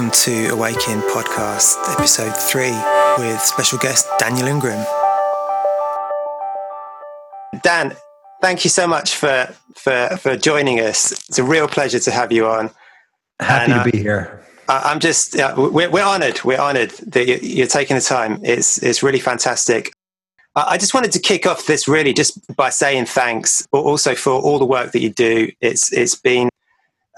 Welcome 0.00 0.18
to 0.22 0.48
Awaken 0.48 1.02
Podcast, 1.12 1.76
episode 1.92 2.34
three, 2.34 2.72
with 3.18 3.38
special 3.38 3.76
guest 3.76 4.08
Daniel 4.18 4.46
Ingram. 4.46 4.82
Dan, 7.62 7.94
thank 8.40 8.64
you 8.64 8.70
so 8.70 8.86
much 8.86 9.14
for 9.14 9.54
for 9.74 10.16
for 10.16 10.38
joining 10.38 10.80
us. 10.80 11.12
It's 11.12 11.38
a 11.38 11.44
real 11.44 11.68
pleasure 11.68 11.98
to 11.98 12.10
have 12.12 12.32
you 12.32 12.46
on. 12.46 12.70
Happy 13.40 13.72
and, 13.72 13.84
to 13.84 13.90
be 13.90 13.98
uh, 13.98 14.02
here. 14.02 14.46
I'm 14.70 15.00
just 15.00 15.38
uh, 15.38 15.54
we're, 15.54 15.90
we're 15.90 16.02
honored. 16.02 16.42
We're 16.44 16.62
honored 16.62 16.92
that 17.08 17.44
you're 17.44 17.66
taking 17.66 17.96
the 17.96 18.00
time. 18.00 18.40
It's 18.42 18.82
it's 18.82 19.02
really 19.02 19.20
fantastic. 19.20 19.92
I 20.56 20.78
just 20.78 20.94
wanted 20.94 21.12
to 21.12 21.18
kick 21.18 21.44
off 21.44 21.66
this 21.66 21.86
really 21.86 22.14
just 22.14 22.56
by 22.56 22.70
saying 22.70 23.04
thanks, 23.04 23.68
but 23.70 23.80
also 23.80 24.14
for 24.14 24.32
all 24.32 24.58
the 24.58 24.64
work 24.64 24.92
that 24.92 25.00
you 25.00 25.10
do. 25.10 25.52
It's 25.60 25.92
it's 25.92 26.14
been 26.14 26.48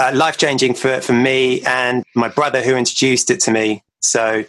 uh, 0.02 0.12
life 0.14 0.36
changing 0.36 0.74
for, 0.74 1.00
for 1.00 1.12
me 1.12 1.62
and 1.62 2.04
my 2.14 2.28
brother 2.28 2.60
who 2.62 2.74
introduced 2.74 3.30
it 3.30 3.40
to 3.40 3.50
me. 3.50 3.82
So, 4.00 4.44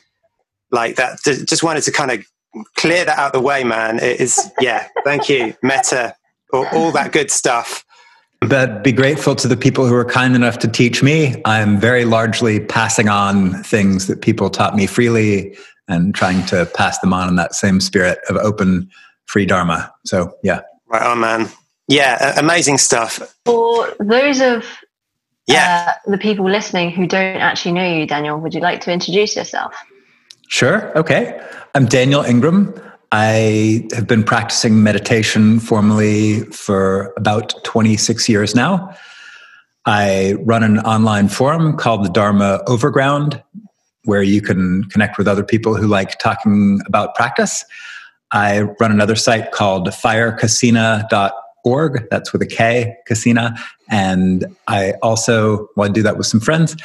like 0.71 0.95
that, 0.95 1.19
just 1.23 1.61
wanted 1.61 1.83
to 1.83 1.91
kind 1.91 2.11
of 2.11 2.25
clear 2.75 3.05
that 3.05 3.17
out 3.17 3.33
the 3.33 3.39
way, 3.39 3.63
man. 3.63 3.99
It 3.99 4.19
is, 4.19 4.51
yeah, 4.59 4.87
thank 5.03 5.29
you, 5.29 5.55
Metta, 5.61 6.15
all, 6.51 6.65
all 6.73 6.91
that 6.91 7.11
good 7.11 7.29
stuff. 7.29 7.85
But 8.41 8.83
be 8.83 8.91
grateful 8.91 9.35
to 9.35 9.47
the 9.47 9.55
people 9.55 9.85
who 9.85 9.93
were 9.93 10.05
kind 10.05 10.35
enough 10.35 10.59
to 10.59 10.67
teach 10.67 11.01
me. 11.03 11.41
I'm 11.45 11.79
very 11.79 12.03
largely 12.03 12.59
passing 12.59 13.07
on 13.07 13.63
things 13.63 14.07
that 14.07 14.21
people 14.21 14.49
taught 14.49 14.75
me 14.75 14.87
freely 14.87 15.55
and 15.87 16.13
trying 16.15 16.45
to 16.47 16.65
pass 16.65 16.99
them 16.99 17.13
on 17.13 17.29
in 17.29 17.35
that 17.35 17.53
same 17.53 17.79
spirit 17.79 18.19
of 18.27 18.35
open, 18.37 18.89
free 19.25 19.45
Dharma. 19.45 19.93
So, 20.05 20.35
yeah. 20.43 20.61
Right 20.87 21.03
on, 21.03 21.19
man. 21.19 21.49
Yeah, 21.87 22.39
amazing 22.39 22.77
stuff. 22.77 23.35
For 23.45 23.93
those 23.99 24.41
of 24.41 24.65
yeah. 25.47 25.93
Uh, 26.05 26.11
the 26.11 26.17
people 26.17 26.49
listening 26.49 26.91
who 26.91 27.07
don't 27.07 27.37
actually 27.37 27.73
know 27.73 27.85
you, 27.85 28.07
Daniel, 28.07 28.39
would 28.39 28.53
you 28.53 28.61
like 28.61 28.81
to 28.81 28.91
introduce 28.91 29.35
yourself? 29.35 29.73
Sure. 30.47 30.97
Okay. 30.97 31.39
I'm 31.75 31.85
Daniel 31.85 32.21
Ingram. 32.23 32.73
I 33.11 33.87
have 33.93 34.07
been 34.07 34.23
practicing 34.23 34.81
meditation 34.81 35.59
formally 35.59 36.41
for 36.45 37.13
about 37.17 37.53
26 37.63 38.27
years 38.29 38.55
now. 38.55 38.95
I 39.85 40.35
run 40.39 40.63
an 40.63 40.79
online 40.79 41.27
forum 41.27 41.75
called 41.77 42.05
the 42.05 42.09
Dharma 42.09 42.61
Overground, 42.67 43.41
where 44.05 44.23
you 44.23 44.41
can 44.41 44.85
connect 44.85 45.17
with 45.17 45.27
other 45.27 45.43
people 45.43 45.75
who 45.75 45.87
like 45.87 46.17
talking 46.19 46.79
about 46.87 47.15
practice. 47.15 47.65
I 48.31 48.61
run 48.79 48.91
another 48.91 49.15
site 49.15 49.51
called 49.51 49.87
firekasina.org 49.89 51.33
org. 51.63 52.07
That's 52.09 52.33
with 52.33 52.41
a 52.41 52.47
K, 52.47 52.95
Kasina. 53.09 53.57
And 53.89 54.45
I 54.67 54.93
also 55.01 55.67
want 55.75 55.93
to 55.93 55.99
do 55.99 56.03
that 56.03 56.17
with 56.17 56.27
some 56.27 56.39
friends. 56.39 56.75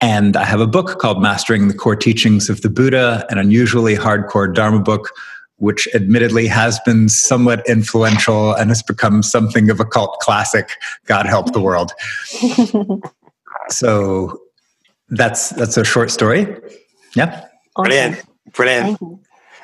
And 0.00 0.36
I 0.36 0.44
have 0.44 0.60
a 0.60 0.66
book 0.66 0.98
called 0.98 1.22
Mastering 1.22 1.68
the 1.68 1.74
Core 1.74 1.96
Teachings 1.96 2.50
of 2.50 2.60
the 2.60 2.68
Buddha, 2.68 3.26
an 3.30 3.38
unusually 3.38 3.96
hardcore 3.96 4.52
Dharma 4.52 4.80
book, 4.80 5.10
which 5.56 5.88
admittedly 5.94 6.46
has 6.46 6.78
been 6.80 7.08
somewhat 7.08 7.66
influential 7.66 8.52
and 8.52 8.68
has 8.70 8.82
become 8.82 9.22
something 9.22 9.70
of 9.70 9.80
a 9.80 9.86
cult 9.86 10.18
classic. 10.20 10.70
God 11.06 11.24
help 11.26 11.52
the 11.52 11.60
world. 11.60 11.92
so 13.70 14.38
that's 15.08 15.50
that's 15.50 15.76
a 15.76 15.84
short 15.84 16.10
story. 16.10 16.46
Yeah. 17.14 17.46
Brilliant. 17.76 18.22
Brilliant. 18.52 19.00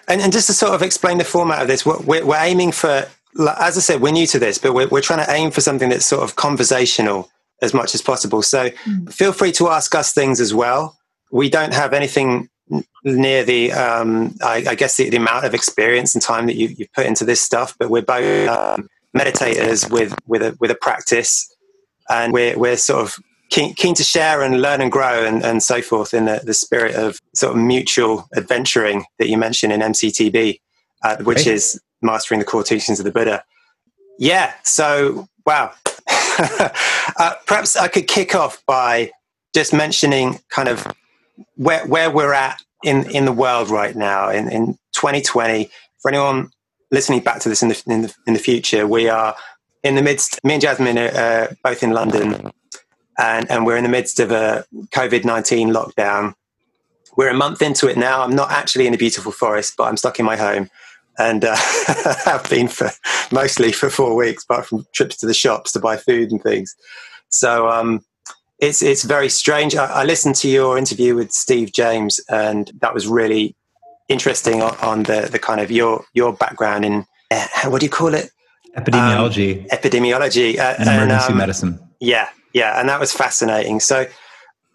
And, 0.09 0.21
and 0.21 0.33
just 0.33 0.47
to 0.47 0.55
sort 0.55 0.73
of 0.73 0.83
explain 0.83 1.19
the 1.19 1.25
format 1.25 1.63
of 1.63 1.69
this, 1.69 1.87
we're, 1.87 2.25
we're 2.25 2.37
aiming 2.37 2.73
for 2.73 3.07
as 3.39 3.77
I 3.77 3.81
said, 3.81 4.01
we're 4.01 4.13
new 4.13 4.27
to 4.29 4.39
this, 4.39 4.59
but 4.59 4.75
we're, 4.75 4.89
we're 4.89 5.01
trying 5.01 5.25
to 5.25 5.33
aim 5.33 5.51
for 5.51 5.61
something 5.61 5.89
that's 5.89 6.07
sort 6.07 6.23
of 6.23 6.37
conversational 6.37 7.31
as 7.63 7.73
much 7.73 7.95
as 7.95 8.03
possible. 8.03 8.43
So 8.43 8.71
mm. 8.71 9.13
feel 9.13 9.33
free 9.33 9.53
to 9.53 9.69
ask 9.69 9.95
us 9.95 10.13
things 10.13 10.41
as 10.41 10.53
well. 10.53 10.99
We 11.31 11.49
don't 11.49 11.73
have 11.73 11.93
anything 11.93 12.49
near 13.05 13.45
the, 13.45 13.73
um, 13.73 14.35
I, 14.43 14.65
I, 14.69 14.75
guess, 14.75 14.97
the, 14.97 15.09
the, 15.09 15.17
amount 15.17 15.45
of 15.45 15.55
experience 15.55 16.15
and 16.15 16.23
time 16.23 16.47
that 16.47 16.57
you, 16.57 16.69
have 16.69 16.93
put 16.93 17.07
into 17.07 17.25
this 17.25 17.41
stuff, 17.41 17.77
but 17.79 17.91
we're 17.91 18.03
both 18.03 18.49
um, 18.49 18.89
meditators 19.17 19.91
with, 19.91 20.15
with, 20.27 20.43
a, 20.43 20.57
with 20.61 20.71
a 20.71 20.75
practice. 20.75 21.49
And 22.09 22.33
we're, 22.33 22.59
we're 22.59 22.77
sort 22.77 23.03
of 23.03 23.17
keen, 23.51 23.75
keen 23.75 23.95
to 23.95 24.03
share 24.03 24.43
and 24.43 24.61
learn 24.61 24.81
and 24.81 24.91
grow 24.91 25.25
and, 25.25 25.45
and 25.45 25.63
so 25.63 25.81
forth 25.83 26.15
in 26.15 26.25
the, 26.25 26.41
the 26.45 26.55
spirit 26.55 26.95
of 26.95 27.21
sort 27.35 27.57
of 27.57 27.63
mutual 27.63 28.29
adventuring 28.35 29.05
that 29.19 29.29
you 29.29 29.39
mentioned 29.39 29.73
in 29.73 29.81
MCTB, 29.81 30.61
uh, 31.05 31.17
which 31.19 31.39
right. 31.39 31.47
is 31.49 31.81
mastering 32.03 32.41
the 32.41 32.47
core 32.47 32.63
teachings 32.63 32.99
of 32.99 33.05
the 33.05 33.13
Buddha. 33.13 33.45
Yeah, 34.19 34.53
so 34.63 35.29
wow. 35.47 35.73
uh, 37.19 37.35
perhaps 37.47 37.77
I 37.77 37.89
could 37.89 38.07
kick 38.07 38.35
off 38.35 38.63
by 38.67 39.11
just 39.55 39.73
mentioning 39.73 40.41
kind 40.49 40.69
of 40.69 40.87
where 41.57 41.87
where 41.87 42.11
we're 42.11 42.33
at 42.33 42.63
in 42.85 43.11
in 43.11 43.25
the 43.25 43.33
world 43.33 43.71
right 43.71 43.95
now 43.95 44.31
in, 44.31 44.51
in 44.51 44.79
2020. 44.95 45.71
For 46.01 46.11
anyone 46.11 46.51
listening 46.91 47.21
back 47.21 47.41
to 47.41 47.49
this 47.49 47.63
in 47.63 47.69
the 47.69 47.83
in 47.87 48.03
the, 48.03 48.15
in 48.27 48.35
the 48.35 48.41
future, 48.41 48.87
we 48.87 49.09
are 49.09 49.35
in 49.83 49.95
the 49.95 50.03
midst. 50.03 50.43
Me 50.45 50.55
and 50.55 50.63
Jasmine 50.63 50.99
are 50.99 51.09
uh, 51.09 51.55
both 51.63 51.83
in 51.83 51.93
London, 51.93 52.51
and 53.19 53.51
and 53.51 53.67
we're 53.67 53.77
in 53.77 53.85
the 53.85 53.91
midst 53.91 54.21
of 54.21 54.31
a 54.31 54.65
COVID 54.91 55.25
nineteen 55.25 55.71
lockdown. 55.71 56.35
We're 57.17 57.31
a 57.31 57.35
month 57.35 57.61
into 57.61 57.89
it 57.89 57.99
now. 57.99 58.23
I'm 58.23 58.35
not 58.35 58.51
actually 58.51 58.87
in 58.87 58.95
a 58.95 58.99
beautiful 58.99 59.33
forest, 59.33 59.75
but 59.77 59.85
I'm 59.85 59.99
stuck 59.99 60.19
in 60.19 60.25
my 60.25 60.37
home 60.37 60.71
and 61.19 61.45
uh, 61.45 61.57
have 62.25 62.49
been 62.49 62.69
for 62.69 62.91
mostly 63.31 63.73
for 63.73 63.91
four 63.91 64.15
weeks, 64.15 64.45
apart 64.45 64.67
from 64.67 64.87
trips 64.93 65.17
to 65.19 65.27
the 65.27 65.35
shops 65.35 65.73
to 65.73 65.81
buy 65.81 65.97
food 65.97 66.31
and 66.31 66.43
things. 66.43 66.75
So 67.29 67.69
um, 67.69 68.05
it's 68.59 68.83
it's 68.83 69.03
very 69.03 69.29
strange. 69.29 69.75
I, 69.75 69.87
I, 69.87 70.05
listened 70.05 70.37
to 70.37 70.49
your 70.49 70.79
interview 70.79 71.15
with 71.15 71.33
Steve 71.33 71.73
James, 71.73 72.21
and 72.29 72.71
that 72.81 72.95
was 72.95 73.07
really 73.07 73.57
interesting 74.09 74.63
on, 74.63 74.77
on 74.79 75.03
the 75.05 75.29
the 75.31 75.39
kind 75.39 75.61
of 75.61 75.71
your 75.71 76.05
your 76.15 76.33
background 76.33 76.85
in 76.85 77.07
uh, 77.31 77.47
what 77.67 77.81
do 77.81 77.87
you 77.87 77.91
call 77.91 78.15
it? 78.15 78.31
Epidemiology. 78.77 79.63
Um, 79.63 79.79
epidemiology 79.79 80.59
uh, 80.59 80.77
and 80.79 80.89
emergency 80.89 81.25
and, 81.27 81.33
um, 81.33 81.39
medicine. 81.39 81.81
Yeah, 82.01 82.29
yeah, 82.53 82.81
and 82.81 82.89
that 82.89 83.01
was 83.01 83.13
fascinating. 83.13 83.81
So 83.81 84.07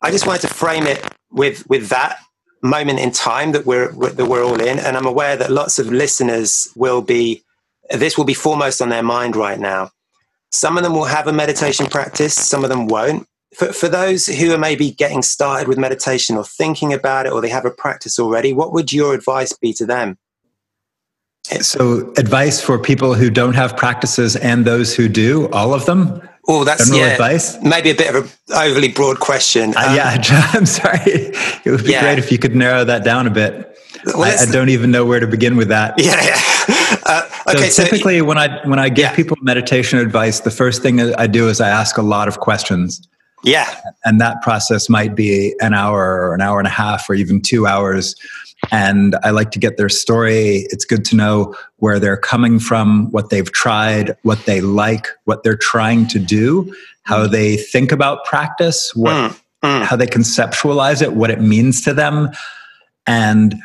I 0.01 0.11
just 0.11 0.27
wanted 0.27 0.41
to 0.47 0.53
frame 0.53 0.85
it 0.85 1.03
with 1.31 1.67
with 1.69 1.89
that 1.89 2.19
moment 2.61 2.99
in 2.99 3.11
time 3.11 3.51
that 3.51 3.65
we're 3.65 3.91
that 3.91 4.25
we're 4.25 4.43
all 4.43 4.59
in. 4.59 4.79
And 4.79 4.97
i'm 4.97 5.05
aware 5.05 5.35
that 5.35 5.51
lots 5.51 5.79
of 5.79 5.91
listeners 5.91 6.67
will 6.75 7.01
be 7.01 7.43
this 7.91 8.17
will 8.17 8.25
be 8.25 8.33
foremost 8.33 8.81
on 8.81 8.89
their 8.89 9.03
mind 9.03 9.35
right 9.35 9.59
now. 9.59 9.91
Some 10.51 10.77
of 10.77 10.83
them 10.83 10.93
will 10.93 11.05
have 11.05 11.27
a 11.27 11.33
meditation 11.33 11.85
practice 11.87 12.33
some 12.33 12.63
of 12.63 12.69
them 12.69 12.87
won't. 12.87 13.27
For, 13.55 13.71
for 13.71 13.87
those 13.87 14.27
who 14.27 14.53
are 14.53 14.57
maybe 14.57 14.91
getting 14.91 15.21
started 15.21 15.67
with 15.67 15.77
meditation 15.77 16.35
or 16.35 16.43
thinking 16.43 16.93
about 16.93 17.25
it 17.25 17.31
or 17.31 17.41
they 17.41 17.49
have 17.49 17.65
a 17.65 17.71
practice 17.71 18.19
already 18.19 18.53
what 18.53 18.73
would 18.73 18.91
your 18.91 19.13
advice 19.13 19.53
be 19.53 19.73
to 19.73 19.85
them? 19.85 20.17
So 21.61 22.13
advice 22.17 22.59
for 22.59 22.77
people 22.77 23.13
who 23.13 23.29
don't 23.29 23.53
have 23.53 23.77
practices 23.77 24.35
and 24.35 24.65
those 24.65 24.93
who 24.93 25.07
do 25.07 25.47
all 25.49 25.73
of 25.73 25.85
them 25.85 26.21
Oh, 26.49 26.63
that's 26.63 26.89
yeah, 26.93 27.07
advice. 27.07 27.61
Maybe 27.61 27.89
a 27.89 27.95
bit 27.95 28.15
of 28.15 28.37
an 28.47 28.69
overly 28.69 28.87
broad 28.87 29.19
question. 29.19 29.71
Um, 29.71 29.75
uh, 29.77 29.93
yeah, 29.95 30.23
I'm 30.53 30.65
sorry. 30.65 31.01
It 31.03 31.71
would 31.71 31.83
be 31.83 31.91
yeah. 31.91 32.01
great 32.01 32.19
if 32.19 32.31
you 32.31 32.37
could 32.37 32.55
narrow 32.55 32.85
that 32.85 33.03
down 33.03 33.27
a 33.27 33.29
bit. 33.29 33.77
Well, 34.05 34.23
I, 34.23 34.43
I, 34.43 34.45
don't 34.51 34.69
even 34.69 34.91
know 34.91 35.05
where 35.05 35.19
to 35.19 35.27
begin 35.27 35.57
with 35.57 35.67
that. 35.69 35.95
Yeah, 35.97 36.21
yeah. 36.23 36.41
Uh, 37.05 37.29
okay, 37.47 37.69
so 37.69 37.83
typically, 37.83 38.19
so, 38.19 38.25
when 38.25 38.37
I 38.37 38.65
when 38.67 38.79
I 38.79 38.89
give 38.89 39.03
yeah. 39.03 39.15
people 39.15 39.37
meditation 39.41 39.99
advice, 39.99 40.41
the 40.41 40.51
first 40.51 40.81
thing 40.81 40.99
I 41.15 41.27
do 41.27 41.47
is 41.47 41.61
I 41.61 41.69
ask 41.69 41.97
a 41.97 42.01
lot 42.01 42.27
of 42.27 42.39
questions. 42.39 43.05
Yeah, 43.43 43.73
and 44.03 44.19
that 44.19 44.41
process 44.41 44.89
might 44.89 45.15
be 45.15 45.53
an 45.61 45.73
hour 45.73 46.21
or 46.21 46.33
an 46.33 46.41
hour 46.41 46.59
and 46.59 46.67
a 46.67 46.71
half 46.71 47.09
or 47.09 47.13
even 47.13 47.41
two 47.41 47.65
hours 47.65 48.15
and 48.71 49.15
I 49.23 49.31
like 49.31 49.51
to 49.51 49.59
get 49.59 49.77
their 49.77 49.89
story. 49.89 50.67
It's 50.69 50.85
good 50.85 51.05
to 51.05 51.15
know 51.15 51.55
where 51.77 51.99
they're 51.99 52.17
coming 52.17 52.59
from, 52.59 53.11
what 53.11 53.29
they've 53.29 53.51
tried, 53.51 54.17
what 54.23 54.45
they 54.45 54.61
like, 54.61 55.07
what 55.25 55.43
they're 55.43 55.57
trying 55.57 56.07
to 56.07 56.19
do, 56.19 56.73
how 57.03 57.27
mm. 57.27 57.31
they 57.31 57.57
think 57.57 57.91
about 57.91 58.25
practice, 58.25 58.91
what, 58.95 59.13
mm, 59.13 59.41
mm. 59.63 59.83
how 59.83 59.95
they 59.95 60.07
conceptualize 60.07 61.01
it, 61.01 61.13
what 61.13 61.29
it 61.29 61.41
means 61.41 61.81
to 61.83 61.93
them, 61.93 62.29
and 63.05 63.55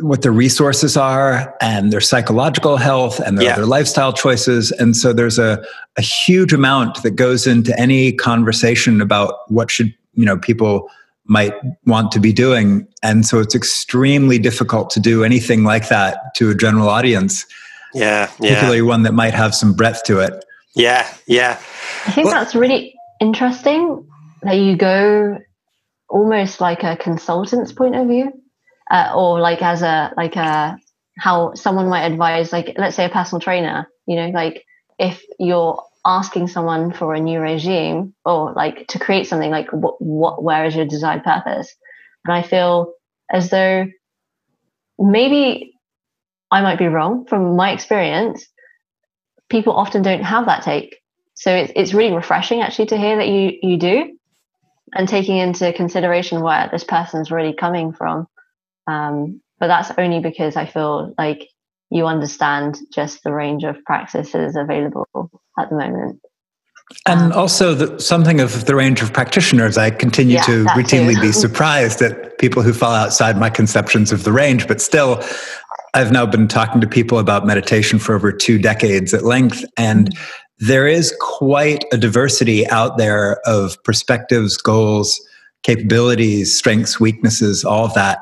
what 0.00 0.22
their 0.22 0.32
resources 0.32 0.96
are 0.96 1.56
and 1.60 1.90
their 1.90 2.02
psychological 2.02 2.76
health 2.76 3.18
and 3.18 3.38
their, 3.38 3.46
yeah. 3.46 3.56
their 3.56 3.66
lifestyle 3.66 4.12
choices. 4.12 4.70
And 4.72 4.94
so 4.94 5.12
there's 5.12 5.38
a, 5.38 5.64
a 5.96 6.02
huge 6.02 6.52
amount 6.52 7.02
that 7.02 7.12
goes 7.12 7.46
into 7.46 7.78
any 7.80 8.12
conversation 8.12 9.00
about 9.00 9.50
what 9.50 9.70
should, 9.70 9.94
you 10.12 10.26
know, 10.26 10.36
people 10.36 10.90
might 11.28 11.54
want 11.84 12.12
to 12.12 12.20
be 12.20 12.32
doing. 12.32 12.86
And 13.02 13.26
so 13.26 13.40
it's 13.40 13.54
extremely 13.54 14.38
difficult 14.38 14.90
to 14.90 15.00
do 15.00 15.24
anything 15.24 15.64
like 15.64 15.88
that 15.88 16.34
to 16.36 16.50
a 16.50 16.54
general 16.54 16.88
audience. 16.88 17.46
Yeah. 17.94 18.30
yeah. 18.40 18.54
Particularly 18.54 18.82
one 18.82 19.02
that 19.02 19.14
might 19.14 19.34
have 19.34 19.54
some 19.54 19.72
breadth 19.72 20.04
to 20.04 20.20
it. 20.20 20.44
Yeah. 20.74 21.08
Yeah. 21.26 21.58
I 22.06 22.12
think 22.12 22.26
well, 22.26 22.34
that's 22.34 22.54
really 22.54 22.94
interesting 23.20 24.06
that 24.42 24.54
you 24.54 24.76
go 24.76 25.38
almost 26.08 26.60
like 26.60 26.82
a 26.82 26.96
consultant's 26.96 27.72
point 27.72 27.96
of 27.96 28.06
view 28.06 28.32
uh, 28.90 29.12
or 29.14 29.40
like 29.40 29.62
as 29.62 29.82
a 29.82 30.12
like 30.16 30.36
a 30.36 30.78
how 31.18 31.54
someone 31.54 31.88
might 31.88 32.04
advise 32.04 32.52
like 32.52 32.74
let's 32.76 32.94
say 32.94 33.04
a 33.04 33.08
personal 33.08 33.40
trainer 33.40 33.88
you 34.06 34.16
know 34.16 34.28
like 34.28 34.64
if 34.98 35.24
you're 35.38 35.82
asking 36.06 36.48
someone 36.48 36.92
for 36.92 37.14
a 37.14 37.20
new 37.20 37.40
regime 37.40 38.14
or 38.24 38.52
like 38.54 38.86
to 38.88 38.98
create 38.98 39.26
something 39.26 39.50
like 39.50 39.68
what, 39.72 40.00
what 40.00 40.42
where 40.42 40.64
is 40.64 40.76
your 40.76 40.86
desired 40.86 41.24
purpose 41.24 41.74
And 42.24 42.32
I 42.34 42.42
feel 42.42 42.94
as 43.30 43.50
though 43.50 43.86
maybe 44.98 45.74
I 46.50 46.62
might 46.62 46.78
be 46.78 46.86
wrong 46.86 47.26
from 47.26 47.56
my 47.56 47.72
experience. 47.72 48.46
People 49.48 49.74
often 49.74 50.02
don't 50.02 50.22
have 50.22 50.46
that 50.46 50.62
take. 50.62 50.96
So 51.34 51.54
it's, 51.54 51.72
it's 51.76 51.94
really 51.94 52.14
refreshing 52.14 52.62
actually 52.62 52.86
to 52.86 52.96
hear 52.96 53.16
that 53.16 53.28
you, 53.28 53.58
you 53.62 53.76
do 53.76 54.16
and 54.94 55.08
taking 55.08 55.36
into 55.36 55.72
consideration 55.72 56.40
where 56.40 56.68
this 56.70 56.84
person's 56.84 57.30
really 57.30 57.52
coming 57.52 57.92
from. 57.92 58.26
Um, 58.86 59.42
but 59.58 59.66
that's 59.66 59.92
only 59.98 60.20
because 60.20 60.56
I 60.56 60.66
feel 60.66 61.14
like 61.18 61.48
you 61.90 62.06
understand 62.06 62.78
just 62.92 63.22
the 63.22 63.32
range 63.32 63.64
of 63.64 63.82
practices 63.84 64.56
available 64.56 65.30
at 65.58 65.70
the 65.70 65.76
moment. 65.76 66.20
And 67.06 67.32
um, 67.32 67.38
also 67.38 67.74
the, 67.74 68.00
something 68.00 68.40
of 68.40 68.66
the 68.66 68.76
range 68.76 69.02
of 69.02 69.12
practitioners. 69.12 69.76
I 69.76 69.90
continue 69.90 70.34
yeah, 70.34 70.42
to 70.42 70.64
routinely 70.66 71.20
be 71.20 71.32
surprised 71.44 72.00
at 72.00 72.38
people 72.38 72.62
who 72.62 72.72
fall 72.72 72.92
outside 72.92 73.38
my 73.38 73.50
conceptions 73.50 74.12
of 74.12 74.24
the 74.24 74.32
range, 74.32 74.68
but 74.68 74.80
still, 74.80 75.22
I've 75.94 76.12
now 76.12 76.26
been 76.26 76.46
talking 76.46 76.80
to 76.80 76.86
people 76.86 77.18
about 77.18 77.46
meditation 77.46 77.98
for 77.98 78.14
over 78.14 78.30
two 78.30 78.58
decades 78.58 79.14
at 79.14 79.24
length, 79.24 79.64
and 79.76 80.10
mm-hmm. 80.10 80.66
there 80.66 80.86
is 80.86 81.16
quite 81.20 81.84
a 81.92 81.96
diversity 81.96 82.68
out 82.68 82.98
there 82.98 83.40
of 83.46 83.82
perspectives, 83.82 84.56
goals, 84.56 85.20
capabilities, 85.62 86.56
strengths, 86.56 87.00
weaknesses, 87.00 87.64
all 87.64 87.86
of 87.86 87.94
that. 87.94 88.20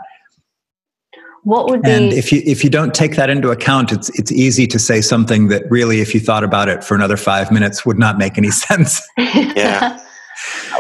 What 1.45 1.69
would 1.69 1.83
be 1.83 1.91
And 1.91 2.13
if 2.13 2.33
you 2.33 2.43
if 2.45 2.65
you 2.65 2.71
don't 2.71 2.95
take 2.95 3.17
that 3.17 3.29
into 3.29 3.51
account, 3.51 3.93
it's 3.93 4.09
it's 4.19 4.33
easy 4.33 4.67
to 4.67 4.79
say 4.79 5.03
something 5.03 5.49
that 5.49 5.71
really, 5.71 6.01
if 6.01 6.15
you 6.15 6.21
thought 6.21 6.43
about 6.43 6.69
it 6.69 6.83
for 6.83 6.95
another 6.95 7.19
five 7.19 7.53
minutes, 7.53 7.85
would 7.85 7.99
not 7.99 8.19
make 8.19 8.39
any 8.39 8.51
sense. 8.67 9.07
yeah. 9.19 10.03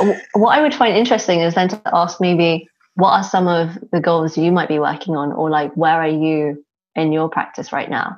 what 0.32 0.58
I 0.58 0.62
would 0.62 0.74
find 0.74 0.96
interesting 0.96 1.40
is 1.40 1.54
then 1.54 1.68
to 1.68 1.80
ask 1.92 2.20
maybe 2.20 2.68
what 2.94 3.10
are 3.10 3.24
some 3.24 3.46
of 3.46 3.78
the 3.92 4.00
goals 4.00 4.38
you 4.38 4.52
might 4.52 4.68
be 4.68 4.78
working 4.78 5.16
on, 5.16 5.32
or 5.32 5.50
like 5.50 5.72
where 5.74 6.00
are 6.00 6.08
you 6.08 6.64
in 6.94 7.12
your 7.12 7.28
practice 7.28 7.72
right 7.72 7.90
now? 7.90 8.16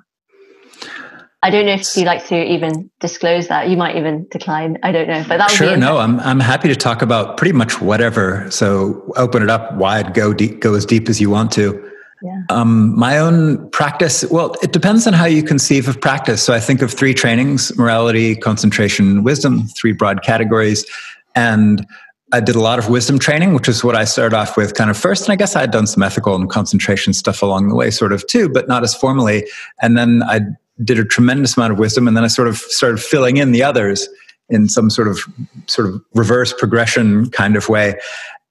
I 1.43 1.51
don't 1.51 1.67
know 1.67 1.75
if 1.75 1.97
you 1.97 2.05
like 2.05 2.27
to 2.27 2.45
even 2.45 2.91
disclose 3.01 3.49
that. 3.49 3.69
You 3.69 3.77
might 3.77 3.97
even 3.97 4.27
decline. 4.31 4.79
I 4.83 4.91
don't 4.93 5.09
know, 5.09 5.25
but 5.29 5.39
that 5.39 5.51
would 5.51 5.57
sure. 5.57 5.77
no, 5.77 5.99
I'm 5.99 6.21
I'm 6.21 6.41
happy 6.41 6.69
to 6.69 6.77
talk 6.77 7.03
about 7.03 7.37
pretty 7.37 7.53
much 7.53 7.81
whatever. 7.81 8.49
So 8.51 9.13
open 9.17 9.43
it 9.43 9.51
up 9.51 9.75
wide. 9.75 10.15
Go 10.15 10.33
deep. 10.33 10.61
Go 10.61 10.75
as 10.75 10.87
deep 10.87 11.09
as 11.09 11.21
you 11.21 11.29
want 11.31 11.51
to. 11.53 11.86
Yeah. 12.23 12.43
Um, 12.49 12.99
my 12.99 13.19
own 13.19 13.69
practice, 13.71 14.25
well, 14.31 14.57
it 14.63 14.73
depends 14.73 15.07
on 15.07 15.13
how 15.13 15.27
you 15.27 15.43
conceive 15.43 15.87
of 15.89 16.01
practice. 16.01 16.43
So 16.43 16.55
I 16.55 16.61
think 16.61 16.83
of 16.83 16.93
three 16.93 17.15
trainings 17.15 17.77
morality, 17.77 18.35
concentration, 18.35 19.23
wisdom, 19.23 19.67
three 19.69 19.93
broad 19.93 20.23
categories. 20.23 20.87
And 21.35 21.87
I 22.33 22.41
did 22.41 22.57
a 22.57 22.61
lot 22.61 22.79
of 22.79 22.89
wisdom 22.89 23.19
training, 23.19 23.55
which 23.55 23.69
is 23.69 23.85
what 23.85 23.95
I 23.95 24.05
started 24.05 24.35
off 24.35 24.57
with 24.57 24.75
kind 24.75 24.91
of 24.91 24.97
first. 24.97 25.25
And 25.25 25.33
I 25.33 25.37
guess 25.37 25.55
I 25.55 25.61
had 25.61 25.71
done 25.71 25.87
some 25.87 26.03
ethical 26.03 26.35
and 26.35 26.51
concentration 26.51 27.13
stuff 27.13 27.43
along 27.43 27.69
the 27.69 27.75
way, 27.75 27.91
sort 27.91 28.13
of 28.13 28.27
too, 28.27 28.49
but 28.49 28.67
not 28.67 28.83
as 28.83 28.95
formally. 28.95 29.47
And 29.81 29.97
then 29.97 30.23
I 30.25 30.41
did 30.83 30.99
a 30.99 31.05
tremendous 31.05 31.57
amount 31.57 31.73
of 31.73 31.79
wisdom. 31.79 32.09
And 32.09 32.17
then 32.17 32.25
I 32.25 32.29
sort 32.29 32.49
of 32.49 32.57
started 32.57 32.99
filling 32.99 33.37
in 33.37 33.53
the 33.53 33.63
others 33.63 34.09
in 34.49 34.69
some 34.69 34.91
sort 34.91 35.09
of 35.09 35.21
sort 35.67 35.89
of 35.89 36.03
reverse 36.15 36.53
progression 36.53 37.31
kind 37.31 37.57
of 37.57 37.69
way. 37.69 37.99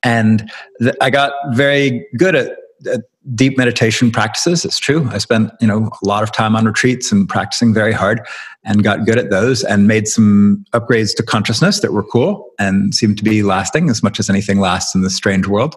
And 0.04 0.50
th- 0.80 0.96
I 1.02 1.10
got 1.10 1.34
very 1.54 2.08
good 2.18 2.36
at, 2.36 2.48
at 2.48 2.58
Uh, 2.92 2.98
deep 3.34 3.58
meditation 3.58 4.12
practices. 4.12 4.64
It's 4.66 4.78
true. 4.78 5.08
I 5.10 5.18
spent, 5.18 5.52
you 5.60 5.68
know, 5.68 5.90
a 6.04 6.08
lot 6.08 6.22
of 6.22 6.32
time 6.32 6.56
on 6.56 6.66
retreats 6.66 7.12
and 7.12 7.28
practicing 7.28 7.74
very 7.74 7.92
hard 7.92 8.22
and 8.64 8.84
got 8.84 9.06
good 9.06 9.18
at 9.18 9.32
those 9.32 9.64
and 9.64 9.88
made 9.88 10.08
some 10.08 10.64
upgrades 10.74 11.16
to 11.16 11.24
consciousness 11.24 11.80
that 11.80 11.92
were 11.92 12.04
cool 12.04 12.52
and 12.60 12.94
seemed 12.94 13.18
to 13.18 13.24
be 13.24 13.42
lasting 13.42 13.90
as 13.90 14.04
much 14.04 14.20
as 14.20 14.30
anything 14.30 14.60
lasts 14.60 14.94
in 14.94 15.02
this 15.02 15.16
strange 15.16 15.48
world. 15.48 15.76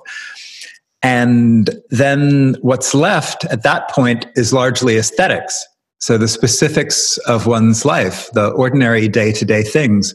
And 1.02 1.70
then 1.88 2.56
what's 2.60 2.94
left 2.94 3.44
at 3.46 3.62
that 3.62 3.88
point 3.90 4.26
is 4.34 4.52
largely 4.52 4.98
aesthetics. 4.98 5.66
So 6.00 6.18
the 6.18 6.28
specifics 6.28 7.16
of 7.26 7.46
one's 7.46 7.84
life, 7.84 8.28
the 8.32 8.48
ordinary 8.50 9.08
day 9.08 9.32
to 9.32 9.44
day 9.44 9.62
things 9.62 10.14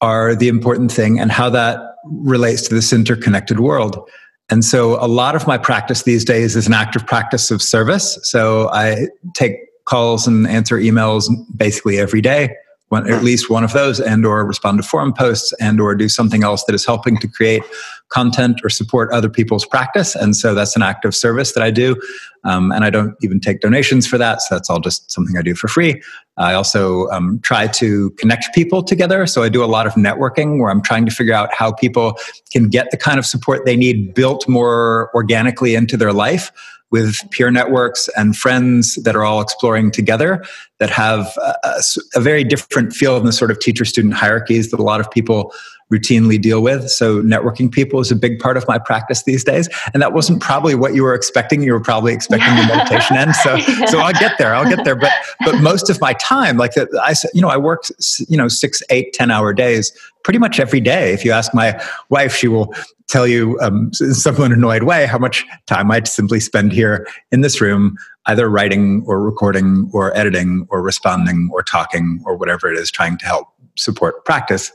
are 0.00 0.34
the 0.34 0.48
important 0.48 0.90
thing 0.90 1.20
and 1.20 1.30
how 1.30 1.50
that 1.50 1.80
relates 2.04 2.62
to 2.68 2.74
this 2.74 2.92
interconnected 2.92 3.60
world. 3.60 4.08
And 4.50 4.64
so 4.64 5.02
a 5.02 5.06
lot 5.06 5.36
of 5.36 5.46
my 5.46 5.56
practice 5.56 6.02
these 6.02 6.24
days 6.24 6.56
is 6.56 6.66
an 6.66 6.74
active 6.74 7.06
practice 7.06 7.50
of 7.50 7.62
service. 7.62 8.18
So 8.22 8.68
I 8.70 9.06
take 9.34 9.56
calls 9.84 10.26
and 10.26 10.46
answer 10.46 10.76
emails 10.76 11.28
basically 11.56 11.98
every 11.98 12.20
day 12.20 12.54
one, 12.90 13.10
at 13.10 13.22
least 13.22 13.48
one 13.48 13.64
of 13.64 13.72
those 13.72 14.00
and 14.00 14.26
or 14.26 14.44
respond 14.44 14.82
to 14.82 14.86
forum 14.86 15.12
posts 15.12 15.52
and 15.54 15.80
or 15.80 15.94
do 15.94 16.08
something 16.08 16.42
else 16.42 16.64
that 16.64 16.74
is 16.74 16.84
helping 16.84 17.16
to 17.18 17.28
create 17.28 17.62
content 18.10 18.60
or 18.62 18.68
support 18.68 19.10
other 19.12 19.28
people's 19.28 19.64
practice. 19.64 20.14
And 20.14 20.36
so 20.36 20.54
that's 20.54 20.76
an 20.76 20.82
act 20.82 21.04
of 21.04 21.14
service 21.14 21.52
that 21.52 21.62
i 21.62 21.70
do. 21.70 21.96
Um, 22.44 22.72
and 22.72 22.84
i 22.84 22.90
don't 22.90 23.14
even 23.22 23.40
take 23.40 23.60
donations 23.60 24.06
for 24.06 24.18
that. 24.18 24.42
So 24.42 24.54
that's 24.54 24.68
all 24.68 24.80
just 24.80 25.10
something 25.10 25.36
i 25.36 25.42
do 25.42 25.54
for 25.54 25.68
free. 25.68 26.02
I 26.36 26.54
also 26.54 27.08
um, 27.08 27.38
try 27.42 27.66
to 27.66 28.10
connect 28.12 28.54
people 28.54 28.82
together. 28.82 29.26
So 29.26 29.42
i 29.42 29.48
do 29.48 29.64
a 29.64 29.66
lot 29.66 29.86
of 29.86 29.94
networking 29.94 30.58
where 30.60 30.70
i'm 30.70 30.82
trying 30.82 31.06
to 31.06 31.12
figure 31.12 31.34
out 31.34 31.52
how 31.54 31.72
people 31.72 32.18
can 32.52 32.68
get 32.68 32.90
the 32.90 32.96
kind 32.96 33.18
of 33.18 33.26
support 33.26 33.64
they 33.64 33.76
need 33.76 34.14
built 34.14 34.48
more 34.48 35.10
organically 35.14 35.74
into 35.74 35.96
their 35.96 36.12
life 36.12 36.52
with 36.90 37.18
peer 37.30 37.50
networks 37.50 38.08
and 38.16 38.36
friends 38.36 38.96
that 39.04 39.14
are 39.14 39.24
all 39.24 39.40
exploring 39.40 39.90
together 39.90 40.44
that 40.78 40.90
have 40.90 41.36
a, 41.64 41.82
a 42.16 42.20
very 42.20 42.44
different 42.44 42.92
feel 42.92 43.16
in 43.16 43.24
the 43.24 43.32
sort 43.32 43.50
of 43.50 43.58
teacher 43.60 43.84
student 43.84 44.14
hierarchies 44.14 44.70
that 44.70 44.80
a 44.80 44.82
lot 44.82 45.00
of 45.00 45.10
people 45.10 45.52
routinely 45.92 46.40
deal 46.40 46.62
with. 46.62 46.88
So 46.90 47.22
networking 47.22 47.70
people 47.70 48.00
is 48.00 48.10
a 48.10 48.16
big 48.16 48.38
part 48.38 48.56
of 48.56 48.66
my 48.68 48.78
practice 48.78 49.24
these 49.24 49.42
days. 49.42 49.68
And 49.92 50.02
that 50.02 50.12
wasn't 50.12 50.40
probably 50.40 50.74
what 50.74 50.94
you 50.94 51.02
were 51.02 51.14
expecting. 51.14 51.62
You 51.62 51.72
were 51.72 51.80
probably 51.80 52.12
expecting 52.12 52.54
the 52.56 52.62
meditation 52.74 53.16
end. 53.16 53.34
So, 53.36 53.56
yeah. 53.56 53.86
so 53.86 53.98
I'll 53.98 54.12
get 54.12 54.38
there. 54.38 54.54
I'll 54.54 54.68
get 54.68 54.84
there. 54.84 54.96
But, 54.96 55.12
but 55.44 55.60
most 55.60 55.90
of 55.90 56.00
my 56.00 56.12
time, 56.14 56.56
like 56.56 56.74
the, 56.74 56.88
I, 57.02 57.14
you 57.34 57.42
know, 57.42 57.48
I 57.48 57.56
work, 57.56 57.84
you 58.28 58.36
know, 58.36 58.48
six, 58.48 58.82
eight, 58.90 59.12
10 59.12 59.30
hour 59.30 59.52
days 59.52 59.92
pretty 60.22 60.38
much 60.38 60.60
every 60.60 60.80
day. 60.80 61.12
If 61.12 61.24
you 61.24 61.32
ask 61.32 61.52
my 61.54 61.82
wife, 62.08 62.34
she 62.34 62.46
will 62.46 62.72
tell 63.08 63.26
you 63.26 63.58
um, 63.60 63.90
in 64.00 64.14
some 64.14 64.40
annoyed 64.40 64.84
way 64.84 65.06
how 65.06 65.18
much 65.18 65.44
time 65.66 65.90
I 65.90 66.02
simply 66.04 66.38
spend 66.38 66.72
here 66.72 67.06
in 67.32 67.40
this 67.40 67.60
room, 67.60 67.96
either 68.26 68.48
writing 68.48 69.02
or 69.06 69.20
recording 69.20 69.90
or 69.92 70.16
editing 70.16 70.66
or 70.70 70.80
responding 70.80 71.50
or 71.52 71.62
talking 71.62 72.22
or 72.24 72.36
whatever 72.36 72.70
it 72.70 72.78
is, 72.78 72.90
trying 72.90 73.18
to 73.18 73.26
help 73.26 73.48
support 73.76 74.24
practice. 74.24 74.70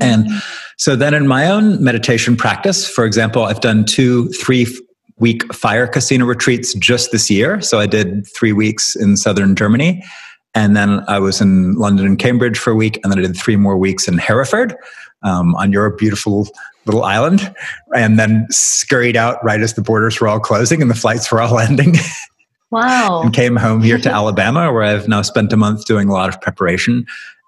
And 0.00 0.28
so 0.76 0.96
then 0.96 1.14
in 1.14 1.26
my 1.26 1.50
own 1.50 1.82
meditation 1.82 2.36
practice, 2.36 2.88
for 2.88 3.04
example, 3.04 3.44
I've 3.44 3.60
done 3.60 3.84
two, 3.84 4.28
three 4.30 4.66
week 5.18 5.52
fire 5.54 5.86
kasina 5.86 6.26
retreats 6.26 6.74
just 6.74 7.12
this 7.12 7.30
year. 7.30 7.60
So 7.60 7.78
I 7.78 7.86
did 7.86 8.26
three 8.26 8.52
weeks 8.52 8.96
in 8.96 9.16
southern 9.16 9.54
Germany. 9.54 10.02
And 10.54 10.76
then 10.76 11.04
I 11.06 11.20
was 11.20 11.40
in 11.40 11.74
London 11.74 12.06
and 12.06 12.18
Cambridge 12.18 12.58
for 12.58 12.70
a 12.70 12.74
week. 12.74 12.98
And 13.02 13.12
then 13.12 13.18
I 13.18 13.22
did 13.22 13.36
three 13.36 13.56
more 13.56 13.76
weeks 13.76 14.08
in 14.08 14.18
Hereford 14.18 14.74
um, 15.22 15.54
on 15.54 15.70
your 15.70 15.90
beautiful 15.90 16.48
little 16.86 17.04
island. 17.04 17.54
And 17.94 18.18
then 18.18 18.46
scurried 18.50 19.16
out 19.16 19.42
right 19.44 19.60
as 19.60 19.74
the 19.74 19.82
borders 19.82 20.20
were 20.20 20.28
all 20.28 20.40
closing 20.40 20.82
and 20.82 20.90
the 20.90 20.96
flights 20.96 21.30
were 21.30 21.40
all 21.40 21.58
ending. 21.60 21.94
Wow. 22.70 23.22
and 23.22 23.34
came 23.34 23.56
home 23.56 23.82
here 23.82 23.98
to 23.98 24.10
Alabama, 24.12 24.72
where 24.72 24.84
I've 24.84 25.08
now 25.08 25.22
spent 25.22 25.52
a 25.52 25.56
month 25.56 25.86
doing 25.86 26.08
a 26.08 26.12
lot 26.12 26.28
of 26.28 26.40
preparation 26.40 27.04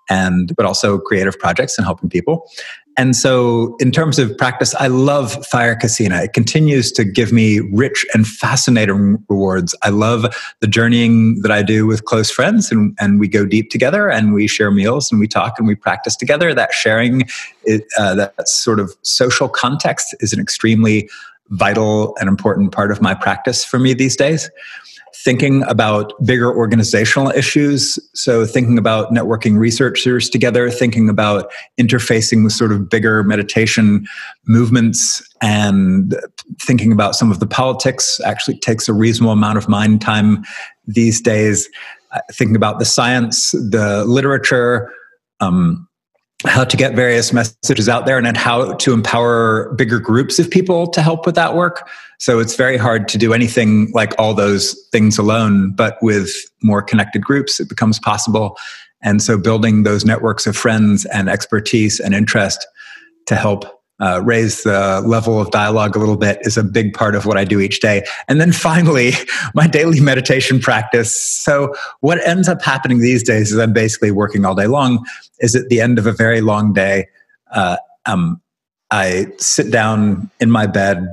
and 0.08 0.54
but 0.56 0.66
also 0.66 0.98
creative 0.98 1.38
projects 1.38 1.78
and 1.78 1.84
helping 1.84 2.08
people. 2.08 2.48
And 2.96 3.16
so, 3.16 3.74
in 3.80 3.90
terms 3.90 4.18
of 4.18 4.36
practice, 4.36 4.74
I 4.74 4.88
love 4.88 5.46
Fire 5.46 5.74
Kasina. 5.74 6.24
It 6.24 6.34
continues 6.34 6.92
to 6.92 7.04
give 7.04 7.32
me 7.32 7.60
rich 7.72 8.04
and 8.12 8.26
fascinating 8.26 9.24
rewards. 9.30 9.74
I 9.82 9.88
love 9.88 10.26
the 10.60 10.66
journeying 10.66 11.40
that 11.40 11.50
I 11.50 11.62
do 11.62 11.86
with 11.86 12.04
close 12.04 12.30
friends, 12.30 12.70
and, 12.70 12.94
and 13.00 13.18
we 13.18 13.28
go 13.28 13.46
deep 13.46 13.70
together 13.70 14.10
and 14.10 14.34
we 14.34 14.46
share 14.46 14.70
meals 14.70 15.10
and 15.10 15.20
we 15.20 15.26
talk 15.26 15.58
and 15.58 15.66
we 15.66 15.74
practice 15.74 16.16
together. 16.16 16.52
That 16.52 16.74
sharing, 16.74 17.22
it, 17.64 17.84
uh, 17.98 18.14
that 18.14 18.46
sort 18.46 18.78
of 18.78 18.94
social 19.00 19.48
context 19.48 20.14
is 20.20 20.34
an 20.34 20.40
extremely 20.40 21.08
vital 21.48 22.14
and 22.20 22.28
important 22.28 22.72
part 22.72 22.90
of 22.90 23.00
my 23.00 23.14
practice 23.14 23.64
for 23.64 23.78
me 23.78 23.94
these 23.94 24.16
days 24.16 24.50
thinking 25.14 25.62
about 25.64 26.12
bigger 26.24 26.54
organizational 26.54 27.30
issues. 27.30 27.98
So, 28.14 28.44
thinking 28.44 28.78
about 28.78 29.12
networking 29.12 29.58
researchers 29.58 30.28
together, 30.28 30.70
thinking 30.70 31.08
about 31.08 31.50
interfacing 31.78 32.44
with 32.44 32.52
sort 32.52 32.72
of 32.72 32.88
bigger 32.88 33.22
meditation 33.22 34.06
movements, 34.46 35.22
and 35.40 36.18
thinking 36.60 36.92
about 36.92 37.14
some 37.14 37.30
of 37.30 37.40
the 37.40 37.46
politics 37.46 38.20
actually 38.24 38.58
takes 38.58 38.88
a 38.88 38.92
reasonable 38.92 39.32
amount 39.32 39.58
of 39.58 39.68
mind 39.68 40.00
time 40.00 40.44
these 40.86 41.20
days. 41.20 41.68
Thinking 42.32 42.56
about 42.56 42.78
the 42.78 42.84
science, 42.84 43.52
the 43.52 44.04
literature, 44.06 44.92
um, 45.40 45.88
how 46.44 46.64
to 46.64 46.76
get 46.76 46.94
various 46.94 47.32
messages 47.32 47.88
out 47.88 48.06
there 48.06 48.16
and 48.16 48.26
then 48.26 48.34
how 48.34 48.74
to 48.74 48.92
empower 48.92 49.72
bigger 49.74 49.98
groups 49.98 50.38
of 50.38 50.50
people 50.50 50.86
to 50.88 51.00
help 51.00 51.24
with 51.24 51.34
that 51.34 51.54
work. 51.54 51.88
So 52.22 52.38
it's 52.38 52.54
very 52.54 52.76
hard 52.76 53.08
to 53.08 53.18
do 53.18 53.32
anything 53.32 53.90
like 53.94 54.14
all 54.16 54.32
those 54.32 54.80
things 54.92 55.18
alone, 55.18 55.72
but 55.72 55.98
with 56.02 56.30
more 56.62 56.80
connected 56.80 57.24
groups, 57.24 57.58
it 57.58 57.68
becomes 57.68 57.98
possible. 57.98 58.56
And 59.02 59.20
so 59.20 59.36
building 59.36 59.82
those 59.82 60.04
networks 60.04 60.46
of 60.46 60.56
friends 60.56 61.04
and 61.06 61.28
expertise 61.28 61.98
and 61.98 62.14
interest 62.14 62.64
to 63.26 63.34
help 63.34 63.64
uh, 63.98 64.22
raise 64.22 64.62
the 64.62 65.02
level 65.04 65.40
of 65.40 65.50
dialogue 65.50 65.96
a 65.96 65.98
little 65.98 66.16
bit 66.16 66.38
is 66.42 66.56
a 66.56 66.62
big 66.62 66.94
part 66.94 67.16
of 67.16 67.26
what 67.26 67.36
I 67.36 67.42
do 67.42 67.58
each 67.58 67.80
day. 67.80 68.04
And 68.28 68.40
then 68.40 68.52
finally, 68.52 69.14
my 69.56 69.66
daily 69.66 69.98
meditation 69.98 70.60
practice. 70.60 71.12
So, 71.12 71.74
what 72.02 72.24
ends 72.24 72.48
up 72.48 72.62
happening 72.62 73.00
these 73.00 73.24
days 73.24 73.50
is 73.50 73.58
I'm 73.58 73.72
basically 73.72 74.12
working 74.12 74.44
all 74.44 74.54
day 74.54 74.68
long, 74.68 75.04
is 75.40 75.56
at 75.56 75.68
the 75.70 75.80
end 75.80 75.98
of 75.98 76.06
a 76.06 76.12
very 76.12 76.40
long 76.40 76.72
day, 76.72 77.08
uh, 77.50 77.78
um, 78.06 78.40
I 78.92 79.26
sit 79.38 79.72
down 79.72 80.30
in 80.38 80.52
my 80.52 80.68
bed 80.68 81.08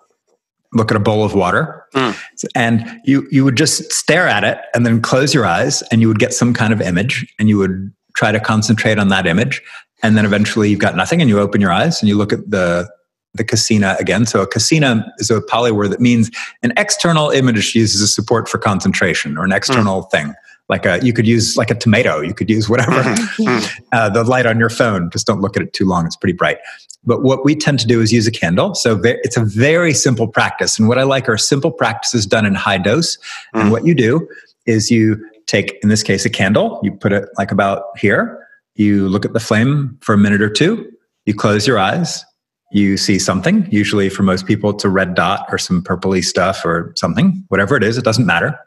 look 0.74 0.92
at 0.92 0.98
a 0.98 1.00
bowl 1.00 1.24
of 1.24 1.34
water 1.34 1.86
mm. 1.94 2.18
and 2.56 3.00
you 3.04 3.28
you 3.30 3.44
would 3.44 3.58
just 3.58 3.92
stare 3.92 4.28
at 4.28 4.44
it 4.44 4.58
and 4.74 4.86
then 4.86 5.02
close 5.02 5.34
your 5.34 5.46
eyes 5.46 5.82
and 5.92 6.00
you 6.02 6.08
would 6.08 6.20
get 6.20 6.34
some 6.34 6.54
kind 6.54 6.72
of 6.72 6.82
image 6.82 7.28
and 7.38 7.50
you 7.50 7.58
would 7.58 7.94
try 8.16 8.32
to 8.32 8.40
concentrate 8.40 8.98
on 8.98 9.10
that 9.10 9.28
image 9.28 9.62
and 10.02 10.16
then 10.16 10.24
eventually 10.24 10.70
you've 10.70 10.80
got 10.80 10.96
nothing 10.96 11.20
and 11.20 11.30
you 11.30 11.40
open 11.40 11.60
your 11.60 11.72
eyes 11.72 12.02
and 12.02 12.08
you 12.08 12.18
look 12.18 12.32
at 12.32 12.50
the 12.50 12.90
the 13.34 13.44
kasina 13.44 14.00
again 14.00 14.26
so 14.26 14.42
a 14.42 14.48
kasina 14.48 15.06
is 15.18 15.30
a 15.30 15.42
Pali 15.42 15.72
word 15.72 15.92
that 15.92 16.00
means 16.00 16.32
an 16.64 16.72
external 16.78 17.30
image 17.32 17.76
uses 17.76 18.00
a 18.02 18.08
support 18.08 18.48
for 18.48 18.58
concentration 18.58 19.38
or 19.38 19.44
an 19.44 19.52
external 19.52 20.04
mm. 20.04 20.12
thing 20.12 20.34
like 20.70 20.86
a 20.86 21.00
you 21.04 21.14
could 21.14 21.28
use 21.28 21.58
like 21.58 21.70
a 21.70 21.76
tomato 21.76 22.22
you 22.22 22.34
could 22.34 22.50
use 22.50 22.70
whatever 22.70 23.04
mm-hmm. 23.04 23.42
Mm-hmm. 23.42 23.84
uh, 23.92 24.10
the 24.10 24.24
light 24.24 24.46
on 24.46 24.60
your 24.60 24.70
phone 24.70 25.10
just 25.12 25.28
don't 25.28 25.42
look 25.42 25.58
at 25.58 25.64
it 25.64 25.74
too 25.74 25.86
long 25.86 26.06
it's 26.06 26.16
pretty 26.16 26.34
bright 26.34 26.58
but 27.04 27.24
what 27.24 27.44
we 27.44 27.56
tend 27.56 27.80
to 27.80 27.88
do 27.88 28.02
is 28.02 28.12
use 28.12 28.28
a 28.28 28.32
candle 28.32 28.76
so 28.76 29.00
it's 29.04 29.38
a 29.38 29.44
very 29.44 29.94
simple 29.94 30.28
practice 30.28 30.78
and 30.80 30.88
what 30.88 30.98
i 30.98 31.04
like 31.04 31.28
are 31.28 31.38
simple 31.38 31.72
practices 31.72 32.26
done 32.26 32.46
in 32.46 32.56
high 32.56 32.78
dose 32.78 33.18
mm. 33.56 33.62
and 33.62 33.72
what 33.72 33.86
you 33.86 33.96
do 33.96 34.28
is 34.66 34.92
you 34.92 35.24
take 35.48 35.78
in 35.84 35.90
this 35.90 36.04
case 36.04 36.26
a 36.26 36.30
candle 36.30 36.80
you 36.84 36.92
put 36.92 37.12
it 37.12 37.28
like 37.38 37.52
about 37.52 37.98
here 37.98 38.48
you 38.76 39.10
look 39.10 39.26
at 39.26 39.34
the 39.34 39.40
flame 39.40 39.98
for 40.02 40.14
a 40.14 40.18
minute 40.18 40.42
or 40.42 40.50
two 40.50 40.90
you 41.26 41.34
close 41.34 41.68
your 41.68 41.80
eyes 41.80 42.24
you 42.72 42.96
see 42.96 43.20
something 43.20 43.68
usually 43.70 44.10
for 44.10 44.24
most 44.24 44.46
people 44.46 44.70
it's 44.70 44.86
a 44.86 44.90
red 44.90 45.14
dot 45.16 45.46
or 45.50 45.58
some 45.58 45.84
purpley 45.84 46.24
stuff 46.24 46.64
or 46.64 46.94
something 46.96 47.44
whatever 47.50 47.76
it 47.76 47.84
is 47.84 47.98
it 47.98 48.04
doesn't 48.04 48.26
matter 48.26 48.58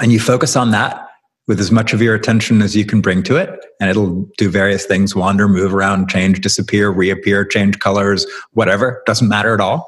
and 0.00 0.12
you 0.12 0.20
focus 0.20 0.56
on 0.56 0.70
that 0.70 1.08
with 1.52 1.60
as 1.60 1.70
much 1.70 1.92
of 1.92 2.00
your 2.00 2.14
attention 2.14 2.62
as 2.62 2.74
you 2.74 2.86
can 2.86 3.02
bring 3.02 3.22
to 3.22 3.36
it. 3.36 3.62
And 3.78 3.90
it'll 3.90 4.26
do 4.38 4.48
various 4.48 4.86
things 4.86 5.14
wander, 5.14 5.46
move 5.46 5.74
around, 5.74 6.08
change, 6.08 6.40
disappear, 6.40 6.88
reappear, 6.88 7.44
change 7.44 7.78
colors, 7.78 8.26
whatever. 8.52 9.02
Doesn't 9.04 9.28
matter 9.28 9.52
at 9.52 9.60
all. 9.60 9.86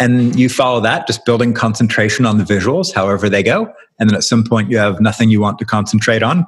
And 0.00 0.34
you 0.34 0.48
follow 0.48 0.80
that, 0.80 1.06
just 1.06 1.24
building 1.24 1.54
concentration 1.54 2.26
on 2.26 2.38
the 2.38 2.44
visuals, 2.44 2.92
however 2.92 3.28
they 3.28 3.44
go. 3.44 3.72
And 4.00 4.10
then 4.10 4.16
at 4.16 4.24
some 4.24 4.42
point, 4.42 4.68
you 4.68 4.78
have 4.78 5.00
nothing 5.00 5.30
you 5.30 5.40
want 5.40 5.60
to 5.60 5.64
concentrate 5.64 6.24
on. 6.24 6.44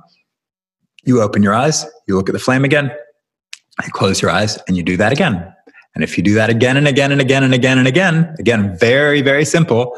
You 1.05 1.23
open 1.23 1.41
your 1.45 1.55
eyes, 1.55 1.87
you 2.09 2.17
look 2.17 2.29
at 2.29 2.33
the 2.33 2.41
flame 2.41 2.65
again, 2.65 2.91
you 3.85 3.93
close 3.93 4.21
your 4.21 4.33
eyes, 4.33 4.59
and 4.67 4.77
you 4.77 4.83
do 4.83 4.97
that 4.97 5.13
again. 5.13 5.55
And 5.95 6.03
if 6.03 6.19
you 6.19 6.25
do 6.25 6.35
that 6.35 6.51
again 6.51 6.77
and 6.77 6.89
again 6.89 7.13
and 7.13 7.21
again 7.21 7.45
and 7.45 7.55
again 7.55 7.79
and 7.79 7.87
again, 7.87 8.35
again, 8.41 8.77
very, 8.77 9.23
very 9.23 9.45
simple, 9.45 9.97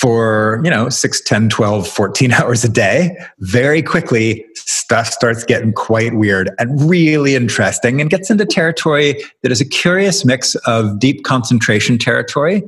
for, 0.00 0.62
you 0.64 0.70
know, 0.70 0.88
6, 0.88 1.20
10, 1.20 1.50
12, 1.50 1.86
14 1.86 2.32
hours 2.40 2.64
a 2.64 2.68
day, 2.68 3.14
very 3.40 3.82
quickly 3.82 4.46
stuff 4.54 5.08
starts 5.08 5.44
getting 5.44 5.72
quite 5.72 6.14
weird 6.14 6.50
and 6.58 6.88
really 6.88 7.34
interesting 7.34 8.00
and 8.00 8.08
gets 8.08 8.30
into 8.30 8.46
territory 8.46 9.22
that 9.42 9.52
is 9.52 9.60
a 9.60 9.64
curious 9.64 10.24
mix 10.24 10.54
of 10.66 10.98
deep 10.98 11.24
concentration 11.24 11.98
territory, 11.98 12.62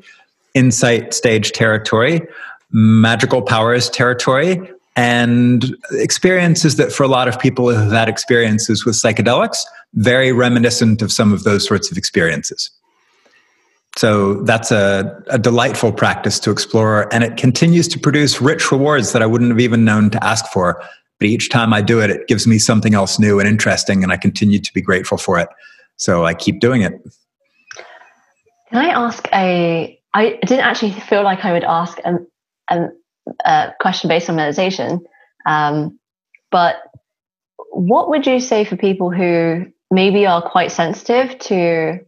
insight 0.52 1.14
stage 1.14 1.52
territory, 1.52 2.20
magical 2.70 3.40
powers 3.40 3.88
territory, 3.88 4.60
and 4.94 5.74
experiences 5.92 6.76
that 6.76 6.92
for 6.92 7.02
a 7.02 7.08
lot 7.08 7.28
of 7.28 7.38
people 7.40 7.70
who 7.70 7.76
have 7.76 7.92
had 7.92 8.08
experiences 8.10 8.84
with 8.84 8.94
psychedelics, 8.94 9.58
very 9.94 10.32
reminiscent 10.32 11.00
of 11.00 11.10
some 11.10 11.32
of 11.32 11.44
those 11.44 11.66
sorts 11.66 11.90
of 11.90 11.96
experiences. 11.96 12.70
So 13.96 14.34
that's 14.42 14.70
a, 14.70 15.22
a, 15.28 15.38
delightful 15.38 15.92
practice 15.92 16.40
to 16.40 16.50
explore, 16.50 17.12
and 17.12 17.22
it 17.22 17.36
continues 17.36 17.86
to 17.88 17.98
produce 17.98 18.40
rich 18.40 18.72
rewards 18.72 19.12
that 19.12 19.20
I 19.20 19.26
wouldn't 19.26 19.50
have 19.50 19.60
even 19.60 19.84
known 19.84 20.08
to 20.10 20.24
ask 20.24 20.46
for. 20.46 20.82
But 21.18 21.28
each 21.28 21.50
time 21.50 21.74
I 21.74 21.82
do 21.82 22.00
it, 22.00 22.08
it 22.08 22.26
gives 22.26 22.46
me 22.46 22.58
something 22.58 22.94
else 22.94 23.18
new 23.18 23.38
and 23.38 23.46
interesting, 23.46 24.02
and 24.02 24.10
I 24.10 24.16
continue 24.16 24.58
to 24.60 24.72
be 24.72 24.80
grateful 24.80 25.18
for 25.18 25.38
it. 25.38 25.48
So 25.96 26.24
I 26.24 26.32
keep 26.32 26.58
doing 26.58 26.82
it. 26.82 26.94
Can 28.70 28.78
I 28.78 28.88
ask 28.88 29.28
a? 29.32 30.00
I 30.14 30.38
didn't 30.46 30.64
actually 30.64 30.92
feel 30.92 31.22
like 31.22 31.44
I 31.44 31.52
would 31.52 31.64
ask 31.64 31.98
a, 32.04 32.16
a, 32.70 32.88
a 33.44 33.72
question 33.78 34.08
based 34.08 34.30
on 34.30 34.36
meditation, 34.36 35.04
um, 35.44 35.98
but 36.50 36.76
what 37.72 38.08
would 38.08 38.26
you 38.26 38.40
say 38.40 38.64
for 38.64 38.76
people 38.76 39.10
who 39.10 39.66
maybe 39.90 40.26
are 40.26 40.42
quite 40.42 40.72
sensitive 40.72 41.38
to, 41.38 42.00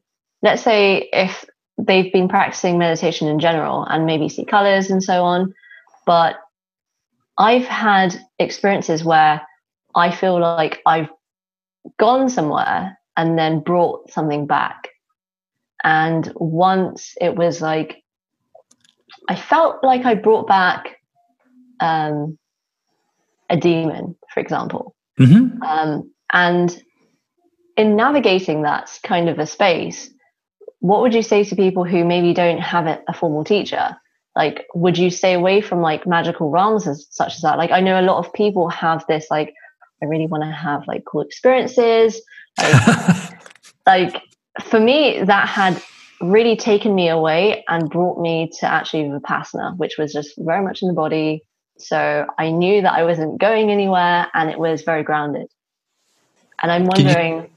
let's 0.42 0.62
say, 0.62 1.08
if 1.12 1.44
they've 1.78 2.12
been 2.12 2.28
practicing 2.28 2.78
meditation 2.78 3.28
in 3.28 3.38
general 3.38 3.84
and 3.84 4.06
maybe 4.06 4.28
see 4.28 4.44
colors 4.44 4.90
and 4.90 5.02
so 5.02 5.24
on. 5.24 5.54
But 6.06 6.36
I've 7.38 7.66
had 7.66 8.14
experiences 8.38 9.02
where 9.02 9.42
I 9.94 10.10
feel 10.10 10.40
like 10.40 10.80
I've 10.86 11.08
gone 11.98 12.28
somewhere 12.28 12.98
and 13.16 13.38
then 13.38 13.60
brought 13.60 14.10
something 14.10 14.46
back. 14.46 14.88
And 15.82 16.32
once 16.36 17.14
it 17.20 17.36
was 17.36 17.60
like, 17.60 18.02
I 19.28 19.36
felt 19.36 19.82
like 19.82 20.04
I 20.04 20.14
brought 20.14 20.46
back 20.46 21.00
um, 21.80 22.38
a 23.50 23.56
demon, 23.56 24.16
for 24.32 24.40
example. 24.40 24.94
Mm-hmm. 25.18 25.62
Um, 25.62 26.10
and 26.32 26.82
in 27.76 27.96
navigating 27.96 28.62
that 28.62 28.98
kind 29.02 29.28
of 29.28 29.38
a 29.38 29.46
space, 29.46 30.10
what 30.84 31.00
would 31.00 31.14
you 31.14 31.22
say 31.22 31.42
to 31.42 31.56
people 31.56 31.82
who 31.82 32.04
maybe 32.04 32.34
don't 32.34 32.58
have 32.58 32.86
a 32.86 33.14
formal 33.14 33.42
teacher? 33.42 33.96
Like, 34.36 34.66
would 34.74 34.98
you 34.98 35.08
stay 35.08 35.32
away 35.32 35.62
from 35.62 35.80
like 35.80 36.06
magical 36.06 36.50
realms 36.50 36.86
as 36.86 37.06
such 37.08 37.36
as 37.36 37.40
that? 37.40 37.56
Like, 37.56 37.70
I 37.70 37.80
know 37.80 37.98
a 37.98 38.04
lot 38.04 38.18
of 38.18 38.30
people 38.34 38.68
have 38.68 39.02
this, 39.08 39.28
like, 39.30 39.54
I 40.02 40.04
really 40.04 40.26
want 40.26 40.44
to 40.44 40.50
have 40.50 40.86
like 40.86 41.06
cool 41.06 41.22
experiences. 41.22 42.20
Like, 42.60 43.32
like 43.86 44.22
for 44.62 44.78
me, 44.78 45.22
that 45.24 45.48
had 45.48 45.82
really 46.20 46.54
taken 46.54 46.94
me 46.94 47.08
away 47.08 47.64
and 47.66 47.88
brought 47.88 48.20
me 48.20 48.50
to 48.60 48.66
actually 48.66 49.04
Vipassana, 49.04 49.78
which 49.78 49.96
was 49.96 50.12
just 50.12 50.34
very 50.36 50.62
much 50.62 50.82
in 50.82 50.88
the 50.88 50.94
body. 50.94 51.40
So 51.78 52.26
I 52.38 52.50
knew 52.50 52.82
that 52.82 52.92
I 52.92 53.04
wasn't 53.04 53.40
going 53.40 53.70
anywhere 53.70 54.26
and 54.34 54.50
it 54.50 54.58
was 54.58 54.82
very 54.82 55.02
grounded. 55.02 55.46
And 56.62 56.70
I'm 56.70 56.84
wondering 56.84 57.53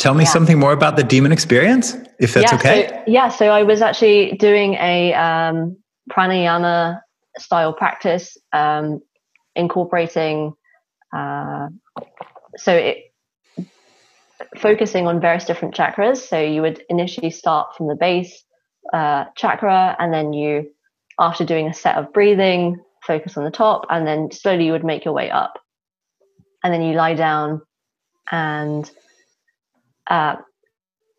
Tell 0.00 0.14
me 0.14 0.24
yeah. 0.24 0.30
something 0.30 0.58
more 0.58 0.72
about 0.72 0.96
the 0.96 1.02
demon 1.02 1.30
experience, 1.30 1.94
if 2.18 2.32
that's 2.32 2.50
yeah, 2.50 2.58
okay. 2.58 2.88
So, 2.88 3.02
yeah, 3.06 3.28
so 3.28 3.48
I 3.48 3.64
was 3.64 3.82
actually 3.82 4.32
doing 4.38 4.72
a 4.76 5.12
um, 5.12 5.76
pranayama 6.10 6.98
style 7.38 7.74
practice, 7.74 8.38
um, 8.54 9.02
incorporating. 9.54 10.54
Uh, 11.14 11.68
so 12.56 12.74
it, 12.74 13.12
focusing 14.56 15.06
on 15.06 15.20
various 15.20 15.44
different 15.44 15.74
chakras. 15.74 16.16
So 16.16 16.40
you 16.40 16.62
would 16.62 16.82
initially 16.88 17.30
start 17.30 17.76
from 17.76 17.86
the 17.88 17.94
base 17.94 18.42
uh, 18.94 19.26
chakra, 19.36 19.96
and 19.98 20.14
then 20.14 20.32
you, 20.32 20.70
after 21.18 21.44
doing 21.44 21.66
a 21.66 21.74
set 21.74 21.96
of 21.96 22.10
breathing, 22.14 22.80
focus 23.06 23.36
on 23.36 23.44
the 23.44 23.50
top, 23.50 23.84
and 23.90 24.06
then 24.06 24.30
slowly 24.32 24.64
you 24.64 24.72
would 24.72 24.82
make 24.82 25.04
your 25.04 25.12
way 25.12 25.30
up. 25.30 25.58
And 26.64 26.72
then 26.72 26.80
you 26.80 26.94
lie 26.94 27.12
down, 27.12 27.60
and 28.30 28.90
uh, 30.10 30.36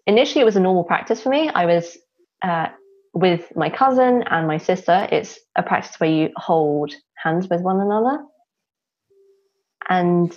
initially 0.05 0.41
it 0.41 0.45
was 0.45 0.57
a 0.57 0.59
normal 0.59 0.83
practice 0.83 1.21
for 1.21 1.29
me. 1.29 1.49
I 1.49 1.65
was 1.65 1.97
uh, 2.43 2.67
with 3.13 3.55
my 3.55 3.69
cousin 3.69 4.23
and 4.29 4.47
my 4.47 4.57
sister. 4.57 5.07
It's 5.11 5.39
a 5.55 5.63
practice 5.63 5.99
where 5.99 6.09
you 6.09 6.29
hold 6.35 6.93
hands 7.15 7.47
with 7.49 7.61
one 7.61 7.79
another. 7.79 8.23
And 9.89 10.35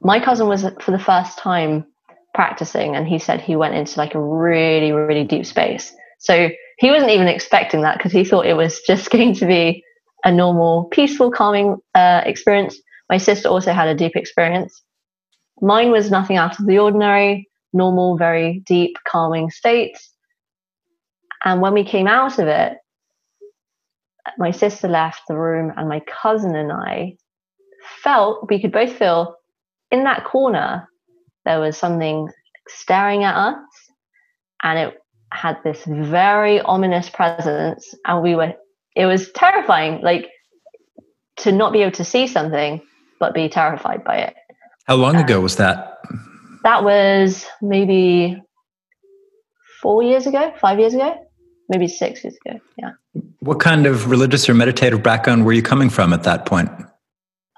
my 0.00 0.20
cousin 0.20 0.46
was 0.46 0.64
for 0.80 0.90
the 0.90 0.98
first 0.98 1.38
time 1.38 1.86
practicing, 2.34 2.96
and 2.96 3.06
he 3.06 3.18
said 3.18 3.40
he 3.40 3.56
went 3.56 3.74
into 3.74 3.98
like 3.98 4.14
a 4.14 4.20
really, 4.20 4.92
really 4.92 5.24
deep 5.24 5.46
space. 5.46 5.94
So 6.18 6.48
he 6.78 6.90
wasn't 6.90 7.12
even 7.12 7.28
expecting 7.28 7.82
that 7.82 7.98
because 7.98 8.12
he 8.12 8.24
thought 8.24 8.46
it 8.46 8.56
was 8.56 8.80
just 8.86 9.10
going 9.10 9.34
to 9.34 9.46
be 9.46 9.82
a 10.24 10.32
normal, 10.32 10.84
peaceful, 10.84 11.30
calming 11.30 11.76
uh, 11.94 12.22
experience. 12.24 12.78
My 13.10 13.18
sister 13.18 13.48
also 13.48 13.72
had 13.72 13.88
a 13.88 13.94
deep 13.94 14.16
experience. 14.16 14.82
Mine 15.60 15.90
was 15.90 16.10
nothing 16.10 16.36
out 16.36 16.58
of 16.58 16.66
the 16.66 16.78
ordinary, 16.78 17.48
normal, 17.74 18.16
very 18.16 18.62
deep, 18.66 18.96
calming 19.06 19.50
states. 19.50 20.10
And 21.44 21.60
when 21.60 21.74
we 21.74 21.84
came 21.84 22.06
out 22.06 22.38
of 22.38 22.48
it, 22.48 22.78
my 24.38 24.50
sister 24.50 24.88
left 24.88 25.22
the 25.28 25.36
room, 25.36 25.72
and 25.76 25.88
my 25.88 26.00
cousin 26.00 26.56
and 26.56 26.72
I 26.72 27.16
felt 28.02 28.48
we 28.48 28.60
could 28.60 28.72
both 28.72 28.92
feel 28.92 29.36
in 29.90 30.04
that 30.04 30.24
corner 30.24 30.88
there 31.44 31.60
was 31.60 31.76
something 31.76 32.28
staring 32.68 33.24
at 33.24 33.36
us, 33.36 33.64
and 34.62 34.78
it 34.78 34.96
had 35.30 35.58
this 35.62 35.84
very 35.84 36.60
ominous 36.60 37.10
presence, 37.10 37.94
and 38.06 38.22
we 38.22 38.34
were 38.34 38.54
it 38.96 39.06
was 39.06 39.30
terrifying, 39.32 40.00
like 40.02 40.30
to 41.38 41.52
not 41.52 41.72
be 41.72 41.82
able 41.82 41.92
to 41.92 42.04
see 42.04 42.26
something 42.26 42.80
but 43.20 43.34
be 43.34 43.48
terrified 43.48 44.04
by 44.04 44.18
it. 44.18 44.34
How 44.86 44.96
long 44.96 45.16
um, 45.16 45.24
ago 45.24 45.40
was 45.40 45.56
that? 45.56 45.98
That 46.64 46.82
was 46.82 47.46
maybe 47.62 48.42
four 49.80 50.02
years 50.02 50.26
ago, 50.26 50.52
five 50.60 50.80
years 50.80 50.94
ago, 50.94 51.14
maybe 51.68 51.86
six 51.86 52.24
years 52.24 52.36
ago. 52.44 52.58
Yeah. 52.78 52.92
What 53.40 53.60
kind 53.60 53.86
of 53.86 54.10
religious 54.10 54.48
or 54.48 54.54
meditative 54.54 55.02
background 55.02 55.44
were 55.44 55.52
you 55.52 55.62
coming 55.62 55.90
from 55.90 56.12
at 56.12 56.22
that 56.24 56.46
point? 56.46 56.70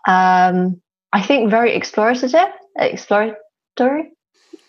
Um, 0.08 0.82
I 1.12 1.22
think 1.22 1.50
very 1.50 1.78
explorative, 1.78 2.50
exploratory. 2.76 4.10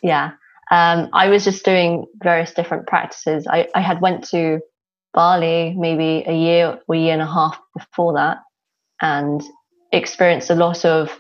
Yeah. 0.02 0.32
Um, 0.70 1.10
I 1.14 1.30
was 1.30 1.44
just 1.44 1.66
doing 1.66 2.06
various 2.22 2.54
different 2.54 2.88
practices. 2.88 3.48
I, 3.48 3.68
I 3.74 3.82
had 3.82 4.02
went 4.02 4.28
to 4.30 4.60
Bali 5.14 5.74
maybe 5.78 6.24
a 6.28 6.34
year 6.34 6.80
or 6.88 6.96
a 6.96 7.00
year 7.00 7.14
and 7.14 7.22
a 7.22 7.26
half 7.26 7.60
before 7.76 8.14
that 8.14 8.38
and 9.02 9.42
experienced 9.92 10.50
a 10.50 10.56
lot 10.56 10.86
of 10.86 11.18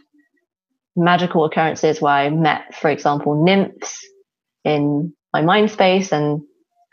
magical 0.97 1.45
occurrences 1.45 2.01
where 2.01 2.13
I 2.13 2.29
met, 2.29 2.75
for 2.75 2.89
example, 2.89 3.43
nymphs 3.43 4.05
in 4.63 5.13
my 5.33 5.41
mind 5.41 5.71
space 5.71 6.11
and 6.11 6.41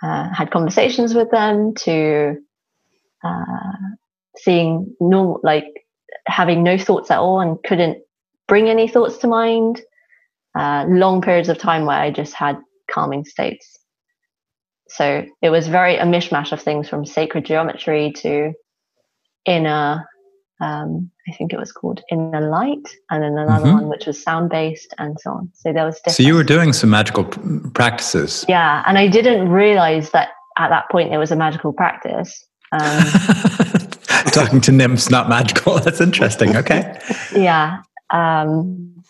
uh, 0.02 0.28
had 0.32 0.50
conversations 0.50 1.14
with 1.14 1.30
them 1.30 1.74
to 1.74 2.36
uh, 3.24 3.72
seeing 4.36 4.94
normal, 5.00 5.40
like 5.42 5.66
having 6.26 6.62
no 6.62 6.78
thoughts 6.78 7.10
at 7.10 7.18
all 7.18 7.40
and 7.40 7.58
couldn't 7.64 7.98
bring 8.46 8.68
any 8.68 8.88
thoughts 8.88 9.18
to 9.18 9.26
mind. 9.26 9.80
Uh, 10.56 10.84
long 10.88 11.20
periods 11.20 11.48
of 11.48 11.58
time 11.58 11.84
where 11.84 11.98
I 11.98 12.12
just 12.12 12.32
had 12.32 12.58
calming 12.88 13.24
states. 13.24 13.76
So 14.88 15.24
it 15.42 15.50
was 15.50 15.66
very 15.66 15.96
a 15.96 16.04
mishmash 16.04 16.52
of 16.52 16.62
things 16.62 16.88
from 16.88 17.04
sacred 17.04 17.44
geometry 17.44 18.12
to 18.18 18.52
inner, 19.44 20.04
um, 20.60 21.10
I 21.28 21.32
think 21.32 21.52
it 21.52 21.58
was 21.58 21.72
called 21.72 22.02
In 22.10 22.30
the 22.32 22.40
light, 22.40 22.96
and 23.10 23.22
then 23.22 23.38
another 23.38 23.66
mm-hmm. 23.66 23.74
one 23.74 23.88
which 23.88 24.06
was 24.06 24.22
sound 24.22 24.50
based, 24.50 24.94
and 24.98 25.18
so 25.20 25.30
on. 25.30 25.50
So 25.54 25.72
there 25.72 25.86
was. 25.86 26.00
So 26.08 26.22
you 26.22 26.34
were 26.34 26.44
doing 26.44 26.72
some 26.72 26.90
magical 26.90 27.24
practices. 27.74 28.44
Yeah, 28.48 28.82
and 28.86 28.98
I 28.98 29.08
didn't 29.08 29.48
realize 29.48 30.10
that 30.10 30.30
at 30.58 30.68
that 30.68 30.90
point 30.90 31.12
it 31.12 31.18
was 31.18 31.30
a 31.30 31.36
magical 31.36 31.72
practice. 31.72 32.44
Um, 32.72 33.04
Talking 34.32 34.60
to 34.62 34.72
nymphs, 34.72 35.10
not 35.10 35.28
magical. 35.28 35.78
That's 35.80 36.00
interesting. 36.00 36.56
Okay. 36.56 36.98
yeah. 37.36 37.82
Um, 38.10 39.02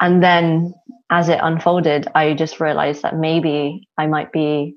and 0.00 0.22
then 0.22 0.74
as 1.10 1.28
it 1.28 1.38
unfolded, 1.42 2.08
I 2.14 2.34
just 2.34 2.60
realized 2.60 3.02
that 3.02 3.16
maybe 3.16 3.88
I 3.98 4.06
might 4.06 4.32
be 4.32 4.76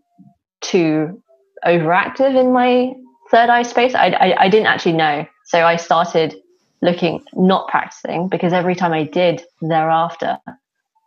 too 0.61 1.21
overactive 1.65 2.39
in 2.39 2.53
my 2.53 2.93
third 3.31 3.49
eye 3.49 3.63
space. 3.63 3.93
I, 3.93 4.07
I, 4.07 4.43
I 4.43 4.49
didn't 4.49 4.67
actually 4.67 4.93
know. 4.93 5.25
So 5.45 5.65
I 5.65 5.75
started 5.75 6.35
looking, 6.81 7.23
not 7.33 7.67
practicing, 7.67 8.27
because 8.27 8.53
every 8.53 8.75
time 8.75 8.93
I 8.93 9.03
did 9.03 9.41
thereafter, 9.61 10.37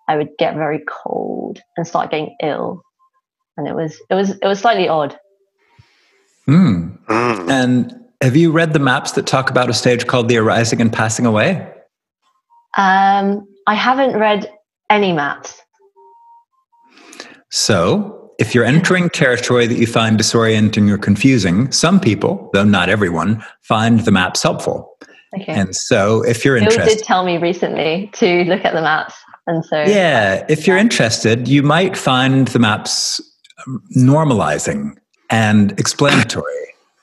I 0.08 0.16
would 0.16 0.30
get 0.38 0.54
very 0.54 0.82
cold 0.88 1.60
and 1.76 1.86
start 1.86 2.10
getting 2.10 2.36
ill. 2.42 2.82
And 3.56 3.68
it 3.68 3.74
was 3.74 4.00
it 4.08 4.14
was 4.14 4.30
it 4.30 4.44
was 4.44 4.58
slightly 4.58 4.88
odd. 4.88 5.18
Hmm. 6.46 6.88
Mm. 7.08 7.50
And 7.50 8.04
have 8.20 8.36
you 8.36 8.50
read 8.50 8.72
the 8.72 8.78
maps 8.78 9.12
that 9.12 9.26
talk 9.26 9.50
about 9.50 9.70
a 9.70 9.74
stage 9.74 10.06
called 10.06 10.28
the 10.28 10.36
arising 10.36 10.80
and 10.80 10.92
passing 10.92 11.26
away? 11.26 11.72
Um, 12.76 13.46
I 13.66 13.74
haven't 13.74 14.18
read 14.18 14.50
any 14.88 15.12
maps. 15.12 15.60
So 17.50 18.30
if 18.38 18.54
you're 18.54 18.64
entering 18.64 19.10
territory 19.10 19.66
that 19.66 19.76
you 19.76 19.86
find 19.86 20.18
disorienting 20.18 20.90
or 20.90 20.98
confusing, 20.98 21.70
some 21.72 22.00
people, 22.00 22.48
though 22.52 22.64
not 22.64 22.88
everyone, 22.88 23.44
find 23.62 24.00
the 24.00 24.10
maps 24.10 24.42
helpful. 24.42 24.89
Okay. 25.36 25.52
And 25.52 25.74
so 25.76 26.22
if 26.22 26.44
you're 26.44 26.56
interested. 26.56 26.86
Bill 26.86 26.94
did 26.96 27.04
tell 27.04 27.24
me 27.24 27.38
recently 27.38 28.10
to 28.14 28.44
look 28.44 28.64
at 28.64 28.74
the 28.74 28.82
maps. 28.82 29.14
And 29.46 29.64
so. 29.64 29.82
Yeah, 29.82 30.44
if 30.48 30.66
you're 30.66 30.76
interested, 30.76 31.48
you 31.48 31.62
might 31.62 31.96
find 31.96 32.48
the 32.48 32.58
maps 32.58 33.20
normalizing 33.96 34.96
and 35.28 35.72
explanatory. 35.78 36.54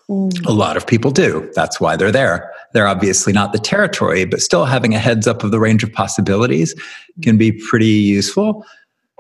Mm. 0.10 0.46
A 0.46 0.52
lot 0.52 0.78
of 0.78 0.86
people 0.86 1.12
do. 1.12 1.52
That's 1.56 1.80
why 1.80 1.96
they're 1.96 2.12
there. 2.12 2.52
They're 2.74 2.88
obviously 2.88 3.34
not 3.34 3.54
the 3.54 3.60
territory, 3.60 4.26
but 4.26 4.42
still 4.42 4.66
having 4.66 4.94
a 4.94 5.00
heads 5.00 5.28
up 5.28 5.44
of 5.44 5.52
the 5.52 5.60
range 5.60 5.84
of 5.84 5.92
possibilities 5.92 6.76
can 7.22 7.38
be 7.38 7.52
pretty 7.52 7.88
useful. 7.88 8.66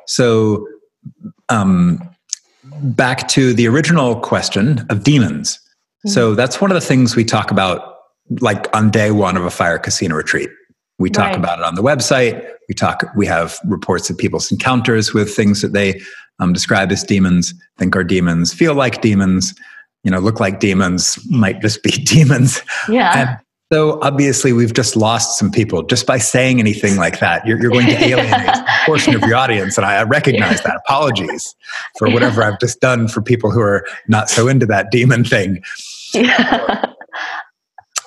So 0.05 0.67
um, 1.49 1.99
back 2.81 3.27
to 3.29 3.53
the 3.53 3.67
original 3.67 4.19
question 4.19 4.85
of 4.89 5.03
demons. 5.03 5.55
Mm-hmm. 5.57 6.09
So 6.09 6.35
that's 6.35 6.61
one 6.61 6.71
of 6.71 6.75
the 6.75 6.81
things 6.81 7.15
we 7.15 7.25
talk 7.25 7.51
about, 7.51 7.96
like 8.39 8.73
on 8.75 8.89
day 8.89 9.11
one 9.11 9.37
of 9.37 9.45
a 9.45 9.51
fire 9.51 9.79
kasina 9.79 10.13
retreat. 10.13 10.49
We 10.99 11.09
talk 11.09 11.27
right. 11.27 11.35
about 11.35 11.59
it 11.59 11.65
on 11.65 11.75
the 11.75 11.83
website. 11.83 12.43
We 12.67 12.73
talk. 12.73 13.03
We 13.15 13.25
have 13.27 13.59
reports 13.65 14.09
of 14.09 14.17
people's 14.17 14.51
encounters 14.51 15.13
with 15.13 15.33
things 15.33 15.61
that 15.61 15.73
they 15.73 16.01
um, 16.39 16.53
describe 16.53 16.91
as 16.91 17.03
demons, 17.03 17.53
think 17.77 17.95
are 17.95 18.03
demons, 18.03 18.53
feel 18.53 18.73
like 18.73 19.01
demons, 19.01 19.53
you 20.03 20.11
know, 20.11 20.19
look 20.19 20.39
like 20.39 20.59
demons, 20.59 21.19
might 21.29 21.61
just 21.61 21.83
be 21.83 21.91
demons. 22.03 22.61
Yeah. 22.89 23.11
And 23.15 23.39
so 23.71 24.01
obviously, 24.01 24.53
we've 24.53 24.73
just 24.73 24.95
lost 24.95 25.37
some 25.37 25.51
people 25.51 25.83
just 25.83 26.07
by 26.07 26.17
saying 26.17 26.59
anything 26.59 26.95
like 26.95 27.19
that. 27.19 27.45
You're, 27.45 27.61
you're 27.61 27.71
going 27.71 27.87
to 27.87 27.97
alienate 28.03 28.47
a 28.47 28.65
portion 28.85 29.13
of 29.13 29.21
your 29.23 29.35
audience, 29.35 29.77
and 29.77 29.85
I 29.85 30.03
recognize 30.03 30.61
that. 30.61 30.77
Apologies 30.87 31.53
for 31.97 32.09
whatever 32.09 32.43
I've 32.43 32.59
just 32.59 32.79
done 32.79 33.09
for 33.09 33.21
people 33.21 33.51
who 33.51 33.59
are 33.59 33.85
not 34.07 34.29
so 34.29 34.47
into 34.47 34.65
that 34.67 34.89
demon 34.89 35.25
thing. 35.25 35.61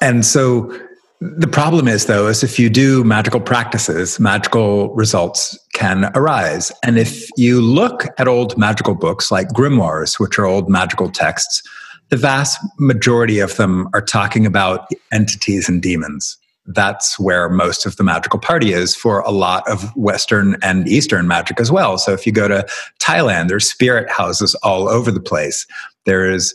and 0.00 0.24
so 0.24 0.72
the 1.20 1.48
problem 1.48 1.86
is, 1.86 2.06
though, 2.06 2.28
is 2.28 2.42
if 2.42 2.58
you 2.58 2.70
do 2.70 3.04
magical 3.04 3.40
practices, 3.40 4.18
magical 4.18 4.94
results 4.94 5.58
can 5.74 6.10
arise. 6.14 6.72
And 6.82 6.98
if 6.98 7.28
you 7.36 7.60
look 7.60 8.06
at 8.18 8.26
old 8.26 8.56
magical 8.56 8.94
books 8.94 9.30
like 9.30 9.48
grimoires, 9.48 10.18
which 10.18 10.38
are 10.38 10.46
old 10.46 10.70
magical 10.70 11.10
texts, 11.10 11.62
the 12.08 12.16
vast 12.16 12.58
majority 12.78 13.38
of 13.38 13.56
them 13.56 13.88
are 13.92 14.00
talking 14.00 14.46
about 14.46 14.88
entities 15.12 15.68
and 15.68 15.82
demons. 15.82 16.38
That's 16.66 17.18
where 17.18 17.50
most 17.50 17.84
of 17.84 17.96
the 17.96 18.04
magical 18.04 18.38
party 18.38 18.72
is 18.72 18.96
for 18.96 19.20
a 19.20 19.30
lot 19.30 19.68
of 19.68 19.94
Western 19.96 20.56
and 20.62 20.88
Eastern 20.88 21.28
magic 21.28 21.60
as 21.60 21.70
well. 21.70 21.98
So 21.98 22.12
if 22.12 22.26
you 22.26 22.32
go 22.32 22.48
to 22.48 22.66
Thailand, 22.98 23.48
there's 23.48 23.68
spirit 23.68 24.08
houses 24.10 24.54
all 24.56 24.88
over 24.88 25.10
the 25.10 25.20
place. 25.20 25.66
There's 26.06 26.54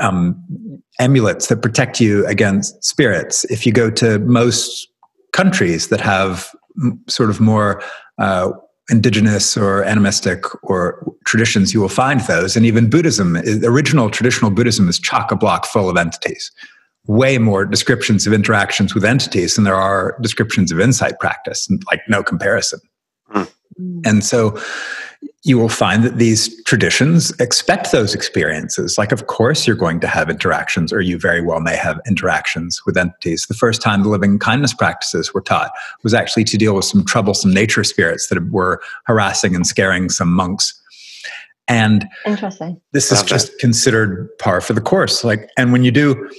um, 0.00 0.40
amulets 0.98 1.48
that 1.48 1.62
protect 1.62 2.00
you 2.00 2.26
against 2.26 2.82
spirits. 2.84 3.44
If 3.44 3.66
you 3.66 3.72
go 3.72 3.90
to 3.90 4.18
most 4.20 4.88
countries 5.32 5.88
that 5.88 6.00
have 6.00 6.50
sort 7.08 7.30
of 7.30 7.40
more 7.40 7.82
uh, 8.18 8.52
indigenous 8.90 9.56
or 9.56 9.84
animistic 9.84 10.44
or 10.62 11.14
traditions, 11.26 11.74
you 11.74 11.80
will 11.80 11.88
find 11.88 12.20
those. 12.22 12.56
And 12.56 12.64
even 12.64 12.88
Buddhism, 12.88 13.36
original 13.64 14.10
traditional 14.10 14.50
Buddhism 14.50 14.88
is 14.88 14.98
chock 14.98 15.30
a 15.30 15.36
block 15.36 15.66
full 15.66 15.90
of 15.90 15.96
entities. 15.96 16.50
Way 17.06 17.38
more 17.38 17.64
descriptions 17.64 18.26
of 18.26 18.32
interactions 18.32 18.94
with 18.94 19.04
entities 19.04 19.54
than 19.54 19.64
there 19.64 19.74
are 19.74 20.16
descriptions 20.20 20.72
of 20.72 20.80
insight 20.80 21.18
practice, 21.18 21.68
like 21.90 22.00
no 22.08 22.22
comparison. 22.22 22.80
Mm. 23.32 23.50
And 24.04 24.24
so 24.24 24.60
you 25.44 25.58
will 25.58 25.68
find 25.68 26.02
that 26.04 26.16
these 26.16 26.62
traditions 26.64 27.30
expect 27.40 27.92
those 27.92 28.14
experiences. 28.14 28.98
Like, 28.98 29.12
of 29.12 29.28
course, 29.28 29.66
you're 29.66 29.76
going 29.76 30.00
to 30.00 30.06
have 30.06 30.28
interactions, 30.28 30.92
or 30.92 31.00
you 31.00 31.18
very 31.18 31.40
well 31.40 31.60
may 31.60 31.76
have 31.76 32.00
interactions 32.06 32.82
with 32.84 32.96
entities. 32.96 33.46
The 33.46 33.54
first 33.54 33.80
time 33.80 34.02
the 34.02 34.08
living 34.08 34.38
kindness 34.38 34.74
practices 34.74 35.32
were 35.32 35.40
taught 35.40 35.70
was 36.02 36.12
actually 36.12 36.44
to 36.44 36.58
deal 36.58 36.74
with 36.74 36.84
some 36.84 37.04
troublesome 37.04 37.54
nature 37.54 37.84
spirits 37.84 38.28
that 38.28 38.50
were 38.50 38.80
harassing 39.04 39.54
and 39.54 39.66
scaring 39.66 40.08
some 40.10 40.32
monks. 40.32 40.74
And 41.68 42.08
interesting. 42.26 42.80
This 42.92 43.12
is 43.12 43.22
just 43.22 43.58
considered 43.58 44.28
par 44.38 44.60
for 44.60 44.72
the 44.72 44.80
course. 44.80 45.22
Like, 45.22 45.50
and 45.56 45.70
when 45.70 45.84
you 45.84 45.90
do 45.90 46.30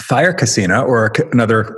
fire 0.00 0.32
kasina 0.32 0.86
or 0.86 1.12
another 1.32 1.76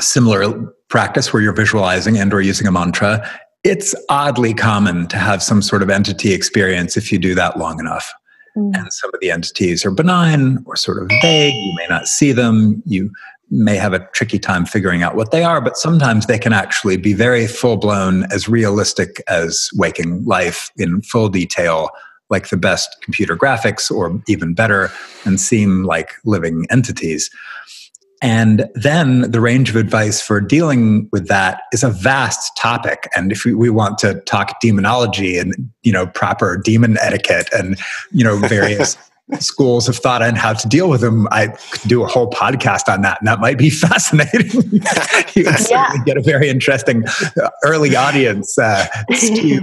similar 0.00 0.72
practice 0.88 1.32
where 1.32 1.42
you're 1.42 1.52
visualizing 1.52 2.16
and 2.16 2.32
or 2.32 2.40
using 2.40 2.66
a 2.66 2.72
mantra 2.72 3.28
it's 3.64 3.94
oddly 4.08 4.54
common 4.54 5.06
to 5.08 5.16
have 5.16 5.42
some 5.42 5.62
sort 5.62 5.82
of 5.82 5.90
entity 5.90 6.32
experience 6.32 6.96
if 6.96 7.12
you 7.12 7.18
do 7.18 7.34
that 7.34 7.58
long 7.58 7.78
enough. 7.78 8.12
Mm. 8.56 8.76
And 8.76 8.92
some 8.92 9.10
of 9.12 9.20
the 9.20 9.30
entities 9.30 9.84
are 9.84 9.90
benign 9.90 10.58
or 10.66 10.76
sort 10.76 11.02
of 11.02 11.08
vague. 11.22 11.54
You 11.54 11.74
may 11.76 11.86
not 11.88 12.06
see 12.06 12.32
them. 12.32 12.82
You 12.86 13.10
may 13.50 13.76
have 13.76 13.92
a 13.92 14.06
tricky 14.12 14.38
time 14.38 14.64
figuring 14.64 15.02
out 15.02 15.16
what 15.16 15.30
they 15.30 15.42
are, 15.42 15.60
but 15.60 15.76
sometimes 15.76 16.26
they 16.26 16.38
can 16.38 16.52
actually 16.52 16.96
be 16.96 17.12
very 17.12 17.46
full 17.46 17.76
blown, 17.76 18.24
as 18.32 18.48
realistic 18.48 19.22
as 19.28 19.68
waking 19.74 20.24
life 20.24 20.70
in 20.76 21.02
full 21.02 21.28
detail, 21.28 21.90
like 22.28 22.48
the 22.48 22.56
best 22.56 22.96
computer 23.02 23.36
graphics, 23.36 23.90
or 23.90 24.22
even 24.28 24.54
better, 24.54 24.90
and 25.24 25.40
seem 25.40 25.84
like 25.84 26.12
living 26.24 26.64
entities. 26.70 27.28
And 28.22 28.68
then 28.74 29.30
the 29.30 29.40
range 29.40 29.70
of 29.70 29.76
advice 29.76 30.20
for 30.20 30.40
dealing 30.40 31.08
with 31.10 31.28
that 31.28 31.62
is 31.72 31.82
a 31.82 31.90
vast 31.90 32.54
topic. 32.56 33.08
And 33.16 33.32
if 33.32 33.44
we, 33.44 33.54
we, 33.54 33.70
want 33.70 33.96
to 33.98 34.20
talk 34.22 34.60
demonology 34.60 35.38
and, 35.38 35.54
you 35.82 35.92
know, 35.92 36.06
proper 36.06 36.58
demon 36.58 36.98
etiquette 37.00 37.48
and, 37.52 37.78
you 38.10 38.22
know, 38.22 38.36
various 38.36 38.98
schools 39.38 39.88
of 39.88 39.96
thought 39.96 40.20
on 40.20 40.34
how 40.34 40.52
to 40.52 40.68
deal 40.68 40.90
with 40.90 41.00
them, 41.00 41.28
I 41.30 41.48
could 41.48 41.88
do 41.88 42.02
a 42.02 42.06
whole 42.06 42.28
podcast 42.28 42.92
on 42.92 43.00
that. 43.02 43.18
And 43.20 43.28
that 43.28 43.40
might 43.40 43.56
be 43.56 43.70
fascinating. 43.70 44.50
you 45.34 45.44
would 45.44 45.70
yeah. 45.70 45.94
get 46.04 46.18
a 46.18 46.22
very 46.22 46.50
interesting 46.50 47.04
uh, 47.42 47.48
early 47.64 47.96
audience 47.96 48.58
uh, 48.58 48.86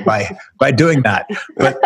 by, 0.03 0.35
by 0.59 0.71
doing 0.71 1.03
that. 1.03 1.29
But 1.57 1.79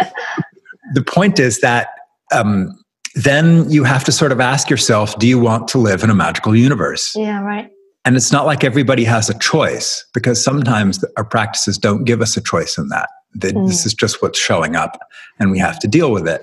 the 0.94 1.04
point 1.04 1.38
is 1.38 1.60
that 1.60 1.90
um, 2.32 2.81
then 3.16 3.70
you 3.70 3.84
have 3.84 4.04
to 4.06 4.12
sort 4.12 4.32
of 4.32 4.40
ask 4.40 4.70
yourself 4.70 5.18
do 5.20 5.28
you 5.28 5.40
want 5.40 5.68
to 5.70 5.78
live 5.78 6.04
in 6.04 6.10
a 6.10 6.16
magical 6.16 6.56
universe? 6.56 7.16
Yeah, 7.16 7.42
right. 7.42 7.70
And 8.04 8.16
it's 8.16 8.32
not 8.32 8.46
like 8.46 8.64
everybody 8.64 9.04
has 9.04 9.30
a 9.30 9.38
choice 9.38 10.06
because 10.14 10.44
sometimes 10.44 11.04
our 11.18 11.26
practices 11.26 11.78
don't 11.78 12.04
give 12.04 12.22
us 12.22 12.36
a 12.36 12.42
choice 12.42 12.78
in 12.78 12.88
that. 12.90 13.10
mm. 13.38 13.68
This 13.68 13.86
is 13.86 13.94
just 13.94 14.22
what's 14.22 14.40
showing 14.40 14.76
up 14.76 15.00
and 15.40 15.52
we 15.52 15.60
have 15.60 15.80
to 15.80 15.88
deal 15.88 16.12
with 16.12 16.28
it. 16.28 16.42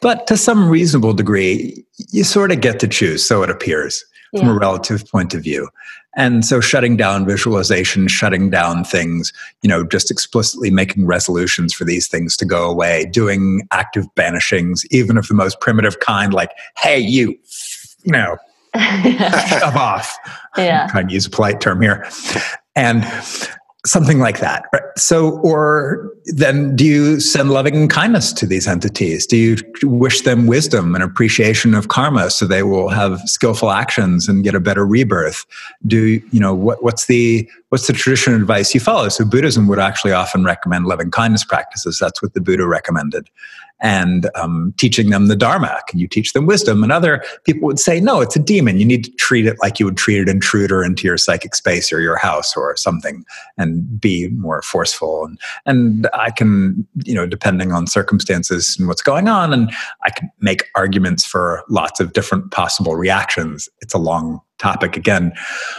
But 0.00 0.26
to 0.28 0.36
some 0.36 0.68
reasonable 0.68 1.12
degree, 1.12 1.84
you 2.10 2.24
sort 2.24 2.52
of 2.52 2.60
get 2.60 2.78
to 2.80 2.88
choose, 2.88 3.26
so 3.26 3.42
it 3.42 3.50
appears 3.50 4.04
yeah. 4.32 4.40
from 4.40 4.50
a 4.50 4.54
relative 4.54 5.08
point 5.08 5.34
of 5.34 5.42
view. 5.42 5.68
And 6.16 6.44
so 6.44 6.60
shutting 6.60 6.96
down 6.96 7.26
visualization, 7.26 8.08
shutting 8.08 8.50
down 8.50 8.82
things, 8.84 9.32
you 9.62 9.68
know, 9.68 9.84
just 9.84 10.10
explicitly 10.10 10.70
making 10.70 11.06
resolutions 11.06 11.72
for 11.72 11.84
these 11.84 12.08
things 12.08 12.36
to 12.38 12.44
go 12.44 12.68
away, 12.68 13.06
doing 13.12 13.68
active 13.70 14.06
banishings, 14.16 14.84
even 14.90 15.16
of 15.16 15.28
the 15.28 15.34
most 15.34 15.60
primitive 15.60 16.00
kind, 16.00 16.32
like, 16.32 16.52
hey, 16.76 16.98
you, 16.98 17.38
you 18.02 18.12
know, 18.12 18.36
shove 19.48 19.76
off. 19.76 20.16
Yeah. 20.56 20.84
I'm 20.84 20.88
trying 20.88 21.08
to 21.08 21.14
use 21.14 21.26
a 21.26 21.30
polite 21.30 21.60
term 21.60 21.80
here. 21.82 22.08
And 22.74 23.04
something 23.86 24.18
like 24.18 24.40
that 24.40 24.64
right? 24.72 24.82
so 24.96 25.38
or 25.38 26.12
then 26.26 26.76
do 26.76 26.84
you 26.84 27.20
send 27.20 27.50
loving 27.50 27.88
kindness 27.88 28.32
to 28.34 28.46
these 28.46 28.66
entities? 28.66 29.26
Do 29.26 29.36
you 29.36 29.56
wish 29.82 30.22
them 30.22 30.46
wisdom 30.46 30.94
and 30.94 31.02
appreciation 31.02 31.74
of 31.74 31.88
karma 31.88 32.30
so 32.30 32.46
they 32.46 32.62
will 32.62 32.88
have 32.88 33.20
skillful 33.20 33.70
actions 33.70 34.28
and 34.28 34.44
get 34.44 34.54
a 34.54 34.60
better 34.60 34.84
rebirth? 34.84 35.46
Do 35.86 36.20
you 36.30 36.40
know 36.40 36.54
what, 36.54 36.82
what's 36.82 37.06
the 37.06 37.48
what's 37.70 37.86
the 37.86 37.92
traditional 37.92 38.36
advice 38.36 38.74
you 38.74 38.80
follow? 38.80 39.08
So 39.08 39.24
buddhism 39.24 39.68
would 39.68 39.78
actually 39.78 40.12
often 40.12 40.44
recommend 40.44 40.86
loving 40.86 41.10
kindness 41.10 41.44
practices. 41.44 41.98
That's 41.98 42.20
what 42.22 42.34
the 42.34 42.40
buddha 42.40 42.66
recommended 42.66 43.30
and 43.80 44.28
um, 44.34 44.74
teaching 44.76 45.10
them 45.10 45.26
the 45.26 45.36
Dharma. 45.36 45.80
Can 45.88 45.98
you 45.98 46.08
teach 46.08 46.32
them 46.32 46.46
wisdom? 46.46 46.82
And 46.82 46.92
other 46.92 47.22
people 47.44 47.66
would 47.66 47.78
say, 47.78 48.00
no, 48.00 48.20
it's 48.20 48.36
a 48.36 48.40
demon. 48.40 48.78
You 48.78 48.84
need 48.84 49.04
to 49.04 49.10
treat 49.12 49.46
it 49.46 49.56
like 49.60 49.78
you 49.78 49.86
would 49.86 49.96
treat 49.96 50.20
an 50.20 50.28
intruder 50.28 50.84
into 50.84 51.06
your 51.06 51.16
psychic 51.16 51.54
space 51.54 51.92
or 51.92 52.00
your 52.00 52.16
house 52.16 52.56
or 52.56 52.76
something 52.76 53.24
and 53.56 54.00
be 54.00 54.28
more 54.28 54.62
forceful. 54.62 55.24
And, 55.24 55.38
and 55.66 56.08
I 56.12 56.30
can, 56.30 56.86
you 57.04 57.14
know, 57.14 57.26
depending 57.26 57.72
on 57.72 57.86
circumstances 57.86 58.76
and 58.78 58.88
what's 58.88 59.02
going 59.02 59.28
on, 59.28 59.52
and 59.52 59.70
I 60.04 60.10
can 60.10 60.30
make 60.40 60.64
arguments 60.74 61.24
for 61.24 61.62
lots 61.68 62.00
of 62.00 62.12
different 62.12 62.50
possible 62.50 62.96
reactions. 62.96 63.68
It's 63.80 63.94
a 63.94 63.98
long 63.98 64.40
topic 64.58 64.96
again. 64.96 65.32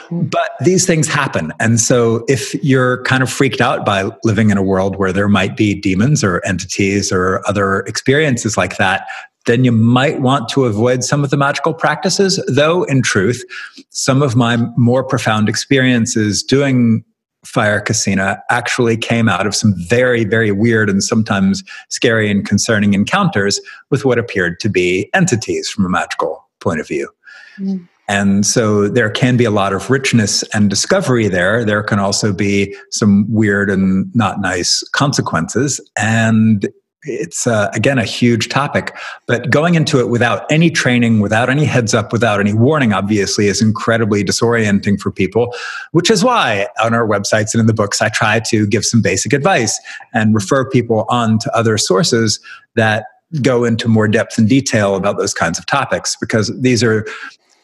Hmm. 0.07 0.23
But 0.23 0.51
these 0.61 0.85
things 0.85 1.07
happen. 1.07 1.53
And 1.59 1.79
so 1.79 2.25
if 2.27 2.53
you're 2.63 3.03
kind 3.03 3.23
of 3.23 3.29
freaked 3.29 3.61
out 3.61 3.85
by 3.85 4.09
living 4.23 4.49
in 4.49 4.57
a 4.57 4.63
world 4.63 4.95
where 4.95 5.13
there 5.13 5.27
might 5.29 5.55
be 5.55 5.75
demons 5.75 6.23
or 6.23 6.43
entities 6.45 7.11
or 7.11 7.41
other 7.47 7.81
experiences 7.81 8.57
like 8.57 8.77
that, 8.77 9.07
then 9.45 9.63
you 9.63 9.71
might 9.71 10.21
want 10.21 10.49
to 10.49 10.65
avoid 10.65 11.03
some 11.03 11.23
of 11.23 11.29
the 11.29 11.37
magical 11.37 11.73
practices. 11.73 12.43
Though, 12.47 12.83
in 12.83 13.01
truth, 13.01 13.43
some 13.89 14.21
of 14.21 14.35
my 14.35 14.57
more 14.77 15.03
profound 15.03 15.49
experiences 15.49 16.43
doing 16.43 17.03
fire 17.45 17.81
Kasina 17.81 18.39
actually 18.49 18.97
came 18.97 19.29
out 19.29 19.47
of 19.47 19.55
some 19.55 19.73
very, 19.87 20.25
very 20.25 20.51
weird 20.51 20.89
and 20.89 21.03
sometimes 21.03 21.63
scary 21.87 22.29
and 22.29 22.45
concerning 22.45 22.93
encounters 22.93 23.61
with 23.89 24.03
what 24.03 24.19
appeared 24.19 24.59
to 24.59 24.69
be 24.69 25.09
entities 25.13 25.69
from 25.69 25.85
a 25.85 25.89
magical 25.89 26.47
point 26.59 26.79
of 26.79 26.87
view. 26.87 27.09
Mm. 27.57 27.87
And 28.09 28.43
so 28.43 28.89
there 28.89 29.11
can 29.11 29.37
be 29.37 29.45
a 29.45 29.51
lot 29.51 29.71
of 29.71 29.89
richness 29.91 30.41
and 30.53 30.69
discovery 30.69 31.27
there. 31.27 31.63
There 31.63 31.83
can 31.83 31.99
also 31.99 32.33
be 32.33 32.75
some 32.89 33.31
weird 33.31 33.69
and 33.69 34.13
not 34.15 34.41
nice 34.41 34.81
consequences. 34.89 35.79
And 35.95 36.67
it's 37.03 37.47
uh, 37.47 37.69
again 37.73 37.97
a 37.97 38.03
huge 38.03 38.49
topic 38.49 38.93
but 39.25 39.49
going 39.49 39.75
into 39.75 40.01
it 40.01 40.09
without 40.09 40.45
any 40.51 40.69
training 40.69 41.21
without 41.21 41.49
any 41.49 41.63
heads 41.63 41.93
up 41.93 42.11
without 42.11 42.41
any 42.41 42.53
warning 42.53 42.91
obviously 42.91 43.47
is 43.47 43.61
incredibly 43.61 44.21
disorienting 44.21 44.99
for 44.99 45.09
people 45.09 45.55
which 45.93 46.11
is 46.11 46.25
why 46.25 46.67
on 46.83 46.93
our 46.93 47.07
websites 47.07 47.53
and 47.53 47.61
in 47.61 47.67
the 47.67 47.73
books 47.73 48.01
i 48.01 48.09
try 48.09 48.37
to 48.41 48.67
give 48.67 48.83
some 48.83 49.01
basic 49.01 49.31
advice 49.31 49.79
and 50.13 50.35
refer 50.35 50.69
people 50.69 51.05
on 51.07 51.39
to 51.39 51.49
other 51.55 51.77
sources 51.77 52.37
that 52.75 53.05
go 53.41 53.63
into 53.63 53.87
more 53.87 54.09
depth 54.09 54.37
and 54.37 54.49
detail 54.49 54.95
about 54.97 55.17
those 55.17 55.33
kinds 55.33 55.57
of 55.57 55.65
topics 55.65 56.17
because 56.19 56.51
these 56.59 56.83
are 56.83 57.05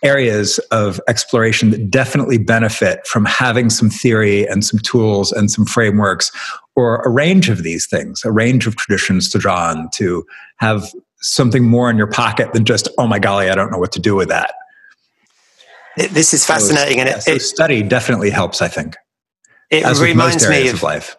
areas 0.05 0.59
of 0.71 1.01
exploration 1.07 1.71
that 1.71 1.89
definitely 1.89 2.37
benefit 2.37 3.05
from 3.07 3.25
having 3.25 3.69
some 3.71 3.89
theory 3.89 4.47
and 4.47 4.63
some 4.63 4.79
tools 4.79 5.31
and 5.31 5.49
some 5.49 5.65
frameworks 5.65 6.31
or 6.75 7.01
a 7.01 7.09
range 7.09 7.49
of 7.49 7.63
these 7.63 7.87
things, 7.87 8.23
a 8.23 8.31
range 8.31 8.67
of 8.67 8.75
traditions 8.75 9.29
to 9.29 9.39
draw 9.39 9.69
on 9.69 9.89
to 9.93 10.23
have 10.57 10.91
something 11.21 11.63
more 11.63 11.89
in 11.89 11.97
your 11.97 12.07
pocket 12.07 12.53
than 12.53 12.65
just, 12.65 12.87
oh 12.99 13.07
my 13.07 13.17
golly, 13.17 13.49
I 13.49 13.55
don't 13.55 13.71
know 13.71 13.79
what 13.79 13.91
to 13.93 13.99
do 13.99 14.15
with 14.15 14.29
that. 14.29 14.53
This 15.97 16.33
is 16.33 16.45
fascinating. 16.45 16.97
So, 16.97 17.01
and 17.01 17.09
it, 17.09 17.21
so 17.23 17.37
study 17.39 17.81
definitely 17.81 18.29
helps, 18.29 18.61
I 18.61 18.67
think. 18.67 18.95
It 19.71 19.85
reminds 19.99 20.47
me 20.47 20.67
of, 20.67 20.75
of, 20.75 20.83
life. 20.83 21.17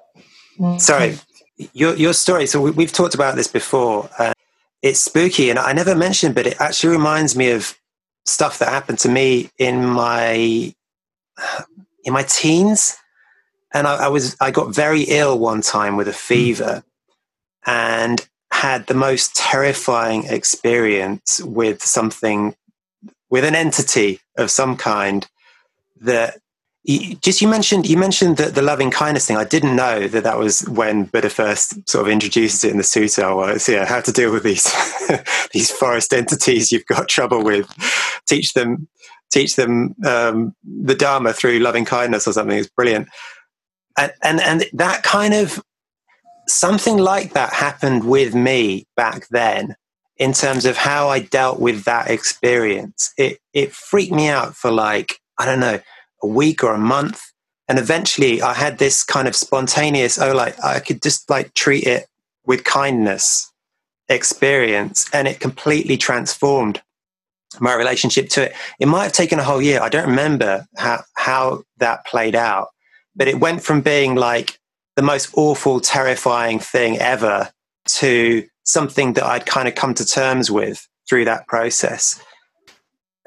Sorry, 0.78 1.18
your, 1.72 1.96
your 1.96 2.12
story. 2.12 2.46
So 2.46 2.60
we, 2.60 2.84
have 2.84 2.92
talked 2.92 3.14
about 3.14 3.34
this 3.34 3.48
before. 3.48 4.08
Uh, 4.18 4.32
it's 4.82 5.00
spooky, 5.00 5.50
and 5.50 5.58
I 5.58 5.72
never 5.72 5.96
mentioned, 5.96 6.34
but 6.34 6.46
it 6.46 6.60
actually 6.60 6.90
reminds 6.90 7.34
me 7.34 7.50
of 7.50 7.76
stuff 8.26 8.58
that 8.58 8.68
happened 8.68 8.98
to 9.00 9.08
me 9.08 9.50
in 9.58 9.84
my 9.84 10.74
in 12.04 12.12
my 12.12 12.22
teens. 12.22 12.96
And 13.72 13.86
I, 13.86 14.06
I, 14.06 14.08
was 14.08 14.36
i 14.40 14.50
got 14.50 14.74
very 14.74 15.02
ill 15.02 15.38
one 15.38 15.60
time 15.60 15.96
with 15.96 16.08
a 16.08 16.12
hmm. 16.12 16.16
fever 16.16 16.84
and 17.66 18.26
had 18.52 18.86
the 18.86 18.94
most 18.94 19.34
terrifying 19.34 20.24
experience 20.24 21.40
with 21.40 21.82
something 21.82 22.54
with 23.28 23.44
an 23.44 23.54
entity 23.54 24.20
of 24.36 24.50
some 24.50 24.76
kind 24.76 25.26
that 26.00 26.40
just 26.86 27.42
you 27.42 27.48
mentioned 27.48 27.88
you 27.88 27.96
mentioned 27.96 28.36
the, 28.36 28.44
the 28.44 28.62
loving 28.62 28.90
kindness 28.90 29.26
thing. 29.26 29.36
I 29.36 29.44
didn't 29.44 29.74
know 29.74 30.06
that 30.06 30.22
that 30.22 30.38
was 30.38 30.68
when 30.68 31.04
Buddha 31.04 31.30
first 31.30 31.88
sort 31.88 32.06
of 32.06 32.12
introduces 32.12 32.62
it 32.62 32.70
in 32.70 32.76
the 32.76 32.84
sutta. 32.84 33.34
Was 33.34 33.68
yeah, 33.68 33.84
how 33.84 34.00
to 34.00 34.12
deal 34.12 34.32
with 34.32 34.44
these 34.44 34.64
these 35.52 35.70
forest 35.70 36.12
entities 36.12 36.70
you've 36.70 36.86
got 36.86 37.08
trouble 37.08 37.42
with. 37.42 37.68
Teach 38.26 38.52
them 38.52 38.86
teach 39.30 39.56
them 39.56 39.96
um, 40.06 40.54
the 40.64 40.94
dharma 40.94 41.32
through 41.32 41.58
loving 41.58 41.84
kindness 41.84 42.28
or 42.28 42.32
something. 42.32 42.56
It's 42.56 42.68
brilliant. 42.68 43.08
And, 43.98 44.12
and 44.22 44.40
and 44.40 44.64
that 44.74 45.02
kind 45.02 45.34
of 45.34 45.60
something 46.46 46.98
like 46.98 47.32
that 47.32 47.52
happened 47.52 48.04
with 48.04 48.34
me 48.34 48.86
back 48.96 49.26
then 49.28 49.74
in 50.18 50.32
terms 50.32 50.64
of 50.64 50.76
how 50.76 51.08
I 51.08 51.18
dealt 51.18 51.58
with 51.58 51.82
that 51.84 52.10
experience. 52.10 53.12
It 53.18 53.38
it 53.52 53.72
freaked 53.72 54.12
me 54.12 54.28
out 54.28 54.54
for 54.54 54.70
like 54.70 55.20
I 55.36 55.44
don't 55.46 55.60
know 55.60 55.80
a 56.22 56.26
week 56.26 56.64
or 56.64 56.72
a 56.74 56.78
month. 56.78 57.20
and 57.68 57.78
eventually 57.78 58.42
I 58.42 58.54
had 58.54 58.78
this 58.78 59.02
kind 59.02 59.26
of 59.26 59.34
spontaneous, 59.34 60.18
oh, 60.18 60.32
like 60.34 60.62
I 60.62 60.80
could 60.80 61.02
just 61.02 61.28
like 61.28 61.54
treat 61.54 61.84
it 61.84 62.06
with 62.44 62.64
kindness 62.64 63.52
experience, 64.08 65.06
and 65.12 65.26
it 65.26 65.40
completely 65.40 65.96
transformed 65.96 66.80
my 67.58 67.74
relationship 67.74 68.28
to 68.30 68.44
it. 68.44 68.54
It 68.78 68.86
might 68.86 69.04
have 69.04 69.12
taken 69.12 69.38
a 69.38 69.44
whole 69.44 69.62
year. 69.62 69.80
I 69.80 69.88
don't 69.88 70.08
remember 70.08 70.66
how 70.76 71.02
how 71.14 71.64
that 71.78 72.06
played 72.06 72.36
out, 72.36 72.68
but 73.16 73.28
it 73.28 73.40
went 73.40 73.62
from 73.62 73.80
being 73.80 74.14
like 74.14 74.58
the 74.94 75.02
most 75.02 75.30
awful, 75.34 75.80
terrifying 75.80 76.58
thing 76.58 76.98
ever 76.98 77.50
to 77.86 78.46
something 78.64 79.14
that 79.14 79.24
I'd 79.24 79.46
kind 79.46 79.68
of 79.68 79.74
come 79.74 79.94
to 79.94 80.04
terms 80.06 80.50
with 80.50 80.86
through 81.08 81.24
that 81.24 81.46
process. 81.48 82.20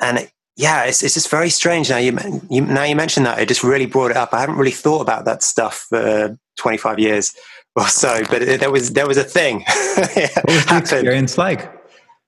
And 0.02 0.20
it, 0.20 0.32
yeah, 0.60 0.84
it's, 0.84 1.02
it's 1.02 1.14
just 1.14 1.30
very 1.30 1.50
strange. 1.50 1.90
Now 1.90 2.00
you, 2.00 2.18
you, 2.50 2.60
now 2.60 2.84
you 2.84 2.94
mentioned 2.94 3.26
that, 3.26 3.40
it 3.40 3.48
just 3.48 3.64
really 3.64 3.86
brought 3.86 4.12
it 4.12 4.18
up. 4.18 4.34
I 4.34 4.42
haven't 4.42 4.58
really 4.58 4.72
thought 4.72 5.00
about 5.00 5.24
that 5.24 5.42
stuff 5.42 5.86
for 5.88 6.38
25 6.58 7.00
years 7.00 7.34
or 7.78 7.88
so, 7.88 8.22
but 8.30 8.42
it, 8.42 8.60
there 8.60 8.70
was 8.70 8.92
there 8.92 9.08
was 9.08 9.16
a 9.16 9.24
thing. 9.24 9.60
what 9.96 10.46
was 10.46 10.66
the 10.66 10.78
experience 10.78 11.38
like? 11.38 11.72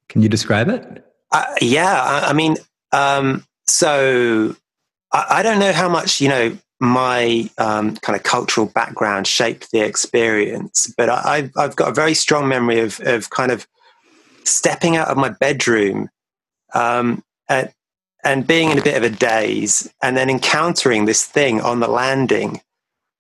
Can 0.08 0.22
you 0.22 0.30
describe 0.30 0.70
it? 0.70 1.06
Uh, 1.34 1.44
yeah, 1.62 2.02
I, 2.02 2.30
I 2.30 2.34
mean, 2.34 2.56
um, 2.94 3.46
so 3.68 4.56
I, 5.12 5.26
I, 5.30 5.44
don't 5.44 5.60
know 5.60 5.74
how 5.74 5.90
much 5.90 6.22
you 6.22 6.30
know 6.30 6.58
my 6.80 7.50
um, 7.58 7.98
kind 7.98 8.16
of 8.16 8.24
cultural 8.24 8.68
background 8.68 9.28
shaped 9.28 9.72
the 9.72 9.82
experience, 9.82 10.94
but 10.96 11.10
I, 11.10 11.50
have 11.58 11.76
got 11.76 11.90
a 11.90 11.94
very 11.94 12.14
strong 12.14 12.48
memory 12.48 12.80
of 12.80 13.02
of 13.02 13.30
kind 13.30 13.52
of 13.52 13.68
stepping 14.46 14.96
out 14.96 15.10
of 15.10 15.18
my 15.18 15.30
bedroom 15.30 16.10
um, 16.74 17.26
at, 17.50 17.74
and 18.24 18.46
being 18.48 18.72
in 18.72 18.78
a 18.78 18.84
bit 18.84 18.98
of 18.98 19.04
a 19.04 19.10
daze, 19.10 19.92
and 20.02 20.16
then 20.16 20.30
encountering 20.30 21.06
this 21.06 21.26
thing 21.26 21.62
on 21.62 21.80
the 21.80 21.88
landing 21.88 22.62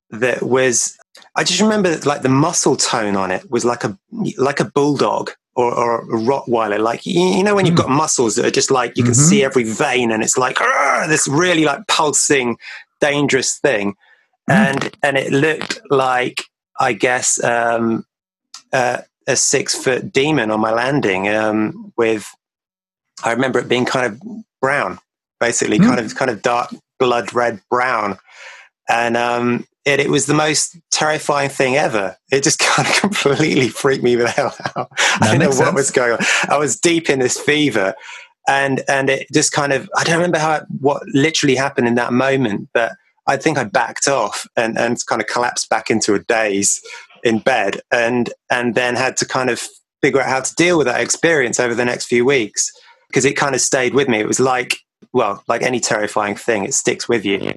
that 0.10 0.44
was. 0.44 0.98
I 1.36 1.44
just 1.44 1.62
remember 1.62 1.90
that, 1.90 2.06
like 2.06 2.22
the 2.22 2.30
muscle 2.30 2.76
tone 2.76 3.16
on 3.16 3.32
it 3.32 3.50
was 3.50 3.66
like 3.66 3.84
a 3.84 3.98
like 4.38 4.60
a 4.60 4.66
bulldog 4.66 5.32
or, 5.56 5.74
or 5.74 6.02
a 6.02 6.20
Rottweiler. 6.20 6.80
Like 6.80 7.06
you, 7.06 7.20
you 7.22 7.44
know 7.44 7.56
when 7.56 7.66
you've 7.66 7.76
hmm. 7.76 7.82
got 7.82 7.90
muscles 7.90 8.36
that 8.36 8.46
are 8.46 8.52
just 8.52 8.72
like 8.72 8.98
you 8.98 9.04
can 9.04 9.14
mm-hmm. 9.14 9.30
see 9.30 9.44
every 9.44 9.64
vein, 9.64 10.12
and 10.12 10.24
it's 10.24 10.38
like 10.38 10.58
this 11.08 11.28
really 11.28 11.66
like 11.66 11.88
pulsing, 11.88 12.58
dangerous 13.00 13.58
thing, 13.58 13.96
mm. 14.50 14.54
and 14.54 14.98
and 15.04 15.18
it 15.18 15.32
looked 15.32 15.82
like 15.90 16.44
I 16.80 16.94
guess 16.94 17.44
um, 17.44 18.06
uh, 18.72 19.02
a 19.28 19.36
six 19.36 19.76
foot 19.76 20.12
demon 20.12 20.52
on 20.52 20.60
my 20.60 20.72
landing 20.72 21.30
um, 21.30 21.94
with. 21.98 22.28
I 23.24 23.34
remember 23.34 23.60
it 23.60 23.70
being 23.70 23.86
kind 23.86 24.06
of 24.08 24.22
brown, 24.62 25.00
basically, 25.40 25.80
mm. 25.80 25.86
kind 25.86 26.00
of 26.00 26.16
kind 26.16 26.32
of 26.32 26.42
dark 26.42 26.74
blood 27.00 27.34
red 27.34 27.62
brown, 27.70 28.18
and 28.90 29.18
um, 29.18 29.66
it, 29.86 30.00
it 30.00 30.10
was 30.10 30.28
the 30.28 30.34
most 30.34 30.78
terrifying 30.92 31.50
thing 31.50 31.76
ever. 31.76 32.16
It 32.32 32.44
just 32.44 32.60
kind 32.60 32.88
of 32.88 32.96
completely 32.96 33.70
freaked 33.70 34.04
me 34.04 34.16
the 34.16 34.30
hell 34.30 34.56
out. 34.76 34.90
That 34.96 35.18
I 35.22 35.32
didn't 35.32 35.40
know 35.40 35.48
what 35.48 35.56
sense. 35.58 35.76
was 35.76 35.92
going 35.92 36.14
on. 36.14 36.20
I 36.48 36.58
was 36.58 36.80
deep 36.80 37.10
in 37.10 37.20
this 37.20 37.40
fever, 37.40 37.96
and 38.48 38.84
and 38.88 39.10
it 39.10 39.28
just 39.34 39.52
kind 39.52 39.74
of 39.74 39.90
I 39.98 40.04
don't 40.04 40.16
remember 40.16 40.40
how 40.40 40.66
what 40.80 41.04
literally 41.08 41.56
happened 41.56 41.88
in 41.88 41.96
that 41.96 42.14
moment, 42.14 42.70
but 42.74 42.94
I 43.28 43.38
think 43.38 43.58
I 43.58 43.64
backed 43.64 44.08
off 44.08 44.48
and 44.56 44.78
and 44.78 44.98
kind 45.06 45.22
of 45.22 45.28
collapsed 45.28 45.70
back 45.70 45.90
into 45.90 46.14
a 46.14 46.20
daze 46.20 46.82
in 47.24 47.40
bed, 47.40 47.82
and 47.92 48.32
and 48.50 48.76
then 48.76 48.96
had 48.96 49.18
to 49.18 49.26
kind 49.26 49.50
of 49.50 49.68
figure 50.02 50.22
out 50.22 50.30
how 50.30 50.42
to 50.42 50.56
deal 50.56 50.78
with 50.78 50.88
that 50.88 51.00
experience 51.00 51.60
over 51.60 51.76
the 51.76 51.86
next 51.86 52.06
few 52.06 52.26
weeks 52.26 52.72
because 53.12 53.26
it 53.26 53.34
kind 53.34 53.54
of 53.54 53.62
stayed 53.62 53.94
with 53.94 54.08
me. 54.08 54.20
It 54.20 54.28
was 54.28 54.40
like 54.40 54.78
well, 55.14 55.44
like 55.48 55.62
any 55.62 55.80
terrifying 55.80 56.36
thing, 56.36 56.64
it 56.64 56.74
sticks 56.74 57.10
with 57.10 57.26
you 57.26 57.54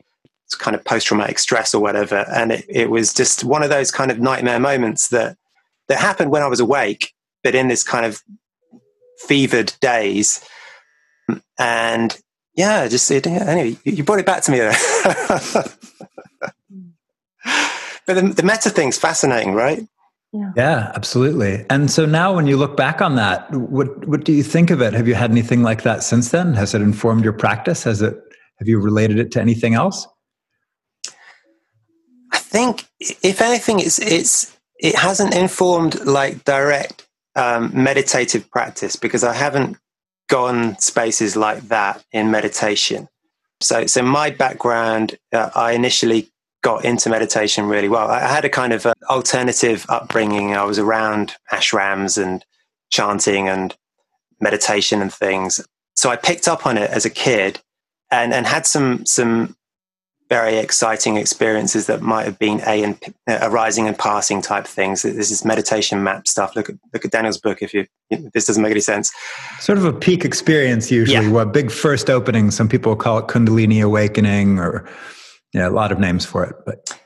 It's 0.46 0.54
kind 0.54 0.74
of 0.74 0.84
post 0.84 1.06
traumatic 1.06 1.38
stress 1.38 1.74
or 1.74 1.80
whatever. 1.80 2.24
And 2.34 2.52
it, 2.52 2.64
it 2.68 2.90
was 2.90 3.12
just 3.12 3.44
one 3.44 3.62
of 3.62 3.70
those 3.70 3.90
kind 3.90 4.10
of 4.10 4.18
nightmare 4.18 4.58
moments 4.60 5.08
that, 5.08 5.36
that 5.88 5.98
happened 5.98 6.30
when 6.30 6.42
I 6.42 6.48
was 6.48 6.60
awake, 6.60 7.12
but 7.42 7.54
in 7.54 7.68
this 7.68 7.84
kind 7.84 8.06
of 8.06 8.22
fevered 9.18 9.74
daze. 9.80 10.44
And 11.58 12.16
yeah, 12.54 12.88
just 12.88 13.10
anyway, 13.10 13.76
you 13.84 14.04
brought 14.04 14.20
it 14.20 14.26
back 14.26 14.42
to 14.44 14.52
me 14.52 14.58
there. 14.58 14.74
Hmm. 17.46 17.68
but 18.06 18.14
the, 18.14 18.22
the 18.22 18.42
metta 18.42 18.70
thing's 18.70 18.96
fascinating, 18.96 19.52
right? 19.52 19.86
Yeah. 20.34 20.50
yeah, 20.56 20.92
absolutely. 20.96 21.64
And 21.70 21.88
so 21.88 22.06
now, 22.06 22.34
when 22.34 22.48
you 22.48 22.56
look 22.56 22.76
back 22.76 23.00
on 23.00 23.14
that, 23.14 23.48
what 23.52 24.08
what 24.08 24.24
do 24.24 24.32
you 24.32 24.42
think 24.42 24.72
of 24.72 24.82
it? 24.82 24.92
Have 24.92 25.06
you 25.06 25.14
had 25.14 25.30
anything 25.30 25.62
like 25.62 25.84
that 25.84 26.02
since 26.02 26.32
then? 26.32 26.54
Has 26.54 26.74
it 26.74 26.82
informed 26.82 27.22
your 27.22 27.32
practice? 27.32 27.84
Has 27.84 28.02
it 28.02 28.16
have 28.58 28.66
you 28.66 28.80
related 28.80 29.20
it 29.20 29.30
to 29.32 29.40
anything 29.40 29.74
else? 29.74 30.08
I 32.32 32.38
think, 32.38 32.84
if 32.98 33.40
anything, 33.40 33.78
it's 33.78 34.00
it's 34.00 34.56
it 34.80 34.96
hasn't 34.96 35.36
informed 35.36 36.04
like 36.04 36.42
direct 36.42 37.06
um, 37.36 37.70
meditative 37.72 38.50
practice 38.50 38.96
because 38.96 39.22
I 39.22 39.34
haven't 39.34 39.76
gone 40.28 40.76
spaces 40.80 41.36
like 41.36 41.68
that 41.68 42.04
in 42.10 42.32
meditation. 42.32 43.08
So, 43.60 43.86
so 43.86 44.02
my 44.02 44.30
background, 44.30 45.16
uh, 45.32 45.50
I 45.54 45.72
initially 45.72 46.28
got 46.64 46.84
into 46.84 47.10
meditation 47.10 47.66
really 47.66 47.90
well. 47.90 48.08
I 48.10 48.20
had 48.20 48.44
a 48.44 48.48
kind 48.48 48.72
of 48.72 48.86
uh, 48.86 48.94
alternative 49.10 49.84
upbringing. 49.90 50.56
I 50.56 50.64
was 50.64 50.78
around 50.78 51.34
ashrams 51.52 52.20
and 52.20 52.44
chanting 52.90 53.48
and 53.48 53.76
meditation 54.40 55.02
and 55.02 55.12
things. 55.12 55.60
So 55.94 56.08
I 56.10 56.16
picked 56.16 56.48
up 56.48 56.66
on 56.66 56.78
it 56.78 56.90
as 56.90 57.04
a 57.04 57.10
kid 57.10 57.60
and, 58.10 58.32
and 58.32 58.46
had 58.46 58.66
some 58.66 59.04
some 59.04 59.56
very 60.30 60.56
exciting 60.56 61.18
experiences 61.18 61.86
that 61.86 62.00
might 62.00 62.24
have 62.24 62.38
been 62.38 62.62
a 62.66 62.82
and 62.82 62.98
uh, 63.28 63.40
arising 63.42 63.86
and 63.86 63.96
passing 63.98 64.40
type 64.40 64.66
things. 64.66 65.02
This 65.02 65.30
is 65.30 65.44
meditation 65.44 66.02
map 66.02 66.26
stuff. 66.26 66.56
Look 66.56 66.70
at 66.70 66.76
look 66.94 67.04
at 67.04 67.10
Daniel's 67.10 67.38
book 67.38 67.60
if 67.60 67.74
you 67.74 67.86
if 68.08 68.32
this 68.32 68.46
doesn't 68.46 68.62
make 68.62 68.70
any 68.70 68.80
sense. 68.80 69.12
Sort 69.60 69.76
of 69.76 69.84
a 69.84 69.92
peak 69.92 70.24
experience 70.24 70.90
usually. 70.90 71.26
Yeah. 71.26 71.30
What 71.30 71.52
big 71.52 71.70
first 71.70 72.08
opening? 72.08 72.50
Some 72.50 72.70
people 72.70 72.96
call 72.96 73.18
it 73.18 73.26
Kundalini 73.26 73.84
awakening, 73.84 74.58
or 74.58 74.88
yeah, 75.54 75.68
a 75.68 75.70
lot 75.70 75.92
of 75.92 75.98
names 75.98 76.26
for 76.26 76.44
it. 76.44 76.56
But 76.66 77.00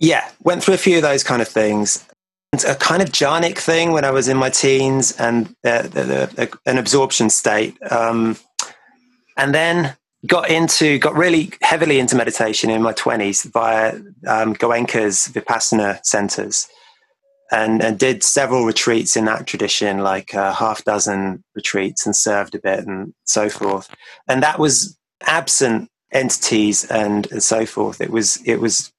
yeah, 0.00 0.28
went 0.42 0.62
through 0.62 0.74
a 0.74 0.78
few 0.78 0.96
of 0.96 1.02
those 1.02 1.24
kind 1.24 1.40
of 1.40 1.48
things. 1.48 2.04
It's 2.52 2.64
a 2.64 2.74
kind 2.74 3.02
of 3.02 3.10
jhanic 3.10 3.58
thing 3.58 3.92
when 3.92 4.04
I 4.04 4.10
was 4.10 4.28
in 4.28 4.36
my 4.36 4.50
teens 4.50 5.12
and 5.18 5.54
uh, 5.64 5.82
the, 5.82 5.88
the, 6.34 6.58
an 6.66 6.78
absorption 6.78 7.30
state. 7.30 7.76
Um, 7.90 8.36
and 9.36 9.54
then 9.54 9.96
got 10.26 10.50
into 10.50 10.98
got 10.98 11.14
really 11.14 11.52
heavily 11.62 12.00
into 12.00 12.16
meditation 12.16 12.70
in 12.70 12.82
my 12.82 12.92
20s 12.92 13.50
via 13.52 13.94
um, 14.26 14.54
Goenka's 14.54 15.28
Vipassana 15.28 16.04
centers 16.04 16.68
and, 17.52 17.82
and 17.82 17.98
did 17.98 18.24
several 18.24 18.64
retreats 18.64 19.16
in 19.16 19.26
that 19.26 19.46
tradition, 19.46 19.98
like 19.98 20.34
a 20.34 20.52
half 20.52 20.82
dozen 20.84 21.44
retreats 21.54 22.04
and 22.04 22.16
served 22.16 22.54
a 22.56 22.60
bit 22.60 22.80
and 22.80 23.14
so 23.24 23.48
forth. 23.48 23.88
And 24.26 24.42
that 24.42 24.58
was 24.58 24.98
absent 25.22 25.88
entities 26.12 26.84
and, 26.84 27.30
and 27.30 27.42
so 27.42 27.66
forth. 27.66 28.00
It 28.00 28.10
was, 28.10 28.38
it 28.44 28.56
was 28.56 28.92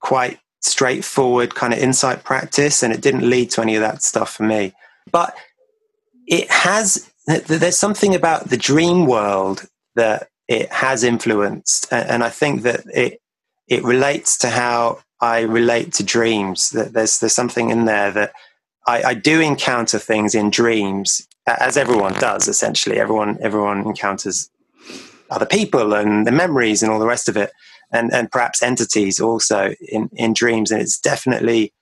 quite 0.00 0.38
straightforward 0.60 1.54
kind 1.54 1.72
of 1.72 1.78
insight 1.78 2.24
practice 2.24 2.82
and 2.82 2.92
it 2.92 3.00
didn't 3.00 3.28
lead 3.28 3.50
to 3.50 3.60
any 3.60 3.74
of 3.76 3.82
that 3.82 4.02
stuff 4.02 4.34
for 4.34 4.42
me. 4.44 4.72
But 5.10 5.36
it 6.26 6.50
has, 6.50 7.10
there's 7.26 7.78
something 7.78 8.14
about 8.14 8.48
the 8.48 8.56
dream 8.56 9.06
world 9.06 9.66
that 9.94 10.28
it 10.48 10.70
has 10.72 11.04
influenced, 11.04 11.90
and 11.90 12.22
I 12.22 12.28
think 12.28 12.62
that 12.62 12.84
it 12.92 13.20
it 13.66 13.82
relates 13.82 14.36
to 14.38 14.50
how 14.50 15.00
I 15.20 15.40
relate 15.40 15.94
to 15.94 16.04
dreams. 16.04 16.70
That 16.70 16.92
there's 16.92 17.18
there's 17.18 17.34
something 17.34 17.70
in 17.70 17.86
there 17.86 18.10
that 18.10 18.32
I, 18.86 19.02
I 19.02 19.14
do 19.14 19.40
encounter 19.40 19.98
things 19.98 20.34
in 20.34 20.50
dreams, 20.50 21.26
as 21.46 21.76
everyone 21.76 22.12
does. 22.14 22.46
Essentially, 22.46 22.98
everyone 22.98 23.38
everyone 23.40 23.86
encounters 23.86 24.50
other 25.30 25.46
people 25.46 25.94
and 25.94 26.26
the 26.26 26.32
memories 26.32 26.82
and 26.82 26.92
all 26.92 26.98
the 26.98 27.06
rest 27.06 27.28
of 27.28 27.36
it, 27.36 27.52
and 27.92 28.12
and 28.12 28.30
perhaps 28.30 28.62
entities 28.62 29.20
also 29.20 29.74
in 29.80 30.08
in 30.14 30.32
dreams. 30.32 30.70
And 30.70 30.80
it's 30.80 30.98
definitely 30.98 31.72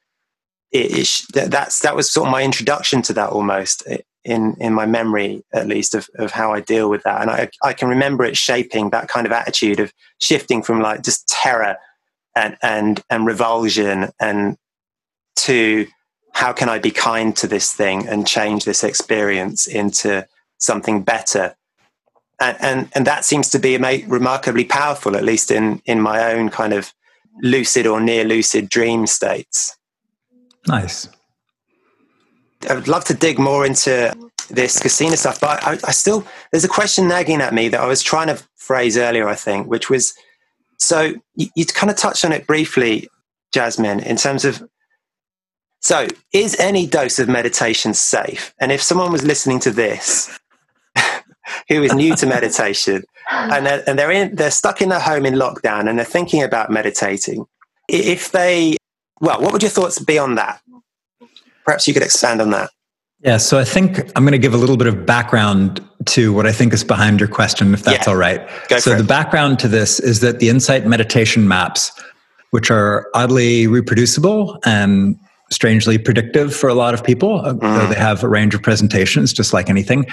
it, 0.73 1.27
it, 1.35 1.51
that's 1.51 1.81
that 1.81 1.95
was 1.95 2.11
sort 2.11 2.29
of 2.29 2.33
my 2.33 2.43
introduction 2.43 3.03
to 3.03 3.13
that 3.13 3.31
almost 3.31 3.87
in 4.25 4.55
in 4.61 4.73
my 4.73 4.87
memory 4.87 5.45
at 5.53 5.69
least 5.69 5.95
of, 5.95 6.09
of 6.17 6.31
how 6.31 6.53
I 6.53 6.61
deal 6.61 6.89
with 6.89 7.03
that 7.03 7.21
and 7.21 7.31
I, 7.31 7.51
I 7.63 7.73
can 7.73 7.89
remember 7.89 8.25
it 8.25 8.37
shaping 8.37 8.91
that 8.91 9.09
kind 9.09 9.27
of 9.27 9.33
attitude 9.33 9.81
of 9.81 9.93
shifting 10.21 10.63
from 10.63 10.81
like 10.81 11.03
just 11.03 11.29
terror 11.29 11.77
and 12.37 12.57
and 12.63 13.03
and 13.11 13.27
revulsion 13.27 14.11
and 14.21 14.57
to 15.37 15.87
how 16.33 16.53
can 16.53 16.69
I 16.69 16.79
be 16.79 16.91
kind 16.91 17.37
to 17.37 17.47
this 17.47 17.73
thing 17.73 18.09
and 18.09 18.27
change 18.27 18.65
this 18.65 18.85
experience 18.85 19.67
into 19.67 20.27
something 20.59 21.03
better 21.03 21.55
and 22.43 22.57
and, 22.61 22.91
and 22.95 23.07
that 23.07 23.25
seems 23.25 23.49
to 23.51 23.59
be 23.59 23.77
remarkably 24.07 24.65
powerful 24.65 25.17
at 25.17 25.25
least 25.25 25.51
in 25.51 25.81
in 25.85 26.01
my 26.01 26.33
own 26.33 26.49
kind 26.49 26.73
of 26.73 26.93
lucid 27.43 27.87
or 27.87 28.01
near 28.01 28.25
lucid 28.25 28.69
dream 28.69 29.07
states 29.07 29.77
nice 30.67 31.09
I'd 32.69 32.89
love 32.89 33.05
to 33.07 33.15
dig 33.15 33.39
more 33.39 33.67
into 33.67 34.15
this 34.51 34.81
kasina 34.81 35.17
stuff, 35.17 35.41
but 35.41 35.63
I, 35.65 35.79
I, 35.85 35.93
still 35.93 36.27
there's 36.51 36.65
a 36.65 36.69
question 36.69 37.09
nagging 37.09 37.41
at 37.41 37.55
me 37.55 37.69
that 37.69 37.81
I 37.81 37.87
was 37.87 38.03
trying 38.03 38.29
to 38.29 38.43
phrase 38.57 38.97
earlier, 38.97 39.29
I 39.29 39.35
think, 39.35 39.67
which 39.67 39.91
was 39.91 40.15
So 40.79 41.15
you, 41.35 41.49
you 41.57 41.65
kind 41.67 41.91
of 41.91 41.97
touched 41.97 42.25
on 42.25 42.33
it 42.33 42.47
briefly, 42.47 43.09
Jasmine, 43.53 44.01
in 44.01 44.17
terms 44.17 44.45
of 44.45 44.63
so 45.81 46.07
is 46.33 46.59
any 46.61 46.87
dose 46.87 47.19
of 47.19 47.29
meditation 47.29 47.93
safe? 47.93 48.55
And 48.61 48.71
if 48.71 48.81
someone 48.81 49.11
was 49.11 49.25
listening 49.25 49.59
to 49.61 49.71
this 49.71 50.39
who 51.69 51.83
is 51.83 51.95
new 51.95 52.15
to 52.17 52.27
meditation 52.27 53.03
and 53.31 53.67
they're, 53.67 53.83
and 53.87 53.99
they're 53.99 54.11
in 54.11 54.35
they're 54.35 54.51
stuck 54.51 54.81
in 54.81 54.89
their 54.89 55.01
home 55.01 55.27
in 55.27 55.35
lockdown 55.35 55.89
and 55.89 55.99
they're 55.99 56.05
thinking 56.05 56.43
about 56.43 56.71
meditating, 56.71 57.47
if 57.89 58.33
they 58.33 58.77
well, 59.21 59.41
what 59.41 59.53
would 59.53 59.63
your 59.63 59.71
thoughts 59.71 59.99
be 59.99 60.19
on 60.19 60.35
that? 60.35 60.61
Perhaps 61.65 61.87
you 61.87 61.95
could 61.95 62.03
expand 62.03 62.41
on 62.41 62.51
that. 62.51 62.71
Yeah, 63.21 63.37
so 63.37 63.57
I 63.57 63.65
think 63.65 64.01
I'm 64.17 64.25
going 64.25 64.33
to 64.33 64.39
give 64.39 64.53
a 64.53 64.57
little 64.57 64.77
bit 64.77 64.89
of 64.89 65.07
background 65.07 65.81
to 66.07 66.33
what 66.33 66.45
I 66.45 66.51
think 66.51 66.73
is 66.73 66.83
behind 66.83 67.21
your 67.21 67.29
question, 67.29 67.73
if 67.73 67.85
that's 67.85 68.07
yeah. 68.09 68.13
all 68.13 68.19
right. 68.19 68.49
Go 68.69 68.79
so, 68.79 68.97
the 68.97 69.05
background 69.05 69.61
to 69.61 69.69
this 69.69 70.01
is 70.01 70.21
that 70.21 70.41
the 70.41 70.49
Insight 70.49 70.87
meditation 70.87 71.47
maps, 71.47 71.93
which 72.51 72.69
are 72.69 73.09
oddly 73.15 73.69
reproducible 73.69 74.59
and 74.65 75.17
strangely 75.53 75.99
predictive 75.99 76.55
for 76.55 76.69
a 76.69 76.75
lot 76.75 76.95
of 76.95 77.05
people, 77.05 77.39
mm. 77.39 77.61
though 77.61 77.87
they 77.87 77.95
have 77.95 78.25
a 78.25 78.29
range 78.29 78.57
of 78.57 78.63
presentations, 78.63 79.33
just 79.33 79.53
like 79.53 79.71
anything, 79.71 80.05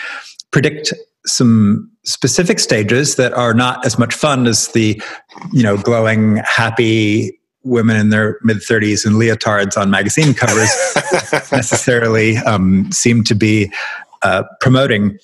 predict 0.51 0.93
some 1.25 1.89
specific 2.05 2.59
stages 2.59 3.15
that 3.15 3.33
are 3.33 3.53
not 3.53 3.85
as 3.85 3.99
much 3.99 4.13
fun 4.13 4.47
as 4.47 4.69
the, 4.69 5.01
you 5.51 5.63
know, 5.63 5.77
glowing, 5.77 6.37
happy 6.37 7.39
women 7.63 7.97
in 7.97 8.09
their 8.09 8.39
mid 8.43 8.57
30s 8.57 9.05
in 9.05 9.13
leotards 9.13 9.79
on 9.79 9.89
magazine 9.89 10.33
covers 10.33 10.69
necessarily 11.51 12.37
um, 12.37 12.91
seem 12.91 13.23
to 13.23 13.35
be 13.35 13.71
uh, 14.21 14.43
promoting. 14.61 15.17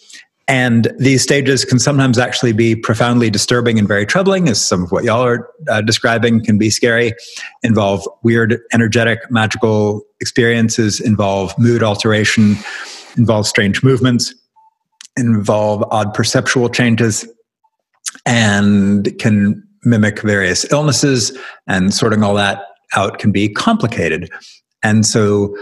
And 0.47 0.93
these 0.99 1.23
stages 1.23 1.65
can 1.65 1.79
sometimes 1.79 2.19
actually 2.19 2.53
be 2.53 2.75
profoundly 2.75 3.31
disturbing 3.31 3.79
and 3.79 3.87
very 3.87 4.05
troubling, 4.05 4.47
as 4.47 4.61
some 4.61 4.83
of 4.83 4.91
what 4.91 5.03
y'all 5.03 5.23
are 5.23 5.49
uh, 5.67 5.81
describing 5.81 6.43
can 6.43 6.59
be 6.59 6.69
scary, 6.69 7.13
involve 7.63 8.07
weird, 8.21 8.59
energetic, 8.71 9.19
magical 9.31 10.03
experiences, 10.19 10.99
involve 10.99 11.57
mood 11.57 11.81
alteration, 11.81 12.57
involve 13.17 13.47
strange 13.47 13.81
movements, 13.81 14.35
involve 15.17 15.83
odd 15.91 16.13
perceptual 16.13 16.69
changes, 16.69 17.27
and 18.25 19.17
can 19.19 19.63
mimic 19.83 20.21
various 20.21 20.71
illnesses, 20.71 21.37
and 21.67 21.93
sorting 21.93 22.23
all 22.23 22.33
that 22.35 22.63
out 22.95 23.19
can 23.19 23.31
be 23.31 23.49
complicated. 23.49 24.29
And 24.83 25.05
so 25.05 25.55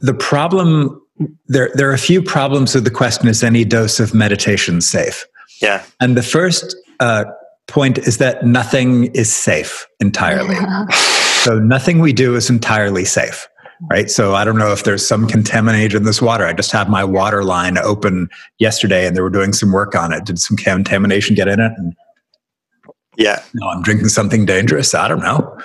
the 0.00 0.14
problem 0.14 1.00
there 1.46 1.70
there 1.74 1.88
are 1.88 1.94
a 1.94 1.98
few 1.98 2.22
problems 2.22 2.74
with 2.74 2.84
the 2.84 2.90
question 2.90 3.28
is 3.28 3.42
any 3.42 3.64
dose 3.64 4.00
of 4.00 4.14
meditation 4.14 4.80
safe? 4.80 5.26
Yeah. 5.62 5.84
And 6.00 6.16
the 6.16 6.22
first 6.22 6.76
uh, 7.00 7.24
point 7.66 7.98
is 7.98 8.18
that 8.18 8.44
nothing 8.44 9.06
is 9.14 9.34
safe 9.34 9.86
entirely. 10.00 10.56
so 10.90 11.58
nothing 11.58 12.00
we 12.00 12.12
do 12.12 12.34
is 12.34 12.50
entirely 12.50 13.04
safe 13.04 13.48
right? 13.90 14.10
So 14.10 14.34
I 14.34 14.44
don't 14.44 14.58
know 14.58 14.72
if 14.72 14.84
there's 14.84 15.06
some 15.06 15.26
contamination 15.26 15.98
in 15.98 16.04
this 16.04 16.22
water. 16.22 16.44
I 16.44 16.52
just 16.52 16.72
had 16.72 16.88
my 16.88 17.04
water 17.04 17.44
line 17.44 17.78
open 17.78 18.28
yesterday 18.58 19.06
and 19.06 19.16
they 19.16 19.20
were 19.20 19.30
doing 19.30 19.52
some 19.52 19.72
work 19.72 19.94
on 19.94 20.12
it. 20.12 20.24
Did 20.24 20.38
some 20.38 20.56
contamination 20.56 21.34
get 21.34 21.48
in 21.48 21.60
it? 21.60 21.72
And 21.76 21.94
yeah. 23.16 23.42
No, 23.54 23.68
I'm 23.68 23.82
drinking 23.82 24.08
something 24.08 24.44
dangerous. 24.44 24.94
I 24.94 25.06
don't 25.08 25.22
know. 25.22 25.56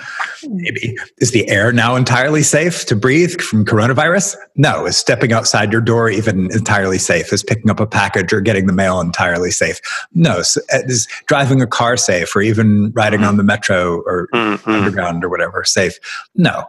Maybe. 0.44 0.96
Is 1.18 1.32
the 1.32 1.48
air 1.48 1.72
now 1.72 1.96
entirely 1.96 2.42
safe 2.42 2.86
to 2.86 2.96
breathe 2.96 3.40
from 3.40 3.64
coronavirus? 3.64 4.36
No. 4.56 4.86
Is 4.86 4.96
stepping 4.96 5.32
outside 5.32 5.72
your 5.72 5.80
door 5.80 6.08
even 6.08 6.50
entirely 6.52 6.98
safe? 6.98 7.32
Is 7.32 7.42
picking 7.42 7.70
up 7.70 7.80
a 7.80 7.86
package 7.86 8.32
or 8.32 8.40
getting 8.40 8.66
the 8.66 8.72
mail 8.72 9.00
entirely 9.00 9.50
safe? 9.50 9.80
No. 10.14 10.42
Uh, 10.72 10.78
is 10.86 11.08
driving 11.26 11.60
a 11.60 11.66
car 11.66 11.96
safe 11.96 12.34
or 12.36 12.42
even 12.42 12.92
riding 12.92 13.20
mm-hmm. 13.20 13.30
on 13.30 13.36
the 13.36 13.44
metro 13.44 14.00
or 14.06 14.28
mm-hmm. 14.32 14.70
underground 14.70 15.24
or 15.24 15.28
whatever 15.28 15.64
safe? 15.64 15.98
No. 16.36 16.64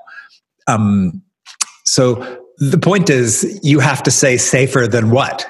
Um, 0.68 1.22
so 1.86 2.40
the 2.58 2.78
point 2.78 3.10
is, 3.10 3.60
you 3.64 3.80
have 3.80 4.04
to 4.04 4.12
say 4.12 4.38
safer 4.38 4.88
than 4.88 5.10
what? 5.10 5.48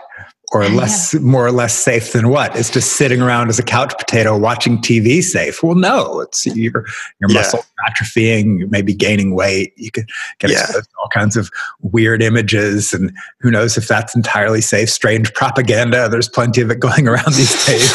or 0.51 0.67
less 0.67 1.13
more 1.15 1.45
or 1.45 1.51
less 1.51 1.73
safe 1.73 2.11
than 2.11 2.27
what 2.27 2.55
is 2.57 2.69
just 2.69 2.97
sitting 2.97 3.21
around 3.21 3.47
as 3.47 3.57
a 3.57 3.63
couch 3.63 3.93
potato 3.97 4.37
watching 4.37 4.77
tv 4.77 5.23
safe 5.23 5.63
well 5.63 5.75
no 5.75 6.19
it's 6.19 6.45
your 6.45 6.85
your 7.19 7.29
yeah. 7.29 7.35
muscle 7.35 7.63
atrophying 7.87 8.69
maybe 8.69 8.93
gaining 8.93 9.33
weight 9.33 9.73
you 9.77 9.89
could 9.89 10.09
get 10.39 10.51
yeah. 10.51 10.59
exposed 10.59 10.89
to 10.89 10.95
all 11.01 11.07
kinds 11.07 11.37
of 11.37 11.49
weird 11.81 12.21
images 12.21 12.93
and 12.93 13.15
who 13.39 13.49
knows 13.49 13.77
if 13.77 13.87
that's 13.87 14.15
entirely 14.15 14.61
safe 14.61 14.89
strange 14.89 15.33
propaganda 15.33 16.09
there's 16.09 16.29
plenty 16.29 16.61
of 16.61 16.69
it 16.69 16.79
going 16.79 17.07
around 17.07 17.33
these 17.33 17.65
days 17.65 17.93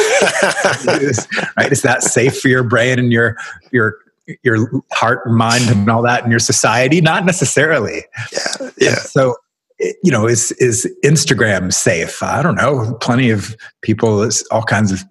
right 1.57 1.73
is 1.73 1.83
that 1.83 2.03
safe 2.03 2.41
for 2.41 2.49
your 2.49 2.65
brain 2.65 2.99
and 2.99 3.13
your 3.13 3.37
your 3.71 3.99
your 4.43 4.83
heart 4.93 5.27
and 5.27 5.37
mind 5.37 5.69
and 5.69 5.89
all 5.89 6.03
that 6.03 6.25
in 6.25 6.31
your 6.31 6.41
society 6.41 7.01
not 7.01 7.25
necessarily 7.25 8.05
yeah 8.33 8.71
yeah 8.79 8.89
and 8.89 8.99
so 8.99 9.37
you 9.79 10.11
know, 10.11 10.27
is 10.27 10.53
is 10.53 10.91
Instagram 11.05 11.73
safe? 11.73 12.23
I 12.23 12.43
don't 12.43 12.55
know. 12.55 12.97
Plenty 13.01 13.31
of 13.31 13.57
people, 13.83 14.29
all 14.51 14.63
kinds 14.63 14.93
of 14.93 15.05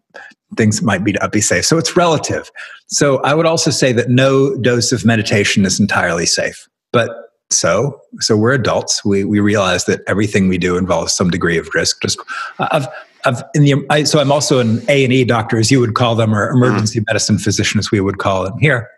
things 0.57 0.81
might 0.81 1.03
be 1.03 1.13
to 1.13 1.29
be 1.29 1.41
safe. 1.41 1.65
So 1.65 1.77
it's 1.77 1.95
relative. 1.95 2.49
So 2.87 3.17
I 3.23 3.33
would 3.33 3.45
also 3.45 3.71
say 3.71 3.91
that 3.91 4.09
no 4.09 4.55
dose 4.57 4.91
of 4.91 5.05
meditation 5.05 5.65
is 5.65 5.79
entirely 5.79 6.25
safe. 6.25 6.67
But 6.91 7.09
so 7.51 7.99
so 8.19 8.35
we're 8.35 8.53
adults. 8.53 9.05
We 9.05 9.23
we 9.23 9.39
realize 9.39 9.85
that 9.85 10.01
everything 10.07 10.47
we 10.47 10.57
do 10.57 10.77
involves 10.77 11.13
some 11.13 11.29
degree 11.29 11.57
of 11.57 11.69
risk. 11.75 12.01
Just 12.01 12.19
I've 12.57 12.87
I've 13.25 13.43
in 13.53 13.63
the 13.63 13.85
I, 13.91 14.03
so 14.03 14.19
I'm 14.19 14.31
also 14.31 14.59
an 14.59 14.81
A 14.89 15.03
and 15.03 15.13
E 15.13 15.23
doctor, 15.25 15.59
as 15.59 15.69
you 15.69 15.79
would 15.79 15.93
call 15.93 16.15
them, 16.15 16.33
or 16.33 16.49
emergency 16.49 17.01
mm. 17.01 17.05
medicine 17.07 17.37
physician, 17.37 17.77
as 17.77 17.91
we 17.91 17.99
would 17.99 18.17
call 18.17 18.43
them 18.43 18.57
here. 18.59 18.89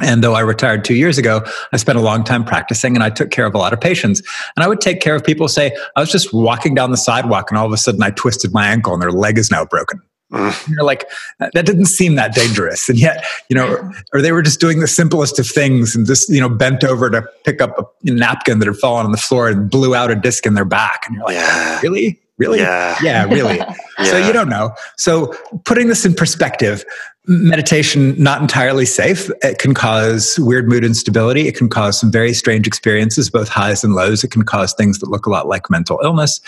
And 0.00 0.24
though 0.24 0.34
I 0.34 0.40
retired 0.40 0.84
two 0.84 0.94
years 0.94 1.18
ago, 1.18 1.44
I 1.72 1.76
spent 1.76 1.98
a 1.98 2.00
long 2.00 2.24
time 2.24 2.44
practicing 2.44 2.94
and 2.94 3.04
I 3.04 3.10
took 3.10 3.30
care 3.30 3.44
of 3.44 3.54
a 3.54 3.58
lot 3.58 3.72
of 3.72 3.80
patients. 3.80 4.22
And 4.56 4.64
I 4.64 4.68
would 4.68 4.80
take 4.80 5.00
care 5.00 5.14
of 5.14 5.22
people 5.22 5.48
say, 5.48 5.76
I 5.96 6.00
was 6.00 6.10
just 6.10 6.32
walking 6.32 6.74
down 6.74 6.90
the 6.90 6.96
sidewalk 6.96 7.50
and 7.50 7.58
all 7.58 7.66
of 7.66 7.72
a 7.72 7.76
sudden 7.76 8.02
I 8.02 8.10
twisted 8.10 8.52
my 8.52 8.66
ankle 8.66 8.94
and 8.94 9.02
their 9.02 9.12
leg 9.12 9.38
is 9.38 9.50
now 9.50 9.64
broken. 9.64 10.00
Mm. 10.32 10.68
You're 10.68 10.84
like, 10.84 11.10
that 11.38 11.66
didn't 11.66 11.86
seem 11.86 12.14
that 12.14 12.34
dangerous. 12.34 12.88
And 12.88 12.98
yet, 12.98 13.24
you 13.50 13.54
know, 13.54 13.92
or 14.14 14.22
they 14.22 14.32
were 14.32 14.40
just 14.40 14.60
doing 14.60 14.80
the 14.80 14.88
simplest 14.88 15.38
of 15.38 15.46
things 15.46 15.94
and 15.94 16.06
just, 16.06 16.30
you 16.30 16.40
know, 16.40 16.48
bent 16.48 16.84
over 16.84 17.10
to 17.10 17.22
pick 17.44 17.60
up 17.60 17.78
a 17.78 18.10
napkin 18.10 18.58
that 18.60 18.66
had 18.66 18.76
fallen 18.76 19.04
on 19.04 19.12
the 19.12 19.18
floor 19.18 19.48
and 19.48 19.70
blew 19.70 19.94
out 19.94 20.10
a 20.10 20.14
disc 20.14 20.46
in 20.46 20.54
their 20.54 20.64
back. 20.64 21.04
And 21.06 21.16
you're 21.16 21.24
like, 21.26 21.34
yeah. 21.34 21.80
really? 21.82 22.18
Really? 22.38 22.60
Yeah. 22.60 22.96
Yeah, 23.02 23.24
really. 23.24 23.56
yeah. 23.56 23.74
So 24.04 24.16
you 24.16 24.32
don't 24.32 24.48
know. 24.48 24.74
So 24.96 25.32
putting 25.64 25.86
this 25.86 26.04
in 26.04 26.14
perspective, 26.14 26.84
meditation 27.28 28.20
not 28.20 28.42
entirely 28.42 28.84
safe. 28.84 29.30
It 29.42 29.58
can 29.58 29.74
cause 29.74 30.40
weird 30.40 30.68
mood 30.68 30.84
instability. 30.84 31.46
It 31.46 31.54
can 31.56 31.68
cause 31.68 32.00
some 32.00 32.10
very 32.10 32.32
strange 32.32 32.66
experiences 32.66 33.30
both 33.30 33.48
highs 33.48 33.84
and 33.84 33.94
lows. 33.94 34.24
It 34.24 34.32
can 34.32 34.42
cause 34.42 34.74
things 34.74 34.98
that 34.98 35.08
look 35.08 35.26
a 35.26 35.30
lot 35.30 35.46
like 35.46 35.70
mental 35.70 36.00
illness. 36.02 36.40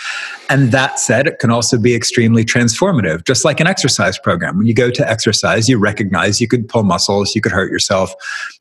And 0.49 0.73
that 0.73 0.99
said 0.99 1.27
it 1.27 1.39
can 1.39 1.49
also 1.49 1.77
be 1.77 1.95
extremely 1.95 2.43
transformative 2.43 3.25
just 3.25 3.45
like 3.45 3.61
an 3.61 3.67
exercise 3.67 4.17
program. 4.17 4.57
When 4.57 4.67
you 4.67 4.73
go 4.73 4.91
to 4.91 5.09
exercise 5.09 5.69
you 5.69 5.77
recognize 5.77 6.41
you 6.41 6.47
could 6.47 6.67
pull 6.67 6.83
muscles 6.83 7.35
you 7.35 7.41
could 7.41 7.53
hurt 7.53 7.71
yourself. 7.71 8.13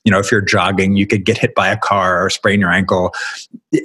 You 0.05 0.13
know 0.13 0.21
if 0.21 0.31
you're 0.31 0.41
jogging 0.41 0.97
you 0.97 1.09
could 1.09 1.25
get 1.25 1.37
hit 1.37 1.57
by 1.57 1.69
a 1.69 1.77
car 1.77 2.25
or 2.25 2.31
sprain 2.31 2.61
your 2.61 2.71
ankle. 2.71 3.13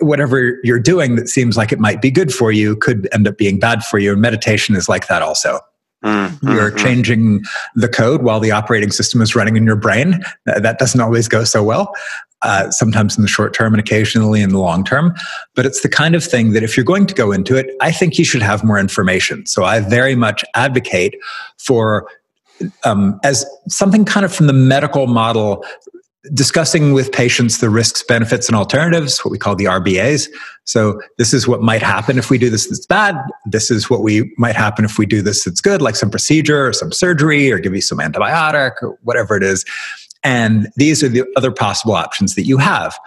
Whatever 0.01 0.59
you're 0.63 0.79
doing 0.79 1.15
that 1.15 1.29
seems 1.29 1.57
like 1.57 1.71
it 1.71 1.79
might 1.79 1.99
be 1.99 2.11
good 2.11 2.31
for 2.31 2.51
you 2.51 2.75
could 2.75 3.09
end 3.11 3.27
up 3.27 3.39
being 3.39 3.57
bad 3.57 3.83
for 3.83 3.97
you. 3.97 4.11
And 4.11 4.21
meditation 4.21 4.75
is 4.75 4.87
like 4.87 5.07
that 5.07 5.23
also 5.23 5.59
Mm-hmm. 6.03 6.49
You're 6.49 6.71
changing 6.71 7.43
the 7.75 7.89
code 7.89 8.23
while 8.23 8.39
the 8.39 8.51
operating 8.51 8.91
system 8.91 9.21
is 9.21 9.35
running 9.35 9.57
in 9.57 9.65
your 9.65 9.75
brain. 9.75 10.23
That 10.45 10.79
doesn't 10.79 11.01
always 11.01 11.27
go 11.27 11.43
so 11.43 11.63
well. 11.63 11.93
Uh, 12.41 12.71
sometimes 12.71 13.17
in 13.17 13.21
the 13.21 13.27
short 13.27 13.53
term 13.53 13.73
and 13.73 13.81
occasionally 13.81 14.41
in 14.41 14.49
the 14.51 14.59
long 14.59 14.85
term. 14.85 15.13
But 15.55 15.65
it's 15.65 15.81
the 15.81 15.89
kind 15.89 16.15
of 16.15 16.23
thing 16.23 16.53
that 16.53 16.63
if 16.63 16.77
you're 16.77 16.85
going 16.85 17.05
to 17.07 17.13
go 17.13 17.33
into 17.33 17.57
it, 17.57 17.75
I 17.81 17.91
think 17.91 18.17
you 18.17 18.23
should 18.23 18.41
have 18.41 18.63
more 18.63 18.79
information. 18.79 19.45
So 19.45 19.65
I 19.65 19.81
very 19.81 20.15
much 20.15 20.45
advocate 20.55 21.15
for 21.57 22.07
um, 22.85 23.19
as 23.25 23.45
something 23.67 24.05
kind 24.05 24.25
of 24.25 24.33
from 24.33 24.47
the 24.47 24.53
medical 24.53 25.07
model 25.07 25.65
discussing 26.33 26.93
with 26.93 27.11
patients 27.11 27.59
the 27.59 27.69
risks, 27.69 28.03
benefits, 28.03 28.47
and 28.47 28.55
alternatives, 28.55 29.19
what 29.19 29.31
we 29.31 29.37
call 29.37 29.55
the 29.55 29.65
RBAs. 29.65 30.27
So, 30.65 31.01
this 31.17 31.33
is 31.33 31.47
what 31.47 31.61
might 31.61 31.81
happen 31.81 32.17
if 32.17 32.29
we 32.29 32.37
do 32.37 32.49
this 32.49 32.67
that's 32.67 32.85
bad. 32.85 33.15
This 33.45 33.71
is 33.71 33.89
what 33.89 34.01
we 34.01 34.33
might 34.37 34.55
happen 34.55 34.85
if 34.85 34.97
we 34.97 35.05
do 35.05 35.21
this 35.21 35.45
that's 35.45 35.61
good, 35.61 35.81
like 35.81 35.95
some 35.95 36.09
procedure 36.09 36.67
or 36.67 36.73
some 36.73 36.91
surgery 36.91 37.51
or 37.51 37.59
give 37.59 37.73
you 37.73 37.81
some 37.81 37.99
antibiotic 37.99 38.73
or 38.81 38.97
whatever 39.03 39.35
it 39.37 39.43
is. 39.43 39.65
And 40.23 40.67
these 40.75 41.01
are 41.03 41.09
the 41.09 41.23
other 41.37 41.51
possible 41.51 41.93
options 41.93 42.35
that 42.35 42.43
you 42.43 42.57
have. 42.57 42.97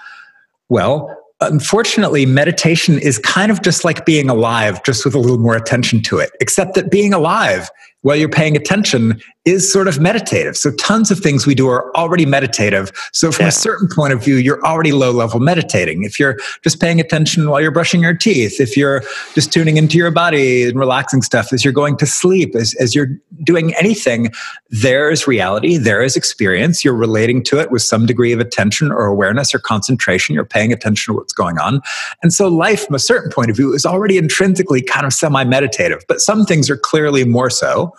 Well, 0.71 1.15
unfortunately, 1.43 2.25
meditation 2.25 2.99
is 2.99 3.19
kind 3.19 3.53
of 3.53 3.63
just 3.63 3.85
like 3.85 4.07
being 4.07 4.31
alive, 4.31 4.83
just 4.85 5.05
with 5.05 5.15
a 5.15 5.19
little 5.19 5.39
more 5.39 5.57
attention 5.57 6.01
to 6.03 6.19
it, 6.19 6.31
except 6.41 6.75
that 6.75 6.91
being 6.91 7.13
alive 7.13 7.71
while 8.01 8.17
you're 8.17 8.29
paying 8.29 8.57
attention 8.57 9.21
is 9.45 9.73
sort 9.73 9.89
of 9.89 9.99
meditative. 9.99 10.57
So 10.57 10.71
tons 10.77 11.11
of 11.11 11.19
things 11.19 11.47
we 11.47 11.57
do 11.57 11.69
are 11.69 11.95
already 11.97 12.25
meditative. 12.25 12.93
So 13.13 13.33
from 13.33 13.45
yeah. 13.45 13.49
a 13.49 13.53
certain 13.53 13.89
point 13.93 14.13
of 14.13 14.23
view, 14.23 14.37
you're 14.37 14.65
already 14.65 14.93
low 14.93 15.11
level 15.11 15.41
meditating. 15.41 16.05
If 16.05 16.21
you're 16.21 16.39
just 16.63 16.81
paying 16.81 17.01
attention 17.01 17.51
while 17.51 17.61
you're 17.61 17.73
brushing 17.73 18.03
your 18.03 18.15
teeth, 18.15 18.61
if 18.61 18.77
you're 18.77 19.03
just 19.35 19.53
tuning 19.53 19.79
into 19.79 19.99
your 19.99 20.13
body 20.13 20.69
and 20.69 20.79
relaxing 20.79 21.23
stuff 21.23 21.53
as 21.53 21.65
you're 21.65 21.73
going 21.73 21.97
to 21.97 22.07
sleep, 22.07 22.55
as, 22.55 22.75
as 22.79 22.95
you're 22.95 23.09
doing 23.43 23.75
anything, 23.75 24.31
there 24.71 25.11
is 25.11 25.27
reality, 25.27 25.77
there 25.77 26.03
is 26.03 26.17
experience. 26.17 26.85
You're 26.85 26.95
relating 26.95 27.43
to 27.45 27.59
it 27.59 27.73
with 27.73 27.83
some 27.83 28.07
degree 28.07 28.33
of 28.33 28.39
attention 28.39 28.93
or 28.93 29.07
awareness 29.07 29.53
or 29.53 29.59
concentration. 29.59 30.37
You're 30.37 30.45
paying 30.45 30.73
attention 30.73 31.13
to 31.13 31.19
what's 31.19 31.33
going 31.33 31.59
on. 31.59 31.81
And 32.23 32.33
so 32.33 32.47
life 32.47 32.87
from 32.87 32.95
a 32.95 33.01
certain 33.01 33.33
point 33.33 33.51
of 33.51 33.57
view 33.57 33.75
is 33.75 33.85
already 33.85 34.19
intrinsically 34.19 34.83
kind 34.83 35.05
of 35.05 35.13
semi 35.13 35.43
meditative, 35.43 36.05
but 36.07 36.21
some 36.21 36.47
things 36.47 36.71
are 36.71 36.77
clearly 36.77 37.25
more 37.25 37.51
so. 37.51 37.93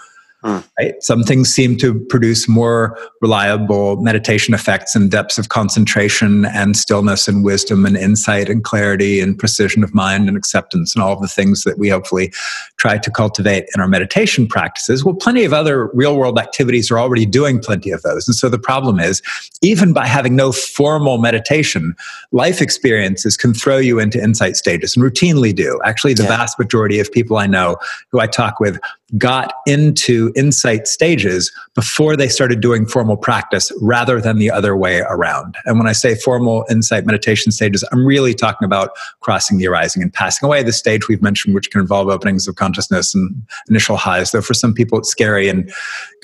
Hmm. 0.43 0.59
Right? 0.77 0.95
Some 0.99 1.23
things 1.23 1.53
seem 1.53 1.77
to 1.77 1.99
produce 2.09 2.49
more 2.49 2.97
reliable 3.21 3.95
meditation 4.01 4.53
effects 4.53 4.93
and 4.93 5.09
depths 5.09 5.37
of 5.37 5.47
concentration 5.47 6.45
and 6.45 6.75
stillness 6.75 7.29
and 7.29 7.45
wisdom 7.45 7.85
and 7.85 7.95
insight 7.95 8.49
and 8.49 8.61
clarity 8.61 9.21
and 9.21 9.39
precision 9.39 9.83
of 9.83 9.93
mind 9.93 10.27
and 10.27 10.37
acceptance 10.37 10.93
and 10.93 11.01
all 11.03 11.13
of 11.13 11.21
the 11.21 11.29
things 11.29 11.63
that 11.63 11.77
we 11.77 11.87
hopefully 11.87 12.33
try 12.77 12.97
to 12.97 13.09
cultivate 13.09 13.65
in 13.73 13.79
our 13.79 13.87
meditation 13.87 14.45
practices. 14.45 15.05
Well, 15.05 15.15
plenty 15.15 15.45
of 15.45 15.53
other 15.53 15.89
real 15.93 16.17
world 16.17 16.37
activities 16.37 16.91
are 16.91 16.99
already 16.99 17.25
doing 17.25 17.59
plenty 17.59 17.91
of 17.91 18.01
those. 18.01 18.27
And 18.27 18.35
so 18.35 18.49
the 18.49 18.59
problem 18.59 18.99
is, 18.99 19.21
even 19.61 19.93
by 19.93 20.07
having 20.07 20.35
no 20.35 20.51
formal 20.51 21.19
meditation, 21.19 21.95
life 22.33 22.61
experiences 22.61 23.37
can 23.37 23.53
throw 23.53 23.77
you 23.77 23.97
into 23.99 24.21
insight 24.21 24.57
stages 24.57 24.97
and 24.97 25.05
routinely 25.05 25.55
do. 25.55 25.79
Actually, 25.85 26.15
the 26.15 26.23
yeah. 26.23 26.37
vast 26.37 26.59
majority 26.59 26.99
of 26.99 27.09
people 27.09 27.37
I 27.37 27.47
know 27.47 27.77
who 28.11 28.19
I 28.19 28.27
talk 28.27 28.59
with 28.59 28.77
got 29.17 29.53
into 29.67 30.31
insight 30.35 30.87
stages 30.87 31.51
before 31.75 32.15
they 32.15 32.27
started 32.27 32.61
doing 32.61 32.85
formal 32.85 33.17
practice 33.17 33.71
rather 33.81 34.19
than 34.19 34.39
the 34.39 34.49
other 34.49 34.75
way 34.75 35.01
around. 35.01 35.55
And 35.65 35.77
when 35.77 35.87
I 35.87 35.91
say 35.91 36.15
formal 36.15 36.65
insight 36.69 37.05
meditation 37.05 37.51
stages, 37.51 37.83
I'm 37.91 38.05
really 38.05 38.33
talking 38.33 38.65
about 38.65 38.91
crossing 39.19 39.57
the 39.57 39.67
arising 39.67 40.01
and 40.01 40.11
passing 40.11 40.45
away, 40.45 40.63
the 40.63 40.73
stage 40.73 41.07
we've 41.07 41.21
mentioned, 41.21 41.53
which 41.53 41.69
can 41.69 41.81
involve 41.81 42.07
openings 42.07 42.47
of 42.47 42.55
consciousness 42.55 43.13
and 43.13 43.35
initial 43.69 43.97
highs, 43.97 44.31
though 44.31 44.41
for 44.41 44.53
some 44.53 44.73
people 44.73 44.97
it's 44.97 45.09
scary 45.09 45.47
and 45.47 45.71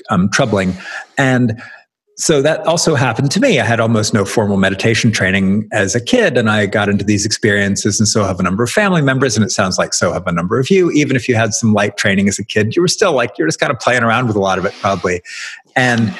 um, 0.08 0.28
troubling. 0.30 0.74
And 1.16 1.62
so 2.20 2.42
that 2.42 2.66
also 2.66 2.94
happened 2.94 3.30
to 3.30 3.40
me. 3.40 3.58
I 3.60 3.64
had 3.64 3.80
almost 3.80 4.12
no 4.12 4.26
formal 4.26 4.58
meditation 4.58 5.10
training 5.10 5.66
as 5.72 5.94
a 5.94 6.00
kid, 6.00 6.36
and 6.36 6.50
I 6.50 6.66
got 6.66 6.90
into 6.90 7.02
these 7.02 7.24
experiences, 7.24 7.98
and 7.98 8.06
so 8.06 8.24
have 8.24 8.38
a 8.38 8.42
number 8.42 8.62
of 8.62 8.70
family 8.70 9.00
members, 9.00 9.36
and 9.36 9.44
it 9.44 9.50
sounds 9.50 9.78
like 9.78 9.94
so 9.94 10.12
have 10.12 10.26
a 10.26 10.32
number 10.32 10.58
of 10.58 10.68
you. 10.68 10.90
Even 10.90 11.16
if 11.16 11.30
you 11.30 11.34
had 11.34 11.54
some 11.54 11.72
light 11.72 11.96
training 11.96 12.28
as 12.28 12.38
a 12.38 12.44
kid, 12.44 12.76
you 12.76 12.82
were 12.82 12.88
still 12.88 13.12
like 13.12 13.38
you're 13.38 13.48
just 13.48 13.58
kind 13.58 13.72
of 13.72 13.80
playing 13.80 14.02
around 14.02 14.26
with 14.26 14.36
a 14.36 14.38
lot 14.40 14.58
of 14.58 14.66
it, 14.66 14.74
probably. 14.74 15.22
And 15.74 16.14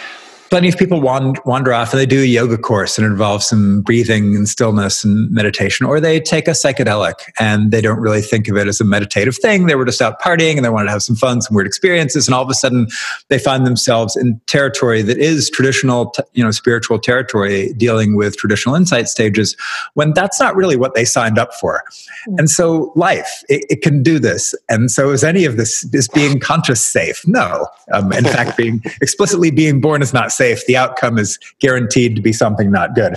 plenty 0.51 0.69
of 0.69 0.77
people 0.77 1.01
wander 1.01 1.73
off 1.73 1.93
and 1.93 2.01
they 2.01 2.07
do 2.07 2.21
a 2.21 2.27
yoga 2.27 2.59
course 2.59 2.99
and 2.99 3.07
involves 3.07 3.47
some 3.47 3.83
breathing 3.83 4.35
and 4.35 4.49
stillness 4.49 5.05
and 5.05 5.31
meditation, 5.31 5.87
or 5.87 6.01
they 6.01 6.19
take 6.21 6.49
a 6.49 6.51
psychedelic 6.51 7.15
and 7.39 7.71
they 7.71 7.81
don't 7.81 8.01
really 8.01 8.21
think 8.21 8.49
of 8.49 8.57
it 8.57 8.67
as 8.67 8.81
a 8.81 8.85
meditative 8.85 9.37
thing. 9.37 9.67
They 9.67 9.77
were 9.77 9.85
just 9.85 10.03
out 10.03 10.21
partying 10.21 10.57
and 10.57 10.65
they 10.65 10.69
wanted 10.69 10.87
to 10.87 10.91
have 10.91 11.03
some 11.03 11.15
fun, 11.15 11.41
some 11.41 11.55
weird 11.55 11.69
experiences, 11.69 12.27
and 12.27 12.35
all 12.35 12.43
of 12.43 12.51
a 12.51 12.55
sudden 12.55 12.89
they 13.29 13.39
find 13.39 13.65
themselves 13.65 14.17
in 14.17 14.41
territory 14.47 15.03
that 15.03 15.19
is 15.19 15.49
traditional, 15.51 16.13
you 16.33 16.43
know, 16.43 16.51
spiritual 16.51 16.99
territory, 16.99 17.73
dealing 17.75 18.17
with 18.17 18.37
traditional 18.37 18.75
insight 18.75 19.09
stages, 19.09 19.57
when 19.95 20.13
that's 20.15 20.41
not 20.41 20.57
really 20.57 20.77
what 20.77 20.95
they 20.95 21.05
signed 21.05 21.39
up 21.39 21.55
for. 21.55 21.85
Hmm. 22.27 22.41
And 22.41 22.51
so 22.51 22.93
life, 22.97 23.45
it, 23.49 23.65
it 23.71 23.83
can 23.83 24.03
do 24.03 24.19
this. 24.19 24.53
And 24.69 24.91
so 24.91 25.11
is 25.11 25.23
any 25.23 25.45
of 25.45 25.57
this 25.57 25.89
is 25.93 26.09
being 26.09 26.41
conscious 26.41 26.85
safe? 26.85 27.25
No. 27.29 27.69
Um, 27.93 28.13
in 28.13 28.25
fact, 28.25 28.57
being 28.57 28.83
explicitly 29.01 29.53
being 29.53 29.81
born 29.81 30.03
is 30.03 30.13
not 30.13 30.33
safe, 30.33 30.40
the 30.41 30.77
outcome 30.77 31.19
is 31.19 31.39
guaranteed 31.61 32.17
to 32.17 32.23
be 32.23 32.33
something 32.33 32.71
not 32.71 32.95
good. 32.95 33.17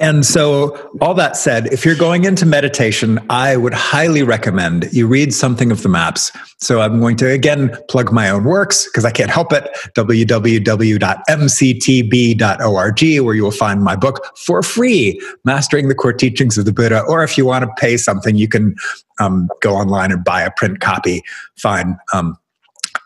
and 0.00 0.24
so, 0.24 0.90
all 1.00 1.14
that 1.14 1.36
said, 1.36 1.66
if 1.68 1.84
you're 1.84 1.96
going 1.96 2.24
into 2.24 2.46
meditation, 2.46 3.18
I 3.28 3.56
would 3.56 3.74
highly 3.74 4.22
recommend 4.22 4.88
you 4.92 5.06
read 5.06 5.34
something 5.34 5.70
of 5.70 5.82
the 5.82 5.88
maps. 5.88 6.32
So, 6.58 6.80
I'm 6.80 7.00
going 7.00 7.16
to 7.18 7.30
again 7.30 7.76
plug 7.88 8.12
my 8.12 8.30
own 8.30 8.44
works 8.44 8.86
because 8.86 9.04
I 9.04 9.10
can't 9.10 9.30
help 9.30 9.52
it 9.52 9.68
www.mctb.org, 9.94 10.44
where 13.24 13.34
you 13.34 13.42
will 13.42 13.50
find 13.50 13.82
my 13.82 13.96
book 13.96 14.36
for 14.36 14.62
free, 14.62 15.20
Mastering 15.44 15.88
the 15.88 15.94
Core 15.94 16.12
Teachings 16.12 16.56
of 16.58 16.64
the 16.64 16.72
Buddha. 16.72 17.02
Or 17.02 17.22
if 17.22 17.36
you 17.36 17.46
want 17.46 17.64
to 17.64 17.70
pay 17.78 17.96
something, 17.96 18.36
you 18.36 18.48
can 18.48 18.74
um, 19.18 19.48
go 19.60 19.74
online 19.74 20.12
and 20.12 20.24
buy 20.24 20.42
a 20.42 20.50
print 20.50 20.80
copy. 20.80 21.22
Fine. 21.56 21.98
Um, 22.12 22.36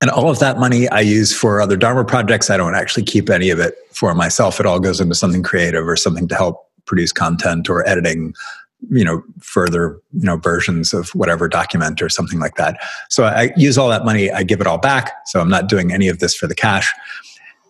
and 0.04 0.10
all 0.10 0.28
of 0.28 0.38
that 0.38 0.58
money 0.58 0.86
I 0.90 1.00
use 1.00 1.32
for 1.32 1.62
other 1.62 1.78
Dharma 1.78 2.04
projects. 2.04 2.50
I 2.50 2.58
don't 2.58 2.74
actually 2.74 3.04
keep 3.04 3.30
any 3.30 3.48
of 3.48 3.58
it 3.58 3.74
for 3.90 4.14
myself. 4.14 4.60
It 4.60 4.66
all 4.66 4.78
goes 4.78 5.00
into 5.00 5.14
something 5.14 5.42
creative 5.42 5.88
or 5.88 5.96
something 5.96 6.28
to 6.28 6.34
help 6.34 6.68
produce 6.84 7.10
content 7.10 7.70
or 7.70 7.88
editing 7.88 8.34
you 8.90 9.02
know 9.02 9.22
further 9.40 9.98
you 10.12 10.24
know 10.24 10.36
versions 10.36 10.92
of 10.92 11.08
whatever 11.14 11.48
document 11.48 12.02
or 12.02 12.10
something 12.10 12.38
like 12.38 12.56
that 12.56 12.78
so 13.08 13.24
i 13.24 13.50
use 13.56 13.78
all 13.78 13.88
that 13.88 14.04
money 14.04 14.30
i 14.30 14.42
give 14.42 14.60
it 14.60 14.66
all 14.66 14.76
back 14.76 15.12
so 15.24 15.40
i'm 15.40 15.48
not 15.48 15.70
doing 15.70 15.90
any 15.90 16.06
of 16.06 16.18
this 16.18 16.34
for 16.34 16.46
the 16.46 16.54
cash 16.54 16.92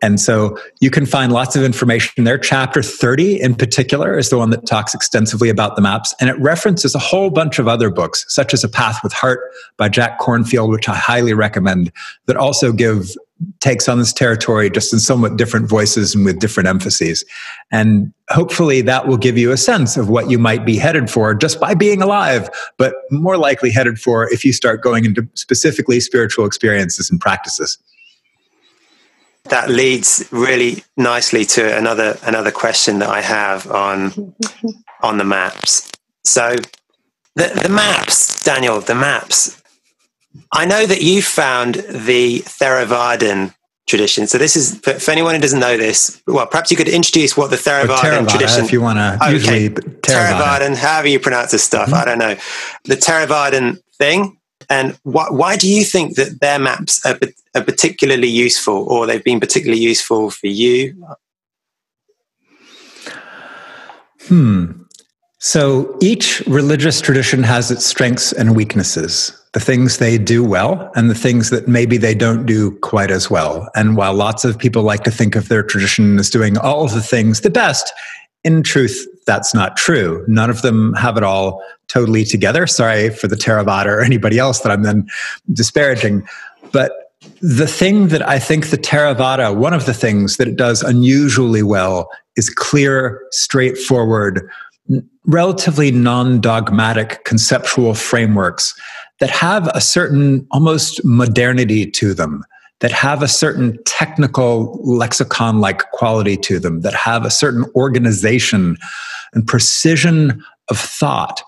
and 0.05 0.21
so 0.21 0.59
you 0.81 0.91
can 0.91 1.07
find 1.07 1.33
lots 1.33 1.57
of 1.57 1.63
information 1.63 2.25
there. 2.25 2.37
Chapter 2.37 2.83
30 2.83 3.41
in 3.41 3.55
particular 3.55 4.19
is 4.19 4.29
the 4.29 4.37
one 4.37 4.51
that 4.51 4.67
talks 4.67 4.93
extensively 4.93 5.49
about 5.49 5.77
the 5.77 5.83
maps, 5.83 6.15
and 6.21 6.29
it 6.29 6.39
references 6.39 6.95
a 6.95 6.99
whole 6.99 7.31
bunch 7.31 7.59
of 7.59 7.69
other 7.69 7.89
books, 7.89 8.27
such 8.29 8.53
as 8.53 8.63
A 8.63 8.69
Path 8.69 9.03
with 9.03 9.15
Heart 9.15 9.41
by 9.79 9.89
Jack 9.89 10.21
Kornfield, 10.21 10.69
which 10.69 10.91
I 10.91 10.95
highly 10.95 11.33
recommend, 11.33 11.91
that 12.27 12.37
also 12.37 12.71
give 12.71 13.13
takes 13.61 13.89
on 13.89 13.99
this 13.99 14.13
territory 14.13 14.69
just 14.69 14.93
in 14.93 15.01
somewhat 15.01 15.39
different 15.39 15.71
voices 15.71 16.15
and 16.15 16.25
with 16.27 16.39
different 16.39 16.69
emphases. 16.69 17.25
And 17.73 18.13
hopefully 18.29 18.83
that 18.83 19.09
will 19.09 19.17
give 19.17 19.39
you 19.39 19.53
a 19.53 19.57
sense 19.57 19.97
of 19.97 20.11
what 20.11 20.31
you 20.31 20.39
might 20.39 20.67
be 20.67 20.77
headed 20.77 21.11
for 21.11 21.35
just 21.35 21.59
by 21.59 21.75
being 21.75 22.03
alive, 22.03 22.51
but 22.77 22.95
more 23.11 23.39
likely 23.39 23.71
headed 23.71 23.99
for 23.99 24.31
if 24.33 24.45
you 24.45 24.53
start 24.53 24.83
going 24.83 25.07
into 25.07 25.27
specifically 25.33 25.99
spiritual 25.99 26.45
experiences 26.45 27.11
and 27.11 27.21
practices 27.21 27.79
that 29.45 29.69
leads 29.69 30.27
really 30.31 30.85
nicely 30.97 31.45
to 31.45 31.77
another 31.77 32.19
another 32.23 32.51
question 32.51 32.99
that 33.01 33.09
I 33.09 33.21
have 33.21 33.71
on 33.71 34.35
on 35.03 35.19
the 35.19 35.25
maps. 35.25 35.91
So 36.25 36.57
the 37.37 37.61
the 37.63 37.69
maps, 37.69 38.43
Daniel, 38.43 38.81
the 38.81 38.95
maps. 38.95 39.61
I 40.53 40.65
know 40.65 40.87
that 40.87 41.03
you 41.03 41.23
found 41.23 41.75
the 41.75 42.41
Theravadan 42.41 43.55
tradition. 43.87 44.27
So 44.27 44.39
this 44.39 44.57
is 44.57 44.79
for, 44.81 44.95
for, 44.95 45.11
anyone 45.11 45.35
who 45.35 45.41
doesn't 45.41 45.61
know 45.61 45.77
this. 45.77 46.23
Well, 46.27 46.47
perhaps 46.47 46.71
you 46.71 46.77
could 46.77 46.89
introduce 46.89 47.37
what 47.37 47.51
the 47.51 47.57
Theravadan 47.57 48.29
tradition. 48.29 48.65
If 48.65 48.73
you 48.73 48.81
want 48.81 48.99
to, 48.99 49.19
okay. 49.23 49.33
usually 49.33 49.69
Theravada. 49.69 50.01
Theravadan, 50.01 50.77
however 50.77 51.09
you 51.09 51.21
pronounce 51.21 51.53
this 51.53 51.63
stuff, 51.63 51.87
mm-hmm. 51.87 51.95
I 51.95 52.05
don't 52.05 52.19
know. 52.19 52.37
The 52.85 52.97
Theravadan 52.97 53.81
thing, 53.99 54.39
and 54.71 54.99
why, 55.03 55.27
why 55.31 55.57
do 55.57 55.69
you 55.69 55.85
think 55.85 56.17
that 56.17 56.41
their 56.41 56.59
maps 56.59 57.05
are, 57.05 57.19
are 57.55 57.65
particularly 57.65 58.29
useful 58.29 58.87
or 58.89 59.07
they've 59.07 59.25
been 59.25 59.41
particularly 59.41 59.83
useful 59.83 60.31
for 60.31 60.47
you? 60.47 60.95
Hmm. 64.29 64.73
So 65.39 65.95
each 66.01 66.41
religious 66.47 67.03
tradition 67.03 67.43
has 67.43 67.71
its 67.71 67.85
strengths 67.85 68.33
and 68.33 68.57
weaknesses, 68.57 69.31
the 69.53 69.61
things 69.61 69.99
they 69.99 70.17
do 70.17 70.43
well 70.43 70.91
and 70.97 71.11
the 71.11 71.15
things 71.15 71.51
that 71.51 71.69
maybe 71.69 71.99
they 71.99 72.15
don't 72.15 72.47
do 72.47 72.71
quite 72.79 73.11
as 73.11 73.31
well. 73.31 73.69
And 73.77 73.95
while 73.95 74.15
lots 74.15 74.47
of 74.47 74.59
people 74.59 74.83
like 74.83 75.05
to 75.05 75.11
think 75.11 75.37
of 75.37 75.49
their 75.51 75.63
tradition 75.63 76.19
as 76.19 76.31
doing 76.31 76.57
all 76.57 76.85
of 76.85 76.93
the 76.93 77.03
things 77.03 77.43
the 77.43 77.51
best, 77.51 77.93
in 78.43 78.63
truth, 78.63 79.07
that's 79.27 79.55
not 79.55 79.77
true. 79.77 80.25
None 80.29 80.51
of 80.51 80.63
them 80.63 80.93
have 80.95 81.17
it 81.17 81.23
all 81.23 81.63
totally 81.89 82.25
together. 82.25 82.67
Sorry 82.67 83.11
for 83.11 83.29
the 83.29 83.37
Theravada 83.37 83.87
or 83.87 84.01
anybody 84.01 84.39
else 84.39 84.61
that 84.61 84.73
I'm 84.73 84.83
then 84.83 85.07
disparaging. 85.53 86.27
But 86.73 86.93
the 87.41 87.67
thing 87.67 88.09
that 88.09 88.27
I 88.27 88.39
think 88.39 88.71
the 88.71 88.79
Theravada, 88.79 89.57
one 89.57 89.73
of 89.73 89.87
the 89.87 89.95
things 89.95 90.37
that 90.37 90.49
it 90.49 90.57
does 90.57 90.83
unusually 90.83 91.63
well 91.63 92.11
is 92.37 92.51
clear, 92.51 93.21
straightforward, 93.31 94.49
relatively 95.27 95.91
non 95.91 96.41
dogmatic 96.41 97.25
conceptual 97.25 97.95
frameworks 97.95 98.79
that 99.21 99.31
have 99.31 99.69
a 99.69 99.81
certain 99.81 100.47
almost 100.51 101.05
modernity 101.05 101.91
to 101.91 102.13
them 102.13 102.45
that 102.85 102.93
have 102.93 103.23
a 103.23 103.29
certain 103.29 103.83
technical 103.85 104.79
lexicon 104.85 105.59
like 105.59 105.91
quality 105.93 106.37
to 106.37 106.59
them, 106.59 106.83
that 106.83 106.93
have 106.93 107.25
a 107.25 107.31
certain 107.31 107.65
organization 107.75 108.77
and 109.33 109.47
precision 109.47 110.45
of 110.69 110.79
thought 110.79 111.41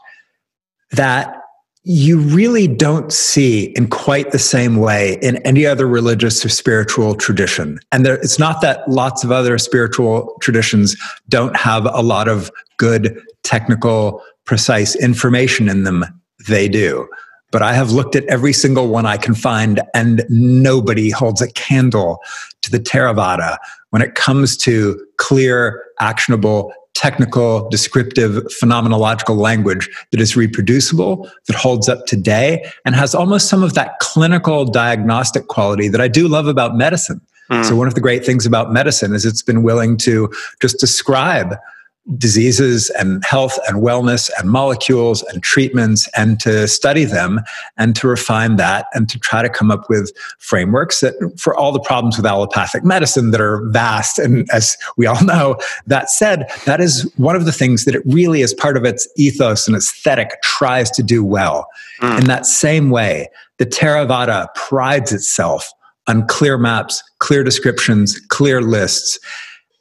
that 0.93 1.43
you 1.83 2.19
really 2.19 2.67
don't 2.67 3.13
see 3.13 3.65
in 3.77 3.87
quite 3.87 4.31
the 4.31 4.39
same 4.39 4.77
way 4.77 5.19
in 5.21 5.37
any 5.47 5.67
other 5.67 5.87
religious 5.87 6.43
or 6.43 6.49
spiritual 6.49 7.15
tradition. 7.15 7.79
And 7.93 8.07
there, 8.07 8.15
it's 8.15 8.39
not 8.39 8.63
that 8.63 8.89
lots 8.89 9.23
of 9.23 9.31
other 9.31 9.59
spiritual 9.59 10.39
traditions 10.41 10.97
don't 11.29 11.55
have 11.55 11.85
a 11.85 12.01
lot 12.01 12.29
of 12.29 12.51
good, 12.79 13.21
technical, 13.43 14.23
precise 14.47 14.97
information 14.97 15.69
in 15.69 15.85
them. 15.85 16.03
They 16.49 16.67
do. 16.67 17.07
But 17.57 17.63
I 17.63 17.73
have 17.73 17.91
looked 17.91 18.15
at 18.15 18.27
every 18.27 18.53
single 18.53 18.89
one 18.89 19.07
I 19.07 19.17
can 19.17 19.35
find, 19.35 19.81
and 19.95 20.27
nobody 20.29 21.09
holds 21.09 21.41
a 21.41 21.51
candle 21.53 22.23
to 22.61 22.71
the 22.71 22.79
Theravada 22.79 23.57
when 23.89 24.03
it 24.03 24.15
comes 24.15 24.59
to 24.59 25.03
clear, 25.17 25.83
actionable, 25.99 26.71
technical, 26.93 27.67
descriptive, 27.71 28.45
phenomenological 28.63 29.39
language 29.39 29.89
that 30.11 30.21
is 30.21 30.37
reproducible, 30.37 31.31
that 31.47 31.57
holds 31.57 31.89
up 31.89 32.05
today, 32.05 32.71
and 32.85 32.95
has 32.95 33.15
almost 33.15 33.49
some 33.49 33.63
of 33.63 33.73
that 33.73 33.99
clinical 34.01 34.67
diagnostic 34.67 35.47
quality 35.47 35.89
that 35.89 36.01
I 36.03 36.09
do 36.09 36.29
love 36.29 36.49
about 36.49 36.77
medicine. 36.77 37.23
Mm. 37.51 37.65
So, 37.65 37.75
one 37.75 37.89
of 37.89 37.95
the 37.95 38.03
great 38.03 38.23
things 38.23 38.45
about 38.45 38.71
medicine 38.71 39.15
is 39.15 39.25
it's 39.25 39.41
been 39.41 39.63
willing 39.63 39.97
to 39.99 40.31
just 40.61 40.79
describe 40.79 41.57
diseases 42.17 42.89
and 42.91 43.25
health 43.25 43.59
and 43.67 43.83
wellness 43.83 44.31
and 44.39 44.49
molecules 44.49 45.23
and 45.25 45.43
treatments 45.43 46.09
and 46.17 46.39
to 46.39 46.69
study 46.69 47.05
them 47.05 47.41
and 47.77 47.97
to 47.97 48.07
refine 48.07 48.55
that 48.57 48.87
and 48.95 49.09
to 49.09 49.19
try 49.19 49.43
to 49.43 49.49
come 49.49 49.73
up 49.73 49.89
with 49.91 50.13
frameworks 50.39 51.01
that 51.01 51.15
for 51.37 51.57
all 51.57 51.73
the 51.73 51.81
problems 51.81 52.17
with 52.17 52.25
allopathic 52.25 52.85
medicine 52.85 53.33
that 53.33 53.41
are 53.41 53.61
vast 53.71 54.21
and 54.21 54.49
as 54.53 54.77
we 54.97 55.05
all 55.05 55.23
know 55.25 55.57
that 55.87 56.09
said 56.09 56.49
that 56.65 56.81
is 56.81 57.11
one 57.17 57.35
of 57.35 57.45
the 57.45 57.53
things 57.53 57.85
that 57.85 57.95
it 57.95 58.03
really 58.07 58.43
as 58.43 58.55
part 58.55 58.77
of 58.77 58.85
its 58.85 59.09
ethos 59.17 59.67
and 59.67 59.77
aesthetic 59.77 60.41
tries 60.43 60.91
to 60.93 61.03
do 61.03 61.25
well 61.25 61.67
mm. 62.01 62.19
in 62.21 62.27
that 62.27 62.47
same 62.47 62.89
way 62.89 63.29
the 63.59 63.67
theravada 63.67 64.47
prides 64.55 65.13
itself 65.13 65.73
on 66.07 66.25
clear 66.29 66.57
maps 66.57 67.03
clear 67.19 67.43
descriptions 67.43 68.21
clear 68.29 68.63
lists 68.63 69.19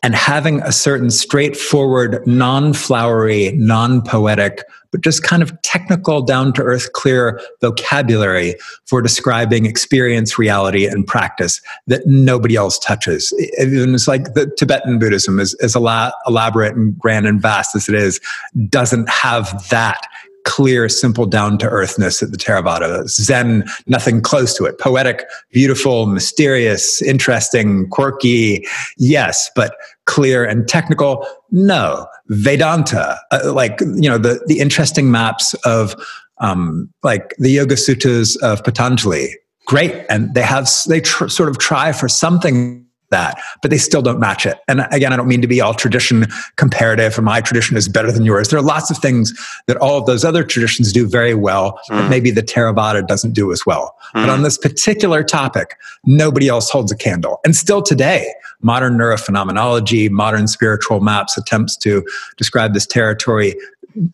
and 0.06 0.14
having 0.14 0.62
a 0.62 0.72
certain 0.72 1.10
straightforward, 1.10 2.22
non 2.28 2.74
flowery, 2.74 3.54
non 3.54 4.04
poetic, 4.04 4.64
but 4.92 5.02
just 5.02 5.24
kind 5.24 5.42
of 5.42 5.60
technical, 5.64 6.22
down 6.22 6.54
to 6.54 6.62
earth, 6.62 6.94
clear 6.94 7.42
vocabulary 7.60 8.54
for 8.86 9.02
describing 9.02 9.66
experience, 9.66 10.38
reality, 10.38 10.86
and 10.86 11.08
practice 11.08 11.60
that 11.88 12.06
nobody 12.06 12.56
else 12.56 12.78
touches. 12.78 13.34
Even 13.60 13.96
it's 13.96 14.08
like 14.08 14.36
the 14.36 14.46
Tibetan 14.56 15.00
Buddhism, 15.00 15.40
as, 15.40 15.56
as 15.56 15.76
elaborate 15.76 16.76
and 16.76 16.96
grand 17.00 17.26
and 17.26 17.42
vast 17.42 17.76
as 17.76 17.90
it 17.90 17.96
is, 17.96 18.22
doesn't 18.70 19.10
have 19.10 19.68
that 19.70 20.06
clear, 20.46 20.88
simple, 20.88 21.26
down 21.26 21.58
to 21.58 21.68
earthness 21.68 22.24
at 22.24 22.32
the 22.32 22.38
Theravada. 22.38 23.08
Zen, 23.10 23.68
nothing 23.88 24.22
close 24.22 24.56
to 24.56 24.66
it. 24.66 24.80
Poetic, 24.80 25.26
beautiful, 25.52 26.06
mysterious, 26.06 27.02
interesting, 27.02 27.90
quirky, 27.90 28.66
yes, 28.98 29.50
but 29.56 29.76
clear 30.06 30.46
and 30.46 30.68
technical, 30.68 31.28
no. 31.52 32.08
Vedanta, 32.28 33.20
uh, 33.32 33.54
like, 33.54 33.80
you 33.82 34.10
know, 34.10 34.18
the, 34.18 34.44
the 34.48 34.60
interesting 34.60 35.12
maps 35.12 35.54
of, 35.66 35.96
um, 36.40 36.90
like 37.04 37.34
the 37.38 37.50
Yoga 37.50 37.78
Sutras 37.78 38.36
of 38.38 38.64
Patanjali, 38.64 39.36
great. 39.66 40.06
And 40.10 40.34
they 40.34 40.42
have, 40.42 40.70
they 40.88 41.02
tr- 41.02 41.28
sort 41.28 41.50
of 41.50 41.58
try 41.58 41.92
for 41.92 42.08
something 42.08 42.85
that, 43.16 43.42
but 43.62 43.72
they 43.72 43.78
still 43.78 44.02
don't 44.02 44.20
match 44.20 44.46
it. 44.46 44.60
And 44.68 44.86
again, 44.92 45.14
I 45.14 45.16
don't 45.16 45.28
mean 45.28 45.42
to 45.42 45.48
be 45.48 45.62
all 45.62 45.74
tradition 45.74 46.26
comparative 46.58 47.18
or 47.18 47.22
my 47.22 47.40
tradition 47.40 47.78
is 47.78 47.88
better 47.88 48.12
than 48.12 48.26
yours. 48.26 48.50
There 48.50 48.60
are 48.60 48.70
lots 48.76 48.92
of 48.92 48.98
things 48.98 49.34
that 49.68 49.78
all 49.78 49.98
of 49.98 50.06
those 50.06 50.26
other 50.26 50.44
traditions 50.44 50.92
do 50.92 51.08
very 51.08 51.34
well 51.34 51.80
mm. 51.90 51.98
that 51.98 52.10
maybe 52.10 52.30
the 52.30 52.44
Theravada 52.44 53.08
doesn't 53.08 53.34
do 53.34 53.52
as 53.54 53.66
well. 53.66 53.96
Mm. 54.14 54.24
But 54.24 54.30
on 54.30 54.44
this 54.44 54.58
particular 54.58 55.24
topic, 55.24 55.78
nobody 56.06 56.50
else 56.50 56.70
holds 56.70 56.92
a 56.92 56.98
candle. 56.98 57.40
And 57.46 57.56
still 57.56 57.82
today, 57.82 58.34
modern 58.62 58.98
neurophenomenology, 58.98 60.10
modern 60.10 60.48
spiritual 60.48 61.00
maps, 61.00 61.38
attempts 61.38 61.78
to 61.78 62.06
describe 62.36 62.74
this 62.74 62.86
territory, 62.86 63.56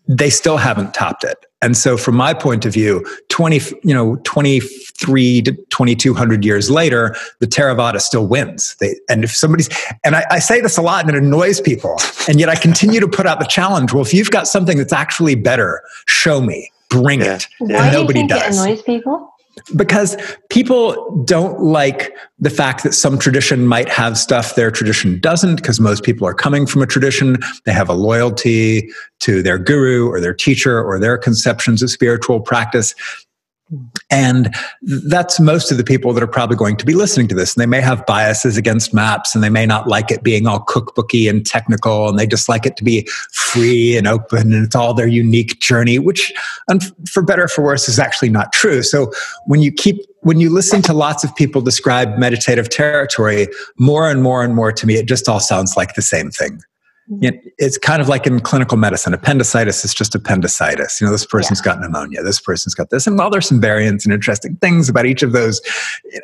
they 0.08 0.30
still 0.30 0.58
haven't 0.58 0.94
topped 0.94 1.24
it. 1.24 1.46
And 1.62 1.78
so 1.78 1.96
from 1.96 2.16
my 2.16 2.34
point 2.34 2.66
of 2.66 2.74
view, 2.74 3.06
20, 3.30 3.60
you 3.84 3.94
know, 3.94 4.16
23 4.24 5.42
to 5.44 5.52
2200 5.52 6.44
years 6.44 6.72
later, 6.72 7.16
the 7.40 7.48
Theravada 7.48 8.02
still 8.02 8.28
wins. 8.28 8.76
They, 8.80 8.96
and 9.10 9.24
if 9.24 9.32
somebody's, 9.32 9.70
and 10.04 10.16
I, 10.16 10.26
I, 10.32 10.40
say 10.40 10.60
this 10.62 10.78
a 10.78 10.82
lot 10.82 11.06
and 11.06 11.16
it 11.16 11.22
annoys 11.22 11.62
people, 11.62 11.98
and 12.28 12.40
yet 12.40 12.50
I 12.50 12.56
continue 12.56 13.00
to 13.00 13.08
put 13.08 13.28
out 13.28 13.40
the 13.40 13.46
challenge. 13.46 13.94
Well, 13.94 14.02
if 14.02 14.14
you've 14.14 14.32
got 14.32 14.48
something 14.48 14.78
that's 14.78 14.94
actually 14.94 15.36
better, 15.36 15.82
show 16.08 16.42
me, 16.42 16.72
bring 16.90 17.22
yeah. 17.22 17.36
it. 17.36 17.48
Why 17.60 17.88
and 17.88 17.94
nobody 17.94 18.14
do 18.14 18.20
you 18.22 18.28
think 18.28 18.44
does. 18.44 18.58
It 18.58 18.70
annoys 18.70 18.82
people? 18.82 19.34
Because 19.76 20.18
people 20.50 21.24
don't 21.26 21.60
like 21.62 22.16
the 22.40 22.50
fact 22.50 22.84
that 22.84 22.94
some 22.94 23.18
tradition 23.18 23.68
might 23.68 23.90
have 23.90 24.18
stuff 24.18 24.56
their 24.56 24.72
tradition 24.72 25.20
doesn't 25.20 25.58
because 25.58 25.80
most 25.80 26.04
people 26.04 26.28
are 26.28 26.34
coming 26.34 26.66
from 26.66 26.82
a 26.82 26.88
tradition. 26.88 27.38
They 27.66 27.74
have 27.74 27.90
a 27.90 27.94
loyalty 27.94 28.90
to 29.22 29.42
their 29.42 29.58
guru 29.58 30.08
or 30.08 30.20
their 30.20 30.34
teacher 30.34 30.84
or 30.84 31.00
their 31.00 31.18
conceptions 31.18 31.84
of 31.84 31.90
spiritual 31.90 32.40
practice 32.40 32.96
and 34.10 34.54
that's 34.82 35.40
most 35.40 35.72
of 35.72 35.78
the 35.78 35.84
people 35.84 36.12
that 36.14 36.22
are 36.22 36.28
probably 36.28 36.58
going 36.58 36.76
to 36.76 36.86
be 36.86 36.94
listening 36.94 37.28
to 37.30 37.36
this. 37.36 37.56
And 37.56 37.62
they 37.62 37.66
may 37.66 37.80
have 37.80 38.06
biases 38.06 38.58
against 38.58 38.94
maps 38.94 39.34
and 39.34 39.44
they 39.44 39.50
may 39.50 39.66
not 39.66 39.88
like 39.88 40.12
it 40.12 40.24
being 40.24 40.48
all 40.48 40.66
cookbooky 40.66 41.30
and 41.30 41.46
technical 41.46 42.10
and 42.10 42.20
they 42.20 42.28
just 42.28 42.50
like 42.50 42.66
it 42.66 42.76
to 42.78 42.84
be 42.84 43.08
free 43.32 43.96
and 43.96 44.08
open 44.08 44.54
and 44.54 44.66
it's 44.66 44.76
all 44.76 44.94
their 44.94 45.08
unique 45.08 45.60
journey, 45.62 46.00
which 46.00 46.34
for 47.10 47.24
better 47.24 47.44
or 47.44 47.48
for 47.48 47.64
worse 47.64 47.88
is 47.88 48.00
actually 48.00 48.30
not 48.30 48.52
true. 48.52 48.84
So 48.84 49.12
when 49.46 49.62
you 49.62 49.72
keep 49.72 49.98
when 50.24 50.40
you 50.40 50.52
listen 50.52 50.82
to 50.84 50.94
lots 50.94 51.24
of 51.24 51.36
people 51.36 51.62
describe 51.62 52.18
meditative 52.18 52.70
territory, 52.70 53.48
more 53.80 54.08
and 54.10 54.22
more 54.22 54.44
and 54.44 54.54
more 54.54 54.72
to 54.72 54.86
me, 54.86 54.96
it 54.96 55.08
just 55.08 55.28
all 55.28 55.40
sounds 55.40 55.76
like 55.76 55.96
the 55.96 56.02
same 56.02 56.30
thing 56.30 56.62
Mm-hmm. 57.12 57.46
it's 57.58 57.78
kind 57.78 58.02
of 58.02 58.08
like 58.08 58.26
in 58.26 58.40
clinical 58.40 58.78
medicine 58.78 59.14
appendicitis 59.14 59.84
is 59.84 59.94
just 59.94 60.16
appendicitis. 60.16 61.02
You 61.02 61.08
know 61.08 61.12
this 61.12 61.26
person's 61.26 61.60
yeah. 61.60 61.74
got 61.74 61.82
pneumonia 61.82 62.24
this 62.24 62.40
person's 62.40 62.74
got 62.74 62.90
this 62.90 63.06
and 63.06 63.18
while 63.18 63.30
there's 63.30 63.50
some 63.50 63.60
variants 63.60 64.06
and 64.06 64.14
interesting 64.14 64.56
things 64.58 64.88
about 64.88 65.06
each 65.06 65.22
of 65.22 65.34
those. 65.34 65.60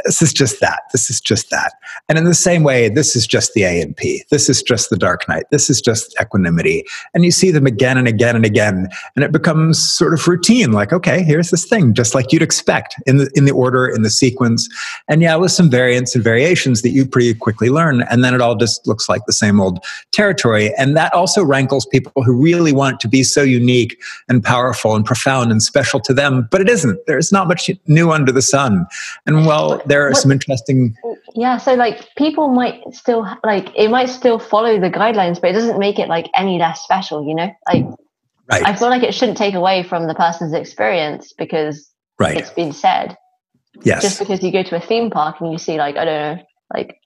This 0.06 0.22
is 0.22 0.32
just 0.32 0.62
that 0.62 0.84
this 0.94 1.10
is 1.10 1.20
just 1.20 1.50
that. 1.50 1.74
And 2.08 2.18
in 2.18 2.24
the 2.24 2.34
same 2.34 2.64
way 2.64 2.88
this 2.88 3.18
is 3.18 3.28
just 3.28 3.54
the 3.54 3.64
a 3.64 3.82
and 3.82 3.98
p 3.98 4.24
this 4.30 4.48
is 4.48 4.64
just 4.64 4.90
the 4.90 4.96
dark 4.96 5.28
night 5.28 5.44
this 5.52 5.70
is 5.70 5.82
just 5.82 6.16
equanimity. 6.22 6.86
And 7.14 7.26
you 7.26 7.32
see 7.32 7.52
them 7.52 7.66
again 7.66 7.98
and 7.98 8.08
again 8.08 8.38
and 8.38 8.46
again 8.46 8.88
and 9.18 9.26
it 9.26 9.34
becomes 9.34 9.78
sort 9.84 10.14
of 10.14 10.26
routine 10.26 10.72
like 10.72 10.94
okay 10.94 11.22
here's 11.22 11.50
this 11.50 11.66
thing 11.66 11.94
just 11.96 12.16
like 12.16 12.32
you'd 12.32 12.42
expect 12.42 12.96
in 13.06 13.18
the 13.18 13.30
in 13.36 13.44
the 13.44 13.52
order 13.52 13.88
in 13.88 14.04
the 14.04 14.10
sequence. 14.10 14.70
And 15.10 15.22
yeah 15.22 15.36
with 15.36 15.52
some 15.52 15.70
variants 15.70 16.16
and 16.16 16.24
variations 16.24 16.82
that 16.84 16.92
you 16.92 17.06
pretty 17.06 17.34
quickly 17.34 17.68
learn 17.68 18.04
and 18.04 18.24
then 18.24 18.34
it 18.34 18.40
all 18.40 18.56
just 18.56 18.88
looks 18.88 19.10
like 19.10 19.26
the 19.26 19.34
same 19.34 19.60
old 19.60 19.84
territory 20.14 20.74
and 20.78 20.96
that 20.96 21.14
also 21.14 21.44
rankles 21.44 21.86
people 21.86 22.24
who 22.24 22.34
really 22.34 22.72
want 22.72 22.96
it 22.96 23.00
to 23.02 23.08
be 23.08 23.24
so 23.24 23.42
unique 23.42 24.02
and 24.30 24.44
powerful 24.44 24.96
and 24.96 25.06
profound 25.06 25.52
and 25.52 25.62
special 25.62 26.00
to 26.02 26.14
them. 26.14 26.48
But 26.52 26.62
it 26.62 26.70
isn't. 26.70 27.00
There's 27.08 27.32
not 27.32 27.48
much 27.48 27.70
new 27.88 28.12
under 28.12 28.32
the 28.32 28.42
sun. 28.42 28.86
And 29.26 29.46
well, 29.46 29.82
there 29.86 30.08
are 30.08 30.14
some 30.14 30.32
interesting. 30.32 30.96
Yeah. 31.36 31.58
So, 31.58 31.74
like, 31.74 32.08
people 32.16 32.50
might 32.50 32.82
still, 32.94 33.28
like, 33.44 33.70
it 33.76 33.90
might 33.90 34.10
still 34.10 34.40
follow 34.40 34.80
the 34.80 34.90
guidelines, 34.90 35.42
but 35.42 35.50
it 35.50 35.54
doesn't 35.54 35.80
make 35.80 36.00
it, 36.00 36.08
like, 36.08 36.30
any 36.36 36.58
less 36.58 36.82
special, 36.82 37.28
you 37.28 37.36
know? 37.36 37.52
Like, 37.68 37.86
right. 38.50 38.66
I 38.66 38.76
feel 38.76 38.90
like 38.90 39.04
it 39.04 39.14
shouldn't 39.14 39.38
take 39.38 39.56
away 39.56 39.84
from 39.84 40.08
the 40.08 40.16
person's 40.16 40.54
experience 40.54 41.34
because 41.34 41.90
right. 42.20 42.38
it's 42.38 42.52
been 42.52 42.72
said. 42.72 43.18
Yes. 43.84 44.02
Just 44.02 44.20
because 44.20 44.42
you 44.42 44.52
go 44.52 44.64
to 44.64 44.76
a 44.76 44.80
theme 44.80 45.10
park 45.10 45.40
and 45.40 45.52
you 45.52 45.58
see, 45.58 45.78
like, 45.78 45.98
I 45.98 46.06
don't 46.06 46.38
know, 46.38 46.44
like, 46.74 47.00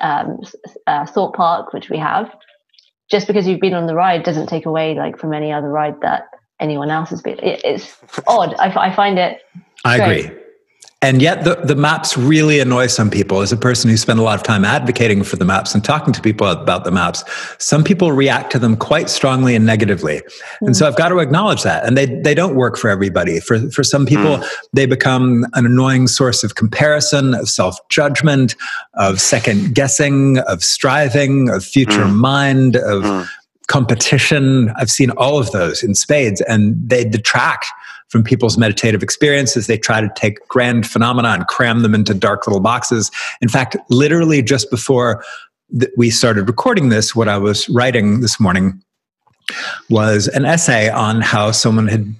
um, 0.00 0.40
uh, 0.86 1.06
Thorpe 1.06 1.34
Park, 1.34 1.72
which 1.72 1.90
we 1.90 1.98
have, 1.98 2.30
just 3.14 3.28
because 3.28 3.46
you've 3.46 3.60
been 3.60 3.74
on 3.74 3.86
the 3.86 3.94
ride 3.94 4.24
doesn't 4.24 4.48
take 4.48 4.66
away 4.66 4.96
like 4.96 5.16
from 5.16 5.32
any 5.32 5.52
other 5.52 5.68
ride 5.68 6.00
that 6.00 6.30
anyone 6.58 6.90
else 6.90 7.10
has 7.10 7.22
been. 7.22 7.38
It, 7.38 7.60
it's 7.64 7.96
odd. 8.26 8.56
I, 8.58 8.88
I, 8.88 8.92
find 8.92 9.20
it. 9.20 9.40
I 9.84 9.98
agree. 9.98 10.36
And 11.04 11.20
yet, 11.20 11.44
the, 11.44 11.56
the 11.56 11.76
maps 11.76 12.16
really 12.16 12.60
annoy 12.60 12.86
some 12.86 13.10
people. 13.10 13.42
As 13.42 13.52
a 13.52 13.58
person 13.58 13.90
who 13.90 13.96
spent 13.98 14.18
a 14.18 14.22
lot 14.22 14.36
of 14.36 14.42
time 14.42 14.64
advocating 14.64 15.22
for 15.22 15.36
the 15.36 15.44
maps 15.44 15.74
and 15.74 15.84
talking 15.84 16.14
to 16.14 16.22
people 16.22 16.46
about 16.46 16.84
the 16.84 16.90
maps, 16.90 17.22
some 17.58 17.84
people 17.84 18.12
react 18.12 18.50
to 18.52 18.58
them 18.58 18.74
quite 18.74 19.10
strongly 19.10 19.54
and 19.54 19.66
negatively. 19.66 20.22
Mm. 20.22 20.68
And 20.68 20.76
so 20.76 20.86
I've 20.86 20.96
got 20.96 21.10
to 21.10 21.18
acknowledge 21.18 21.62
that. 21.62 21.84
And 21.84 21.94
they, 21.94 22.06
they 22.06 22.34
don't 22.34 22.54
work 22.54 22.78
for 22.78 22.88
everybody. 22.88 23.38
For, 23.38 23.70
for 23.70 23.84
some 23.84 24.06
people, 24.06 24.38
mm. 24.38 24.48
they 24.72 24.86
become 24.86 25.44
an 25.52 25.66
annoying 25.66 26.06
source 26.06 26.42
of 26.42 26.54
comparison, 26.54 27.34
of 27.34 27.50
self 27.50 27.76
judgment, 27.90 28.56
of 28.94 29.20
second 29.20 29.74
guessing, 29.74 30.38
of 30.38 30.64
striving, 30.64 31.50
of 31.50 31.62
future 31.62 32.04
mm. 32.04 32.14
mind, 32.14 32.76
of 32.76 33.02
mm. 33.02 33.28
competition. 33.66 34.72
I've 34.76 34.90
seen 34.90 35.10
all 35.10 35.38
of 35.38 35.50
those 35.50 35.82
in 35.82 35.94
spades, 35.94 36.40
and 36.40 36.76
they 36.88 37.04
detract 37.04 37.66
from 38.14 38.22
people's 38.22 38.56
meditative 38.56 39.02
experiences. 39.02 39.66
They 39.66 39.76
try 39.76 40.00
to 40.00 40.08
take 40.14 40.46
grand 40.46 40.86
phenomena 40.86 41.30
and 41.30 41.48
cram 41.48 41.82
them 41.82 41.96
into 41.96 42.14
dark 42.14 42.46
little 42.46 42.60
boxes. 42.60 43.10
In 43.40 43.48
fact, 43.48 43.76
literally 43.90 44.40
just 44.40 44.70
before 44.70 45.24
th- 45.76 45.90
we 45.96 46.10
started 46.10 46.44
recording 46.44 46.90
this, 46.90 47.12
what 47.12 47.28
I 47.28 47.38
was 47.38 47.68
writing 47.68 48.20
this 48.20 48.38
morning 48.38 48.80
was 49.90 50.28
an 50.28 50.44
essay 50.44 50.90
on 50.90 51.22
how 51.22 51.50
someone 51.50 51.88
had 51.88 52.14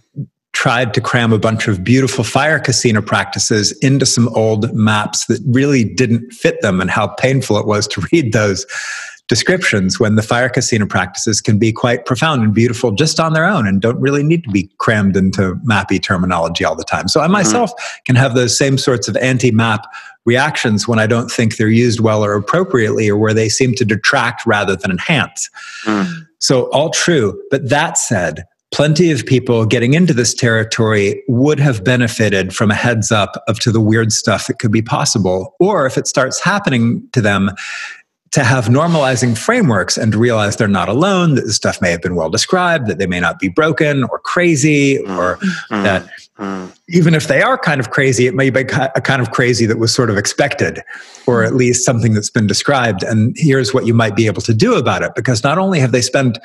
tried 0.51 0.95
to 0.95 1.01
cram 1.01 1.32
a 1.32 1.38
bunch 1.38 1.68
of 1.68 1.84
beautiful 1.84 2.24
fire 2.24 2.59
kasina 2.59 3.05
practices 3.07 3.70
into 3.78 4.05
some 4.05 4.28
old 4.30 4.74
maps 4.74 5.26
that 5.26 5.40
really 5.47 5.84
didn't 5.84 6.32
fit 6.32 6.61
them 6.61 6.80
and 6.80 6.90
how 6.90 7.07
painful 7.07 7.57
it 7.57 7.68
was 7.68 7.86
to 7.86 8.05
read 8.11 8.32
those 8.32 8.66
descriptions 9.29 9.99
when 9.99 10.16
the 10.16 10.22
fire 10.22 10.51
kasina 10.51 10.89
practices 10.89 11.41
can 11.41 11.59
be 11.59 11.72
quite 11.72 12.05
profound 12.05 12.43
and 12.43 12.55
beautiful 12.55 12.91
just 12.91 13.18
on 13.18 13.33
their 13.33 13.47
own 13.47 13.66
and 13.66 13.81
don't 13.81 13.99
really 13.99 14.22
need 14.22 14.45
to 14.45 14.51
be 14.51 14.70
crammed 14.79 15.16
into 15.16 15.55
mappy 15.66 16.03
terminology 16.03 16.64
all 16.64 16.77
the 16.77 16.85
time. 16.85 17.09
So 17.09 17.20
I 17.20 17.25
mm-hmm. 17.25 17.33
myself 17.33 17.70
mm-hmm. 17.70 18.03
can 18.05 18.16
have 18.16 18.35
those 18.35 18.57
same 18.57 18.77
sorts 18.77 19.09
of 19.09 19.16
anti 19.16 19.51
map 19.51 19.87
reactions 20.27 20.89
when 20.89 20.99
I 20.99 21.07
don't 21.07 21.31
think 21.31 21.57
they're 21.57 21.68
used 21.68 22.01
well 22.01 22.25
or 22.25 22.35
appropriately 22.35 23.09
or 23.09 23.16
where 23.16 23.35
they 23.35 23.49
seem 23.49 23.75
to 23.75 23.85
detract 23.85 24.47
rather 24.47 24.77
than 24.77 24.91
enhance. 24.91 25.51
Mm. 25.85 26.27
So 26.39 26.70
all 26.70 26.91
true. 26.91 27.41
But 27.51 27.68
that 27.68 27.99
said, 27.99 28.45
plenty 28.72 29.12
of 29.12 29.25
people 29.25 29.64
getting 29.66 29.95
into 29.95 30.12
this 30.12 30.35
territory 30.35 31.22
would 31.29 31.61
have 31.61 31.85
benefited 31.85 32.55
from 32.55 32.70
a 32.70 32.75
heads 32.75 33.12
up 33.12 33.43
of 33.47 33.61
to 33.61 33.70
the 33.70 33.81
weird 33.81 34.12
stuff 34.12 34.47
that 34.47 34.59
could 34.59 34.72
be 34.72 34.83
possible. 34.83 35.55
Or 35.61 35.87
if 35.87 35.97
it 35.97 36.07
starts 36.07 36.43
happening 36.43 37.07
to 37.12 37.20
them, 37.20 37.51
to 38.35 38.43
have 38.43 38.64
normalizing 38.64 39.39
frameworks 39.39 39.97
and 39.97 40.11
to 40.11 40.18
realize 40.18 40.57
they're 40.57 40.66
not 40.66 40.89
alone, 40.89 41.37
that 41.37 41.43
the 41.43 41.53
stuff 41.53 41.80
may 41.80 41.93
have 41.93 42.03
been 42.03 42.16
well 42.16 42.28
described, 42.28 42.89
that 42.89 42.99
they 42.99 43.07
may 43.07 43.20
not 43.20 43.39
be 43.39 43.47
broken 43.47 44.03
or 44.03 44.18
crazy, 44.18 44.99
or 44.99 45.37
mm-hmm. 45.37 45.82
that 45.85 46.03
mm-hmm. 46.37 46.68
even 46.89 47.14
if 47.14 47.28
they 47.28 47.43
are 47.43 47.57
kind 47.57 47.78
of 47.78 47.91
crazy, 47.91 48.26
it 48.26 48.35
may 48.35 48.51
be 48.51 48.62
a 48.62 49.01
kind 49.01 49.22
of 49.22 49.30
crazy 49.30 49.66
that 49.66 49.78
was 49.78 49.95
sort 49.95 50.11
of 50.11 50.18
expected, 50.18 50.82
or 51.28 51.45
at 51.45 51.55
least 51.55 51.85
something 51.85 52.12
that's 52.12 52.28
been 52.28 52.49
described. 52.49 53.05
And 53.05 53.37
here's 53.39 53.72
what 53.72 53.87
you 53.87 53.95
might 53.95 54.16
be 54.16 54.26
able 54.26 54.43
to 54.43 54.55
do 54.55 54.74
about 54.74 55.05
it. 55.05 55.14
Because 55.14 55.45
not 55.45 55.57
only 55.57 55.78
have 55.78 55.93
they 55.93 56.03
spent 56.03 56.37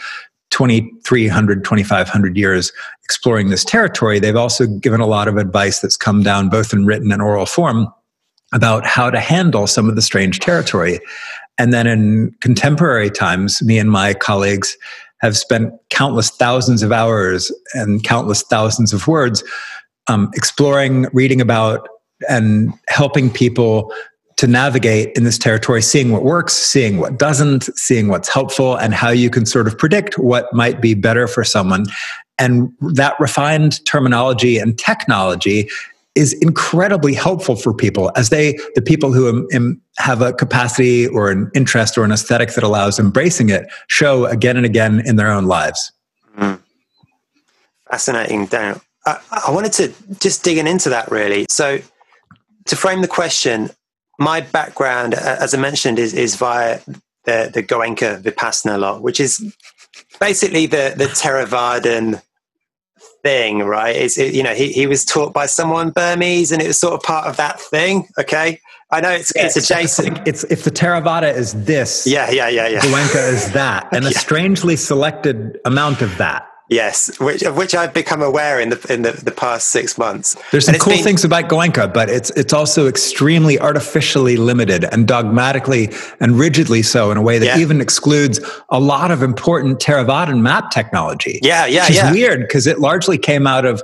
2300 0.52 1.64
2500 1.64 2.38
years 2.38 2.72
exploring 3.04 3.50
this 3.50 3.64
territory 3.64 4.18
they've 4.18 4.36
also 4.36 4.66
given 4.66 5.00
a 5.00 5.06
lot 5.06 5.28
of 5.28 5.38
advice 5.38 5.80
that's 5.80 5.96
come 5.96 6.24
down 6.24 6.50
both 6.50 6.74
in 6.74 6.88
written 6.88 7.12
and 7.12 7.22
oral 7.22 7.46
form 7.46 7.88
about 8.52 8.84
how 8.84 9.12
to 9.12 9.20
handle 9.20 9.68
some 9.68 9.88
of 9.88 9.96
the 9.96 10.02
strange 10.02 10.40
territory 10.40 11.00
and 11.60 11.72
then 11.72 11.86
in 11.86 12.32
contemporary 12.40 13.12
times 13.12 13.62
me 13.62 13.78
and 13.78 13.92
my 13.92 14.16
colleagues 14.16 14.76
have 15.22 15.38
spent 15.38 15.74
countless 15.90 16.32
thousands 16.32 16.82
of 16.82 16.92
hours 16.92 17.52
and 17.74 18.04
countless 18.04 18.42
thousands 18.42 18.94
of 18.94 19.08
words 19.08 19.44
um, 20.08 20.32
exploring 20.34 21.06
reading 21.14 21.40
about 21.40 21.88
and 22.28 22.74
helping 22.88 23.30
people 23.30 23.94
to 24.38 24.48
navigate 24.48 25.12
in 25.18 25.26
this 25.26 25.38
territory, 25.38 25.82
seeing 25.82 26.12
what 26.12 26.24
works, 26.24 26.54
seeing 26.54 26.98
what 26.98 27.20
doesn't, 27.20 27.64
seeing 27.78 28.08
what's 28.08 28.30
helpful, 28.30 28.78
and 28.78 28.94
how 28.94 29.10
you 29.10 29.30
can 29.30 29.46
sort 29.46 29.68
of 29.68 29.78
predict 29.78 30.18
what 30.18 30.52
might 30.54 30.82
be 30.82 30.94
better 30.94 31.28
for 31.28 31.44
someone. 31.44 31.86
And 32.38 32.72
that 32.80 33.20
refined 33.20 33.86
terminology 33.86 34.58
and 34.58 34.80
technology 34.80 35.70
is 36.16 36.34
incredibly 36.42 37.14
helpful 37.14 37.56
for 37.56 37.74
people 37.74 38.12
as 38.16 38.30
they, 38.30 38.58
the 38.76 38.82
people 38.82 39.14
who 39.14 39.48
have 39.98 40.22
a 40.22 40.34
capacity 40.34 41.08
or 41.08 41.30
an 41.30 41.50
interest 41.54 41.98
or 41.98 42.04
an 42.04 42.12
aesthetic 42.12 42.54
that 42.54 42.64
allows 42.64 43.00
embracing 43.00 43.50
it, 43.50 43.68
show 43.88 44.26
again 44.26 44.58
and 44.58 44.66
again 44.66 45.02
in 45.06 45.16
their 45.16 45.32
own 45.32 45.46
lives. 45.46 45.92
Mm. 46.38 46.60
Fascinating, 47.90 48.48
Daniel. 48.48 48.82
I, 49.06 49.20
I 49.48 49.52
wanted 49.52 49.74
to 49.74 49.94
just 50.20 50.44
digging 50.44 50.68
into 50.68 50.90
that 50.90 51.10
really. 51.12 51.46
So, 51.50 51.80
to 52.66 52.76
frame 52.76 53.02
the 53.02 53.08
question, 53.08 53.70
my 54.20 54.42
background, 54.42 55.14
as 55.14 55.54
I 55.54 55.58
mentioned, 55.58 55.98
is, 55.98 56.14
is 56.14 56.36
via 56.36 56.80
the, 57.26 57.50
the 57.52 57.64
Goenka 57.64 58.22
Vipassana 58.22 58.78
law, 58.78 59.00
which 59.00 59.20
is 59.20 59.42
basically 60.20 60.68
the, 60.68 60.94
the 60.96 61.06
Theravadan 61.06 62.22
thing, 63.24 63.60
right? 63.60 63.96
Is 63.96 64.18
it, 64.18 64.34
you 64.34 64.44
know, 64.44 64.54
he, 64.54 64.72
he 64.72 64.88
was 64.88 65.06
taught 65.06 65.34
by 65.34 65.46
someone 65.46 65.92
Burmese 65.92 66.52
and 66.52 66.62
it 66.62 66.68
was 66.68 66.80
sort 66.80 66.94
of 66.94 67.02
part 67.02 67.28
of 67.28 67.38
that 67.38 67.60
thing. 67.60 68.08
Okay. 68.18 68.60
I 68.92 69.02
know 69.02 69.12
it's, 69.12 69.32
yeah, 69.36 69.46
it's 69.46 69.56
adjacent. 69.56 70.28
It's, 70.28 70.44
if 70.46 70.64
the 70.64 70.72
Theravada 70.72 71.32
is 71.34 71.54
this, 71.66 72.08
yeah, 72.08 72.32
yeah, 72.32 72.50
yeah, 72.50 72.68
yeah. 72.68 72.80
Goenka 72.80 73.32
is 73.32 73.52
that, 73.52 73.88
and 73.92 74.06
a 74.06 74.12
strangely 74.12 74.76
selected 74.76 75.60
amount 75.64 76.02
of 76.02 76.18
that. 76.18 76.49
Yes, 76.70 77.20
which 77.20 77.42
of 77.42 77.58
which 77.58 77.74
I've 77.74 77.96
become 77.96 78.22
aware 78.22 78.60
in 78.60 78.70
the 78.70 78.94
in 78.94 79.02
the, 79.02 79.12
the 79.12 79.32
past 79.32 79.70
six 79.70 79.98
months. 79.98 80.36
There's 80.52 80.68
some 80.68 80.76
cool 80.76 80.94
been, 80.94 81.04
things 81.04 81.24
about 81.26 81.50
Goenka, 81.50 81.92
but 81.92 82.10
it's 82.10 82.30
it's 82.32 82.54
also 82.54 82.88
extremely 82.88 83.58
artificially 83.60 84.38
limited 84.38 84.86
and 84.86 85.08
dogmatically 85.08 85.90
and 86.20 86.38
rigidly 86.38 86.84
so 86.84 87.10
in 87.10 87.18
a 87.18 87.24
way 87.24 87.40
that 87.40 87.46
yeah. 87.46 87.58
even 87.58 87.82
excludes 87.82 88.40
a 88.70 88.80
lot 88.80 89.10
of 89.10 89.24
important 89.24 89.80
Theravadan 89.80 90.42
map 90.42 90.70
technology. 90.70 91.40
Yeah, 91.42 91.66
yeah, 91.66 91.82
which 91.82 91.90
is 91.90 91.96
yeah. 91.98 92.12
weird 92.12 92.42
because 92.42 92.68
it 92.68 92.80
largely 92.80 93.18
came 93.18 93.48
out 93.48 93.66
of 93.66 93.82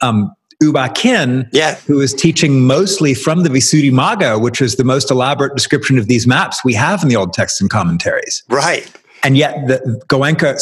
um, 0.00 0.34
U 0.62 0.72
Ba 0.72 0.88
Khin, 0.94 1.50
yeah. 1.52 1.74
who 1.86 2.00
is 2.00 2.14
teaching 2.14 2.66
mostly 2.66 3.12
from 3.12 3.42
the 3.42 3.50
Visuddhimagga, 3.50 4.40
which 4.40 4.62
is 4.62 4.76
the 4.76 4.84
most 4.84 5.10
elaborate 5.10 5.54
description 5.54 5.98
of 5.98 6.06
these 6.06 6.26
maps 6.26 6.64
we 6.64 6.72
have 6.72 7.02
in 7.02 7.10
the 7.10 7.16
old 7.16 7.34
texts 7.34 7.60
and 7.60 7.68
commentaries. 7.68 8.42
Right. 8.48 8.90
And 9.22 9.36
yet 9.36 9.66
the 9.66 10.02
Goenka 10.08 10.58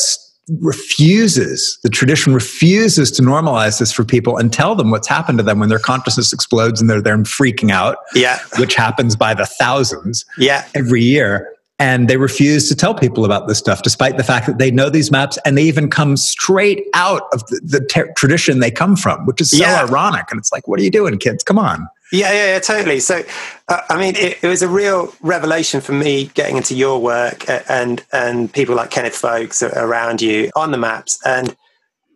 refuses, 0.61 1.79
the 1.83 1.89
tradition 1.89 2.35
refuses 2.35 3.11
to 3.13 3.23
normalize 3.23 3.79
this 3.79 3.93
for 3.93 4.05
people 4.05 4.37
and 4.37 4.53
tell 4.53 4.75
them 4.75 4.91
what's 4.91 5.09
happened 5.09 5.39
to 5.39 5.45
them 5.45 5.61
when 5.61 5.69
their 5.69 5.79
consciousness 5.79 6.33
explodes 6.33 6.81
and 6.81 6.91
they're 6.91 7.03
there 7.03 7.15
and 7.15 7.27
freaking 7.27 7.71
out. 7.71 7.99
Yeah. 8.15 8.39
Which 8.59 8.75
happens 8.75 9.17
by 9.17 9.35
the 9.35 9.47
thousands. 9.47 10.25
Yeah. 10.39 10.67
Every 10.75 11.03
year. 11.03 11.53
And 11.79 12.09
they 12.09 12.19
refuse 12.19 12.69
to 12.69 12.77
tell 12.77 12.95
people 12.95 13.25
about 13.25 13.49
this 13.49 13.57
stuff, 13.57 13.83
despite 13.83 14.19
the 14.19 14.25
fact 14.25 14.47
that 14.47 14.59
they 14.59 14.71
know 14.71 14.91
these 14.91 15.11
maps 15.11 15.39
and 15.47 15.57
they 15.57 15.63
even 15.63 15.89
come 15.89 16.17
straight 16.19 16.87
out 16.93 17.23
of 17.33 17.47
the, 17.47 17.61
the 17.65 17.87
ter- 17.87 18.13
tradition 18.13 18.61
they 18.61 18.71
come 18.71 18.97
from, 18.97 19.25
which 19.25 19.41
is 19.41 19.51
so 19.51 19.57
yeah. 19.57 19.85
ironic. 19.85 20.27
And 20.31 20.39
it's 20.39 20.53
like, 20.53 20.69
what 20.69 20.79
are 20.79 20.83
you 20.83 20.91
doing, 20.91 21.17
kids? 21.17 21.43
Come 21.43 21.59
on. 21.59 21.89
Yeah, 22.13 22.33
yeah, 22.33 22.47
yeah, 22.55 22.59
totally. 22.59 22.99
So, 23.01 23.23
uh, 23.69 23.81
I 23.89 23.99
mean, 23.99 24.17
it, 24.17 24.43
it, 24.43 24.49
was 24.49 24.63
a 24.63 24.69
real 24.69 25.15
revelation 25.21 25.81
for 25.81 25.93
me 25.93 26.27
getting 26.35 26.57
into 26.57 26.75
your 26.75 27.01
work 27.01 27.49
and 27.71 28.05
and 28.13 28.53
people 28.53 28.75
like 28.75 28.91
Kenneth 28.91 29.15
Folks 29.15 29.63
around 29.63 30.21
you 30.21 30.51
on 30.57 30.73
the 30.73 30.79
maps, 30.79 31.21
and 31.25 31.55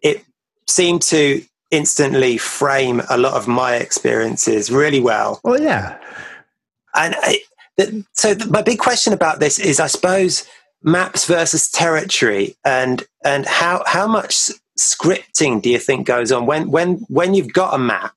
it 0.03 0.24
seemed 0.66 1.03
to 1.03 1.45
instantly 1.70 2.38
frame 2.38 3.03
a 3.09 3.16
lot 3.16 3.34
of 3.34 3.47
my 3.47 3.76
experiences 3.76 4.70
really 4.70 5.01
well. 5.01 5.40
Well, 5.45 5.61
yeah. 5.61 5.99
And 6.95 7.14
I, 7.18 7.40
the, 7.76 8.05
so, 8.12 8.34
the, 8.34 8.47
my 8.47 8.62
big 8.62 8.78
question 8.78 9.12
about 9.12 9.38
this 9.38 9.59
is, 9.59 9.78
I 9.78 9.86
suppose, 9.86 10.45
maps 10.82 11.26
versus 11.26 11.70
territory, 11.70 12.57
and 12.64 13.05
and 13.24 13.47
how 13.47 13.84
how 13.86 14.09
much 14.09 14.51
scripting 14.76 15.62
do 15.62 15.70
you 15.70 15.78
think 15.78 16.05
goes 16.05 16.32
on 16.32 16.47
when 16.47 16.68
when 16.70 16.97
when 17.09 17.32
you've 17.32 17.53
got 17.53 17.74
a 17.74 17.78
map 17.78 18.12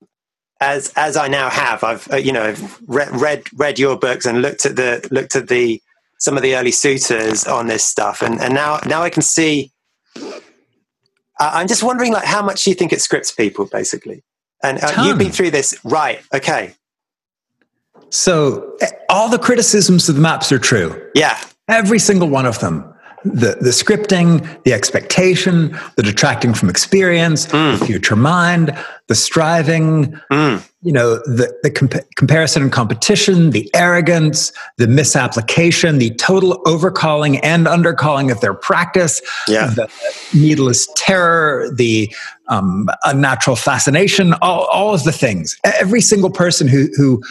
as 0.60 0.91
as 0.95 1.18
I 1.18 1.28
now 1.28 1.49
have, 1.49 1.84
I've 1.84 2.12
uh, 2.12 2.18
you 2.18 2.32
know 2.32 2.55
read, 2.88 3.10
read 3.12 3.43
read 3.55 3.80
your 3.80 3.97
books 3.97 4.26
and 4.26 4.41
looked 4.41 4.66
at 4.66 4.76
the 4.76 5.08
looked 5.12 5.36
at 5.36 5.47
the 5.47 5.82
some 6.20 6.36
of 6.36 6.43
the 6.43 6.55
early 6.55 6.72
suttas 6.72 7.51
on 7.51 7.68
this 7.68 7.84
stuff, 7.84 8.22
and 8.22 8.39
and 8.41 8.53
now 8.53 8.80
now 8.86 9.01
I 9.01 9.10
can 9.10 9.22
see. 9.22 9.72
I'm 11.39 11.68
just 11.68 11.84
wondering, 11.84 12.12
like, 12.12 12.26
how 12.26 12.41
much 12.41 12.64
do 12.64 12.72
you 12.72 12.76
think 12.76 12.91
it 12.91 12.99
scripts 12.99 13.32
people, 13.32 13.66
basically? 13.66 14.24
And 14.64 14.80
uh, 14.82 15.03
you've 15.03 15.20
been 15.20 15.32
through 15.32 15.51
this, 15.51 15.78
right? 15.84 16.20
Okay. 16.34 16.74
So 18.10 18.76
eh, 18.82 18.88
all 19.10 19.30
the 19.30 19.38
criticisms 19.38 20.10
of 20.10 20.16
the 20.16 20.22
maps 20.22 20.51
are 20.51 20.58
true. 20.58 20.99
Yeah. 21.14 21.39
Every 21.68 21.99
single 21.99 22.28
one 22.28 22.47
of 22.47 22.60
them 22.60 22.91
the, 23.24 23.57
the 23.59 23.72
scripting, 23.72 24.63
the 24.63 24.74
expectation, 24.74 25.78
the 25.95 26.03
detracting 26.03 26.53
from 26.53 26.70
experience, 26.70 27.47
mm. 27.47 27.80
the 27.80 27.86
future 27.86 28.15
mind, 28.15 28.78
the 29.07 29.15
striving, 29.15 30.20
mm. 30.32 30.70
you 30.82 30.91
know, 30.91 31.15
the, 31.26 31.53
the 31.63 31.72
comp- 31.72 32.15
comparison 32.15 32.61
and 32.61 32.72
competition, 32.72 33.49
the 33.49 33.70
arrogance, 33.74 34.51
the 34.78 34.88
misapplication, 34.88 35.97
the 35.97 36.11
total 36.15 36.61
overcalling 36.65 37.39
and 37.43 37.65
undercalling 37.65 38.32
of 38.32 38.39
their 38.41 38.53
practice, 38.53 39.22
yeah. 39.47 39.68
the 39.68 39.89
needless 40.34 40.88
terror, 40.95 41.70
the 41.74 42.13
um, 42.49 42.88
unnatural 43.03 43.55
fascination, 43.55 44.34
all, 44.41 44.65
all 44.65 44.93
of 44.93 45.03
the 45.03 45.11
things. 45.11 45.57
Every 45.63 46.01
single 46.01 46.30
person 46.30 46.68
who, 46.68 46.88
who 46.95 47.22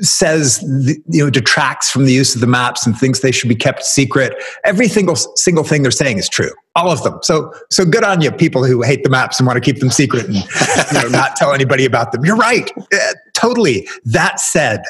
says 0.00 0.62
you 1.08 1.24
know 1.24 1.30
detracts 1.30 1.90
from 1.90 2.04
the 2.04 2.12
use 2.12 2.34
of 2.34 2.40
the 2.40 2.46
maps 2.46 2.86
and 2.86 2.98
thinks 2.98 3.20
they 3.20 3.30
should 3.30 3.48
be 3.48 3.54
kept 3.54 3.84
secret 3.84 4.34
every 4.64 4.88
single 4.88 5.16
single 5.16 5.64
thing 5.64 5.82
they're 5.82 5.90
saying 5.90 6.18
is 6.18 6.28
true. 6.28 6.50
All 6.74 6.90
of 6.90 7.02
them. 7.02 7.18
So 7.22 7.52
so 7.70 7.84
good 7.84 8.04
on 8.04 8.20
you 8.20 8.30
people 8.30 8.64
who 8.64 8.82
hate 8.82 9.04
the 9.04 9.10
maps 9.10 9.38
and 9.38 9.46
want 9.46 9.56
to 9.56 9.60
keep 9.60 9.80
them 9.80 9.90
secret 9.90 10.26
and 10.26 10.34
you 10.36 10.42
know, 10.92 11.08
not 11.08 11.36
tell 11.36 11.52
anybody 11.52 11.84
about 11.84 12.12
them. 12.12 12.24
You're 12.24 12.36
right. 12.36 12.70
Uh, 12.92 13.14
totally. 13.34 13.88
That 14.04 14.40
said 14.40 14.82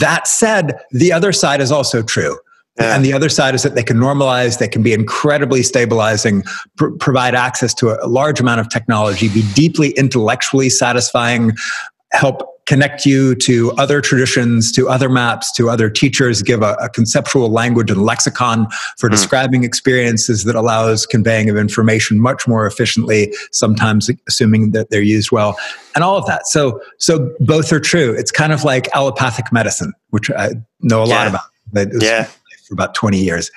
that 0.00 0.26
said 0.26 0.78
the 0.90 1.12
other 1.12 1.32
side 1.32 1.60
is 1.60 1.72
also 1.72 2.02
true. 2.02 2.38
Yeah. 2.78 2.96
And 2.96 3.04
the 3.04 3.12
other 3.12 3.28
side 3.28 3.54
is 3.54 3.62
that 3.64 3.74
they 3.74 3.82
can 3.82 3.98
normalize, 3.98 4.58
they 4.58 4.68
can 4.68 4.82
be 4.82 4.94
incredibly 4.94 5.62
stabilizing, 5.62 6.42
pr- 6.76 6.88
provide 6.98 7.34
access 7.34 7.74
to 7.74 8.02
a 8.02 8.08
large 8.08 8.40
amount 8.40 8.60
of 8.60 8.70
technology, 8.70 9.28
be 9.28 9.42
deeply 9.52 9.90
intellectually 9.90 10.70
satisfying, 10.70 11.52
help 12.12 12.51
connect 12.66 13.04
you 13.04 13.34
to 13.34 13.72
other 13.72 14.00
traditions, 14.00 14.70
to 14.72 14.88
other 14.88 15.08
maps, 15.08 15.52
to 15.52 15.68
other 15.68 15.90
teachers, 15.90 16.42
give 16.42 16.62
a, 16.62 16.74
a 16.74 16.88
conceptual 16.88 17.50
language 17.50 17.90
and 17.90 18.02
lexicon 18.02 18.68
for 18.98 19.08
mm. 19.08 19.12
describing 19.12 19.64
experiences 19.64 20.44
that 20.44 20.54
allows 20.54 21.04
conveying 21.06 21.50
of 21.50 21.56
information 21.56 22.20
much 22.20 22.46
more 22.46 22.66
efficiently, 22.66 23.32
sometimes 23.50 24.10
assuming 24.28 24.70
that 24.70 24.90
they're 24.90 25.02
used 25.02 25.32
well, 25.32 25.56
and 25.94 26.04
all 26.04 26.16
of 26.16 26.26
that. 26.26 26.46
So, 26.46 26.80
so 26.98 27.34
both 27.40 27.72
are 27.72 27.80
true. 27.80 28.14
It's 28.16 28.30
kind 28.30 28.52
of 28.52 28.64
like 28.64 28.88
allopathic 28.94 29.52
medicine, 29.52 29.92
which 30.10 30.30
I 30.30 30.50
know 30.80 31.02
a 31.02 31.08
yeah. 31.08 31.14
lot 31.14 31.26
about. 31.28 32.02
yeah 32.02 32.28
for 32.72 32.74
about 32.74 32.94
20 32.94 33.18
years. 33.18 33.50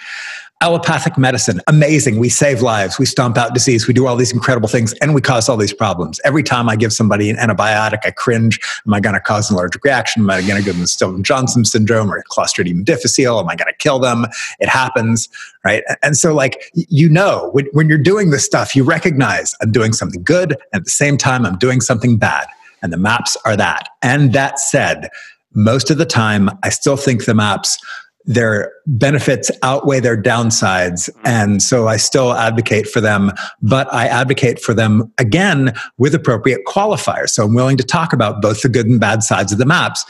Allopathic 0.61 1.17
medicine, 1.17 1.59
amazing. 1.67 2.17
We 2.17 2.29
save 2.29 2.61
lives. 2.61 2.97
We 2.97 3.05
stomp 3.05 3.37
out 3.37 3.53
disease. 3.53 3.87
We 3.89 3.93
do 3.93 4.07
all 4.07 4.15
these 4.15 4.31
incredible 4.31 4.69
things 4.69 4.93
and 4.93 5.13
we 5.13 5.19
cause 5.19 5.49
all 5.49 5.57
these 5.57 5.73
problems. 5.73 6.21
Every 6.23 6.43
time 6.43 6.69
I 6.69 6.77
give 6.77 6.93
somebody 6.93 7.29
an 7.29 7.35
antibiotic, 7.35 7.99
I 8.05 8.11
cringe. 8.11 8.59
Am 8.87 8.93
I 8.93 9.01
going 9.01 9.15
to 9.15 9.19
cause 9.19 9.51
an 9.51 9.57
allergic 9.57 9.83
reaction? 9.83 10.23
Am 10.23 10.29
I 10.29 10.41
going 10.41 10.57
to 10.57 10.63
give 10.63 10.77
them 10.77 10.87
Stevens-Johnson 10.87 11.65
syndrome 11.65 12.09
or 12.09 12.23
Clostridium 12.31 12.85
difficile? 12.85 13.37
Am 13.37 13.49
I 13.49 13.55
going 13.57 13.67
to 13.67 13.77
kill 13.77 13.99
them? 13.99 14.27
It 14.59 14.69
happens, 14.69 15.27
right? 15.65 15.83
And 16.01 16.15
so, 16.15 16.33
like, 16.33 16.71
you 16.73 17.09
know, 17.09 17.49
when, 17.51 17.65
when 17.73 17.89
you're 17.89 17.97
doing 17.97 18.29
this 18.29 18.45
stuff, 18.45 18.77
you 18.77 18.85
recognize 18.85 19.53
I'm 19.61 19.73
doing 19.73 19.91
something 19.91 20.23
good. 20.23 20.53
And 20.71 20.79
at 20.79 20.85
the 20.85 20.89
same 20.89 21.17
time, 21.17 21.45
I'm 21.45 21.57
doing 21.57 21.81
something 21.81 22.17
bad. 22.17 22.47
And 22.81 22.93
the 22.93 22.97
maps 22.97 23.35
are 23.43 23.57
that. 23.57 23.89
And 24.01 24.31
that 24.31 24.59
said, 24.59 25.09
most 25.53 25.91
of 25.91 25.97
the 25.97 26.05
time, 26.05 26.49
I 26.63 26.69
still 26.69 26.97
think 26.97 27.25
the 27.25 27.33
maps 27.33 27.77
their 28.25 28.71
benefits 28.87 29.51
outweigh 29.61 29.99
their 29.99 30.21
downsides. 30.21 31.09
And 31.23 31.61
so 31.61 31.87
I 31.87 31.97
still 31.97 32.33
advocate 32.33 32.87
for 32.87 32.99
them, 32.99 33.31
but 33.61 33.91
I 33.93 34.07
advocate 34.07 34.59
for 34.59 34.73
them 34.73 35.11
again 35.17 35.73
with 35.97 36.15
appropriate 36.15 36.61
qualifiers. 36.65 37.29
So 37.29 37.45
I'm 37.45 37.53
willing 37.53 37.77
to 37.77 37.83
talk 37.83 38.13
about 38.13 38.41
both 38.41 38.61
the 38.61 38.69
good 38.69 38.87
and 38.87 38.99
bad 38.99 39.23
sides 39.23 39.51
of 39.51 39.57
the 39.57 39.65
maps 39.65 40.05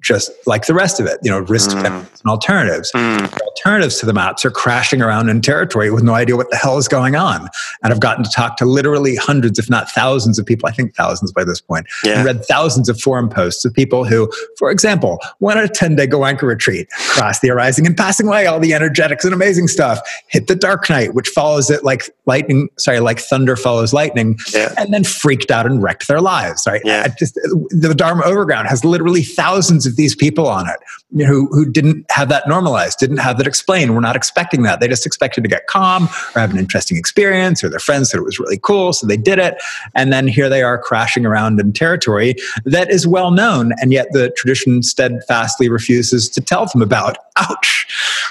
just 0.00 0.30
like 0.46 0.66
the 0.66 0.74
rest 0.74 0.98
of 1.00 1.06
it, 1.06 1.18
you 1.22 1.30
know, 1.30 1.40
risk 1.40 1.70
mm. 1.70 1.84
and 1.84 2.06
alternatives. 2.26 2.90
Mm. 2.92 3.38
Alternatives 3.56 3.98
to 4.00 4.06
the 4.06 4.12
maps 4.12 4.44
are 4.44 4.50
crashing 4.50 5.00
around 5.00 5.30
in 5.30 5.40
territory 5.40 5.90
with 5.90 6.04
no 6.04 6.12
idea 6.12 6.36
what 6.36 6.50
the 6.50 6.56
hell 6.56 6.76
is 6.76 6.88
going 6.88 7.16
on. 7.16 7.48
And 7.82 7.92
I've 7.92 8.00
gotten 8.00 8.22
to 8.22 8.30
talk 8.30 8.58
to 8.58 8.66
literally 8.66 9.16
hundreds, 9.16 9.58
if 9.58 9.70
not 9.70 9.90
thousands 9.90 10.38
of 10.38 10.44
people, 10.44 10.68
I 10.68 10.72
think 10.72 10.94
thousands 10.94 11.32
by 11.32 11.42
this 11.42 11.60
point, 11.60 11.86
yeah. 12.04 12.18
and 12.18 12.26
read 12.26 12.44
thousands 12.44 12.90
of 12.90 13.00
forum 13.00 13.30
posts 13.30 13.64
of 13.64 13.72
people 13.72 14.04
who, 14.04 14.30
for 14.58 14.70
example, 14.70 15.18
went 15.40 15.58
on 15.58 15.64
a 15.64 15.68
10 15.68 15.96
day 15.96 16.06
Goenka 16.06 16.42
retreat, 16.42 16.88
crossed 16.90 17.40
the 17.40 17.50
arising 17.50 17.86
and 17.86 17.96
passing 17.96 18.28
away, 18.28 18.46
all 18.46 18.60
the 18.60 18.74
energetics 18.74 19.24
and 19.24 19.32
amazing 19.32 19.68
stuff, 19.68 20.00
hit 20.28 20.48
the 20.48 20.56
dark 20.56 20.90
night, 20.90 21.14
which 21.14 21.28
follows 21.28 21.70
it 21.70 21.82
like 21.82 22.10
lightning, 22.26 22.68
sorry, 22.78 23.00
like 23.00 23.18
thunder 23.20 23.56
follows 23.56 23.94
lightning, 23.94 24.38
yeah. 24.52 24.74
and 24.76 24.92
then 24.92 25.02
freaked 25.02 25.50
out 25.50 25.64
and 25.64 25.82
wrecked 25.82 26.08
their 26.08 26.20
lives, 26.20 26.64
right? 26.66 26.82
Yeah. 26.84 27.08
just, 27.18 27.34
the 27.34 27.94
Dharma 27.96 28.22
Overground 28.24 28.68
has 28.68 28.84
literally 28.84 29.22
thousands 29.22 29.86
of 29.86 29.96
these 29.96 30.14
people 30.14 30.46
on 30.46 30.68
it 30.68 30.76
you 31.10 31.24
know, 31.24 31.32
who, 31.32 31.46
who 31.48 31.70
didn't 31.70 32.04
have 32.10 32.28
that 32.28 32.48
normalized, 32.48 32.98
didn't 32.98 33.18
have 33.18 33.38
that 33.46 33.50
explained. 33.50 33.94
We're 33.94 34.00
not 34.00 34.16
expecting 34.16 34.62
that. 34.62 34.80
They 34.80 34.88
just 34.88 35.06
expected 35.06 35.42
to 35.44 35.48
get 35.48 35.66
calm 35.66 36.04
or 36.34 36.40
have 36.40 36.50
an 36.50 36.58
interesting 36.58 36.96
experience, 36.96 37.62
or 37.62 37.68
their 37.68 37.78
friends 37.78 38.10
said 38.10 38.18
it 38.18 38.24
was 38.24 38.38
really 38.38 38.58
cool, 38.58 38.92
so 38.92 39.06
they 39.06 39.16
did 39.16 39.38
it. 39.38 39.56
And 39.94 40.12
then 40.12 40.26
here 40.26 40.48
they 40.48 40.62
are 40.62 40.78
crashing 40.78 41.24
around 41.24 41.60
in 41.60 41.72
territory 41.72 42.34
that 42.64 42.90
is 42.90 43.06
well 43.06 43.30
known, 43.30 43.72
and 43.80 43.92
yet 43.92 44.08
the 44.10 44.30
tradition 44.30 44.82
steadfastly 44.82 45.68
refuses 45.68 46.28
to 46.30 46.40
tell 46.40 46.66
them 46.66 46.82
about. 46.82 47.18
Ouch! 47.36 47.86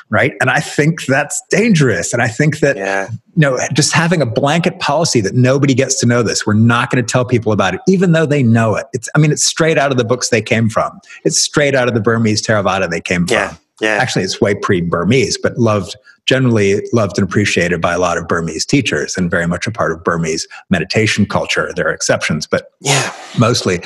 Right? 0.09 0.33
And 0.41 0.49
I 0.49 0.59
think 0.59 1.05
that's 1.05 1.41
dangerous. 1.49 2.11
And 2.13 2.21
I 2.21 2.27
think 2.27 2.59
that 2.59 2.75
yeah 2.75 3.09
you 3.35 3.41
know, 3.41 3.59
just 3.73 3.91
having 3.91 4.21
a 4.21 4.25
blanket 4.25 4.79
policy 4.79 5.19
that 5.21 5.35
nobody 5.35 5.73
gets 5.73 5.99
to 5.99 6.05
know 6.05 6.23
this. 6.23 6.47
We're 6.47 6.53
not 6.53 6.89
going 6.89 7.03
to 7.05 7.11
tell 7.11 7.25
people 7.25 7.51
about 7.51 7.73
it, 7.73 7.81
even 7.85 8.13
though 8.13 8.25
they 8.25 8.41
know 8.41 8.75
it. 8.75 8.85
It's, 8.93 9.09
I 9.13 9.19
mean, 9.19 9.31
it's 9.31 9.43
straight 9.43 9.77
out 9.77 9.91
of 9.91 9.97
the 9.97 10.05
books 10.05 10.29
they 10.29 10.41
came 10.41 10.69
from. 10.69 11.01
It's 11.25 11.41
straight 11.41 11.75
out 11.75 11.89
of 11.89 11.93
the 11.93 11.99
Burmese 11.99 12.41
Theravada 12.41 12.89
they 12.89 13.01
came 13.01 13.25
yeah. 13.29 13.49
from. 13.49 13.57
Yeah. 13.81 13.95
Actually, 13.95 14.23
it's 14.23 14.39
way 14.39 14.55
pre-Burmese, 14.55 15.37
but 15.37 15.57
loved 15.57 15.95
generally 16.25 16.81
loved 16.91 17.19
and 17.19 17.27
appreciated 17.27 17.79
by 17.81 17.93
a 17.93 17.99
lot 17.99 18.17
of 18.17 18.27
Burmese 18.27 18.65
teachers, 18.65 19.15
and 19.15 19.29
very 19.29 19.47
much 19.47 19.67
a 19.67 19.71
part 19.71 19.91
of 19.91 20.03
Burmese 20.03 20.47
meditation 20.69 21.25
culture. 21.25 21.71
There 21.75 21.87
are 21.87 21.93
exceptions, 21.93 22.47
but 22.47 22.71
yeah, 22.81 23.13
mostly 23.37 23.81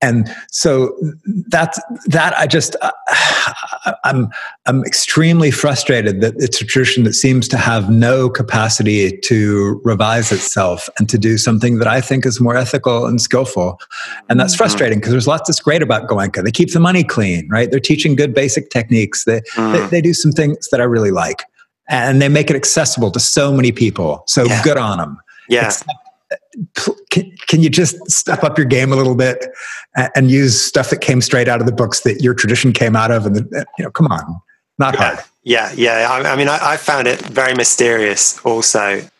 and 0.00 0.32
so 0.50 0.96
that's 1.48 1.80
that 2.06 2.36
i 2.38 2.46
just 2.46 2.76
uh, 2.82 2.90
i'm 4.04 4.28
i'm 4.66 4.84
extremely 4.84 5.50
frustrated 5.50 6.20
that 6.20 6.34
it's 6.36 6.60
a 6.60 6.64
tradition 6.64 7.04
that 7.04 7.14
seems 7.14 7.48
to 7.48 7.56
have 7.56 7.90
no 7.90 8.28
capacity 8.28 9.18
to 9.18 9.80
revise 9.84 10.30
itself 10.32 10.88
and 10.98 11.08
to 11.08 11.18
do 11.18 11.38
something 11.38 11.78
that 11.78 11.88
i 11.88 12.00
think 12.00 12.24
is 12.24 12.40
more 12.40 12.56
ethical 12.56 13.06
and 13.06 13.20
skillful. 13.20 13.80
And 14.28 14.38
that's 14.38 14.52
mm-hmm. 14.52 14.58
frustrating 14.58 14.98
because 14.98 15.12
there's 15.12 15.26
lots 15.26 15.48
that's 15.48 15.60
great 15.60 15.82
about 15.82 16.08
goenka. 16.08 16.42
They 16.42 16.50
keep 16.50 16.72
the 16.72 16.80
money 16.80 17.04
clean 17.04 17.48
right? 17.50 17.70
They're 17.70 17.80
teaching 17.80 18.16
good 18.16 18.34
basic 18.34 18.70
techniques. 18.70 19.24
They, 19.24 19.40
mm. 19.40 19.72
they, 19.72 19.86
they, 19.86 20.00
do 20.00 20.14
some 20.14 20.32
things 20.32 20.68
that 20.70 20.80
i 20.80 20.84
really 20.84 21.10
like. 21.10 21.44
And 21.88 22.20
they 22.20 22.28
make 22.28 22.50
it 22.50 22.56
accessible 22.56 23.10
to 23.12 23.20
so 23.20 23.52
many 23.52 23.72
people. 23.72 24.22
So 24.26 24.44
yeah. 24.44 24.62
good 24.62 24.76
on 24.76 24.98
them 24.98 25.18
yeah. 25.48 25.66
Except 25.66 25.90
can, 27.10 27.36
can 27.46 27.62
you 27.62 27.70
just 27.70 27.96
step 28.10 28.42
up 28.42 28.58
your 28.58 28.66
game 28.66 28.92
a 28.92 28.96
little 28.96 29.14
bit 29.14 29.46
and, 29.96 30.10
and, 30.14 30.30
use 30.30 30.60
stuff 30.60 30.90
that 30.90 31.00
came 31.00 31.20
straight 31.20 31.48
out 31.48 31.60
of 31.60 31.66
the 31.66 31.72
books 31.72 32.00
that 32.00 32.20
your 32.20 32.34
tradition 32.34 32.72
came 32.72 32.96
out 32.96 33.10
of? 33.10 33.26
And 33.26 33.36
the, 33.36 33.66
you 33.78 33.84
know, 33.84 33.90
come 33.90 34.06
on, 34.08 34.40
not 34.78 34.94
yeah, 34.94 35.00
hard. 35.00 35.18
Yeah, 35.42 35.72
yeah. 35.76 36.08
I, 36.10 36.32
I 36.32 36.36
mean, 36.36 36.48
I, 36.48 36.58
I, 36.60 36.76
found 36.76 37.06
it 37.06 37.20
very 37.20 37.54
mysterious. 37.54 38.38
Also, 38.44 38.88
it, 38.88 39.10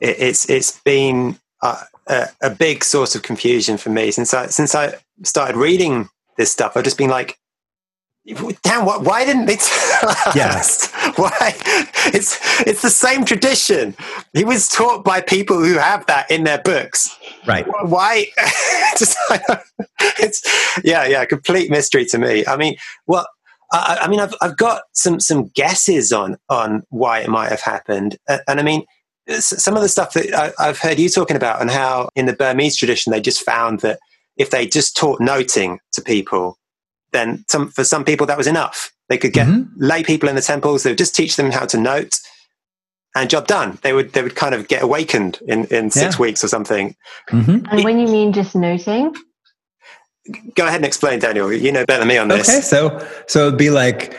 it's 0.00 0.48
it's 0.50 0.80
been 0.80 1.38
a, 1.62 1.76
a, 2.06 2.28
a, 2.42 2.50
big 2.50 2.84
source 2.84 3.14
of 3.14 3.22
confusion 3.22 3.76
for 3.76 3.90
me 3.90 4.10
since 4.10 4.34
I 4.34 4.46
since 4.46 4.74
I 4.74 4.94
started 5.22 5.56
reading 5.56 6.08
this 6.36 6.50
stuff. 6.50 6.76
I've 6.76 6.84
just 6.84 6.98
been 6.98 7.10
like, 7.10 7.38
damn 8.62 8.86
what 8.86 9.02
why 9.02 9.24
didn't 9.24 9.46
they 9.46 9.56
tell 9.56 10.08
us? 10.08 10.36
Yes 10.36 10.90
why? 11.16 11.54
It's 12.06 12.38
it's 12.66 12.82
the 12.82 12.90
same 12.90 13.24
tradition. 13.24 13.94
He 14.32 14.44
was 14.44 14.68
taught 14.68 15.04
by 15.04 15.20
people 15.20 15.62
who 15.62 15.74
have 15.74 16.06
that 16.06 16.30
in 16.30 16.44
their 16.44 16.58
books. 16.58 17.16
Right. 17.46 17.66
Why? 17.82 18.26
Just, 18.98 19.16
it's 20.18 20.42
yeah 20.82 21.06
yeah 21.06 21.24
complete 21.24 21.70
mystery 21.70 22.04
to 22.06 22.18
me. 22.18 22.44
I 22.46 22.56
mean 22.56 22.76
well 23.06 23.26
I, 23.72 23.98
I, 24.02 24.08
mean 24.08 24.20
I've, 24.20 24.34
I've 24.40 24.56
got 24.56 24.82
some 24.92 25.20
some 25.20 25.48
guesses 25.48 26.12
on 26.12 26.36
on 26.48 26.84
why 26.90 27.20
it 27.20 27.28
might 27.28 27.50
have 27.50 27.60
happened. 27.60 28.16
And, 28.28 28.40
and 28.48 28.60
i 28.60 28.62
mean 28.62 28.84
some 29.28 29.74
of 29.74 29.82
the 29.82 29.88
stuff 29.88 30.12
that 30.12 30.34
I, 30.34 30.52
i've 30.58 30.78
heard 30.78 30.98
you 30.98 31.08
talking 31.08 31.36
about 31.36 31.60
and 31.62 31.70
how 31.70 32.10
in 32.14 32.26
the 32.26 32.34
burmese 32.34 32.76
tradition 32.76 33.10
they 33.10 33.22
just 33.22 33.42
found 33.42 33.80
that 33.80 33.98
if 34.36 34.50
they 34.50 34.66
just 34.66 34.96
taught 34.98 35.18
noting 35.18 35.78
to 35.92 36.02
people 36.02 36.58
then 37.14 37.44
some, 37.48 37.70
for 37.70 37.84
some 37.84 38.04
people 38.04 38.26
that 38.26 38.36
was 38.36 38.46
enough. 38.46 38.92
They 39.08 39.16
could 39.16 39.32
get 39.32 39.46
mm-hmm. 39.46 39.72
lay 39.76 40.02
people 40.02 40.28
in 40.28 40.34
the 40.34 40.42
temples. 40.42 40.82
They 40.82 40.90
would 40.90 40.98
just 40.98 41.14
teach 41.14 41.36
them 41.36 41.50
how 41.50 41.66
to 41.66 41.78
note, 41.78 42.20
and 43.14 43.30
job 43.30 43.46
done. 43.46 43.78
They 43.82 43.92
would 43.92 44.12
they 44.12 44.22
would 44.22 44.34
kind 44.34 44.54
of 44.54 44.68
get 44.68 44.82
awakened 44.82 45.40
in 45.46 45.66
in 45.66 45.90
six 45.90 46.14
yeah. 46.14 46.20
weeks 46.20 46.42
or 46.42 46.48
something. 46.48 46.96
Mm-hmm. 47.30 47.66
And 47.70 47.84
when 47.84 47.98
you 47.98 48.08
mean 48.08 48.32
just 48.32 48.56
noting, 48.56 49.14
go 50.54 50.64
ahead 50.64 50.76
and 50.76 50.86
explain, 50.86 51.18
Daniel. 51.20 51.52
You 51.52 51.70
know 51.70 51.84
better 51.84 52.00
than 52.00 52.08
me 52.08 52.18
on 52.18 52.28
this. 52.28 52.48
Okay, 52.48 52.60
so 52.60 53.06
so 53.26 53.48
it'd 53.48 53.58
be 53.58 53.70
like 53.70 54.18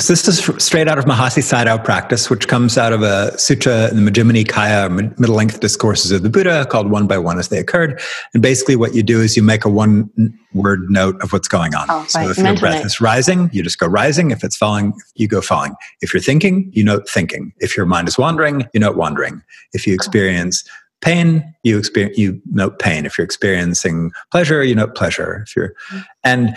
so 0.00 0.12
this 0.12 0.26
is 0.26 0.64
straight 0.64 0.88
out 0.88 0.98
of 0.98 1.04
Mahasi 1.04 1.42
Sayadaw 1.42 1.84
practice, 1.84 2.30
which 2.30 2.48
comes 2.48 2.78
out 2.78 2.94
of 2.94 3.02
a 3.02 3.36
sutra 3.38 3.90
in 3.90 4.02
the 4.02 4.10
Majjhima 4.10 4.32
Nikaya, 4.32 5.18
middle 5.18 5.34
length 5.34 5.60
discourses 5.60 6.10
of 6.12 6.22
the 6.22 6.30
Buddha, 6.30 6.64
called 6.64 6.90
One 6.90 7.06
by 7.06 7.18
One 7.18 7.38
as 7.38 7.48
They 7.48 7.58
Occurred. 7.58 8.00
And 8.32 8.42
basically, 8.42 8.74
what 8.74 8.94
you 8.94 9.02
do 9.02 9.20
is 9.20 9.36
you 9.36 9.42
make 9.42 9.66
a 9.66 9.68
one 9.68 10.10
word 10.54 10.88
note 10.88 11.20
of 11.22 11.32
what's 11.34 11.48
going 11.48 11.74
on. 11.74 11.86
Oh, 11.90 12.06
so 12.08 12.20
right. 12.20 12.30
if 12.30 12.38
Mental 12.38 12.54
your 12.54 12.60
breath 12.60 12.76
note. 12.76 12.86
is 12.86 13.00
rising, 13.02 13.50
you 13.52 13.62
just 13.62 13.78
go 13.78 13.86
rising. 13.86 14.30
If 14.30 14.42
it's 14.42 14.56
falling, 14.56 14.94
you 15.16 15.28
go 15.28 15.42
falling. 15.42 15.74
If 16.00 16.14
you're 16.14 16.22
thinking, 16.22 16.70
you 16.72 16.84
note 16.84 17.06
thinking. 17.08 17.52
If 17.58 17.76
your 17.76 17.84
mind 17.84 18.08
is 18.08 18.16
wandering, 18.16 18.66
you 18.72 18.80
note 18.80 18.96
wandering. 18.96 19.42
If 19.74 19.86
you 19.86 19.92
experience 19.92 20.64
pain 21.02 21.44
you 21.64 21.78
experience 21.78 22.16
you 22.16 22.40
note 22.50 22.78
pain. 22.78 23.04
If 23.04 23.18
you're 23.18 23.24
experiencing 23.24 24.12
pleasure 24.30 24.62
you 24.62 24.74
note 24.74 24.94
pleasure. 24.94 25.44
If 25.46 25.54
you're 25.54 25.74
and 26.24 26.56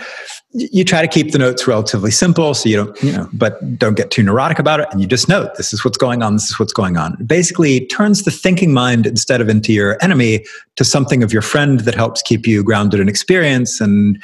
you 0.52 0.84
try 0.84 1.02
to 1.02 1.08
keep 1.08 1.32
the 1.32 1.38
notes 1.38 1.66
relatively 1.66 2.10
simple 2.10 2.54
so 2.54 2.68
you 2.68 2.76
don't 2.76 3.02
you 3.02 3.12
know 3.12 3.28
but 3.32 3.78
don't 3.78 3.96
get 3.96 4.10
too 4.10 4.22
neurotic 4.22 4.58
about 4.58 4.80
it 4.80 4.88
and 4.90 5.00
you 5.00 5.06
just 5.06 5.28
note 5.28 5.56
this 5.56 5.72
is 5.72 5.84
what's 5.84 5.98
going 5.98 6.22
on 6.22 6.34
this 6.34 6.48
is 6.50 6.58
what's 6.58 6.72
going 6.72 6.96
on. 6.96 7.16
It 7.20 7.28
basically 7.28 7.86
turns 7.86 8.22
the 8.22 8.30
thinking 8.30 8.72
mind 8.72 9.06
instead 9.06 9.40
of 9.40 9.48
into 9.48 9.72
your 9.72 9.98
enemy 10.02 10.44
to 10.76 10.84
something 10.84 11.22
of 11.22 11.32
your 11.32 11.42
friend 11.42 11.80
that 11.80 11.94
helps 11.94 12.22
keep 12.22 12.46
you 12.46 12.62
grounded 12.62 13.00
in 13.00 13.08
experience 13.08 13.80
and 13.80 14.22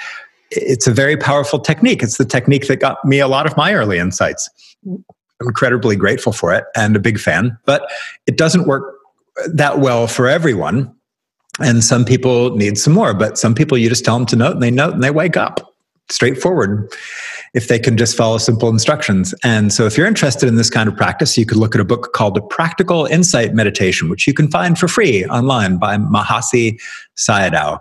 it's 0.50 0.86
a 0.86 0.92
very 0.92 1.16
powerful 1.16 1.58
technique. 1.58 2.02
It's 2.02 2.18
the 2.18 2.26
technique 2.26 2.68
that 2.68 2.76
got 2.76 3.02
me 3.04 3.20
a 3.20 3.28
lot 3.28 3.46
of 3.46 3.56
my 3.56 3.74
early 3.74 3.98
insights. 3.98 4.48
I'm 4.86 5.04
incredibly 5.48 5.96
grateful 5.96 6.32
for 6.32 6.54
it 6.54 6.64
and 6.76 6.94
a 6.94 7.00
big 7.00 7.18
fan 7.18 7.58
but 7.66 7.90
it 8.26 8.36
doesn't 8.36 8.66
work 8.66 9.01
that 9.52 9.78
well 9.78 10.06
for 10.06 10.28
everyone. 10.28 10.94
And 11.60 11.84
some 11.84 12.04
people 12.04 12.56
need 12.56 12.78
some 12.78 12.92
more, 12.92 13.12
but 13.12 13.38
some 13.38 13.54
people 13.54 13.76
you 13.76 13.88
just 13.88 14.04
tell 14.04 14.18
them 14.18 14.26
to 14.26 14.36
note 14.36 14.52
and 14.52 14.62
they 14.62 14.70
note 14.70 14.94
and 14.94 15.02
they 15.02 15.10
wake 15.10 15.36
up 15.36 15.72
straightforward 16.08 16.92
if 17.54 17.68
they 17.68 17.78
can 17.78 17.96
just 17.96 18.16
follow 18.16 18.38
simple 18.38 18.68
instructions. 18.68 19.34
And 19.44 19.72
so 19.72 19.84
if 19.84 19.96
you're 19.96 20.06
interested 20.06 20.48
in 20.48 20.56
this 20.56 20.70
kind 20.70 20.88
of 20.88 20.96
practice, 20.96 21.36
you 21.36 21.44
could 21.44 21.58
look 21.58 21.74
at 21.74 21.80
a 21.80 21.84
book 21.84 22.12
called 22.14 22.36
A 22.36 22.40
Practical 22.40 23.04
Insight 23.06 23.54
Meditation, 23.54 24.08
which 24.08 24.26
you 24.26 24.32
can 24.32 24.50
find 24.50 24.78
for 24.78 24.88
free 24.88 25.26
online 25.26 25.78
by 25.78 25.96
Mahasi 25.96 26.80
Sayadaw. 27.16 27.78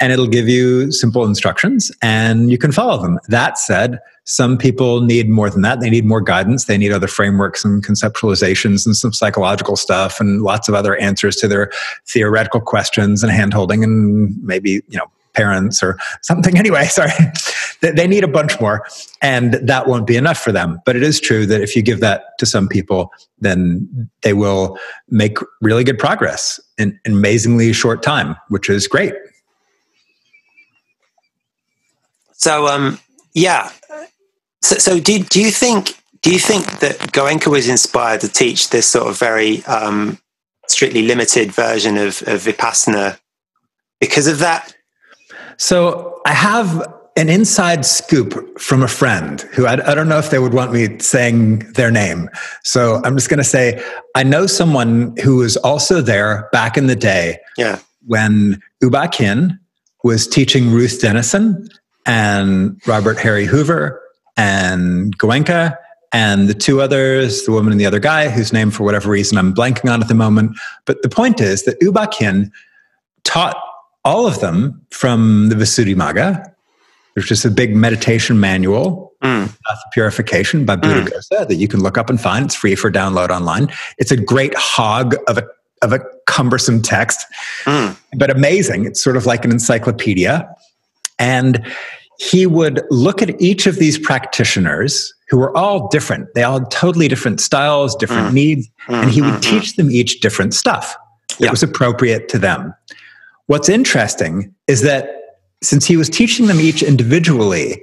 And 0.00 0.12
it'll 0.12 0.26
give 0.26 0.48
you 0.48 0.90
simple 0.92 1.24
instructions 1.24 1.92
and 2.00 2.50
you 2.50 2.56
can 2.56 2.72
follow 2.72 3.00
them. 3.00 3.18
That 3.28 3.58
said, 3.58 3.98
some 4.24 4.56
people 4.56 5.02
need 5.02 5.28
more 5.28 5.50
than 5.50 5.62
that. 5.62 5.80
They 5.80 5.90
need 5.90 6.06
more 6.06 6.20
guidance. 6.20 6.64
They 6.64 6.78
need 6.78 6.92
other 6.92 7.06
frameworks 7.06 7.64
and 7.64 7.84
conceptualizations 7.84 8.86
and 8.86 8.96
some 8.96 9.12
psychological 9.12 9.76
stuff 9.76 10.20
and 10.20 10.42
lots 10.42 10.68
of 10.68 10.74
other 10.74 10.96
answers 10.96 11.36
to 11.36 11.48
their 11.48 11.70
theoretical 12.06 12.60
questions 12.60 13.22
and 13.22 13.30
handholding 13.32 13.84
and 13.84 14.34
maybe, 14.42 14.82
you 14.88 14.98
know, 14.98 15.10
parents 15.32 15.80
or 15.80 15.96
something 16.22 16.58
anyway 16.64 16.86
sorry 16.86 17.12
they 17.80 18.06
need 18.06 18.24
a 18.24 18.28
bunch 18.28 18.60
more, 18.60 18.86
and 19.22 19.54
that 19.54 19.86
won't 19.86 20.06
be 20.06 20.16
enough 20.16 20.38
for 20.38 20.52
them. 20.52 20.80
But 20.84 20.96
it 20.96 21.02
is 21.02 21.20
true 21.20 21.46
that 21.46 21.60
if 21.60 21.74
you 21.74 21.82
give 21.82 22.00
that 22.00 22.38
to 22.38 22.46
some 22.46 22.68
people, 22.68 23.10
then 23.38 24.10
they 24.22 24.32
will 24.32 24.78
make 25.08 25.38
really 25.60 25.84
good 25.84 25.98
progress 25.98 26.60
in 26.78 26.98
an 27.04 27.12
amazingly 27.12 27.72
short 27.72 28.02
time, 28.02 28.36
which 28.48 28.68
is 28.68 28.86
great. 28.86 29.14
So, 32.40 32.68
um, 32.68 32.98
yeah. 33.34 33.70
So, 34.62 34.76
so 34.76 34.98
do 34.98 35.22
do 35.22 35.40
you 35.42 35.50
think 35.50 35.94
do 36.22 36.32
you 36.32 36.38
think 36.38 36.80
that 36.80 36.96
Goenka 37.12 37.48
was 37.48 37.68
inspired 37.68 38.22
to 38.22 38.28
teach 38.28 38.70
this 38.70 38.86
sort 38.86 39.08
of 39.08 39.18
very 39.18 39.62
um, 39.66 40.18
strictly 40.66 41.02
limited 41.02 41.52
version 41.52 41.96
of, 41.98 42.22
of 42.26 42.42
Vipassana 42.42 43.18
because 44.00 44.26
of 44.26 44.38
that? 44.38 44.74
So 45.58 46.20
I 46.24 46.32
have 46.32 46.94
an 47.16 47.28
inside 47.28 47.84
scoop 47.84 48.58
from 48.58 48.82
a 48.82 48.88
friend 48.88 49.42
who 49.52 49.66
I, 49.66 49.74
I, 49.90 49.94
don't 49.94 50.08
know 50.08 50.18
if 50.18 50.30
they 50.30 50.38
would 50.38 50.54
want 50.54 50.72
me 50.72 50.98
saying 51.00 51.58
their 51.72 51.90
name. 51.90 52.30
So 52.62 53.02
I'm 53.04 53.16
just 53.16 53.28
going 53.28 53.38
to 53.38 53.44
say 53.44 53.82
I 54.14 54.22
know 54.22 54.46
someone 54.46 55.14
who 55.22 55.36
was 55.36 55.58
also 55.58 56.00
there 56.00 56.48
back 56.52 56.78
in 56.78 56.86
the 56.86 56.96
day 56.96 57.38
yeah. 57.58 57.80
when 58.06 58.62
U 58.80 58.88
Ba 58.88 59.08
Khin 59.08 59.58
was 60.02 60.26
teaching 60.26 60.70
Ruth 60.70 61.00
Denison 61.00 61.68
and 62.06 62.80
Robert 62.86 63.18
Harry 63.18 63.44
Hoover 63.44 64.00
and 64.36 65.16
Goenka 65.18 65.76
and 66.12 66.48
the 66.48 66.54
two 66.54 66.80
others, 66.80 67.44
the 67.44 67.52
woman 67.52 67.72
and 67.72 67.80
the 67.80 67.86
other 67.86 68.00
guy, 68.00 68.28
whose 68.28 68.52
name 68.52 68.70
for 68.70 68.82
whatever 68.84 69.10
reason 69.10 69.38
I'm 69.38 69.54
blanking 69.54 69.92
on 69.92 70.02
at 70.02 70.08
the 70.08 70.14
moment. 70.14 70.58
But 70.84 71.02
the 71.02 71.08
point 71.08 71.40
is 71.40 71.64
that 71.64 71.76
U 71.80 71.92
Ba 71.92 72.08
taught 73.22 73.56
all 74.04 74.26
of 74.26 74.40
them 74.40 74.84
from 74.90 75.50
the 75.50 75.54
Visuddhimagga, 75.54 76.52
which 77.14 77.30
is 77.30 77.44
a 77.44 77.50
big 77.50 77.76
meditation 77.76 78.40
manual, 78.40 79.12
mm. 79.22 79.44
Of 79.44 79.78
Purification 79.92 80.64
by 80.64 80.76
Buddha 80.76 81.10
mm. 81.10 81.48
that 81.48 81.56
you 81.56 81.68
can 81.68 81.80
look 81.80 81.98
up 81.98 82.08
and 82.10 82.20
find. 82.20 82.46
It's 82.46 82.54
free 82.54 82.74
for 82.74 82.90
download 82.90 83.30
online. 83.30 83.70
It's 83.98 84.10
a 84.10 84.16
great 84.16 84.54
hog 84.56 85.14
of 85.28 85.38
a 85.38 85.46
of 85.82 85.92
a 85.94 86.00
cumbersome 86.26 86.82
text, 86.82 87.24
mm. 87.64 87.96
but 88.16 88.30
amazing. 88.30 88.84
It's 88.84 89.02
sort 89.02 89.16
of 89.16 89.26
like 89.26 89.44
an 89.44 89.50
encyclopedia. 89.50 90.48
And 91.20 91.64
he 92.18 92.46
would 92.46 92.82
look 92.90 93.22
at 93.22 93.40
each 93.40 93.66
of 93.66 93.76
these 93.76 93.98
practitioners 93.98 95.14
who 95.28 95.38
were 95.38 95.56
all 95.56 95.88
different. 95.88 96.34
They 96.34 96.42
all 96.42 96.58
had 96.58 96.70
totally 96.70 97.06
different 97.06 97.40
styles, 97.40 97.94
different 97.94 98.28
mm. 98.28 98.32
needs, 98.32 98.68
mm, 98.88 99.02
and 99.02 99.10
he 99.10 99.22
would 99.22 99.34
mm, 99.34 99.42
teach 99.42 99.76
them 99.76 99.90
each 99.90 100.20
different 100.20 100.52
stuff 100.52 100.96
that 101.38 101.46
yeah. 101.46 101.50
was 101.50 101.62
appropriate 101.62 102.28
to 102.30 102.38
them. 102.38 102.74
What's 103.46 103.68
interesting 103.68 104.52
is 104.66 104.82
that 104.82 105.08
since 105.62 105.86
he 105.86 105.96
was 105.96 106.10
teaching 106.10 106.46
them 106.46 106.60
each 106.60 106.82
individually, 106.82 107.80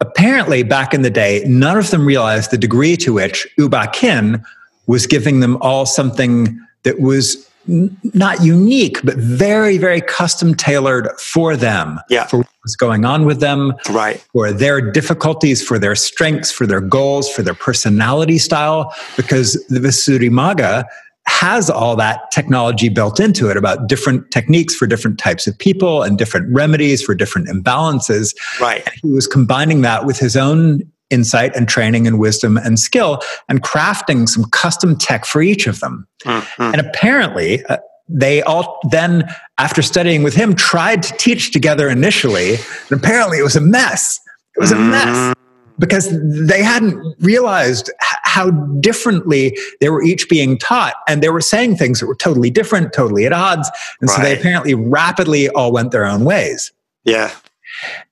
apparently 0.00 0.62
back 0.62 0.94
in 0.94 1.02
the 1.02 1.10
day, 1.10 1.44
none 1.46 1.76
of 1.76 1.90
them 1.90 2.06
realized 2.06 2.50
the 2.50 2.58
degree 2.58 2.96
to 2.96 3.12
which 3.12 3.46
U 3.58 3.68
Ba 3.68 3.88
Khin 3.92 4.42
was 4.86 5.06
giving 5.06 5.40
them 5.40 5.56
all 5.60 5.86
something 5.86 6.58
that 6.84 7.00
was 7.00 7.48
not 7.66 8.42
unique, 8.42 9.00
but 9.04 9.16
very, 9.16 9.78
very 9.78 10.00
custom 10.00 10.54
tailored 10.54 11.08
for 11.18 11.56
them. 11.56 12.00
Yeah. 12.08 12.26
For 12.26 12.38
what's 12.38 12.76
going 12.76 13.04
on 13.04 13.24
with 13.24 13.40
them. 13.40 13.74
Right. 13.90 14.24
For 14.32 14.52
their 14.52 14.80
difficulties, 14.80 15.66
for 15.66 15.78
their 15.78 15.94
strengths, 15.94 16.50
for 16.50 16.66
their 16.66 16.80
goals, 16.80 17.30
for 17.30 17.42
their 17.42 17.54
personality 17.54 18.38
style. 18.38 18.94
Because 19.16 19.54
the 19.68 19.80
Visuddhimagga 19.80 20.84
has 21.26 21.68
all 21.68 21.96
that 21.96 22.30
technology 22.30 22.88
built 22.88 23.18
into 23.18 23.50
it 23.50 23.56
about 23.56 23.88
different 23.88 24.30
techniques 24.30 24.76
for 24.76 24.86
different 24.86 25.18
types 25.18 25.48
of 25.48 25.58
people 25.58 26.02
and 26.02 26.16
different 26.18 26.52
remedies 26.54 27.02
for 27.02 27.14
different 27.14 27.48
imbalances. 27.48 28.34
Right. 28.60 28.82
And 28.86 28.94
he 29.02 29.10
was 29.10 29.26
combining 29.26 29.82
that 29.82 30.06
with 30.06 30.18
his 30.18 30.36
own 30.36 30.82
insight 31.10 31.54
and 31.54 31.68
training 31.68 32.06
and 32.06 32.18
wisdom 32.18 32.56
and 32.56 32.78
skill 32.78 33.20
and 33.48 33.62
crafting 33.62 34.28
some 34.28 34.44
custom 34.50 34.96
tech 34.96 35.24
for 35.24 35.42
each 35.42 35.66
of 35.66 35.80
them. 35.80 36.06
Mm-hmm. 36.24 36.62
And 36.62 36.80
apparently, 36.80 37.64
uh, 37.66 37.78
they 38.08 38.42
all 38.42 38.78
then, 38.90 39.28
after 39.58 39.82
studying 39.82 40.22
with 40.22 40.34
him, 40.34 40.54
tried 40.54 41.02
to 41.02 41.12
teach 41.16 41.50
together 41.50 41.88
initially. 41.88 42.54
And 42.54 42.92
apparently, 42.92 43.38
it 43.38 43.42
was 43.42 43.56
a 43.56 43.60
mess. 43.60 44.20
It 44.56 44.60
was 44.60 44.72
a 44.72 44.76
mess 44.76 45.16
mm-hmm. 45.16 45.32
because 45.78 46.08
they 46.46 46.62
hadn't 46.62 47.16
realized 47.20 47.90
how 48.00 48.50
differently 48.80 49.56
they 49.80 49.88
were 49.88 50.02
each 50.02 50.28
being 50.28 50.56
taught. 50.56 50.94
And 51.08 51.22
they 51.22 51.30
were 51.30 51.40
saying 51.40 51.76
things 51.76 52.00
that 52.00 52.06
were 52.06 52.14
totally 52.14 52.50
different, 52.50 52.92
totally 52.92 53.26
at 53.26 53.32
odds. 53.32 53.70
And 54.00 54.08
right. 54.08 54.16
so 54.16 54.22
they 54.22 54.38
apparently 54.38 54.74
rapidly 54.74 55.48
all 55.50 55.72
went 55.72 55.90
their 55.90 56.06
own 56.06 56.24
ways. 56.24 56.72
Yeah. 57.04 57.34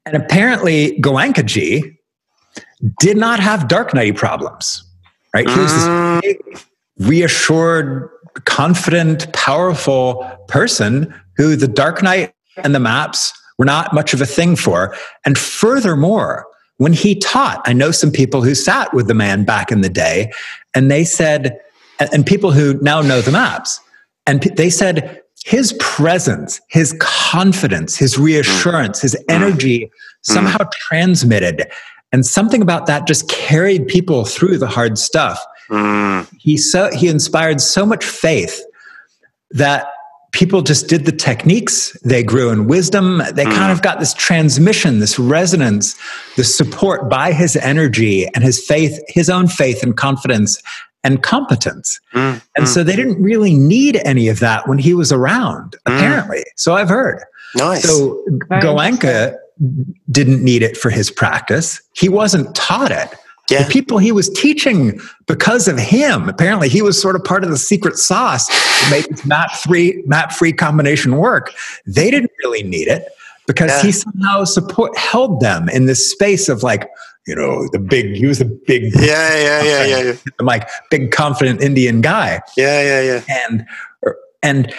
And 0.06 0.16
apparently, 0.16 0.98
Goenkaji, 1.00 1.96
did 3.00 3.16
not 3.16 3.40
have 3.40 3.68
dark 3.68 3.94
nighty 3.94 4.12
problems. 4.12 4.84
Right? 5.34 5.48
He 5.48 5.58
was 5.58 5.72
this 5.72 5.84
mm. 5.84 6.20
big, 6.20 6.60
reassured, 6.98 8.08
confident, 8.44 9.32
powerful 9.32 10.30
person 10.48 11.12
who 11.36 11.56
the 11.56 11.68
dark 11.68 12.02
night 12.02 12.32
and 12.58 12.74
the 12.74 12.80
maps 12.80 13.32
were 13.58 13.64
not 13.64 13.92
much 13.92 14.14
of 14.14 14.20
a 14.20 14.26
thing 14.26 14.56
for. 14.56 14.96
And 15.24 15.36
furthermore, 15.36 16.46
when 16.76 16.92
he 16.92 17.14
taught, 17.16 17.62
I 17.66 17.72
know 17.72 17.90
some 17.90 18.10
people 18.10 18.42
who 18.42 18.54
sat 18.54 18.92
with 18.94 19.08
the 19.08 19.14
man 19.14 19.44
back 19.44 19.70
in 19.70 19.80
the 19.80 19.88
day, 19.88 20.32
and 20.74 20.90
they 20.90 21.04
said, 21.04 21.58
and 22.12 22.26
people 22.26 22.50
who 22.50 22.74
now 22.80 23.00
know 23.00 23.20
the 23.20 23.32
maps, 23.32 23.80
and 24.26 24.42
they 24.42 24.70
said 24.70 25.22
his 25.44 25.74
presence, 25.78 26.60
his 26.68 26.96
confidence, 27.00 27.96
his 27.96 28.18
reassurance, 28.18 29.00
his 29.00 29.14
mm. 29.14 29.24
energy 29.28 29.90
somehow 30.22 30.66
transmitted 30.72 31.66
and 32.14 32.24
something 32.24 32.62
about 32.62 32.86
that 32.86 33.08
just 33.08 33.28
carried 33.28 33.88
people 33.88 34.24
through 34.24 34.56
the 34.56 34.68
hard 34.68 34.98
stuff. 34.98 35.44
Mm. 35.68 36.32
He 36.38 36.56
so 36.56 36.88
he 36.92 37.08
inspired 37.08 37.60
so 37.60 37.84
much 37.84 38.04
faith 38.04 38.62
that 39.50 39.88
people 40.30 40.62
just 40.62 40.88
did 40.88 41.06
the 41.06 41.12
techniques. 41.12 41.98
They 42.04 42.22
grew 42.22 42.50
in 42.50 42.68
wisdom. 42.68 43.18
They 43.18 43.44
mm. 43.44 43.52
kind 43.52 43.72
of 43.72 43.82
got 43.82 43.98
this 43.98 44.14
transmission, 44.14 45.00
this 45.00 45.18
resonance, 45.18 45.96
this 46.36 46.56
support 46.56 47.10
by 47.10 47.32
his 47.32 47.56
energy 47.56 48.28
and 48.32 48.44
his 48.44 48.64
faith, 48.64 48.96
his 49.08 49.28
own 49.28 49.48
faith 49.48 49.82
and 49.82 49.96
confidence 49.96 50.62
and 51.02 51.20
competence. 51.20 51.98
Mm. 52.12 52.40
And 52.56 52.68
so 52.68 52.84
they 52.84 52.94
didn't 52.94 53.20
really 53.20 53.54
need 53.54 54.00
any 54.04 54.28
of 54.28 54.38
that 54.38 54.68
when 54.68 54.78
he 54.78 54.94
was 54.94 55.10
around, 55.10 55.74
mm. 55.84 55.96
apparently. 55.96 56.44
So 56.54 56.74
I've 56.74 56.88
heard. 56.88 57.24
Nice. 57.56 57.82
So 57.82 58.24
Goenka 58.52 59.36
didn't 60.10 60.42
need 60.42 60.62
it 60.62 60.76
for 60.76 60.90
his 60.90 61.10
practice. 61.10 61.80
He 61.94 62.08
wasn't 62.08 62.54
taught 62.54 62.90
it. 62.90 63.14
Yeah. 63.50 63.62
The 63.62 63.70
people 63.70 63.98
he 63.98 64.10
was 64.10 64.30
teaching 64.30 64.98
because 65.26 65.68
of 65.68 65.78
him, 65.78 66.28
apparently 66.28 66.68
he 66.68 66.80
was 66.80 67.00
sort 67.00 67.14
of 67.14 67.24
part 67.24 67.44
of 67.44 67.50
the 67.50 67.58
secret 67.58 67.98
sauce 67.98 68.46
to 68.46 68.90
make 68.90 69.06
this 69.06 69.26
map 69.26 69.52
free 69.52 70.02
map 70.06 70.32
free 70.32 70.52
combination 70.52 71.16
work. 71.16 71.52
They 71.86 72.10
didn't 72.10 72.30
really 72.42 72.62
need 72.62 72.88
it 72.88 73.06
because 73.46 73.70
yeah. 73.70 73.82
he 73.82 73.92
somehow 73.92 74.44
support 74.44 74.96
held 74.96 75.40
them 75.40 75.68
in 75.68 75.84
this 75.84 76.10
space 76.10 76.48
of 76.48 76.62
like, 76.62 76.88
you 77.26 77.34
know, 77.34 77.68
the 77.72 77.78
big 77.78 78.16
he 78.16 78.24
was 78.24 78.40
a 78.40 78.46
big 78.46 78.94
Yeah, 78.94 79.36
yeah, 79.36 79.62
yeah, 79.62 79.84
yeah, 79.84 80.02
yeah. 80.02 80.14
like 80.40 80.68
big 80.90 81.10
confident 81.10 81.60
Indian 81.60 82.00
guy. 82.00 82.40
Yeah, 82.56 82.82
yeah, 82.82 83.00
yeah. 83.02 83.46
And 83.46 83.66
er, 84.06 84.16
and 84.42 84.74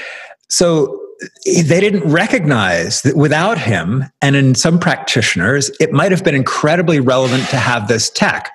so 0.50 1.05
they 1.46 1.80
didn't 1.80 2.10
recognize 2.10 3.02
that 3.04 3.16
without 3.16 3.58
him, 3.58 4.06
and 4.22 4.36
in 4.36 4.56
some 4.56 4.80
practitioners, 4.80 5.72
it 5.80 5.92
might 5.92 6.12
have 6.12 6.24
been 6.24 6.36
incredibly 6.36 7.00
relevant 7.00 7.48
to 7.50 7.58
have 7.58 7.88
this 7.88 8.10
tech. 8.10 8.52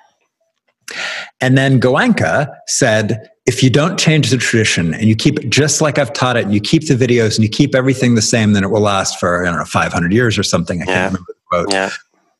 And 1.39 1.57
then 1.57 1.79
Goenka 1.79 2.53
said, 2.67 3.29
if 3.45 3.63
you 3.63 3.69
don't 3.69 3.97
change 3.97 4.29
the 4.29 4.37
tradition 4.37 4.93
and 4.93 5.05
you 5.05 5.15
keep 5.15 5.39
it 5.39 5.49
just 5.49 5.81
like 5.81 5.97
I've 5.97 6.13
taught 6.13 6.37
it, 6.37 6.43
and 6.43 6.53
you 6.53 6.61
keep 6.61 6.87
the 6.87 6.93
videos 6.93 7.35
and 7.35 7.43
you 7.43 7.49
keep 7.49 7.73
everything 7.73 8.15
the 8.15 8.21
same, 8.21 8.53
then 8.53 8.63
it 8.63 8.69
will 8.69 8.81
last 8.81 9.19
for, 9.19 9.43
I 9.43 9.49
don't 9.49 9.57
know, 9.57 9.65
500 9.65 10.13
years 10.13 10.37
or 10.37 10.43
something. 10.43 10.81
I 10.81 10.85
can't 10.85 11.13
remember 11.13 11.33
the 11.33 11.35
quote. 11.49 11.71
Yeah. 11.71 11.89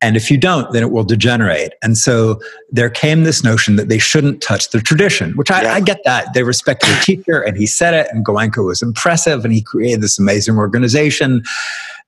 And 0.01 0.17
if 0.17 0.31
you 0.31 0.37
don't, 0.37 0.71
then 0.73 0.81
it 0.81 0.91
will 0.91 1.03
degenerate. 1.03 1.73
And 1.83 1.97
so 1.97 2.39
there 2.71 2.89
came 2.89 3.23
this 3.23 3.43
notion 3.43 3.75
that 3.75 3.87
they 3.87 3.99
shouldn't 3.99 4.41
touch 4.41 4.69
the 4.71 4.81
tradition, 4.81 5.33
which 5.33 5.51
I, 5.51 5.63
yeah. 5.63 5.73
I 5.73 5.79
get 5.79 6.01
that. 6.05 6.33
They 6.33 6.43
respected 6.43 6.89
the 6.89 7.01
teacher 7.03 7.41
and 7.41 7.55
he 7.55 7.67
said 7.67 7.93
it, 7.93 8.07
and 8.11 8.25
Goenka 8.25 8.65
was 8.65 8.81
impressive 8.81 9.45
and 9.45 9.53
he 9.53 9.61
created 9.61 10.01
this 10.01 10.17
amazing 10.17 10.57
organization 10.57 11.43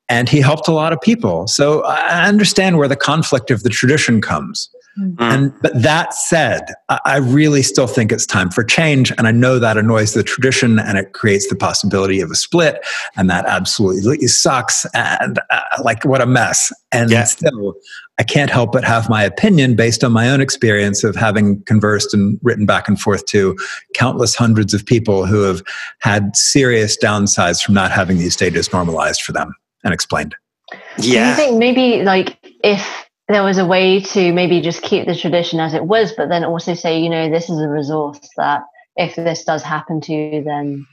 and 0.10 0.28
he 0.28 0.41
helped 0.41 0.68
a 0.68 0.74
lot 0.74 0.91
of 0.91 1.00
people. 1.02 1.48
So 1.48 1.84
I 1.86 2.28
understand 2.28 2.78
where 2.78 2.88
the 2.88 2.96
conflict 2.96 3.52
of 3.52 3.64
the 3.64 3.70
tradition 3.70 4.22
comes. 4.22 4.70
Mm-hmm. 5.00 5.22
And 5.22 5.54
but 5.62 5.82
that 5.82 6.14
said, 6.14 6.62
I 6.89 7.18
really 7.18 7.64
still 7.64 7.88
think 7.88 8.12
it's 8.12 8.28
time 8.28 8.52
for 8.52 8.64
change, 8.64 9.12
and 9.18 9.28
I 9.28 9.32
know 9.32 9.58
that 9.58 9.76
annoys 9.76 10.14
the 10.14 10.22
tradition, 10.22 10.78
and 10.78 11.00
it 11.00 11.14
creates 11.14 11.48
the 11.48 11.56
possibility 11.56 12.22
of 12.22 12.30
a 12.30 12.36
split, 12.36 12.86
and 13.16 13.28
that 13.30 13.46
absolutely 13.48 14.28
sucks. 14.28 14.86
And 14.94 15.39
uh, 15.50 15.62
like, 15.84 16.06
what 16.06 16.22
a 16.22 16.28
mess! 16.28 16.72
And 16.91 17.10
yeah. 17.10 17.24
still, 17.24 17.74
I 18.20 18.24
can't 18.24 18.52
help 18.52 18.72
but 18.72 18.84
have 18.84 19.10
my 19.10 19.24
opinion 19.24 19.76
based 19.76 20.04
on 20.04 20.12
my 20.12 20.30
own 20.30 20.41
experience 20.41 21.04
of 21.04 21.16
having 21.16 21.64
conversed 21.64 22.14
and 22.14 22.39
written 22.44 22.68
back 22.68 22.88
and 22.88 23.00
forth 23.00 23.26
to 23.28 23.58
countless 23.96 24.36
hundreds 24.36 24.76
of 24.76 24.86
people 24.86 25.26
who 25.26 25.41
have 25.41 25.64
had 26.02 26.36
serious 26.36 26.96
downsides 27.02 27.64
from 27.64 27.74
not 27.74 27.91
having 27.91 28.20
these 28.20 28.34
stages 28.34 28.72
normalized 28.72 29.24
for 29.24 29.32
them 29.32 29.56
and 29.84 29.91
explained. 29.91 30.36
Yeah. 31.00 31.36
Do 31.36 31.41
you 31.41 31.48
think 31.48 31.58
maybe 31.58 32.04
like 32.04 32.38
if 32.64 33.10
there 33.28 33.44
was 33.44 33.58
a 33.58 33.66
way 33.66 34.02
to 34.02 34.34
maybe 34.34 34.62
just 34.62 34.82
keep 34.82 35.06
the 35.06 35.16
tradition 35.16 35.60
as 35.60 35.74
it 35.74 35.86
was, 35.86 36.12
but 36.12 36.30
then 36.30 36.44
also 36.44 36.74
say, 36.74 37.00
you 37.00 37.10
know, 37.10 37.30
this 37.30 37.50
is 37.50 37.60
a 37.60 37.68
resource 37.68 38.20
that 38.38 38.64
if 38.96 39.16
this 39.16 39.44
does 39.44 39.64
happen 39.64 40.02
to 40.02 40.14
you, 40.14 40.44
then 40.44 40.86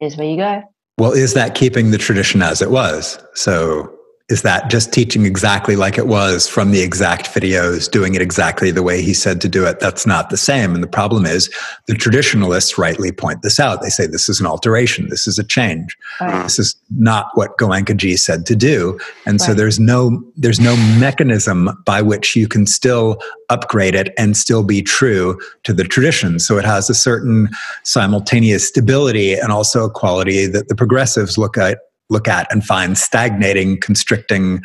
is 0.00 0.16
where 0.16 0.26
you 0.26 0.36
go. 0.36 0.62
Well, 0.98 1.12
is 1.12 1.34
that 1.34 1.54
keeping 1.54 1.90
the 1.90 1.98
tradition 1.98 2.42
as 2.42 2.60
it 2.60 2.70
was? 2.70 3.18
So 3.34 3.96
is 4.32 4.40
that 4.40 4.70
just 4.70 4.94
teaching 4.94 5.26
exactly 5.26 5.76
like 5.76 5.98
it 5.98 6.06
was 6.06 6.48
from 6.48 6.70
the 6.70 6.80
exact 6.80 7.26
videos, 7.26 7.90
doing 7.90 8.14
it 8.14 8.22
exactly 8.22 8.70
the 8.70 8.82
way 8.82 9.02
he 9.02 9.12
said 9.12 9.42
to 9.42 9.48
do 9.48 9.66
it? 9.66 9.78
That's 9.78 10.06
not 10.06 10.30
the 10.30 10.38
same. 10.38 10.74
And 10.74 10.82
the 10.82 10.88
problem 10.88 11.26
is 11.26 11.52
the 11.86 11.94
traditionalists 11.94 12.78
rightly 12.78 13.12
point 13.12 13.42
this 13.42 13.60
out. 13.60 13.82
They 13.82 13.90
say 13.90 14.06
this 14.06 14.30
is 14.30 14.40
an 14.40 14.46
alteration, 14.46 15.10
this 15.10 15.26
is 15.26 15.38
a 15.38 15.44
change. 15.44 15.98
Right. 16.18 16.44
This 16.44 16.58
is 16.58 16.74
not 16.96 17.26
what 17.34 17.58
Goenkaji 17.58 18.18
said 18.18 18.46
to 18.46 18.56
do. 18.56 18.98
And 19.26 19.38
right. 19.38 19.46
so 19.46 19.52
there's 19.52 19.78
no 19.78 20.24
there's 20.36 20.60
no 20.60 20.76
mechanism 20.98 21.68
by 21.84 22.00
which 22.00 22.34
you 22.34 22.48
can 22.48 22.66
still 22.66 23.20
upgrade 23.50 23.94
it 23.94 24.14
and 24.16 24.34
still 24.34 24.64
be 24.64 24.80
true 24.80 25.38
to 25.64 25.74
the 25.74 25.84
tradition. 25.84 26.38
So 26.38 26.56
it 26.56 26.64
has 26.64 26.88
a 26.88 26.94
certain 26.94 27.50
simultaneous 27.82 28.66
stability 28.66 29.34
and 29.34 29.52
also 29.52 29.84
a 29.84 29.90
quality 29.90 30.46
that 30.46 30.68
the 30.68 30.74
progressives 30.74 31.36
look 31.36 31.58
at 31.58 31.80
look 32.12 32.28
at 32.28 32.46
and 32.52 32.64
find 32.64 32.96
stagnating, 32.96 33.80
constricting, 33.80 34.62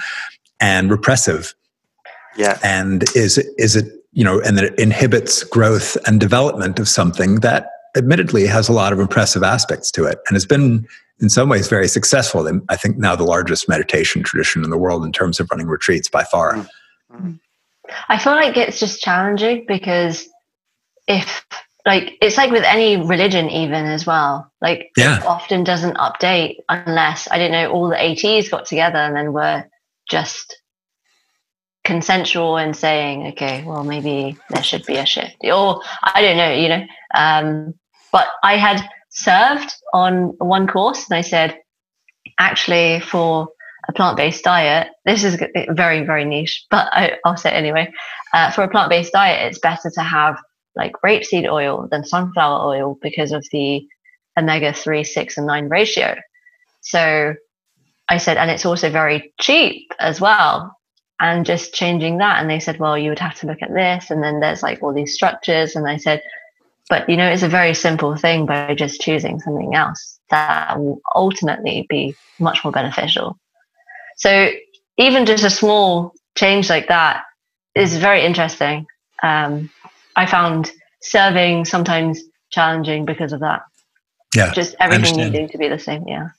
and 0.60 0.91
repressive. 0.91 1.56
Yeah. 2.38 2.60
And 2.64 3.04
is 3.16 3.38
is 3.58 3.76
it 3.76 3.91
you 4.18 4.24
know, 4.24 4.41
and 4.41 4.58
that 4.58 4.66
it 4.66 4.80
inhibits 4.80 5.43
growth 5.43 5.95
and 6.08 6.20
development 6.20 6.80
of 6.80 6.89
something 6.89 7.36
that 7.41 7.70
admittedly 7.95 8.48
has 8.48 8.68
a 8.68 8.74
lot 8.74 8.91
of 8.91 9.00
impressive 9.00 9.43
aspects 9.43 9.91
to 9.91 10.06
it 10.06 10.18
and 10.28 10.36
has 10.36 10.45
been 10.45 10.88
in 11.20 11.30
some 11.30 11.50
ways 11.50 11.68
very 11.68 11.88
successful. 11.88 12.48
And 12.48 12.64
I 12.68 12.78
think 12.78 12.98
now 12.98 13.16
the 13.16 13.24
largest 13.24 13.70
meditation 13.70 14.24
tradition 14.24 14.64
in 14.64 14.72
the 14.72 14.78
world 14.78 15.06
in 15.06 15.12
terms 15.12 15.39
of 15.39 15.48
running 15.52 15.68
retreats 15.68 16.10
by 16.10 16.24
far. 16.24 16.56
Mm-hmm. 16.56 17.34
I 18.10 18.18
feel 18.18 18.34
like 18.34 18.58
it's 18.58 18.80
just 18.80 19.02
challenging 19.02 19.66
because 19.68 20.28
if 21.08 21.45
like 21.88 22.17
it's 22.21 22.35
like 22.35 22.51
with 22.51 22.65
any 22.65 22.97
religion 22.97 23.49
even 23.49 23.85
as 23.85 24.05
well 24.05 24.51
like 24.61 24.91
yeah. 24.97 25.23
often 25.25 25.63
doesn't 25.63 25.95
update 25.95 26.57
unless 26.69 27.27
i 27.31 27.39
don't 27.39 27.51
know 27.51 27.71
all 27.71 27.89
the 27.89 27.99
ATs 27.99 28.49
got 28.49 28.65
together 28.65 28.99
and 28.99 29.15
then 29.15 29.33
were 29.33 29.63
just 30.07 30.61
consensual 31.83 32.57
and 32.57 32.75
saying 32.75 33.27
okay 33.27 33.63
well 33.65 33.83
maybe 33.83 34.38
there 34.49 34.61
should 34.61 34.85
be 34.85 34.97
a 34.97 35.05
shift 35.05 35.38
or 35.45 35.81
i 36.03 36.21
don't 36.21 36.38
know 36.38 36.51
you 36.51 36.67
know 36.67 36.83
um, 37.15 37.73
but 38.11 38.27
i 38.43 38.57
had 38.57 38.88
served 39.09 39.73
on 39.93 40.35
one 40.39 40.67
course 40.67 41.09
and 41.09 41.17
i 41.17 41.21
said 41.21 41.57
actually 42.38 42.99
for 42.99 43.47
a 43.88 43.93
plant-based 43.93 44.43
diet 44.43 44.89
this 45.05 45.23
is 45.23 45.41
very 45.69 46.05
very 46.05 46.25
niche 46.25 46.65
but 46.69 46.89
I, 46.91 47.17
will 47.23 47.38
say 47.38 47.51
it 47.51 47.53
anyway 47.53 47.93
uh, 48.33 48.51
for 48.51 48.63
a 48.63 48.69
plant-based 48.69 49.13
diet 49.13 49.47
it's 49.47 49.59
better 49.59 49.89
to 49.89 50.01
have 50.01 50.38
like 50.78 50.93
rapeseed 51.03 51.51
oil 51.51 51.88
than 51.89 52.05
sunflower 52.05 52.65
oil 52.65 52.97
because 53.01 53.32
of 53.32 53.45
the 53.51 53.86
omega 54.38 54.71
3, 54.71 55.03
6, 55.03 55.38
and 55.38 55.47
9 55.47 55.69
ratio. 55.69 56.15
So 56.82 57.36
I 58.09 58.17
said, 58.17 58.38
and 58.38 58.49
it's 58.49 58.65
also 58.65 58.89
very 58.89 59.34
cheap 59.39 59.91
as 59.99 60.21
well. 60.21 60.73
And 61.19 61.47
just 61.47 61.73
changing 61.73 62.19
that. 62.19 62.39
And 62.39 62.49
they 62.49 62.59
said, 62.59 62.80
well, 62.80 62.95
you 62.97 63.09
would 63.09 63.19
have 63.19 63.34
to 63.39 63.47
look 63.47 63.63
at 63.63 63.73
this. 63.73 64.11
And 64.11 64.23
then 64.23 64.39
there's 64.39 64.61
like 64.61 64.84
all 64.84 64.93
these 64.93 65.15
structures. 65.15 65.75
And 65.75 65.88
I 65.88 65.97
said, 65.97 66.21
but 66.89 67.09
you 67.09 67.17
know, 67.17 67.28
it's 67.28 67.43
a 67.43 67.49
very 67.49 67.73
simple 67.73 68.15
thing 68.15 68.45
by 68.45 68.75
just 68.75 69.01
choosing 69.01 69.39
something 69.39 69.75
else 69.75 70.19
that 70.30 70.80
will 70.80 71.01
ultimately 71.15 71.86
be 71.89 72.15
much 72.39 72.63
more 72.63 72.71
beneficial. 72.71 73.38
So 74.17 74.51
even 74.97 75.25
just 75.25 75.43
a 75.43 75.49
small 75.49 76.13
change 76.38 76.69
like 76.69 76.88
that 76.88 77.23
is 77.75 77.97
very 77.97 78.23
interesting. 78.23 78.86
Um, 79.23 79.69
I 80.18 80.26
found 80.26 80.72
serving 81.01 81.63
sometimes 81.65 82.22
challenging 82.49 83.05
because 83.05 83.32
of 83.32 83.39
that. 83.39 83.61
Yeah. 84.36 84.51
Just 84.53 84.76
everything 84.80 85.18
you 85.18 85.30
do 85.30 85.47
to 85.47 85.57
be 85.57 85.70
the 85.70 85.80
same. 85.80 86.05
Yeah. 86.07 86.30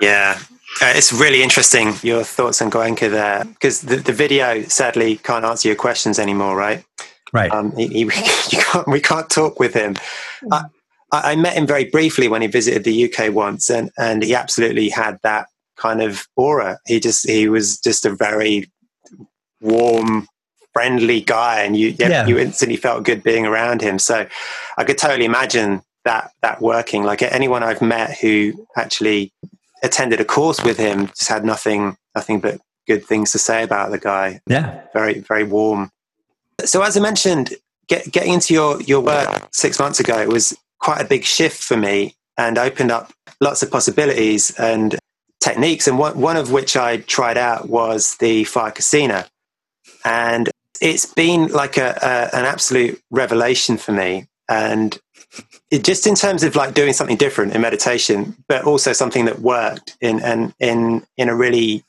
Yeah. 0.00 0.38
Uh, 0.80 0.92
it's 0.94 1.12
really 1.12 1.42
interesting 1.42 1.94
your 2.02 2.22
thoughts 2.22 2.62
on 2.62 2.70
Goenka 2.70 3.10
there 3.10 3.44
because 3.44 3.80
the, 3.80 3.96
the 3.96 4.12
video 4.12 4.62
sadly 4.62 5.16
can't 5.16 5.44
answer 5.44 5.68
your 5.68 5.76
questions 5.76 6.20
anymore, 6.20 6.54
right? 6.54 6.84
Right. 7.32 7.50
Um, 7.50 7.74
he, 7.76 7.88
he, 7.88 8.06
can't, 8.50 8.86
we 8.86 9.00
can't 9.00 9.28
talk 9.28 9.58
with 9.58 9.74
him. 9.74 9.96
Hmm. 10.40 10.52
I, 10.52 11.32
I 11.32 11.36
met 11.36 11.54
him 11.54 11.66
very 11.66 11.84
briefly 11.84 12.28
when 12.28 12.42
he 12.42 12.48
visited 12.48 12.84
the 12.84 13.12
UK 13.12 13.32
once, 13.32 13.70
and, 13.70 13.90
and 13.98 14.22
he 14.22 14.34
absolutely 14.34 14.90
had 14.90 15.18
that 15.22 15.46
kind 15.76 16.02
of 16.02 16.26
aura. 16.36 16.78
He 16.86 17.00
just 17.00 17.28
he 17.28 17.48
was 17.48 17.78
just 17.78 18.04
a 18.04 18.14
very 18.14 18.70
warm, 19.60 20.28
friendly 20.78 21.20
guy, 21.20 21.62
and 21.62 21.76
you 21.76 21.96
yeah. 21.98 22.24
you 22.24 22.38
instantly 22.38 22.76
felt 22.76 23.02
good 23.02 23.24
being 23.24 23.44
around 23.44 23.82
him. 23.82 23.98
So 23.98 24.28
I 24.76 24.84
could 24.84 24.96
totally 24.96 25.24
imagine 25.24 25.82
that 26.04 26.30
that 26.40 26.62
working. 26.62 27.02
Like 27.02 27.20
anyone 27.20 27.64
I've 27.64 27.82
met 27.82 28.16
who 28.16 28.64
actually 28.76 29.32
attended 29.82 30.20
a 30.20 30.24
course 30.24 30.62
with 30.62 30.76
him 30.76 31.08
just 31.08 31.28
had 31.28 31.44
nothing 31.44 31.96
nothing 32.14 32.38
but 32.38 32.60
good 32.86 33.04
things 33.04 33.32
to 33.32 33.38
say 33.38 33.64
about 33.64 33.90
the 33.90 33.98
guy. 33.98 34.40
Yeah, 34.46 34.82
very 34.92 35.18
very 35.18 35.42
warm. 35.42 35.90
So 36.64 36.82
as 36.82 36.96
I 36.96 37.00
mentioned, 37.00 37.54
get, 37.88 38.12
getting 38.12 38.34
into 38.34 38.54
your 38.54 38.80
your 38.82 39.00
work 39.00 39.48
six 39.52 39.80
months 39.80 39.98
ago 39.98 40.16
it 40.20 40.28
was 40.28 40.56
quite 40.78 41.00
a 41.00 41.04
big 41.04 41.24
shift 41.24 41.60
for 41.60 41.76
me 41.76 42.14
and 42.36 42.56
opened 42.56 42.92
up 42.92 43.12
lots 43.40 43.64
of 43.64 43.70
possibilities 43.72 44.52
and 44.60 44.96
techniques. 45.40 45.88
And 45.88 45.98
one, 45.98 46.20
one 46.20 46.36
of 46.36 46.52
which 46.52 46.76
I 46.76 46.98
tried 46.98 47.36
out 47.36 47.68
was 47.68 48.16
the 48.18 48.44
fire 48.44 48.70
kasina. 48.70 49.26
And 50.04 50.48
it's 50.80 51.06
been 51.06 51.48
like 51.48 51.76
a, 51.76 51.98
a, 52.02 52.36
an 52.36 52.44
absolute 52.44 53.00
revelation 53.10 53.76
for 53.76 53.92
me. 53.92 54.26
And 54.48 54.98
it, 55.70 55.84
just 55.84 56.06
in 56.06 56.14
terms 56.14 56.42
of 56.42 56.56
like 56.56 56.74
doing 56.74 56.92
something 56.92 57.16
different 57.16 57.54
in 57.54 57.60
meditation 57.60 58.34
but 58.48 58.64
also 58.64 58.92
something 58.92 59.26
that 59.26 59.40
worked 59.40 59.96
in 60.00 60.20
and 60.20 60.54
in, 60.58 61.06
in 61.16 61.28
a 61.28 61.34
really 61.34 61.84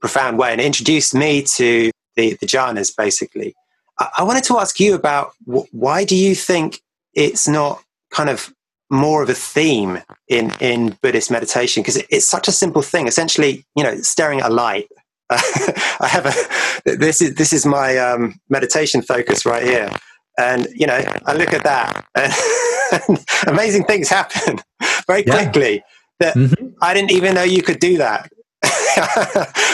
profound 0.00 0.38
way 0.38 0.52
and 0.52 0.60
introduced 0.60 1.14
me 1.14 1.42
to 1.42 1.90
the, 2.16 2.36
the 2.40 2.46
jhanas 2.46 2.94
basically. 2.94 3.54
I, 3.98 4.08
I 4.18 4.22
wanted 4.24 4.44
to 4.44 4.58
ask 4.58 4.78
you 4.78 4.94
about 4.94 5.32
wh- 5.46 5.72
why 5.72 6.04
do 6.04 6.16
you 6.16 6.34
think 6.34 6.82
it's 7.14 7.48
not 7.48 7.82
kind 8.10 8.28
of 8.28 8.52
more 8.90 9.22
of 9.22 9.30
a 9.30 9.34
theme 9.34 10.02
in 10.28 10.52
in 10.60 10.98
buddhist 11.00 11.30
meditation? 11.30 11.82
Because 11.82 11.96
it, 11.96 12.06
it's 12.10 12.28
such 12.28 12.46
a 12.46 12.52
simple 12.52 12.82
thing. 12.82 13.06
Essentially 13.06 13.64
you 13.74 13.82
know 13.82 13.96
staring 14.02 14.40
at 14.40 14.50
a 14.50 14.52
light 14.52 14.88
I 16.00 16.08
have 16.08 16.26
a 16.26 16.96
this 16.96 17.20
is 17.20 17.34
this 17.34 17.52
is 17.52 17.66
my 17.66 17.96
um, 17.98 18.40
meditation 18.48 19.02
focus 19.02 19.46
right 19.46 19.62
here, 19.62 19.90
and 20.38 20.66
you 20.74 20.86
know 20.86 21.02
I 21.26 21.34
look 21.34 21.52
at 21.52 21.64
that, 21.64 22.06
and, 22.14 23.24
amazing 23.46 23.84
things 23.84 24.08
happen 24.08 24.58
very 25.06 25.22
quickly. 25.22 25.82
That 26.20 26.34
mm-hmm. 26.34 26.68
I 26.80 26.94
didn't 26.94 27.12
even 27.12 27.34
know 27.34 27.42
you 27.42 27.62
could 27.62 27.80
do 27.80 27.98
that. 27.98 28.30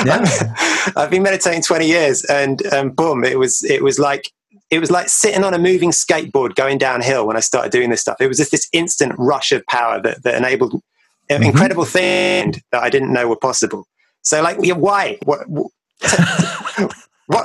yeah. 0.04 0.54
I've 0.96 1.10
been 1.10 1.22
meditating 1.22 1.62
twenty 1.62 1.86
years, 1.86 2.24
and 2.24 2.64
um, 2.72 2.90
boom, 2.90 3.24
it 3.24 3.38
was 3.38 3.62
it 3.64 3.82
was 3.82 3.98
like 3.98 4.30
it 4.70 4.80
was 4.80 4.90
like 4.90 5.08
sitting 5.08 5.44
on 5.44 5.54
a 5.54 5.58
moving 5.58 5.90
skateboard 5.90 6.54
going 6.54 6.78
downhill 6.78 7.26
when 7.26 7.36
I 7.36 7.40
started 7.40 7.72
doing 7.72 7.90
this 7.90 8.00
stuff. 8.00 8.20
It 8.20 8.28
was 8.28 8.36
just 8.36 8.50
this 8.50 8.68
instant 8.72 9.14
rush 9.18 9.50
of 9.52 9.64
power 9.66 10.00
that, 10.02 10.22
that 10.24 10.34
enabled 10.34 10.82
mm-hmm. 11.30 11.42
incredible 11.42 11.84
things 11.84 12.58
that 12.72 12.82
I 12.82 12.90
didn't 12.90 13.12
know 13.12 13.28
were 13.28 13.36
possible. 13.36 13.86
So, 14.28 14.42
like, 14.42 14.58
why? 14.76 15.16
What, 15.24 15.48
what, 15.48 15.72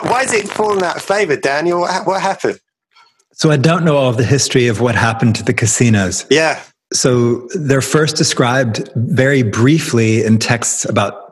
why 0.03 0.23
is 0.23 0.33
it 0.33 0.49
fallen 0.49 0.83
out 0.83 0.97
of 0.97 1.01
favor, 1.01 1.37
Daniel? 1.37 1.79
What, 1.79 2.05
what 2.05 2.21
happened? 2.21 2.59
So, 3.31 3.49
I 3.51 3.55
don't 3.55 3.85
know 3.85 3.95
all 3.95 4.09
of 4.09 4.17
the 4.17 4.25
history 4.25 4.67
of 4.67 4.81
what 4.81 4.93
happened 4.93 5.37
to 5.37 5.43
the 5.43 5.53
kasinas. 5.53 6.27
Yeah. 6.29 6.61
So, 6.91 7.47
they're 7.55 7.79
first 7.79 8.17
described 8.17 8.89
very 8.97 9.43
briefly 9.43 10.25
in 10.25 10.39
texts 10.39 10.83
about 10.83 11.22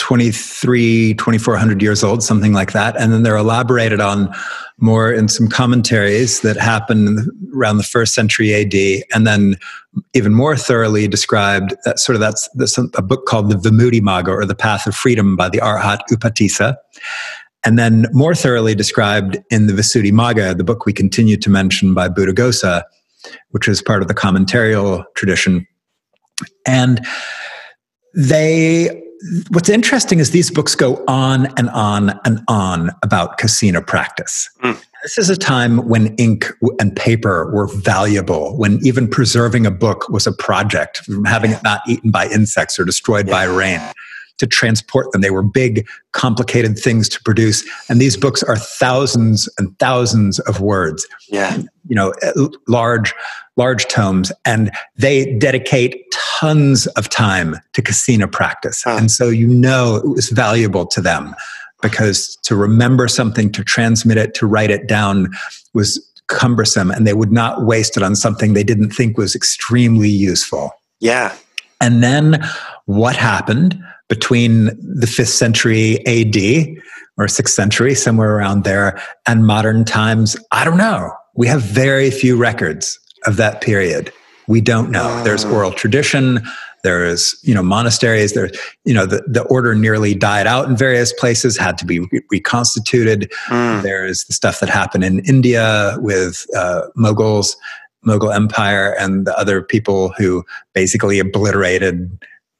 23, 0.00 1.14
2400 1.14 1.82
years 1.82 2.02
old, 2.02 2.22
something 2.22 2.54
like 2.54 2.72
that. 2.72 2.98
And 2.98 3.12
then 3.12 3.22
they're 3.22 3.36
elaborated 3.36 4.00
on 4.00 4.34
more 4.78 5.12
in 5.12 5.28
some 5.28 5.46
commentaries 5.46 6.40
that 6.40 6.56
happened 6.56 7.30
around 7.54 7.76
the 7.76 7.82
first 7.82 8.14
century 8.14 8.54
AD. 8.54 9.04
And 9.14 9.26
then 9.26 9.56
even 10.14 10.32
more 10.32 10.56
thoroughly 10.56 11.06
described 11.06 11.74
that 11.84 11.98
sort 11.98 12.16
of 12.16 12.20
that's, 12.20 12.48
that's 12.54 12.78
a 12.78 13.02
book 13.02 13.26
called 13.26 13.50
the 13.50 13.56
Vimuttimagga 13.56 14.28
or 14.28 14.46
the 14.46 14.54
Path 14.54 14.86
of 14.86 14.96
Freedom 14.96 15.36
by 15.36 15.50
the 15.50 15.58
Arhat 15.58 16.00
Upatissa. 16.10 16.76
And 17.62 17.78
then 17.78 18.06
more 18.12 18.34
thoroughly 18.34 18.74
described 18.74 19.36
in 19.50 19.66
the 19.66 19.74
Visuddhimagga, 19.74 20.56
the 20.56 20.64
book 20.64 20.86
we 20.86 20.94
continue 20.94 21.36
to 21.36 21.50
mention 21.50 21.92
by 21.92 22.08
Buddhaghosa, 22.08 22.84
which 23.50 23.68
is 23.68 23.82
part 23.82 24.00
of 24.00 24.08
the 24.08 24.14
commentarial 24.14 25.04
tradition. 25.14 25.66
And 26.66 27.04
they 28.14 29.02
what's 29.50 29.68
interesting 29.68 30.18
is 30.18 30.30
these 30.30 30.50
books 30.50 30.74
go 30.74 31.04
on 31.06 31.46
and 31.58 31.68
on 31.70 32.18
and 32.24 32.40
on 32.48 32.90
about 33.02 33.38
kasina 33.38 33.86
practice. 33.86 34.48
Mm. 34.62 34.82
This 35.02 35.18
is 35.18 35.30
a 35.30 35.36
time 35.36 35.88
when 35.88 36.14
ink 36.16 36.52
and 36.78 36.94
paper 36.94 37.50
were 37.54 37.66
valuable, 37.66 38.56
when 38.58 38.78
even 38.82 39.08
preserving 39.08 39.66
a 39.66 39.70
book 39.70 40.08
was 40.10 40.26
a 40.26 40.32
project, 40.32 40.98
from 40.98 41.24
having 41.24 41.52
it 41.52 41.62
not 41.62 41.80
eaten 41.88 42.10
by 42.10 42.28
insects 42.28 42.78
or 42.78 42.84
destroyed 42.84 43.26
yeah. 43.26 43.32
by 43.32 43.44
rain. 43.44 43.80
to 44.40 44.46
transport 44.46 45.12
them. 45.12 45.20
They 45.20 45.30
were 45.30 45.42
big, 45.42 45.86
complicated 46.12 46.78
things 46.78 47.08
to 47.10 47.22
produce. 47.22 47.62
And 47.88 48.00
these 48.00 48.16
books 48.16 48.42
are 48.42 48.56
thousands 48.56 49.48
and 49.58 49.78
thousands 49.78 50.40
of 50.40 50.60
words. 50.60 51.06
Yeah. 51.28 51.58
You 51.86 51.94
know, 51.94 52.12
large, 52.66 53.14
large 53.56 53.86
tomes. 53.86 54.32
And 54.46 54.70
they 54.96 55.36
dedicate 55.38 56.02
tons 56.40 56.86
of 56.88 57.08
time 57.08 57.56
to 57.74 57.82
kasina 57.82 58.30
practice. 58.30 58.82
Huh. 58.82 58.96
And 58.98 59.10
so 59.10 59.28
you 59.28 59.46
know 59.46 59.96
it 59.96 60.08
was 60.08 60.30
valuable 60.30 60.86
to 60.86 61.00
them 61.00 61.34
because 61.82 62.36
to 62.42 62.56
remember 62.56 63.08
something, 63.08 63.52
to 63.52 63.62
transmit 63.62 64.16
it, 64.16 64.34
to 64.34 64.46
write 64.46 64.70
it 64.70 64.86
down 64.86 65.28
was 65.74 66.00
cumbersome 66.28 66.90
and 66.90 67.06
they 67.06 67.12
would 67.12 67.32
not 67.32 67.66
waste 67.66 67.96
it 67.96 68.02
on 68.02 68.14
something 68.16 68.54
they 68.54 68.64
didn't 68.64 68.90
think 68.90 69.18
was 69.18 69.34
extremely 69.34 70.08
useful. 70.08 70.70
Yeah. 71.00 71.34
And 71.80 72.02
then 72.02 72.42
what 72.86 73.16
happened 73.16 73.82
between 74.08 74.66
the 74.66 75.06
5th 75.06 75.28
century 75.28 75.98
AD 76.06 76.36
or 77.18 77.26
6th 77.26 77.48
century, 77.48 77.94
somewhere 77.94 78.34
around 78.34 78.64
there, 78.64 79.00
and 79.26 79.46
modern 79.46 79.84
times? 79.84 80.36
I 80.52 80.64
don't 80.64 80.78
know. 80.78 81.12
We 81.34 81.46
have 81.48 81.62
very 81.62 82.10
few 82.10 82.36
records 82.36 82.98
of 83.26 83.36
that 83.36 83.60
period. 83.60 84.12
We 84.50 84.60
don't 84.60 84.90
know. 84.90 85.22
There's 85.22 85.44
oh. 85.44 85.52
oral 85.54 85.70
tradition. 85.70 86.40
There's, 86.82 87.38
you 87.42 87.54
know, 87.54 87.62
monasteries. 87.62 88.32
There, 88.32 88.50
you 88.84 88.92
know, 88.92 89.06
the, 89.06 89.22
the 89.28 89.42
order 89.44 89.76
nearly 89.76 90.12
died 90.12 90.48
out 90.48 90.68
in 90.68 90.76
various 90.76 91.12
places, 91.12 91.56
had 91.56 91.78
to 91.78 91.86
be 91.86 92.00
re- 92.00 92.22
reconstituted. 92.32 93.30
Mm. 93.46 93.82
There's 93.82 94.24
the 94.24 94.32
stuff 94.32 94.58
that 94.58 94.68
happened 94.68 95.04
in 95.04 95.20
India 95.20 95.94
with 96.00 96.46
uh, 96.56 96.82
Mughals, 96.96 97.54
Mughal 98.04 98.34
Empire, 98.34 98.96
and 98.98 99.24
the 99.24 99.38
other 99.38 99.62
people 99.62 100.12
who 100.18 100.44
basically 100.74 101.20
obliterated 101.20 102.10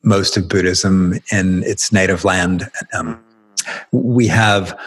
most 0.05 0.37
of 0.37 0.49
Buddhism 0.49 1.15
in 1.33 1.65
its 1.65 1.91
native 1.93 2.25
land. 2.25 2.71
Um, 2.93 3.21
we 3.91 4.29
have 4.29 4.79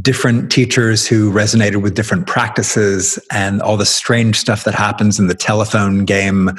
different 0.00 0.50
teachers 0.50 1.06
who 1.06 1.30
resonated 1.30 1.82
with 1.82 1.94
different 1.94 2.26
practices 2.26 3.18
and 3.30 3.60
all 3.60 3.76
the 3.76 3.84
strange 3.84 4.36
stuff 4.38 4.64
that 4.64 4.74
happens 4.74 5.18
in 5.18 5.26
the 5.26 5.34
telephone 5.34 6.06
game 6.06 6.50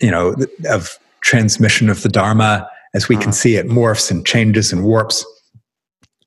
you 0.00 0.10
know 0.10 0.34
of 0.70 0.98
transmission 1.20 1.90
of 1.90 2.02
the 2.02 2.08
Dharma 2.08 2.68
as 2.94 3.08
we 3.08 3.16
can 3.16 3.30
mm. 3.30 3.34
see 3.34 3.56
it 3.56 3.66
morphs 3.66 4.10
and 4.10 4.26
changes 4.26 4.72
and 4.72 4.84
warps 4.84 5.24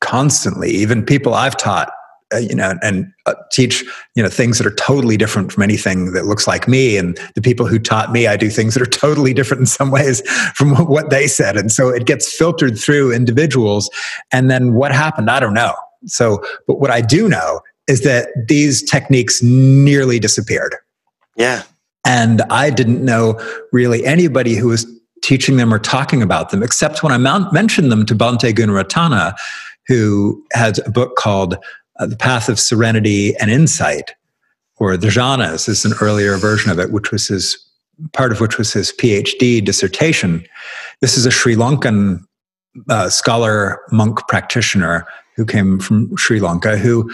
constantly. 0.02 0.70
Even 0.70 1.06
people 1.06 1.34
I've 1.34 1.58
taught, 1.58 1.92
uh, 2.34 2.38
you 2.38 2.56
know, 2.56 2.76
and 2.82 3.12
uh, 3.26 3.34
teach, 3.52 3.84
you 4.16 4.24
know, 4.24 4.30
things 4.30 4.58
that 4.58 4.68
are 4.68 4.76
totally 4.76 5.18
different 5.18 5.52
from 5.52 5.64
anything 5.64 6.14
that 6.14 6.26
looks 6.26 6.48
like 6.48 6.68
me. 6.68 6.98
And 6.98 7.18
the 7.36 7.42
people 7.42 7.66
who 7.66 7.80
taught 7.80 8.12
me, 8.12 8.28
I 8.28 8.38
do 8.38 8.50
things 8.50 8.74
that 8.74 8.84
are 8.84 8.86
totally 9.06 9.34
different 9.34 9.62
in 9.62 9.66
some 9.68 9.92
ways 9.92 10.22
from 10.56 10.76
what 10.88 11.10
they 11.10 11.28
said. 11.28 11.58
And 11.58 11.72
so 11.72 11.90
it 11.90 12.06
gets 12.06 12.32
filtered 12.32 12.78
through 12.78 13.14
individuals. 13.14 13.90
And 14.32 14.50
then 14.50 14.74
what 14.74 14.92
happened? 14.92 15.30
I 15.30 15.40
don't 15.40 15.54
know. 15.54 15.76
So, 16.06 16.44
but 16.68 16.80
what 16.80 16.92
I 16.92 17.02
do 17.02 17.28
know 17.28 17.62
is 17.88 18.02
that 18.02 18.30
these 18.48 18.84
techniques 18.84 19.42
nearly 19.42 20.20
disappeared. 20.20 20.76
Yeah. 21.36 21.64
And 22.06 22.42
I 22.50 22.70
didn't 22.70 23.04
know 23.04 23.40
really 23.72 24.06
anybody 24.06 24.56
who 24.56 24.68
was 24.68 24.86
teaching 25.22 25.58
them 25.58 25.74
or 25.74 25.80
talking 25.80 26.22
about 26.22 26.50
them, 26.50 26.64
except 26.64 27.04
when 27.04 27.12
I 27.12 27.18
mentioned 27.52 27.92
them 27.92 28.06
to 28.06 28.16
Bhante 28.16 28.54
Gunaratana, 28.54 29.36
who 29.88 30.44
has 30.54 30.80
a 30.80 30.90
book 30.90 31.16
called 31.16 31.58
uh, 32.00 32.06
The 32.06 32.16
Path 32.16 32.48
of 32.48 32.60
Serenity 32.60 33.36
and 33.38 33.52
Insight, 33.52 34.12
or 34.78 34.96
the 34.96 35.08
Jhanas 35.08 35.68
is 35.68 35.84
an 35.84 35.94
earlier 36.02 36.38
version 36.38 36.72
of 36.72 36.80
it, 36.80 36.92
which 36.92 37.12
was 37.12 37.28
his 37.28 37.58
part 38.14 38.32
of 38.32 38.40
which 38.40 38.58
was 38.58 38.72
his 38.72 38.94
PhD 38.94 39.64
dissertation. 39.64 40.46
This 41.02 41.18
is 41.18 41.26
a 41.26 41.32
Sri 41.32 41.56
Lankan 41.56 42.24
uh, 42.90 43.10
scholar, 43.10 43.80
monk 43.92 44.20
practitioner 44.28 45.06
who 45.36 45.46
came 45.46 45.80
from 45.80 46.16
Sri 46.18 46.40
Lanka, 46.40 46.78
who 46.78 47.10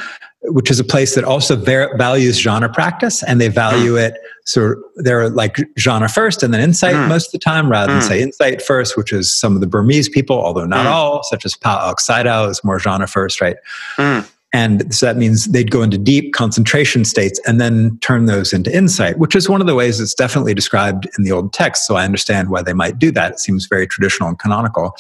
which 0.48 0.70
is 0.70 0.80
a 0.80 0.84
place 0.84 1.16
that 1.16 1.24
also 1.24 1.56
values 1.56 2.42
jhana 2.42 2.72
practice 2.72 3.24
and 3.24 3.42
they 3.42 3.48
value 3.48 3.94
mm. 3.94 4.08
it 4.08 4.18
so 4.46 4.76
they're 4.98 5.30
like 5.30 5.56
jhana 5.78 6.14
first 6.14 6.44
and 6.44 6.54
then 6.54 6.62
insight 6.62 6.94
mm. 6.94 7.08
most 7.08 7.28
of 7.28 7.32
the 7.32 7.40
time 7.40 7.70
rather 7.70 7.94
than 7.94 8.02
mm. 8.02 8.08
say 8.08 8.22
insight 8.22 8.62
first 8.62 8.98
which 8.98 9.12
is 9.12 9.34
some 9.34 9.56
of 9.56 9.62
the 9.62 9.68
burmese 9.68 10.10
people 10.10 10.40
although 10.40 10.66
not 10.66 10.86
mm. 10.86 10.90
all 10.90 11.24
such 11.24 11.46
as 11.46 11.56
pa 11.56 11.94
sayadaw 11.96 12.50
is 12.50 12.64
more 12.64 12.80
jhana 12.80 13.10
first 13.10 13.42
right 13.42 13.58
mm. 13.98 14.30
And 14.56 14.96
so 14.96 15.06
that 15.06 15.18
means 15.18 15.48
they'd 15.48 15.70
go 15.70 15.82
into 15.82 15.98
deep 15.98 16.34
concentration 16.34 17.04
states 17.04 17.42
and 17.46 17.60
then 17.60 17.98
turn 18.00 18.26
those 18.26 18.54
into 18.54 18.74
insight, 18.74 19.20
which 19.20 19.36
is 19.36 19.50
one 19.50 19.60
of 19.60 19.68
the 19.68 19.76
ways 19.76 20.00
it's 20.00 20.14
definitely 20.14 20.54
described 20.54 21.10
in 21.18 21.26
the 21.26 21.32
old 21.34 21.52
text. 21.52 21.86
So 21.86 21.98
I 21.98 22.06
understand 22.06 22.50
why 22.50 22.62
they 22.62 22.72
might 22.72 22.98
do 22.98 23.12
that. 23.12 23.34
It 23.34 23.40
seems 23.42 23.66
very 23.66 23.86
traditional 23.86 24.30
and 24.30 24.40
canonical. 24.40 24.96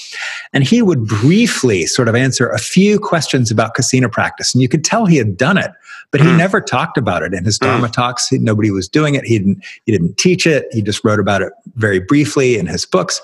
And 0.51 0.65
he 0.65 0.81
would 0.81 1.05
briefly 1.07 1.85
sort 1.85 2.09
of 2.09 2.15
answer 2.15 2.49
a 2.49 2.57
few 2.57 2.99
questions 2.99 3.49
about 3.49 3.77
kasina 3.77 4.11
practice. 4.11 4.53
And 4.53 4.61
you 4.61 4.67
could 4.67 4.83
tell 4.83 5.05
he 5.05 5.15
had 5.15 5.37
done 5.37 5.57
it, 5.57 5.71
but 6.11 6.19
he 6.19 6.27
mm. 6.27 6.37
never 6.37 6.59
talked 6.59 6.97
about 6.97 7.23
it 7.23 7.33
in 7.33 7.45
his 7.45 7.57
hmm. 7.57 7.67
Dharma 7.67 7.87
talks. 7.87 8.27
He, 8.27 8.37
nobody 8.37 8.71
was 8.71 8.89
doing 8.89 9.15
it. 9.15 9.23
He 9.23 9.39
didn't, 9.39 9.63
he 9.85 9.93
didn't 9.93 10.17
teach 10.17 10.45
it. 10.45 10.67
He 10.73 10.81
just 10.81 11.01
wrote 11.05 11.21
about 11.21 11.41
it 11.41 11.53
very 11.75 11.99
briefly 11.99 12.57
in 12.57 12.67
his 12.67 12.85
books. 12.85 13.21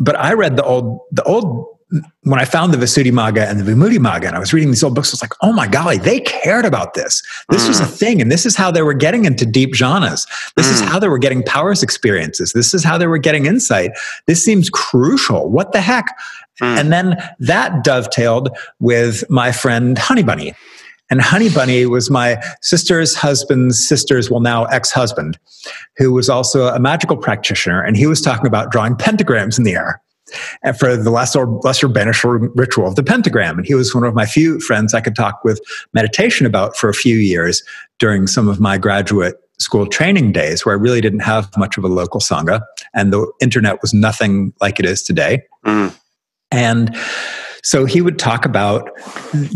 But 0.00 0.16
I 0.18 0.32
read 0.32 0.56
the 0.56 0.64
old, 0.64 0.98
the 1.12 1.22
old 1.22 1.71
when 2.22 2.40
I 2.40 2.44
found 2.44 2.72
the 2.72 2.78
Visuddhimagga 2.78 3.48
and 3.48 3.60
the 3.60 3.70
Vimuttimagga, 3.70 4.26
and 4.26 4.36
I 4.36 4.38
was 4.38 4.52
reading 4.52 4.70
these 4.70 4.82
old 4.82 4.94
books, 4.94 5.10
I 5.10 5.14
was 5.14 5.22
like, 5.22 5.34
oh 5.42 5.52
my 5.52 5.66
golly, 5.66 5.98
they 5.98 6.20
cared 6.20 6.64
about 6.64 6.94
this. 6.94 7.22
This 7.50 7.64
mm. 7.64 7.68
was 7.68 7.80
a 7.80 7.84
mm. 7.84 7.98
thing. 7.98 8.22
And 8.22 8.30
this 8.30 8.46
is 8.46 8.56
how 8.56 8.70
they 8.70 8.82
were 8.82 8.94
getting 8.94 9.24
into 9.24 9.44
deep 9.44 9.74
jhanas. 9.74 10.26
This 10.56 10.68
mm. 10.68 10.72
is 10.72 10.80
how 10.80 10.98
they 10.98 11.08
were 11.08 11.18
getting 11.18 11.42
powers 11.42 11.82
experiences. 11.82 12.52
This 12.52 12.72
is 12.72 12.82
how 12.82 12.96
they 12.96 13.06
were 13.06 13.18
getting 13.18 13.46
insight. 13.46 13.92
This 14.26 14.44
seems 14.44 14.70
crucial. 14.70 15.50
What 15.50 15.72
the 15.72 15.80
heck? 15.80 16.06
Mm. 16.62 16.80
And 16.80 16.92
then 16.92 17.22
that 17.40 17.84
dovetailed 17.84 18.56
with 18.80 19.28
my 19.28 19.52
friend 19.52 19.98
Honey 19.98 20.22
Bunny. 20.22 20.54
And 21.10 21.20
Honey 21.20 21.50
Bunny 21.50 21.84
was 21.84 22.10
my 22.10 22.42
sister's 22.62 23.14
husband's 23.14 23.86
sister's, 23.86 24.30
well, 24.30 24.40
now 24.40 24.64
ex 24.66 24.90
husband, 24.90 25.38
who 25.98 26.10
was 26.10 26.30
also 26.30 26.68
a 26.68 26.78
magical 26.78 27.18
practitioner. 27.18 27.82
And 27.82 27.98
he 27.98 28.06
was 28.06 28.22
talking 28.22 28.46
about 28.46 28.70
drawing 28.70 28.94
pentagrams 28.94 29.58
in 29.58 29.64
the 29.64 29.72
air 29.72 30.00
for 30.78 30.96
the 30.96 31.10
lesser, 31.10 31.46
lesser 31.46 31.88
beneficial 31.88 32.30
ritual 32.30 32.86
of 32.86 32.96
the 32.96 33.02
pentagram. 33.02 33.58
And 33.58 33.66
he 33.66 33.74
was 33.74 33.94
one 33.94 34.04
of 34.04 34.14
my 34.14 34.26
few 34.26 34.60
friends 34.60 34.94
I 34.94 35.00
could 35.00 35.16
talk 35.16 35.44
with 35.44 35.60
meditation 35.92 36.46
about 36.46 36.76
for 36.76 36.88
a 36.88 36.94
few 36.94 37.16
years 37.16 37.62
during 37.98 38.26
some 38.26 38.48
of 38.48 38.60
my 38.60 38.78
graduate 38.78 39.36
school 39.58 39.86
training 39.86 40.32
days 40.32 40.66
where 40.66 40.74
I 40.74 40.78
really 40.78 41.00
didn't 41.00 41.20
have 41.20 41.48
much 41.56 41.78
of 41.78 41.84
a 41.84 41.88
local 41.88 42.20
Sangha 42.20 42.62
and 42.94 43.12
the 43.12 43.30
internet 43.40 43.80
was 43.80 43.94
nothing 43.94 44.52
like 44.60 44.78
it 44.78 44.84
is 44.84 45.02
today. 45.02 45.42
Mm. 45.64 45.96
And 46.50 46.96
so 47.62 47.84
he 47.84 48.00
would 48.00 48.18
talk 48.18 48.44
about 48.44 48.90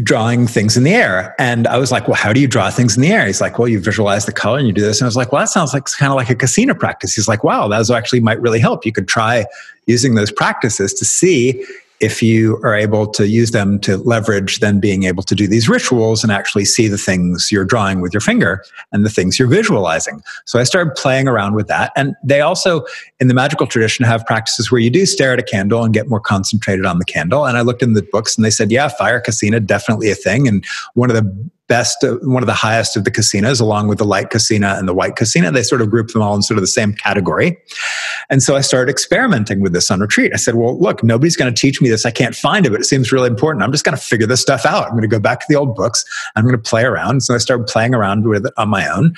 drawing 0.02 0.46
things 0.46 0.76
in 0.76 0.84
the 0.84 0.94
air. 0.94 1.34
And 1.40 1.66
I 1.66 1.76
was 1.76 1.90
like, 1.90 2.06
well, 2.06 2.16
how 2.16 2.32
do 2.32 2.40
you 2.40 2.46
draw 2.46 2.70
things 2.70 2.96
in 2.96 3.02
the 3.02 3.10
air? 3.10 3.26
He's 3.26 3.40
like, 3.40 3.58
well, 3.58 3.66
you 3.66 3.80
visualize 3.80 4.26
the 4.26 4.32
color 4.32 4.58
and 4.58 4.66
you 4.66 4.72
do 4.72 4.80
this. 4.80 5.00
And 5.00 5.06
I 5.06 5.08
was 5.08 5.16
like, 5.16 5.32
well, 5.32 5.42
that 5.42 5.48
sounds 5.48 5.74
like 5.74 5.84
kind 5.86 6.12
of 6.12 6.16
like 6.16 6.30
a 6.30 6.36
kasina 6.36 6.78
practice. 6.78 7.14
He's 7.14 7.26
like, 7.26 7.42
wow, 7.42 7.66
that 7.66 7.90
actually 7.90 8.20
might 8.20 8.40
really 8.40 8.60
help. 8.60 8.86
You 8.86 8.92
could 8.92 9.08
try 9.08 9.44
using 9.86 10.14
those 10.14 10.30
practices 10.30 10.94
to 10.94 11.04
see 11.04 11.64
if 12.00 12.22
you 12.22 12.60
are 12.62 12.74
able 12.74 13.06
to 13.06 13.26
use 13.26 13.50
them 13.50 13.78
to 13.80 13.96
leverage 13.98 14.60
then 14.60 14.80
being 14.80 15.04
able 15.04 15.22
to 15.22 15.34
do 15.34 15.46
these 15.46 15.68
rituals 15.68 16.22
and 16.22 16.30
actually 16.30 16.64
see 16.64 16.88
the 16.88 16.98
things 16.98 17.50
you're 17.50 17.64
drawing 17.64 18.00
with 18.00 18.12
your 18.12 18.20
finger 18.20 18.62
and 18.92 19.04
the 19.04 19.10
things 19.10 19.38
you're 19.38 19.48
visualizing. 19.48 20.22
So 20.44 20.58
I 20.58 20.64
started 20.64 20.94
playing 20.94 21.28
around 21.28 21.54
with 21.54 21.68
that. 21.68 21.92
And 21.96 22.14
they 22.22 22.40
also, 22.40 22.84
in 23.20 23.28
the 23.28 23.34
magical 23.34 23.66
tradition, 23.66 24.04
have 24.04 24.26
practices 24.26 24.70
where 24.70 24.80
you 24.80 24.90
do 24.90 25.06
stare 25.06 25.32
at 25.32 25.38
a 25.38 25.42
candle 25.42 25.82
and 25.84 25.94
get 25.94 26.08
more 26.08 26.20
concentrated 26.20 26.84
on 26.84 26.98
the 26.98 27.04
candle. 27.04 27.46
And 27.46 27.56
I 27.56 27.62
looked 27.62 27.82
in 27.82 27.94
the 27.94 28.02
books 28.02 28.36
and 28.36 28.44
they 28.44 28.50
said, 28.50 28.70
yeah, 28.70 28.88
fire 28.88 29.20
kasina, 29.20 29.64
definitely 29.64 30.10
a 30.10 30.14
thing. 30.14 30.46
And 30.46 30.64
one 30.94 31.10
of 31.10 31.16
the 31.16 31.50
best, 31.68 32.04
one 32.22 32.42
of 32.42 32.46
the 32.46 32.54
highest 32.54 32.96
of 32.96 33.04
the 33.04 33.10
kasinas, 33.10 33.60
along 33.60 33.88
with 33.88 33.98
the 33.98 34.04
light 34.04 34.30
kasina 34.30 34.78
and 34.78 34.88
the 34.88 34.94
white 34.94 35.16
kasina. 35.16 35.52
They 35.52 35.62
sort 35.62 35.82
of 35.82 35.90
group 35.90 36.08
them 36.08 36.22
all 36.22 36.34
in 36.34 36.42
sort 36.42 36.58
of 36.58 36.62
the 36.62 36.68
same 36.68 36.92
category. 36.92 37.58
And 38.30 38.42
so 38.42 38.56
I 38.56 38.60
started 38.60 38.90
experimenting 38.90 39.60
with 39.60 39.72
this 39.72 39.90
on 39.90 40.00
retreat. 40.00 40.32
I 40.32 40.36
said, 40.36 40.54
well, 40.54 40.78
look, 40.78 41.02
nobody's 41.02 41.36
going 41.36 41.52
to 41.52 41.60
teach 41.60 41.80
me 41.80 41.88
this. 41.88 42.06
I 42.06 42.10
can't 42.10 42.34
find 42.34 42.66
it, 42.66 42.70
but 42.70 42.80
it 42.80 42.84
seems 42.84 43.12
really 43.12 43.28
important. 43.28 43.62
I'm 43.62 43.72
just 43.72 43.84
going 43.84 43.96
to 43.96 44.02
figure 44.02 44.26
this 44.26 44.40
stuff 44.40 44.64
out. 44.64 44.84
I'm 44.84 44.92
going 44.92 45.02
to 45.02 45.08
go 45.08 45.20
back 45.20 45.40
to 45.40 45.46
the 45.48 45.56
old 45.56 45.74
books. 45.74 46.04
I'm 46.34 46.44
going 46.44 46.56
to 46.56 46.62
play 46.62 46.84
around. 46.84 47.22
So 47.22 47.34
I 47.34 47.38
started 47.38 47.66
playing 47.66 47.94
around 47.94 48.26
with 48.26 48.46
it 48.46 48.52
on 48.56 48.68
my 48.68 48.88
own 48.88 49.14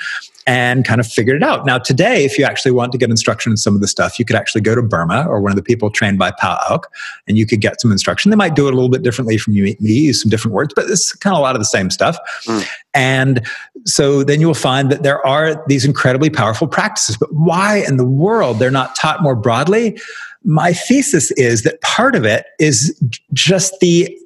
and 0.49 0.83
kind 0.87 0.99
of 0.99 1.07
figured 1.07 1.37
it 1.37 1.43
out. 1.43 1.67
Now, 1.67 1.77
today, 1.77 2.25
if 2.25 2.39
you 2.39 2.45
actually 2.47 2.71
want 2.73 2.91
to 2.93 2.99
get 2.99 3.11
instruction 3.11 3.53
in 3.53 3.59
some 3.59 3.75
of 3.75 3.83
the 3.83 3.87
stuff, 3.87 4.19
you 4.19 4.25
could 4.25 4.35
actually 4.35 4.63
go 4.63 4.75
to 4.75 4.81
Burma 4.81 5.27
or 5.29 5.43
one 5.43 5.53
of 5.53 5.57
the 5.57 5.63
people 5.63 5.91
trained 5.91 6.19
by 6.19 6.31
Pa 6.31 6.59
Auk, 6.71 6.91
and 7.27 7.37
you 7.37 7.47
could 7.47 7.61
get 7.61 7.83
some 7.83 7.93
instruction. 7.93 8.31
They 8.31 8.37
might 8.37 8.57
do 8.57 8.67
it 8.67 8.73
a 8.73 8.75
little 8.75 8.89
bit 8.89 9.03
differently 9.03 9.37
from 9.37 9.53
you, 9.53 9.77
me, 9.79 9.93
use 9.93 10.23
some 10.23 10.31
different 10.31 10.55
words, 10.55 10.73
but 10.75 10.89
it's 10.89 11.13
kind 11.13 11.35
of 11.35 11.39
a 11.39 11.43
lot 11.43 11.55
of 11.55 11.61
the 11.61 11.67
same 11.67 11.91
stuff. 11.91 12.17
Mm. 12.47 12.69
And 12.95 13.47
so 13.85 14.25
then 14.25 14.41
you 14.41 14.47
will 14.47 14.55
find 14.55 14.91
that 14.91 15.03
there 15.03 15.25
are 15.27 15.63
these 15.69 15.85
incredibly 15.85 16.31
powerful 16.31 16.67
practices. 16.67 17.19
But 17.19 17.29
why 17.35 17.85
in 17.87 17.99
the 17.99 18.07
world 18.07 18.59
they're 18.59 18.71
not 18.71 18.97
taught 18.97 19.23
more 19.23 19.37
broadly? 19.37 20.01
My 20.45 20.73
thesis 20.73 21.31
is 21.33 21.63
that 21.65 21.79
part 21.83 22.17
of 22.17 22.25
it 22.25 22.47
is 22.59 22.99
just 23.35 23.79
the 23.81 24.17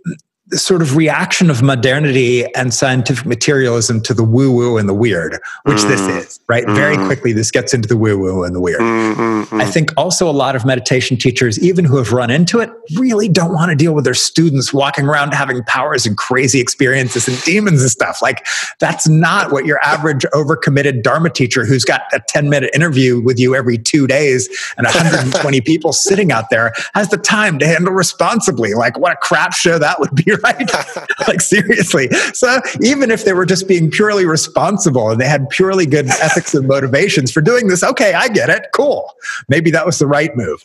sort 0.58 0.82
of 0.82 0.96
reaction 0.96 1.50
of 1.50 1.62
modernity 1.62 2.44
and 2.54 2.72
scientific 2.72 3.26
materialism 3.26 4.00
to 4.02 4.14
the 4.14 4.24
woo 4.24 4.52
woo 4.52 4.76
and 4.76 4.88
the 4.88 4.94
weird, 4.94 5.38
which 5.64 5.78
mm. 5.78 5.88
this 5.88 6.00
is, 6.00 6.40
right? 6.48 6.64
Mm. 6.64 6.74
Very 6.74 6.96
quickly, 6.96 7.32
this 7.32 7.50
gets 7.50 7.72
into 7.74 7.88
the 7.88 7.96
woo 7.96 8.18
woo 8.18 8.44
and 8.44 8.54
the 8.54 8.60
weird. 8.60 8.80
Mm-hmm. 8.80 9.60
I 9.60 9.64
think 9.64 9.92
also 9.96 10.28
a 10.28 10.32
lot 10.32 10.56
of 10.56 10.64
meditation 10.64 11.16
teachers, 11.16 11.62
even 11.62 11.84
who 11.84 11.96
have 11.96 12.12
run 12.12 12.30
into 12.30 12.60
it, 12.60 12.70
really 12.96 13.28
don't 13.28 13.52
want 13.52 13.70
to 13.70 13.76
deal 13.76 13.94
with 13.94 14.04
their 14.04 14.14
students 14.14 14.72
walking 14.72 15.06
around 15.06 15.32
having 15.32 15.62
powers 15.64 16.06
and 16.06 16.16
crazy 16.16 16.60
experiences 16.60 17.28
and 17.28 17.40
demons 17.42 17.80
and 17.80 17.90
stuff. 17.90 18.20
Like, 18.22 18.46
that's 18.78 19.08
not 19.08 19.52
what 19.52 19.66
your 19.66 19.78
average 19.82 20.24
overcommitted 20.32 21.02
Dharma 21.02 21.30
teacher 21.30 21.64
who's 21.64 21.84
got 21.84 22.02
a 22.12 22.20
10 22.28 22.48
minute 22.48 22.70
interview 22.74 23.20
with 23.20 23.38
you 23.38 23.54
every 23.54 23.78
two 23.78 24.06
days 24.06 24.48
and 24.76 24.84
120 24.86 25.60
people 25.62 25.92
sitting 25.92 26.32
out 26.32 26.50
there 26.50 26.72
has 26.94 27.08
the 27.08 27.16
time 27.16 27.58
to 27.58 27.66
handle 27.66 27.92
responsibly. 27.92 28.74
Like, 28.74 28.98
what 28.98 29.12
a 29.12 29.16
crap 29.16 29.52
show 29.52 29.78
that 29.78 30.00
would 30.00 30.14
be, 30.14 30.32
right? 30.42 30.70
like 31.28 31.40
seriously. 31.40 32.08
So 32.34 32.60
even 32.80 33.10
if 33.10 33.24
they 33.24 33.32
were 33.32 33.46
just 33.46 33.68
being 33.68 33.90
purely 33.90 34.26
responsible 34.26 35.10
and 35.10 35.20
they 35.20 35.28
had 35.28 35.48
purely 35.50 35.86
good 35.86 36.06
ethics 36.06 36.54
and 36.54 36.66
motivations 36.66 37.32
for 37.32 37.40
doing 37.40 37.68
this, 37.68 37.82
okay, 37.82 38.14
I 38.14 38.28
get 38.28 38.50
it. 38.50 38.66
Cool. 38.74 39.12
Maybe 39.48 39.70
that 39.70 39.86
was 39.86 39.98
the 39.98 40.06
right 40.06 40.34
move 40.36 40.64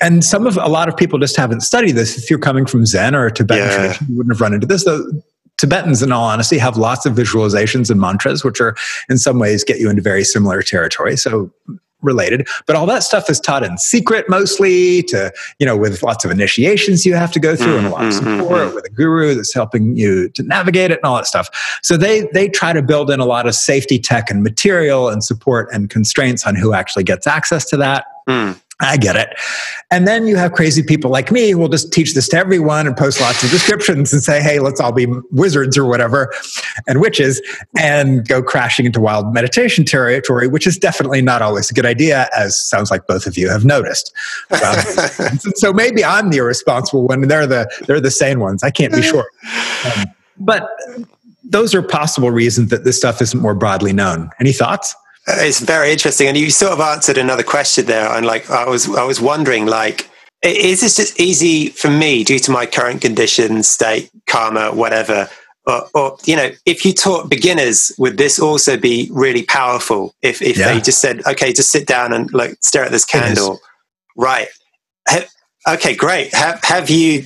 and 0.00 0.24
some 0.24 0.46
of 0.46 0.56
a 0.56 0.68
lot 0.68 0.88
of 0.88 0.96
people 0.96 1.18
just 1.18 1.36
haven't 1.36 1.60
studied 1.62 1.92
this. 1.92 2.16
If 2.16 2.30
you're 2.30 2.38
coming 2.38 2.66
from 2.66 2.86
Zen 2.86 3.14
or 3.14 3.30
Tibetan 3.30 3.66
yeah. 3.66 3.76
tradition, 3.76 4.06
you 4.08 4.16
wouldn't 4.16 4.34
have 4.34 4.40
run 4.40 4.54
into 4.54 4.66
this. 4.66 4.84
Though 4.84 5.10
Tibetans, 5.56 6.02
in 6.02 6.12
all 6.12 6.24
honesty, 6.24 6.56
have 6.58 6.76
lots 6.76 7.04
of 7.04 7.14
visualizations 7.14 7.90
and 7.90 8.00
mantras, 8.00 8.44
which 8.44 8.60
are 8.60 8.76
in 9.08 9.18
some 9.18 9.38
ways 9.38 9.64
get 9.64 9.80
you 9.80 9.90
into 9.90 10.02
very 10.02 10.24
similar 10.24 10.62
territory. 10.62 11.16
So 11.16 11.50
related 12.02 12.46
but 12.66 12.76
all 12.76 12.86
that 12.86 13.02
stuff 13.02 13.28
is 13.28 13.40
taught 13.40 13.64
in 13.64 13.76
secret 13.76 14.28
mostly 14.28 15.02
to 15.02 15.32
you 15.58 15.66
know 15.66 15.76
with 15.76 16.02
lots 16.02 16.24
of 16.24 16.30
initiations 16.30 17.04
you 17.04 17.14
have 17.14 17.32
to 17.32 17.40
go 17.40 17.56
through 17.56 17.76
mm-hmm, 17.76 17.78
and 17.78 17.86
a 17.86 17.90
lot 17.90 18.04
of 18.04 18.12
mm-hmm, 18.12 18.38
support 18.38 18.66
mm-hmm. 18.66 18.74
with 18.74 18.84
a 18.84 18.90
guru 18.90 19.34
that's 19.34 19.52
helping 19.52 19.96
you 19.96 20.28
to 20.30 20.42
navigate 20.44 20.90
it 20.90 20.98
and 20.98 21.04
all 21.04 21.16
that 21.16 21.26
stuff 21.26 21.48
so 21.82 21.96
they 21.96 22.28
they 22.32 22.48
try 22.48 22.72
to 22.72 22.82
build 22.82 23.10
in 23.10 23.20
a 23.20 23.26
lot 23.26 23.46
of 23.46 23.54
safety 23.54 23.98
tech 23.98 24.30
and 24.30 24.42
material 24.42 25.08
and 25.08 25.24
support 25.24 25.68
and 25.72 25.90
constraints 25.90 26.46
on 26.46 26.54
who 26.54 26.72
actually 26.72 27.04
gets 27.04 27.26
access 27.26 27.64
to 27.64 27.76
that 27.76 28.06
mm. 28.28 28.58
I 28.80 28.96
get 28.96 29.16
it. 29.16 29.30
And 29.90 30.06
then 30.06 30.26
you 30.28 30.36
have 30.36 30.52
crazy 30.52 30.84
people 30.84 31.10
like 31.10 31.32
me 31.32 31.50
who 31.50 31.58
will 31.58 31.68
just 31.68 31.92
teach 31.92 32.14
this 32.14 32.28
to 32.28 32.36
everyone 32.36 32.86
and 32.86 32.96
post 32.96 33.20
lots 33.20 33.42
of 33.42 33.50
descriptions 33.50 34.12
and 34.12 34.22
say, 34.22 34.40
hey, 34.40 34.60
let's 34.60 34.80
all 34.80 34.92
be 34.92 35.06
wizards 35.32 35.76
or 35.76 35.84
whatever 35.84 36.32
and 36.86 37.00
witches 37.00 37.42
and 37.76 38.26
go 38.28 38.40
crashing 38.40 38.86
into 38.86 39.00
wild 39.00 39.34
meditation 39.34 39.84
territory, 39.84 40.46
which 40.46 40.66
is 40.66 40.78
definitely 40.78 41.20
not 41.20 41.42
always 41.42 41.70
a 41.70 41.74
good 41.74 41.86
idea, 41.86 42.28
as 42.36 42.58
sounds 42.58 42.90
like 42.90 43.06
both 43.08 43.26
of 43.26 43.36
you 43.36 43.48
have 43.48 43.64
noticed. 43.64 44.12
Um, 44.50 44.78
so 45.56 45.72
maybe 45.72 46.04
I'm 46.04 46.30
the 46.30 46.36
irresponsible 46.36 47.08
one 47.08 47.22
and 47.22 47.30
they're 47.30 47.46
the, 47.46 47.68
they're 47.86 48.00
the 48.00 48.12
sane 48.12 48.38
ones. 48.38 48.62
I 48.62 48.70
can't 48.70 48.94
be 48.94 49.02
sure. 49.02 49.26
Um, 49.84 50.06
but 50.38 50.68
those 51.42 51.74
are 51.74 51.82
possible 51.82 52.30
reasons 52.30 52.70
that 52.70 52.84
this 52.84 52.96
stuff 52.96 53.20
isn't 53.20 53.40
more 53.40 53.54
broadly 53.54 53.92
known. 53.92 54.30
Any 54.38 54.52
thoughts? 54.52 54.94
It's 55.28 55.60
very 55.60 55.92
interesting, 55.92 56.26
and 56.28 56.36
you 56.36 56.50
sort 56.50 56.72
of 56.72 56.80
answered 56.80 57.18
another 57.18 57.42
question 57.42 57.86
there. 57.86 58.10
And 58.10 58.24
like, 58.24 58.48
I 58.50 58.68
was, 58.68 58.88
I 58.88 59.04
was 59.04 59.20
wondering, 59.20 59.66
like, 59.66 60.08
is 60.42 60.80
this 60.80 60.96
just 60.96 61.20
easy 61.20 61.68
for 61.68 61.90
me 61.90 62.24
due 62.24 62.38
to 62.38 62.50
my 62.50 62.64
current 62.64 63.02
condition, 63.02 63.62
state, 63.62 64.10
karma, 64.26 64.72
whatever? 64.72 65.28
Or, 65.66 65.88
or, 65.94 66.18
you 66.24 66.34
know, 66.34 66.50
if 66.64 66.84
you 66.84 66.94
taught 66.94 67.28
beginners, 67.28 67.92
would 67.98 68.16
this 68.16 68.40
also 68.40 68.78
be 68.78 69.10
really 69.12 69.42
powerful? 69.42 70.14
If 70.22 70.40
if 70.40 70.56
yeah. 70.56 70.72
they 70.72 70.80
just 70.80 71.00
said, 71.00 71.26
okay, 71.26 71.52
just 71.52 71.70
sit 71.70 71.86
down 71.86 72.12
and 72.14 72.32
like 72.32 72.56
stare 72.62 72.84
at 72.84 72.90
this 72.90 73.04
candle, 73.04 73.60
right? 74.16 74.48
okay, 75.68 75.94
great. 75.94 76.32
Have 76.34 76.62
have 76.64 76.88
you 76.88 77.24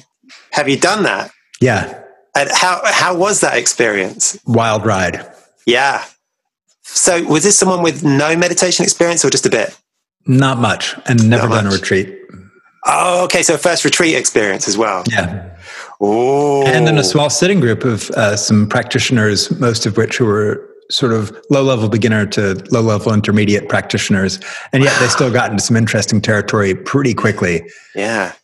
have 0.50 0.68
you 0.68 0.76
done 0.76 1.04
that? 1.04 1.30
Yeah. 1.60 2.02
And 2.36 2.50
how 2.50 2.80
how 2.84 3.16
was 3.16 3.40
that 3.42 3.56
experience? 3.56 4.38
Wild 4.46 4.84
ride. 4.84 5.24
Yeah. 5.66 6.04
So, 6.94 7.24
was 7.24 7.42
this 7.42 7.58
someone 7.58 7.82
with 7.82 8.04
no 8.04 8.36
meditation 8.36 8.84
experience 8.84 9.24
or 9.24 9.30
just 9.30 9.46
a 9.46 9.50
bit? 9.50 9.76
Not 10.26 10.58
much, 10.58 10.94
and 11.06 11.28
never 11.28 11.48
Not 11.48 11.54
done 11.54 11.64
much. 11.64 11.74
a 11.74 11.76
retreat. 11.76 12.18
Oh, 12.84 13.24
okay. 13.24 13.42
So, 13.42 13.56
first 13.56 13.84
retreat 13.84 14.14
experience 14.14 14.68
as 14.68 14.76
well. 14.76 15.02
Yeah. 15.08 15.56
Oh. 16.00 16.66
And 16.66 16.86
then 16.86 16.98
a 16.98 17.04
small 17.04 17.30
sitting 17.30 17.60
group 17.60 17.84
of 17.84 18.10
uh, 18.10 18.36
some 18.36 18.68
practitioners, 18.68 19.50
most 19.58 19.86
of 19.86 19.96
which 19.96 20.20
were 20.20 20.68
sort 20.90 21.12
of 21.12 21.34
low 21.48 21.62
level 21.62 21.88
beginner 21.88 22.26
to 22.26 22.62
low 22.70 22.82
level 22.82 23.14
intermediate 23.14 23.68
practitioners. 23.68 24.38
And 24.72 24.82
yet 24.82 24.92
wow. 24.92 25.00
they 25.00 25.08
still 25.08 25.32
got 25.32 25.50
into 25.50 25.62
some 25.62 25.76
interesting 25.76 26.20
territory 26.20 26.74
pretty 26.74 27.14
quickly. 27.14 27.62
Yeah. 27.94 28.34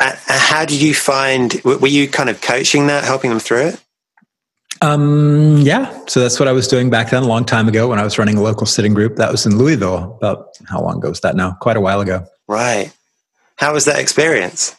Uh, 0.00 0.16
how 0.26 0.64
did 0.64 0.80
you 0.80 0.94
find, 0.94 1.60
were 1.64 1.86
you 1.86 2.08
kind 2.08 2.30
of 2.30 2.40
coaching 2.40 2.86
that, 2.88 3.04
helping 3.04 3.30
them 3.30 3.38
through 3.38 3.66
it? 3.68 3.83
Um, 4.80 5.58
yeah. 5.58 5.98
So 6.06 6.20
that's 6.20 6.38
what 6.38 6.48
I 6.48 6.52
was 6.52 6.68
doing 6.68 6.90
back 6.90 7.10
then, 7.10 7.22
a 7.22 7.26
long 7.26 7.44
time 7.44 7.68
ago 7.68 7.88
when 7.88 7.98
I 7.98 8.04
was 8.04 8.18
running 8.18 8.36
a 8.36 8.42
local 8.42 8.66
sitting 8.66 8.94
group. 8.94 9.16
That 9.16 9.30
was 9.30 9.46
in 9.46 9.56
Louisville. 9.56 10.16
About 10.16 10.58
how 10.68 10.82
long 10.82 10.98
ago 10.98 11.08
was 11.10 11.20
that 11.20 11.36
now? 11.36 11.56
Quite 11.60 11.76
a 11.76 11.80
while 11.80 12.00
ago. 12.00 12.26
Right. 12.48 12.92
How 13.56 13.72
was 13.72 13.84
that 13.84 13.98
experience? 13.98 14.76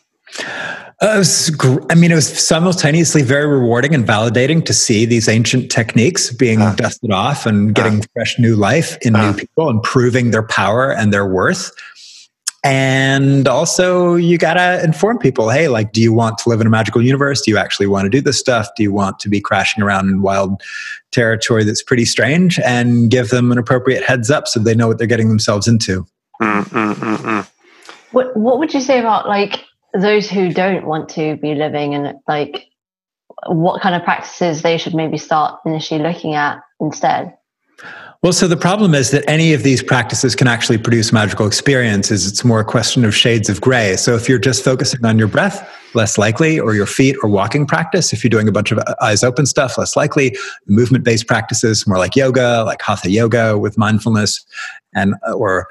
Uh, 1.02 1.16
was 1.18 1.50
gr- 1.50 1.84
I 1.90 1.96
mean, 1.96 2.12
it 2.12 2.16
was 2.16 2.28
simultaneously 2.28 3.22
very 3.22 3.48
rewarding 3.48 3.94
and 3.94 4.06
validating 4.06 4.64
to 4.66 4.74
see 4.74 5.06
these 5.06 5.28
ancient 5.28 5.70
techniques 5.70 6.34
being 6.34 6.62
uh, 6.62 6.74
dusted 6.76 7.12
off 7.12 7.46
and 7.46 7.76
getting 7.76 8.00
uh, 8.00 8.04
fresh 8.14 8.40
new 8.40 8.56
life 8.56 8.98
in 9.02 9.14
new 9.14 9.34
people 9.34 9.70
and 9.70 9.84
proving 9.84 10.32
their 10.32 10.46
power 10.48 10.94
and 10.94 11.12
their 11.12 11.26
worth 11.26 11.72
and 12.66 13.48
also 13.48 14.16
you 14.16 14.40
got 14.40 14.56
to 14.56 14.84
inform 14.84 15.20
people 15.20 15.52
hey 15.52 15.68
like 15.68 15.92
do 15.92 16.02
you 16.02 16.12
want 16.12 16.40
to 16.40 16.50
live 16.50 16.60
in 16.60 16.68
a 16.68 16.70
magical 16.70 17.02
universe? 17.02 17.42
Do 17.42 17.52
you 17.52 17.58
actually 17.58 17.88
want 17.88 18.06
to 18.06 18.10
do 18.10 18.22
this 18.22 18.40
stuff? 18.40 18.68
Do 18.76 18.84
you 18.84 18.92
want 18.92 19.20
to 19.20 19.30
be 19.30 19.40
crashing 19.40 19.84
around 19.84 20.10
in 20.10 20.22
wild 20.22 20.62
territory 21.12 21.64
that's 21.64 21.84
pretty 21.84 22.06
strange? 22.06 22.60
And 22.60 23.12
give 23.12 23.30
them 23.30 23.52
an 23.52 23.58
appropriate 23.58 24.04
heads 24.04 24.32
up 24.32 24.48
so 24.48 24.60
they 24.60 24.74
know 24.74 24.88
what 24.88 24.98
they're 24.98 25.08
getting 25.08 25.30
themselves 25.30 25.68
into. 25.68 26.06
Mm, 26.42 26.64
mm, 26.64 26.94
mm, 26.96 27.50
what, 28.12 28.36
what 28.36 28.60
would 28.60 28.74
you 28.74 28.82
say 28.82 29.00
about 29.00 29.28
like 29.28 29.64
those 29.94 30.30
who 30.30 30.52
don't 30.52 30.86
want 30.86 31.10
to 31.10 31.38
be 31.38 31.54
living 31.56 31.94
and 31.94 32.18
like 32.28 32.66
what 33.48 33.82
kind 33.82 33.96
of 33.96 34.04
practices 34.04 34.64
they 34.64 34.78
should 34.78 34.96
maybe 34.96 35.18
start 35.18 35.60
initially 35.66 36.02
looking 36.02 36.34
at 36.34 36.60
instead 36.80 37.38
well, 38.26 38.34
so 38.34 38.48
the 38.48 38.58
problem 38.58 38.96
is 38.96 39.12
that 39.12 39.24
any 39.30 39.54
of 39.54 39.62
these 39.62 39.84
practices 39.84 40.34
can 40.34 40.48
actually 40.48 40.80
produce 40.80 41.14
magical 41.14 41.46
experiences. 41.46 42.26
It's 42.26 42.44
more 42.44 42.60
a 42.60 42.66
question 42.66 43.06
of 43.06 43.16
shades 43.16 43.50
of 43.50 43.62
gray. 43.62 43.96
So 43.98 44.16
if 44.16 44.28
you're 44.28 44.40
just 44.40 44.64
focusing 44.64 45.06
on 45.06 45.20
your 45.20 45.28
breath, 45.28 45.72
less 45.94 46.18
likely, 46.18 46.60
or 46.60 46.74
your 46.74 46.88
feet 46.88 47.18
or 47.22 47.30
walking 47.30 47.68
practice, 47.68 48.14
if 48.14 48.24
you're 48.24 48.32
doing 48.32 48.48
a 48.48 48.52
bunch 48.52 48.72
of 48.72 48.80
uh, 48.80 48.96
eyes 49.00 49.24
open 49.24 49.46
stuff, 49.46 49.78
less 49.78 49.96
likely. 49.96 50.36
Movement 50.66 51.04
based 51.04 51.28
practices, 51.28 51.86
more 51.86 52.00
like 52.00 52.16
yoga, 52.16 52.64
like 52.66 52.82
hatha 52.82 53.12
yoga 53.12 53.60
with 53.60 53.78
mindfulness, 53.78 54.44
and 54.96 55.14
uh, 55.28 55.34
or 55.34 55.68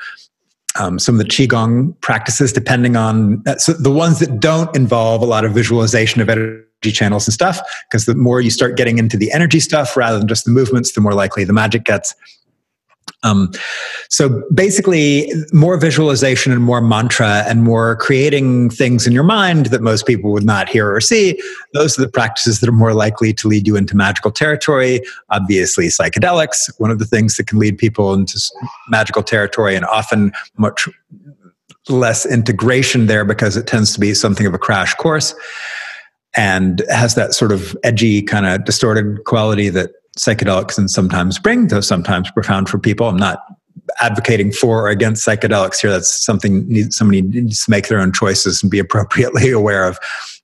um, 0.78 1.00
some 1.00 1.16
of 1.16 1.18
the 1.18 1.28
qigong 1.28 2.00
practices, 2.02 2.52
depending 2.52 2.94
on 2.94 3.42
uh, 3.48 3.56
so 3.56 3.72
the 3.72 3.90
ones 3.90 4.20
that 4.20 4.38
don't 4.38 4.76
involve 4.76 5.22
a 5.22 5.26
lot 5.26 5.44
of 5.44 5.50
visualization 5.50 6.20
of 6.20 6.28
energy 6.30 6.92
channels 6.92 7.26
and 7.26 7.34
stuff 7.34 7.58
because 7.90 8.04
the 8.04 8.14
more 8.14 8.40
you 8.40 8.50
start 8.50 8.76
getting 8.76 8.98
into 8.98 9.16
the 9.16 9.32
energy 9.32 9.58
stuff 9.58 9.96
rather 9.96 10.18
than 10.18 10.28
just 10.28 10.44
the 10.44 10.50
movements 10.50 10.92
the 10.92 11.00
more 11.00 11.14
likely 11.14 11.42
the 11.42 11.52
magic 11.52 11.82
gets 11.84 12.14
um, 13.24 13.50
so 14.10 14.42
basically, 14.52 15.32
more 15.52 15.78
visualization 15.78 16.52
and 16.52 16.62
more 16.62 16.80
mantra 16.80 17.42
and 17.48 17.64
more 17.64 17.96
creating 17.96 18.70
things 18.70 19.06
in 19.06 19.12
your 19.12 19.24
mind 19.24 19.66
that 19.66 19.80
most 19.80 20.06
people 20.06 20.30
would 20.32 20.44
not 20.44 20.68
hear 20.68 20.94
or 20.94 21.00
see. 21.00 21.40
Those 21.72 21.98
are 21.98 22.02
the 22.02 22.08
practices 22.08 22.60
that 22.60 22.68
are 22.68 22.72
more 22.72 22.92
likely 22.92 23.32
to 23.32 23.48
lead 23.48 23.66
you 23.66 23.76
into 23.76 23.96
magical 23.96 24.30
territory. 24.30 25.00
Obviously, 25.30 25.86
psychedelics, 25.86 26.70
one 26.78 26.90
of 26.90 26.98
the 26.98 27.06
things 27.06 27.36
that 27.36 27.46
can 27.46 27.58
lead 27.58 27.78
people 27.78 28.12
into 28.12 28.38
magical 28.88 29.22
territory 29.22 29.74
and 29.74 29.86
often 29.86 30.30
much 30.58 30.86
less 31.88 32.26
integration 32.26 33.06
there 33.06 33.24
because 33.24 33.56
it 33.56 33.66
tends 33.66 33.92
to 33.94 34.00
be 34.00 34.14
something 34.14 34.46
of 34.46 34.54
a 34.54 34.58
crash 34.58 34.94
course 34.94 35.34
and 36.36 36.82
has 36.90 37.14
that 37.14 37.34
sort 37.34 37.52
of 37.52 37.76
edgy 37.84 38.20
kind 38.20 38.46
of 38.46 38.64
distorted 38.64 39.24
quality 39.24 39.68
that 39.68 39.90
psychedelics 40.18 40.76
can 40.76 40.88
sometimes 40.88 41.38
bring, 41.38 41.68
though 41.68 41.80
sometimes 41.80 42.30
profound 42.30 42.68
for 42.68 42.78
people. 42.78 43.08
I'm 43.08 43.16
not 43.16 43.40
advocating 44.00 44.52
for 44.52 44.86
or 44.86 44.88
against 44.88 45.26
psychedelics 45.26 45.80
here. 45.80 45.90
That's 45.90 46.24
something 46.24 46.90
somebody 46.90 47.22
needs 47.22 47.64
to 47.64 47.70
make 47.70 47.88
their 47.88 48.00
own 48.00 48.12
choices 48.12 48.62
and 48.62 48.70
be 48.70 48.78
appropriately 48.80 49.50
aware 49.50 49.86
of 49.86 49.98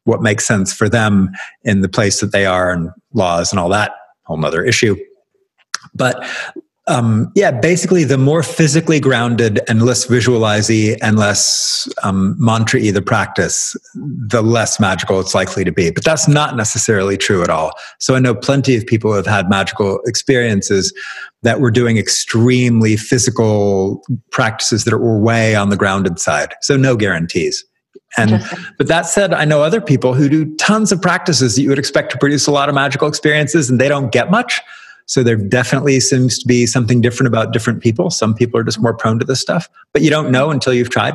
what 0.05 0.23
makes 0.23 0.47
sense 0.47 0.73
for 0.73 0.89
them 0.89 1.31
in 1.65 1.83
the 1.83 1.89
place 1.89 2.21
that 2.21 2.33
they 2.33 2.47
are 2.47 2.73
and 2.73 2.91
laws 3.13 3.53
and 3.53 3.61
all 3.61 3.69
that 3.69 3.93
whole 4.25 4.37
nother 4.37 4.65
issue. 4.65 4.97
But 5.95 6.25
um, 6.91 7.31
yeah, 7.37 7.53
basically, 7.53 8.03
the 8.03 8.19
more 8.19 8.43
physically 8.43 8.99
grounded 8.99 9.61
and 9.69 9.83
less 9.83 10.07
visualizy 10.07 10.99
and 11.01 11.17
less 11.19 11.89
um, 12.03 12.35
mantra 12.39 12.81
y 12.81 12.91
the 12.91 13.01
practice, 13.01 13.77
the 13.95 14.43
less 14.43 14.81
magical 14.81 15.21
it's 15.21 15.35
likely 15.35 15.65
to 15.65 15.71
be. 15.71 15.91
But 15.91 16.05
that's 16.05 16.27
not 16.27 16.57
necessarily 16.57 17.17
true 17.17 17.43
at 17.45 17.49
all. 17.49 17.73
So 18.01 18.17
I 18.17 18.19
know 18.19 18.35
plenty 18.35 18.77
of 18.77 18.85
people 18.87 19.11
who 19.13 19.17
have 19.17 19.27
had 19.27 19.49
magical 19.49 20.01
experiences 20.05 20.93
that 21.43 21.61
were 21.61 21.71
doing 21.71 21.97
extremely 21.97 22.97
physical 22.97 24.03
practices 24.33 24.85
that 24.85 24.99
were 24.99 25.21
way 25.21 25.55
on 25.55 25.71
the 25.71 25.77
grounded 25.77 26.19
side. 26.19 26.55
So 26.61 26.77
no 26.77 26.97
guarantees. 26.97 27.65
And 28.17 28.43
but 28.77 28.89
that 28.89 29.07
said, 29.07 29.33
I 29.33 29.45
know 29.45 29.63
other 29.63 29.81
people 29.81 30.15
who 30.15 30.29
do 30.29 30.57
tons 30.57 30.91
of 30.91 31.01
practices 31.01 31.55
that 31.55 31.63
you 31.63 31.69
would 31.69 31.79
expect 31.79 32.11
to 32.11 32.19
produce 32.19 32.49
a 32.49 32.51
lot 32.51 32.69
of 32.69 32.75
magical 32.75 33.07
experiences, 33.07 33.71
and 33.71 33.81
they 33.81 33.89
don't 33.89 34.11
get 34.11 34.33
much. 34.33 34.61
So 35.11 35.25
there 35.25 35.35
definitely 35.35 35.99
seems 35.99 36.39
to 36.39 36.47
be 36.47 36.67
something 36.67 37.01
different 37.01 37.27
about 37.27 37.53
different 37.53 37.83
people. 37.83 38.11
Some 38.11 38.33
people 38.33 38.61
are 38.61 38.63
just 38.63 38.81
more 38.81 38.95
prone 38.95 39.19
to 39.19 39.25
this 39.25 39.41
stuff, 39.41 39.69
but 39.93 40.03
you 40.03 40.09
don't 40.09 40.31
know 40.31 40.53
until 40.53 40.73
you've 40.73 40.91
tried. 40.91 41.15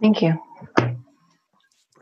Thank 0.00 0.22
you. 0.22 0.42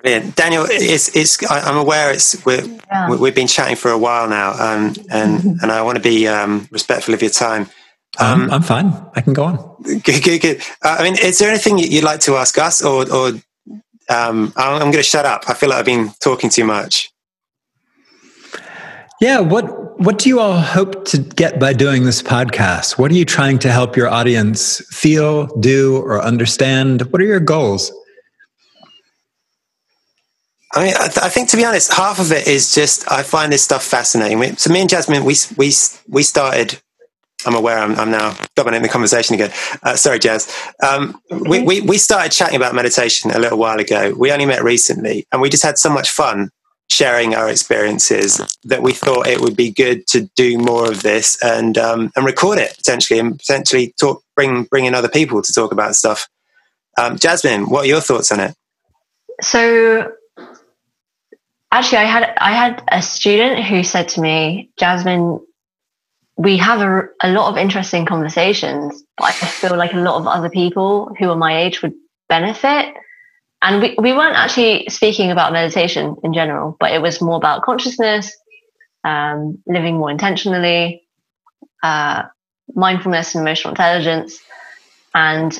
Brilliant. 0.00 0.34
Daniel, 0.34 0.64
it's, 0.66 1.14
it's, 1.14 1.38
I'm 1.50 1.76
aware 1.76 2.10
it's, 2.10 2.42
we're, 2.46 2.64
yeah. 2.90 3.14
we've 3.14 3.34
been 3.34 3.46
chatting 3.46 3.76
for 3.76 3.90
a 3.90 3.98
while 3.98 4.26
now, 4.26 4.52
um, 4.52 4.94
and, 5.10 5.44
and 5.62 5.70
I 5.70 5.82
want 5.82 5.96
to 5.96 6.02
be 6.02 6.26
um, 6.26 6.66
respectful 6.70 7.12
of 7.12 7.20
your 7.20 7.30
time. 7.30 7.64
Um, 8.18 8.44
I'm, 8.44 8.50
I'm 8.50 8.62
fine. 8.62 8.94
I 9.14 9.20
can 9.20 9.34
go 9.34 9.44
on. 9.44 9.76
Good, 9.82 10.22
good, 10.22 10.40
good. 10.40 10.62
Uh, 10.82 10.96
I 11.00 11.02
mean, 11.02 11.18
is 11.22 11.38
there 11.38 11.50
anything 11.50 11.78
you'd 11.78 12.02
like 12.02 12.20
to 12.20 12.36
ask 12.36 12.56
us, 12.56 12.80
or, 12.80 13.02
or 13.12 13.28
um, 14.08 14.54
I'm 14.56 14.80
going 14.80 14.92
to 14.92 15.02
shut 15.02 15.26
up? 15.26 15.44
I 15.48 15.52
feel 15.52 15.68
like 15.68 15.80
I've 15.80 15.84
been 15.84 16.12
talking 16.18 16.48
too 16.48 16.64
much. 16.64 17.10
Yeah. 19.20 19.40
What 19.40 20.00
What 20.00 20.18
do 20.18 20.30
you 20.30 20.40
all 20.40 20.58
hope 20.58 21.04
to 21.06 21.18
get 21.18 21.60
by 21.60 21.74
doing 21.74 22.04
this 22.04 22.22
podcast? 22.22 22.98
What 22.98 23.10
are 23.10 23.14
you 23.14 23.26
trying 23.26 23.58
to 23.60 23.70
help 23.70 23.96
your 23.96 24.08
audience 24.08 24.80
feel, 24.88 25.46
do, 25.58 25.98
or 25.98 26.22
understand? 26.22 27.02
What 27.12 27.20
are 27.20 27.26
your 27.26 27.40
goals? 27.40 27.92
I 30.72 30.84
mean, 30.84 30.94
I, 30.94 31.08
th- 31.08 31.18
I, 31.18 31.28
think 31.28 31.48
to 31.50 31.56
be 31.56 31.64
honest, 31.64 31.92
half 31.92 32.20
of 32.20 32.30
it 32.30 32.46
is 32.46 32.72
just 32.72 33.10
I 33.10 33.22
find 33.24 33.52
this 33.52 33.62
stuff 33.62 33.84
fascinating. 33.84 34.56
So 34.56 34.72
me 34.72 34.80
and 34.80 34.88
Jasmine, 34.88 35.24
we 35.24 35.34
we 35.58 35.72
we 36.08 36.22
started 36.22 36.80
I'm 37.44 37.54
aware 37.54 37.78
I'm, 37.78 37.94
I'm 37.96 38.10
now 38.10 38.36
dominating 38.54 38.82
the 38.82 38.88
conversation 38.88 39.34
again. 39.34 39.50
Uh, 39.82 39.96
sorry, 39.96 40.18
Jazz. 40.18 40.54
Um, 40.86 41.20
we, 41.30 41.62
we, 41.62 41.80
we 41.80 41.96
started 41.96 42.32
chatting 42.32 42.56
about 42.56 42.74
meditation 42.74 43.30
a 43.30 43.38
little 43.38 43.58
while 43.58 43.78
ago. 43.78 44.14
We 44.16 44.30
only 44.30 44.44
met 44.44 44.62
recently, 44.62 45.26
and 45.32 45.40
we 45.40 45.48
just 45.48 45.62
had 45.62 45.78
so 45.78 45.90
much 45.90 46.10
fun 46.10 46.50
sharing 46.90 47.34
our 47.34 47.48
experiences 47.48 48.40
that 48.64 48.82
we 48.82 48.92
thought 48.92 49.26
it 49.26 49.40
would 49.40 49.56
be 49.56 49.70
good 49.70 50.06
to 50.08 50.28
do 50.36 50.58
more 50.58 50.90
of 50.90 51.02
this 51.02 51.40
and 51.42 51.78
um, 51.78 52.10
and 52.16 52.26
record 52.26 52.58
it 52.58 52.76
potentially 52.76 53.18
and 53.18 53.38
potentially 53.38 53.94
talk 53.98 54.22
bring 54.34 54.64
bring 54.64 54.84
in 54.84 54.94
other 54.94 55.08
people 55.08 55.40
to 55.40 55.52
talk 55.52 55.72
about 55.72 55.94
stuff. 55.94 56.28
Um, 56.98 57.18
Jasmine, 57.18 57.70
what 57.70 57.84
are 57.84 57.88
your 57.88 58.00
thoughts 58.00 58.32
on 58.32 58.40
it? 58.40 58.54
So 59.40 60.12
actually, 61.70 61.98
I 61.98 62.04
had 62.04 62.34
I 62.38 62.52
had 62.52 62.82
a 62.88 63.00
student 63.00 63.64
who 63.64 63.84
said 63.84 64.08
to 64.10 64.20
me, 64.20 64.70
Jasmine, 64.76 65.40
we 66.36 66.56
have 66.56 66.80
a, 66.80 67.08
a 67.22 67.30
lot 67.30 67.50
of 67.50 67.56
interesting 67.56 68.04
conversations, 68.04 69.02
but 69.16 69.26
I 69.26 69.32
feel 69.32 69.76
like 69.76 69.92
a 69.92 69.98
lot 69.98 70.16
of 70.20 70.26
other 70.26 70.50
people 70.50 71.14
who 71.18 71.30
are 71.30 71.36
my 71.36 71.62
age 71.62 71.82
would 71.82 71.94
benefit. 72.28 72.94
And 73.62 73.82
we, 73.82 73.94
we 73.98 74.12
weren't 74.12 74.36
actually 74.36 74.88
speaking 74.88 75.30
about 75.30 75.52
meditation 75.52 76.16
in 76.24 76.32
general, 76.32 76.76
but 76.80 76.92
it 76.92 77.02
was 77.02 77.20
more 77.20 77.36
about 77.36 77.62
consciousness, 77.62 78.34
um, 79.04 79.58
living 79.66 79.98
more 79.98 80.10
intentionally, 80.10 81.02
uh, 81.82 82.22
mindfulness 82.74 83.34
and 83.34 83.42
emotional 83.42 83.72
intelligence. 83.72 84.38
And 85.14 85.58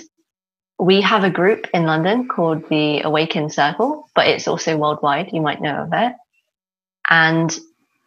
we 0.78 1.02
have 1.02 1.24
a 1.24 1.31
group 1.31 1.66
in 1.74 1.85
London 1.85 2.27
called 2.27 2.68
the 2.70 3.02
Awaken 3.02 3.51
Circle, 3.51 4.09
but 4.14 4.27
it's 4.28 4.48
also 4.48 4.78
worldwide. 4.78 5.31
You 5.32 5.43
might 5.43 5.60
know 5.60 5.82
of 5.82 5.90
it. 5.93 6.14
And 7.09 7.59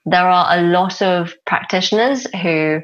there 0.05 0.27
are 0.27 0.57
a 0.57 0.61
lot 0.61 1.01
of 1.01 1.33
practitioners 1.45 2.25
who 2.41 2.81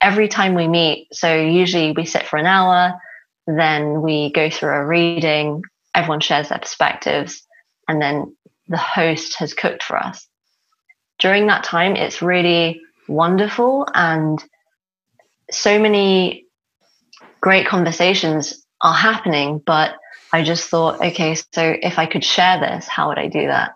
every 0.00 0.28
time 0.28 0.54
we 0.54 0.68
meet, 0.68 1.08
so 1.12 1.34
usually 1.34 1.92
we 1.92 2.04
sit 2.04 2.26
for 2.26 2.36
an 2.36 2.46
hour, 2.46 3.00
then 3.46 4.00
we 4.02 4.30
go 4.32 4.48
through 4.48 4.74
a 4.74 4.86
reading, 4.86 5.62
everyone 5.94 6.20
shares 6.20 6.48
their 6.48 6.58
perspectives, 6.58 7.46
and 7.88 8.00
then 8.00 8.36
the 8.68 8.76
host 8.76 9.36
has 9.38 9.54
cooked 9.54 9.82
for 9.82 9.96
us. 9.96 10.26
During 11.18 11.46
that 11.48 11.64
time, 11.64 11.96
it's 11.96 12.22
really 12.22 12.80
wonderful 13.08 13.86
and 13.94 14.42
so 15.52 15.78
many 15.78 16.46
great 17.40 17.66
conversations 17.66 18.64
are 18.80 18.94
happening, 18.94 19.62
but 19.64 19.96
I 20.32 20.42
just 20.42 20.68
thought, 20.68 21.00
okay, 21.04 21.34
so 21.34 21.76
if 21.82 21.98
I 21.98 22.06
could 22.06 22.24
share 22.24 22.58
this, 22.58 22.88
how 22.88 23.08
would 23.08 23.18
I 23.18 23.28
do 23.28 23.46
that? 23.46 23.74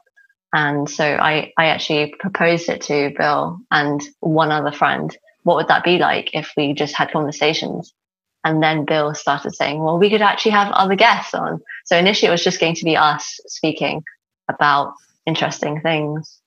And 0.52 0.88
so 0.88 1.04
I, 1.04 1.52
I 1.58 1.66
actually 1.66 2.14
proposed 2.18 2.68
it 2.68 2.82
to 2.82 3.12
Bill 3.16 3.58
and 3.70 4.00
one 4.20 4.52
other 4.52 4.72
friend. 4.72 5.16
What 5.42 5.56
would 5.56 5.68
that 5.68 5.84
be 5.84 5.98
like 5.98 6.30
if 6.32 6.52
we 6.56 6.72
just 6.72 6.94
had 6.94 7.12
conversations? 7.12 7.92
And 8.46 8.62
then 8.62 8.84
Bill 8.84 9.12
started 9.12 9.56
saying, 9.56 9.82
well, 9.82 9.98
we 9.98 10.08
could 10.08 10.22
actually 10.22 10.52
have 10.52 10.70
other 10.70 10.94
guests 10.94 11.34
on. 11.34 11.60
So 11.84 11.96
initially 11.96 12.28
it 12.28 12.30
was 12.30 12.44
just 12.44 12.60
going 12.60 12.76
to 12.76 12.84
be 12.84 12.96
us 12.96 13.40
speaking 13.48 14.04
about 14.48 14.94
interesting 15.26 15.80
things. 15.80 16.38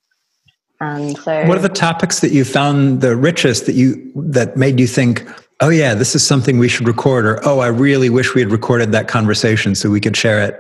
And 0.80 1.18
so 1.18 1.46
what 1.46 1.58
are 1.58 1.62
the 1.62 1.68
topics 1.68 2.22
that 2.22 2.32
you 2.32 2.46
found 2.46 3.02
the 3.02 3.18
richest 3.18 3.66
that 3.66 3.76
you 3.76 4.14
that 4.16 4.56
made 4.56 4.80
you 4.80 4.88
think, 4.88 5.28
oh 5.60 5.68
yeah, 5.68 5.94
this 5.94 6.16
is 6.16 6.26
something 6.26 6.58
we 6.58 6.70
should 6.70 6.88
record, 6.88 7.26
or 7.26 7.42
oh, 7.46 7.60
I 7.60 7.68
really 7.68 8.10
wish 8.10 8.34
we 8.34 8.40
had 8.40 8.50
recorded 8.50 8.94
that 8.94 9.10
conversation 9.10 9.76
so 9.76 9.90
we 9.90 10.00
could 10.00 10.16
share 10.16 10.42
it? 10.42 10.58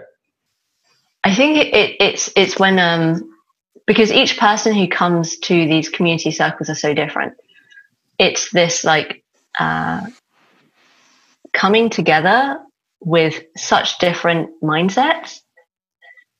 I 1.23 1.33
think 1.33 1.57
it, 1.57 1.73
it, 1.73 1.95
it's 2.01 2.29
it's 2.35 2.59
when 2.59 2.79
um, 2.79 3.33
because 3.87 4.11
each 4.11 4.37
person 4.37 4.75
who 4.75 4.89
comes 4.89 5.39
to 5.39 5.53
these 5.53 5.87
community 5.87 6.31
circles 6.31 6.69
are 6.69 6.75
so 6.75 6.93
different. 6.93 7.35
It's 8.17 8.51
this 8.51 8.83
like 8.83 9.23
uh, 9.57 10.01
coming 11.53 11.89
together 11.89 12.59
with 13.01 13.43
such 13.55 13.97
different 13.99 14.49
mindsets 14.63 15.39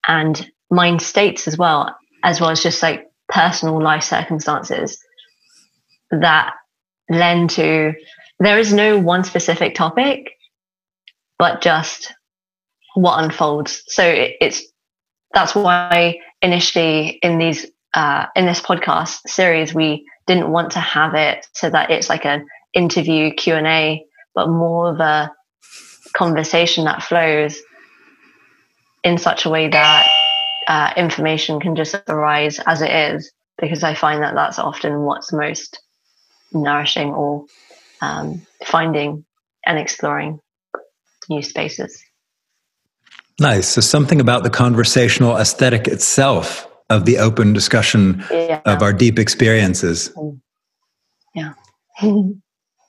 and 0.07 0.49
mind 0.69 1.01
states 1.01 1.47
as 1.47 1.57
well, 1.57 1.95
as 2.23 2.41
well 2.41 2.49
as 2.49 2.61
just 2.61 2.81
like 2.81 3.07
personal 3.29 3.81
life 3.81 4.03
circumstances 4.03 4.99
that 6.11 6.53
lend 7.09 7.51
to 7.51 7.93
there 8.39 8.57
is 8.57 8.73
no 8.73 8.97
one 8.97 9.23
specific 9.23 9.75
topic, 9.75 10.31
but 11.37 11.61
just 11.61 12.13
what 12.95 13.23
unfolds. 13.23 13.83
So 13.87 14.03
it, 14.03 14.35
it's 14.39 14.63
that's 15.33 15.53
why 15.53 16.19
initially 16.41 17.19
in 17.21 17.37
these 17.37 17.65
uh, 17.93 18.27
in 18.35 18.45
this 18.45 18.61
podcast 18.61 19.19
series 19.27 19.73
we 19.73 20.05
didn't 20.27 20.51
want 20.51 20.71
to 20.71 20.79
have 20.79 21.15
it 21.15 21.47
so 21.53 21.69
that 21.69 21.89
it's 21.89 22.09
like 22.09 22.25
an 22.25 22.45
interview 22.73 23.31
Q 23.33 23.55
and 23.55 23.67
A, 23.67 24.05
but 24.39 24.49
more 24.49 24.89
of 24.89 25.01
a 25.01 25.29
conversation 26.13 26.85
that 26.85 27.03
flows 27.03 27.59
in 29.03 29.17
such 29.17 29.45
a 29.45 29.49
way 29.49 29.67
that 29.67 30.07
uh, 30.65 30.93
information 30.95 31.59
can 31.59 31.75
just 31.75 31.93
arise 32.07 32.57
as 32.65 32.81
it 32.81 32.89
is. 32.89 33.29
Because 33.59 33.83
I 33.83 33.95
find 33.95 34.23
that 34.23 34.35
that's 34.35 34.57
often 34.57 35.01
what's 35.01 35.33
most 35.33 35.81
nourishing 36.53 37.09
or 37.09 37.47
um, 38.01 38.41
finding 38.63 39.25
and 39.65 39.77
exploring 39.77 40.39
new 41.29 41.41
spaces. 41.41 42.01
Nice. 43.41 43.67
So 43.67 43.81
something 43.81 44.21
about 44.21 44.43
the 44.43 44.49
conversational 44.49 45.35
aesthetic 45.35 45.85
itself 45.85 46.65
of 46.89 47.03
the 47.03 47.17
open 47.17 47.51
discussion 47.51 48.23
yeah. 48.31 48.61
of 48.65 48.81
our 48.81 48.93
deep 48.93 49.19
experiences. 49.19 50.13
Yeah. 51.35 51.55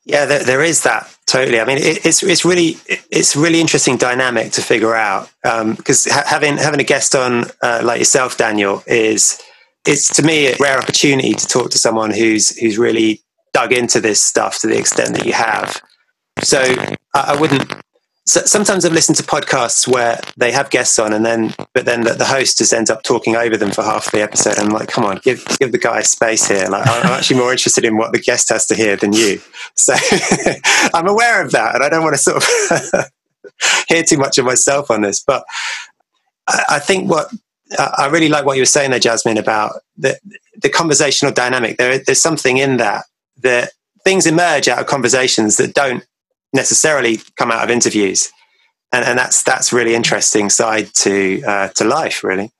yeah, 0.05 0.27
there, 0.27 0.44
there 0.44 0.62
is 0.62 0.85
that 0.85 1.16
totally. 1.31 1.61
I 1.61 1.65
mean, 1.65 1.78
it, 1.78 2.05
it's 2.05 2.23
it's 2.23 2.44
really 2.44 2.77
it's 3.11 3.36
really 3.36 3.61
interesting 3.61 3.97
dynamic 3.97 4.52
to 4.52 4.62
figure 4.62 4.94
out 4.94 5.31
because 5.43 6.07
um, 6.07 6.12
ha- 6.12 6.24
having 6.27 6.57
having 6.57 6.81
a 6.81 6.85
guest 6.85 7.15
on 7.15 7.44
uh, 7.62 7.81
like 7.85 7.98
yourself, 7.98 8.36
Daniel, 8.36 8.82
is 8.86 9.40
it's 9.86 10.15
to 10.16 10.23
me 10.23 10.48
a 10.48 10.57
rare 10.59 10.78
opportunity 10.78 11.35
to 11.35 11.47
talk 11.47 11.70
to 11.70 11.78
someone 11.78 12.11
who's 12.11 12.57
who's 12.59 12.78
really 12.78 13.20
dug 13.52 13.73
into 13.73 14.01
this 14.01 14.23
stuff 14.23 14.61
to 14.61 14.66
the 14.66 14.78
extent 14.78 15.16
that 15.16 15.27
you 15.27 15.32
have. 15.32 15.81
So 16.43 16.61
I, 16.61 16.97
I 17.15 17.40
wouldn't 17.40 17.73
so 18.31 18.43
sometimes 18.44 18.85
I've 18.85 18.93
listened 18.93 19.16
to 19.16 19.24
podcasts 19.24 19.89
where 19.89 20.20
they 20.36 20.52
have 20.52 20.70
guests 20.70 21.01
on, 21.01 21.12
and 21.12 21.27
then 21.27 21.52
but 21.74 21.85
then 21.85 22.05
the, 22.05 22.12
the, 22.12 22.24
host 22.24 22.59
just 22.59 22.73
ends 22.73 22.89
up 22.89 23.02
talking 23.02 23.35
over 23.35 23.57
them 23.57 23.73
for 23.73 23.82
half 23.82 24.12
the 24.12 24.23
episode. 24.23 24.57
I'm 24.57 24.69
like, 24.69 24.89
come 24.89 25.05
on, 25.05 25.19
give 25.24 25.44
give 25.59 25.73
the 25.73 25.78
guy 25.78 26.02
space 26.02 26.47
here. 26.47 26.69
Like, 26.69 26.86
I'm 26.86 27.07
actually 27.07 27.39
more 27.39 27.51
interested 27.51 27.85
in 27.85 27.97
what 27.97 28.12
the 28.12 28.20
guest 28.20 28.48
has 28.51 28.66
to 28.66 28.77
hear 28.77 28.94
than 28.94 29.12
you. 29.12 29.40
So 29.74 29.94
I'm 30.94 31.09
aware 31.09 31.44
of 31.44 31.51
that, 31.51 31.74
and 31.74 31.82
I 31.82 31.89
don't 31.89 32.05
want 32.05 32.15
to 32.15 32.23
sort 32.23 32.36
of 32.36 33.11
hear 33.89 34.05
too 34.05 34.19
much 34.19 34.39
of 34.39 34.44
myself 34.44 34.93
on 34.93 35.01
this. 35.01 35.20
But 35.20 35.43
I, 36.47 36.62
I 36.69 36.78
think 36.78 37.11
what 37.11 37.32
I 37.81 38.07
really 38.07 38.28
like 38.28 38.44
what 38.44 38.57
you 38.57 38.62
were 38.62 38.66
saying 38.66 38.93
there, 38.93 39.01
Jasmine, 39.01 39.39
about 39.39 39.81
the 39.97 40.20
the 40.62 40.69
conversational 40.69 41.32
dynamic. 41.32 41.78
There, 41.78 41.98
there's 41.98 42.23
something 42.23 42.59
in 42.59 42.77
that 42.77 43.07
that 43.39 43.73
things 44.05 44.24
emerge 44.24 44.69
out 44.69 44.78
of 44.78 44.86
conversations 44.86 45.57
that 45.57 45.74
don't 45.74 46.05
necessarily 46.52 47.20
come 47.36 47.51
out 47.51 47.64
of 47.64 47.70
interviews, 47.70 48.31
and, 48.93 49.05
and 49.05 49.18
that's 49.18 49.43
that's 49.43 49.72
really 49.72 49.94
interesting 49.94 50.51
side 50.51 50.93
to 50.94 51.43
uh, 51.43 51.68
to 51.68 51.85
life, 51.85 52.24
really. 52.24 52.51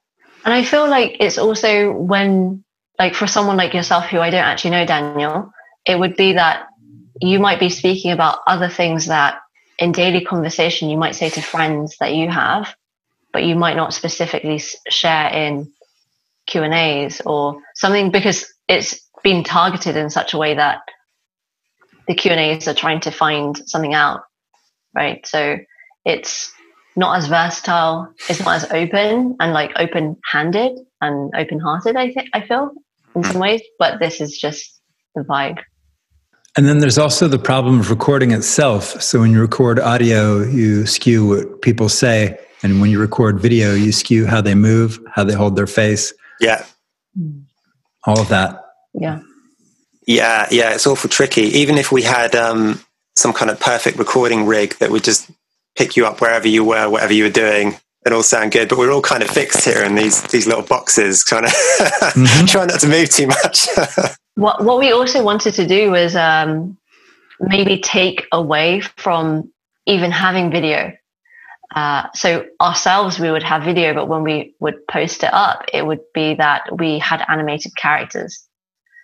And 0.44 0.54
I 0.54 0.64
feel 0.64 0.88
like 0.88 1.16
it's 1.20 1.38
also 1.38 1.92
when, 1.92 2.64
like, 2.98 3.14
for 3.14 3.26
someone 3.26 3.56
like 3.56 3.74
yourself 3.74 4.06
who 4.06 4.20
I 4.20 4.30
don't 4.30 4.44
actually 4.44 4.70
know, 4.70 4.86
Daniel, 4.86 5.52
it 5.84 5.98
would 5.98 6.16
be 6.16 6.32
that 6.34 6.66
you 7.20 7.38
might 7.38 7.60
be 7.60 7.68
speaking 7.68 8.12
about 8.12 8.38
other 8.46 8.68
things 8.68 9.06
that 9.06 9.40
in 9.78 9.92
daily 9.92 10.24
conversation, 10.24 10.88
you 10.88 10.96
might 10.96 11.14
say 11.14 11.28
to 11.30 11.42
friends 11.42 11.96
that 12.00 12.14
you 12.14 12.28
have, 12.28 12.74
but 13.32 13.44
you 13.44 13.54
might 13.54 13.76
not 13.76 13.92
specifically 13.92 14.62
share 14.88 15.28
in 15.28 15.70
Q 16.46 16.62
and 16.62 16.74
A's 16.74 17.20
or 17.26 17.60
something 17.74 18.10
because 18.10 18.52
it's 18.68 19.00
been 19.22 19.44
targeted 19.44 19.96
in 19.96 20.10
such 20.10 20.32
a 20.34 20.38
way 20.38 20.54
that 20.54 20.80
the 22.10 22.16
Q 22.16 22.32
and 22.32 22.40
A's 22.40 22.66
are 22.66 22.74
trying 22.74 22.98
to 23.02 23.12
find 23.12 23.56
something 23.68 23.94
out, 23.94 24.22
right? 24.96 25.24
So 25.24 25.58
it's 26.04 26.52
not 26.96 27.16
as 27.16 27.28
versatile, 27.28 28.12
it's 28.28 28.40
not 28.40 28.56
as 28.56 28.64
open 28.72 29.36
and 29.38 29.52
like 29.52 29.70
open-handed 29.76 30.76
and 31.00 31.32
open-hearted. 31.36 31.94
I 31.94 32.10
think 32.10 32.28
I 32.34 32.44
feel 32.44 32.72
in 33.14 33.22
some 33.22 33.34
hmm. 33.34 33.38
ways, 33.38 33.62
but 33.78 34.00
this 34.00 34.20
is 34.20 34.36
just 34.36 34.80
the 35.14 35.22
vibe. 35.22 35.58
And 36.56 36.66
then 36.66 36.80
there's 36.80 36.98
also 36.98 37.28
the 37.28 37.38
problem 37.38 37.78
of 37.78 37.90
recording 37.90 38.32
itself. 38.32 39.00
So 39.00 39.20
when 39.20 39.30
you 39.30 39.40
record 39.40 39.78
audio, 39.78 40.42
you 40.42 40.86
skew 40.86 41.28
what 41.28 41.62
people 41.62 41.88
say. 41.88 42.36
And 42.64 42.80
when 42.80 42.90
you 42.90 42.98
record 42.98 43.38
video, 43.38 43.72
you 43.72 43.92
skew 43.92 44.26
how 44.26 44.40
they 44.40 44.56
move, 44.56 44.98
how 45.14 45.22
they 45.22 45.34
hold 45.34 45.54
their 45.54 45.68
face. 45.68 46.12
Yeah. 46.40 46.64
Hmm. 47.16 47.42
All 48.04 48.18
of 48.18 48.28
that. 48.30 48.64
Yeah. 48.94 49.20
Yeah. 50.10 50.48
Yeah. 50.50 50.74
It's 50.74 50.86
awful 50.88 51.08
tricky. 51.08 51.42
Even 51.42 51.78
if 51.78 51.92
we 51.92 52.02
had 52.02 52.34
um, 52.34 52.80
some 53.14 53.32
kind 53.32 53.48
of 53.48 53.60
perfect 53.60 53.96
recording 53.96 54.44
rig 54.44 54.76
that 54.78 54.90
would 54.90 55.04
just 55.04 55.30
pick 55.76 55.96
you 55.96 56.04
up 56.04 56.20
wherever 56.20 56.48
you 56.48 56.64
were, 56.64 56.90
whatever 56.90 57.12
you 57.12 57.22
were 57.22 57.30
doing, 57.30 57.76
and 58.04 58.12
all 58.12 58.24
sound 58.24 58.50
good. 58.50 58.68
But 58.68 58.78
we're 58.78 58.92
all 58.92 59.02
kind 59.02 59.22
of 59.22 59.30
fixed 59.30 59.64
here 59.64 59.84
in 59.84 59.94
these 59.94 60.20
these 60.24 60.48
little 60.48 60.64
boxes, 60.64 61.22
trying 61.24 61.44
to 61.44 61.48
mm-hmm. 61.78 62.46
trying 62.46 62.66
not 62.66 62.80
to 62.80 62.88
move 62.88 63.08
too 63.08 63.28
much. 63.28 63.68
what 64.34 64.64
what 64.64 64.80
we 64.80 64.90
also 64.90 65.22
wanted 65.22 65.54
to 65.54 65.66
do 65.66 65.92
was 65.92 66.16
um, 66.16 66.76
maybe 67.38 67.78
take 67.78 68.26
away 68.32 68.80
from 68.80 69.52
even 69.86 70.10
having 70.10 70.50
video. 70.50 70.92
Uh, 71.72 72.08
so 72.14 72.46
ourselves, 72.60 73.20
we 73.20 73.30
would 73.30 73.44
have 73.44 73.62
video, 73.62 73.94
but 73.94 74.08
when 74.08 74.24
we 74.24 74.56
would 74.58 74.84
post 74.88 75.22
it 75.22 75.32
up, 75.32 75.66
it 75.72 75.86
would 75.86 76.00
be 76.12 76.34
that 76.34 76.62
we 76.78 76.98
had 76.98 77.24
animated 77.28 77.76
characters. 77.76 78.44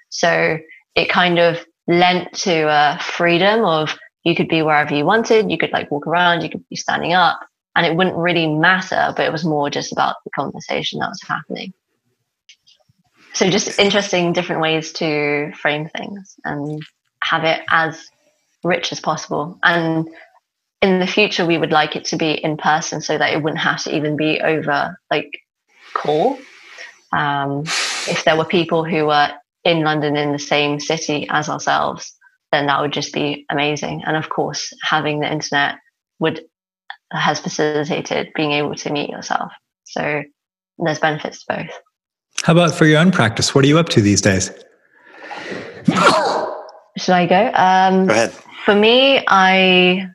So 0.09 0.59
it 0.97 1.09
kind 1.09 1.39
of 1.39 1.65
lent 1.87 2.33
to 2.33 2.67
a 2.69 2.99
freedom 3.01 3.65
of 3.65 3.97
you 4.25 4.35
could 4.35 4.49
be 4.49 4.63
wherever 4.63 4.95
you 4.95 5.05
wanted. 5.05 5.51
You 5.51 5.59
could 5.59 5.71
like 5.71 5.91
walk 5.91 6.07
around, 6.07 6.41
you 6.41 6.51
could 6.51 6.69
be 6.69 6.77
standing 6.77 7.13
up, 7.13 7.39
and 7.77 7.87
it 7.87 7.95
wouldn't 7.95 8.17
really 8.17 8.49
matter, 8.49 9.13
but 9.17 9.25
it 9.25 9.31
was 9.31 9.45
more 9.45 9.71
just 9.71 9.93
about 9.93 10.17
the 10.25 10.31
conversation 10.31 10.99
that 10.99 11.11
was 11.11 11.23
happening 11.23 11.73
so 13.37 13.51
just 13.51 13.79
interesting 13.79 14.33
different 14.33 14.63
ways 14.63 14.93
to 14.93 15.53
frame 15.53 15.89
things 15.91 16.37
and 16.45 16.83
have 17.23 17.45
it 17.45 17.61
as 17.69 18.09
rich 18.65 18.93
as 18.93 18.99
possible 18.99 19.59
and 19.63 20.09
in 20.81 21.01
the 21.01 21.07
future 21.07 21.45
we 21.45 21.59
would 21.59 21.71
like 21.71 21.97
it 21.97 22.07
to 22.07 22.17
be 22.17 22.31
in 22.31 22.57
person 22.57 23.03
so 23.03 23.19
that 23.19 23.35
it 23.35 23.43
wouldn't 23.43 23.61
have 23.61 23.83
to 23.83 23.95
even 23.95 24.17
be 24.17 24.41
over 24.41 24.99
like 25.11 25.31
call 25.93 26.39
um, 27.13 27.63
if 28.09 28.25
there 28.25 28.37
were 28.37 28.45
people 28.45 28.85
who 28.85 29.07
were 29.07 29.31
in 29.67 29.83
london 29.83 30.17
in 30.17 30.33
the 30.33 30.39
same 30.39 30.81
city 30.81 31.27
as 31.29 31.49
ourselves 31.49 32.15
then 32.53 32.67
that 32.67 32.81
would 32.81 32.93
just 32.93 33.13
be 33.13 33.45
amazing 33.51 34.03
and 34.07 34.17
of 34.17 34.31
course 34.31 34.73
having 34.83 35.21
the 35.21 35.31
internet 35.31 35.77
would 36.19 36.41
has 37.13 37.41
facilitated 37.41 38.31
being 38.35 38.53
able 38.53 38.75
to 38.75 38.91
meet 38.91 39.11
yourself 39.11 39.53
so 39.85 40.23
there's 40.79 40.99
benefits 40.99 41.45
to 41.45 41.57
both 41.57 41.81
how 42.43 42.53
about 42.53 42.75
for 42.75 42.87
your 42.87 43.01
own 43.01 43.11
practice? 43.11 43.55
What 43.55 43.65
are 43.65 43.69
you 43.69 43.79
up 43.79 43.89
to 43.91 44.01
these 44.01 44.21
days? 44.21 44.51
Should 46.97 47.15
I 47.15 47.27
go? 47.27 47.51
Um, 47.55 48.07
go 48.07 48.13
ahead. 48.13 48.33
For 48.65 48.75
me, 48.75 49.25
I 49.27 50.09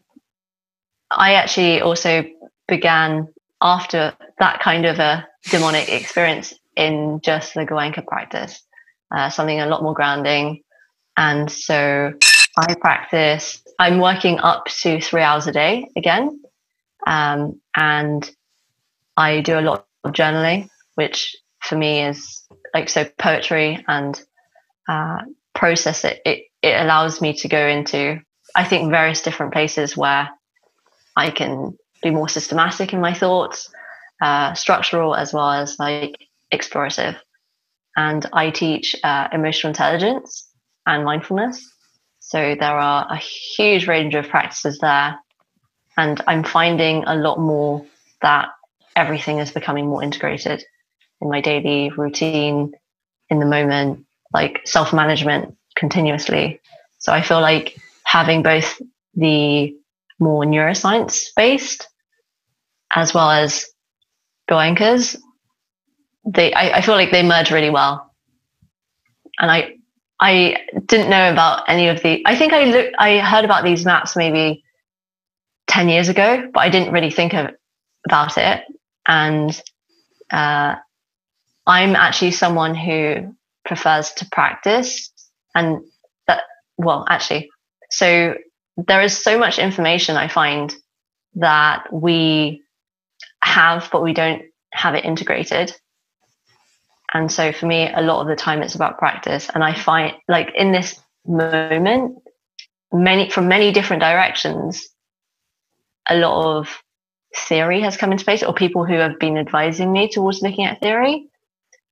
I 1.11 1.33
actually 1.33 1.81
also 1.81 2.25
began 2.67 3.27
after 3.61 4.13
that 4.39 4.59
kind 4.61 4.85
of 4.85 4.99
a 4.99 5.27
demonic 5.49 5.89
experience 5.89 6.53
in 6.75 7.19
just 7.21 7.53
the 7.53 7.65
Goenka 7.65 8.05
practice, 8.05 8.63
uh, 9.15 9.29
something 9.29 9.59
a 9.59 9.67
lot 9.67 9.83
more 9.83 9.93
grounding. 9.93 10.63
And 11.17 11.51
so 11.51 12.13
I 12.57 12.73
practice, 12.75 13.61
I'm 13.79 13.99
working 13.99 14.39
up 14.39 14.65
to 14.81 15.01
three 15.01 15.21
hours 15.21 15.47
a 15.47 15.51
day 15.51 15.87
again. 15.95 16.41
Um, 17.05 17.59
and 17.75 18.29
I 19.17 19.41
do 19.41 19.59
a 19.59 19.61
lot 19.61 19.85
of 20.03 20.13
journaling, 20.13 20.69
which 20.95 21.35
for 21.61 21.75
me 21.75 22.03
is 22.05 22.43
like 22.73 22.89
so 22.89 23.05
poetry 23.17 23.83
and 23.87 24.21
uh, 24.89 25.21
process 25.53 26.03
it, 26.03 26.21
it 26.25 26.43
it 26.61 26.81
allows 26.81 27.21
me 27.21 27.33
to 27.33 27.47
go 27.47 27.67
into 27.67 28.19
i 28.55 28.63
think 28.63 28.89
various 28.89 29.21
different 29.21 29.53
places 29.53 29.95
where 29.97 30.29
i 31.15 31.29
can 31.29 31.77
be 32.01 32.09
more 32.09 32.29
systematic 32.29 32.93
in 32.93 33.01
my 33.01 33.13
thoughts 33.13 33.71
uh, 34.21 34.53
structural 34.53 35.15
as 35.15 35.33
well 35.33 35.51
as 35.51 35.77
like 35.79 36.15
explorative 36.53 37.17
and 37.95 38.25
i 38.33 38.49
teach 38.49 38.95
uh, 39.03 39.27
emotional 39.31 39.71
intelligence 39.71 40.47
and 40.85 41.05
mindfulness 41.05 41.67
so 42.19 42.55
there 42.59 42.77
are 42.77 43.07
a 43.09 43.17
huge 43.17 43.87
range 43.87 44.15
of 44.15 44.27
practices 44.29 44.79
there 44.79 45.19
and 45.97 46.21
i'm 46.27 46.43
finding 46.43 47.03
a 47.05 47.15
lot 47.15 47.39
more 47.39 47.85
that 48.21 48.49
everything 48.95 49.39
is 49.39 49.51
becoming 49.51 49.87
more 49.87 50.03
integrated 50.03 50.63
in 51.21 51.29
my 51.29 51.41
daily 51.41 51.91
routine, 51.95 52.73
in 53.29 53.39
the 53.39 53.45
moment, 53.45 54.05
like 54.33 54.61
self 54.65 54.91
management 54.91 55.55
continuously. 55.75 56.59
So 56.97 57.13
I 57.13 57.21
feel 57.21 57.39
like 57.39 57.77
having 58.03 58.43
both 58.43 58.81
the 59.15 59.75
more 60.19 60.43
neuroscience 60.43 61.27
based 61.35 61.87
as 62.93 63.13
well 63.13 63.31
as 63.31 63.65
Goenkas, 64.49 65.17
they 66.25 66.53
I, 66.53 66.77
I 66.77 66.81
feel 66.81 66.95
like 66.95 67.11
they 67.11 67.23
merge 67.23 67.51
really 67.51 67.69
well. 67.69 68.11
And 69.39 69.49
I 69.49 69.75
I 70.19 70.57
didn't 70.85 71.09
know 71.09 71.31
about 71.31 71.67
any 71.67 71.87
of 71.87 72.01
the 72.01 72.21
I 72.25 72.35
think 72.35 72.53
I 72.53 72.65
look 72.65 72.93
I 72.97 73.19
heard 73.19 73.45
about 73.45 73.63
these 73.63 73.85
maps 73.85 74.15
maybe 74.15 74.63
10 75.67 75.87
years 75.87 76.09
ago, 76.09 76.49
but 76.53 76.59
I 76.59 76.69
didn't 76.69 76.93
really 76.93 77.11
think 77.11 77.33
of 77.33 77.49
about 78.05 78.37
it. 78.37 78.63
And 79.07 79.61
uh, 80.31 80.75
I'm 81.65 81.95
actually 81.95 82.31
someone 82.31 82.75
who 82.75 83.35
prefers 83.65 84.11
to 84.13 84.27
practice 84.31 85.11
and 85.55 85.81
that, 86.27 86.43
well, 86.77 87.05
actually, 87.07 87.49
so 87.89 88.35
there 88.77 89.01
is 89.01 89.17
so 89.17 89.37
much 89.37 89.59
information 89.59 90.17
I 90.17 90.27
find 90.27 90.73
that 91.35 91.91
we 91.91 92.63
have, 93.41 93.89
but 93.91 94.03
we 94.03 94.13
don't 94.13 94.43
have 94.73 94.95
it 94.95 95.05
integrated. 95.05 95.73
And 97.13 97.31
so 97.31 97.51
for 97.51 97.65
me, 97.65 97.91
a 97.91 98.01
lot 98.01 98.21
of 98.21 98.27
the 98.27 98.35
time 98.35 98.61
it's 98.61 98.75
about 98.75 98.97
practice. 98.97 99.49
And 99.53 99.63
I 99.63 99.73
find 99.73 100.15
like 100.27 100.51
in 100.55 100.71
this 100.71 100.99
moment, 101.25 102.17
many 102.91 103.29
from 103.29 103.47
many 103.47 103.71
different 103.71 104.01
directions, 104.01 104.87
a 106.09 106.15
lot 106.15 106.57
of 106.57 106.81
theory 107.35 107.81
has 107.81 107.97
come 107.97 108.11
into 108.11 108.25
place 108.25 108.43
or 108.43 108.53
people 108.53 108.85
who 108.85 108.95
have 108.95 109.19
been 109.19 109.37
advising 109.37 109.91
me 109.91 110.09
towards 110.09 110.41
looking 110.41 110.65
at 110.65 110.81
theory 110.81 111.29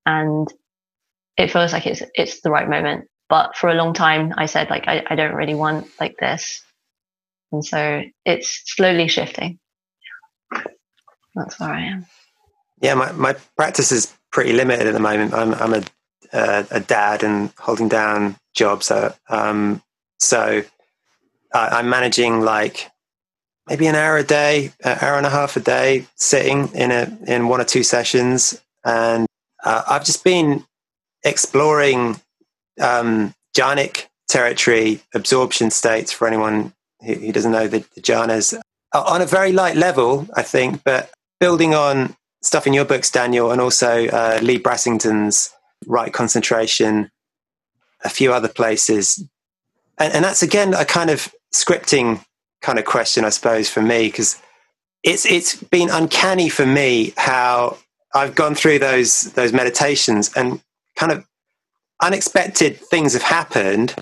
and 0.05 0.51
it 1.37 1.51
feels 1.51 1.71
like 1.71 1.87
it's 1.87 2.03
it's 2.15 2.41
the 2.41 2.51
right 2.51 2.69
moment. 2.69 3.09
But 3.29 3.55
for 3.55 3.69
a 3.69 3.75
long 3.75 3.93
time, 3.93 4.33
I 4.37 4.45
said 4.47 4.69
like 4.69 4.87
I, 4.87 5.03
I 5.09 5.15
don't 5.15 5.35
really 5.35 5.55
want 5.55 5.87
like 5.99 6.17
this, 6.17 6.63
and 7.51 7.63
so 7.63 8.03
it's 8.25 8.61
slowly 8.65 9.07
shifting. 9.07 9.59
That's 11.35 11.59
where 11.59 11.69
I 11.69 11.81
am. 11.81 12.05
Yeah, 12.81 12.95
my 12.95 13.11
my 13.13 13.35
practice 13.55 13.91
is 13.91 14.13
pretty 14.31 14.53
limited 14.53 14.87
at 14.87 14.93
the 14.93 14.99
moment. 14.99 15.33
I'm 15.33 15.53
I'm 15.53 15.73
a 15.73 15.83
uh, 16.31 16.63
a 16.71 16.79
dad 16.79 17.23
and 17.23 17.51
holding 17.57 17.89
down 17.89 18.35
jobs, 18.53 18.87
so 18.87 19.13
um, 19.29 19.81
so 20.19 20.63
I'm 21.53 21.89
managing 21.89 22.41
like 22.41 22.89
maybe 23.67 23.87
an 23.87 23.95
hour 23.95 24.17
a 24.17 24.23
day, 24.23 24.71
an 24.83 24.97
hour 25.01 25.17
and 25.17 25.25
a 25.25 25.29
half 25.29 25.55
a 25.55 25.59
day, 25.59 26.05
sitting 26.15 26.69
in 26.73 26.91
a 26.91 27.17
in 27.25 27.47
one 27.47 27.61
or 27.61 27.65
two 27.65 27.83
sessions, 27.83 28.61
and 28.83 29.25
uh, 29.63 29.83
I've 29.87 30.05
just 30.05 30.23
been 30.23 30.65
exploring 31.23 32.19
um, 32.79 33.33
jhanic 33.57 34.05
territory 34.27 35.01
absorption 35.13 35.71
states 35.71 36.11
for 36.11 36.27
anyone 36.27 36.73
who, 37.01 37.13
who 37.13 37.31
doesn't 37.31 37.51
know 37.51 37.67
the, 37.67 37.79
the 37.95 38.01
jhanas 38.01 38.57
uh, 38.93 39.03
on 39.05 39.21
a 39.21 39.25
very 39.25 39.51
light 39.51 39.75
level, 39.75 40.27
I 40.35 40.43
think, 40.43 40.83
but 40.83 41.11
building 41.39 41.73
on 41.73 42.15
stuff 42.41 42.67
in 42.67 42.73
your 42.73 42.85
books, 42.85 43.09
Daniel, 43.09 43.51
and 43.51 43.61
also 43.61 44.07
uh, 44.07 44.39
Leigh 44.41 44.59
Brasington's 44.59 45.51
Right 45.85 46.11
Concentration, 46.11 47.11
a 48.03 48.09
few 48.09 48.33
other 48.33 48.47
places. 48.47 49.23
And, 49.97 50.13
and 50.13 50.23
that's 50.25 50.43
again 50.43 50.73
a 50.73 50.85
kind 50.85 51.09
of 51.09 51.33
scripting 51.53 52.23
kind 52.61 52.79
of 52.79 52.85
question, 52.85 53.25
I 53.25 53.29
suppose, 53.29 53.69
for 53.69 53.81
me, 53.81 54.07
because 54.07 54.41
it's 55.03 55.25
it's 55.25 55.55
been 55.55 55.89
uncanny 55.89 56.49
for 56.49 56.65
me 56.65 57.13
how 57.17 57.77
I've 58.13 58.35
gone 58.35 58.55
through 58.55 58.79
those 58.79 59.21
those 59.33 59.53
meditations 59.53 60.33
and 60.35 60.61
kind 60.95 61.11
of 61.11 61.25
unexpected 62.01 62.77
things 62.77 63.13
have 63.13 63.21
happened 63.21 63.93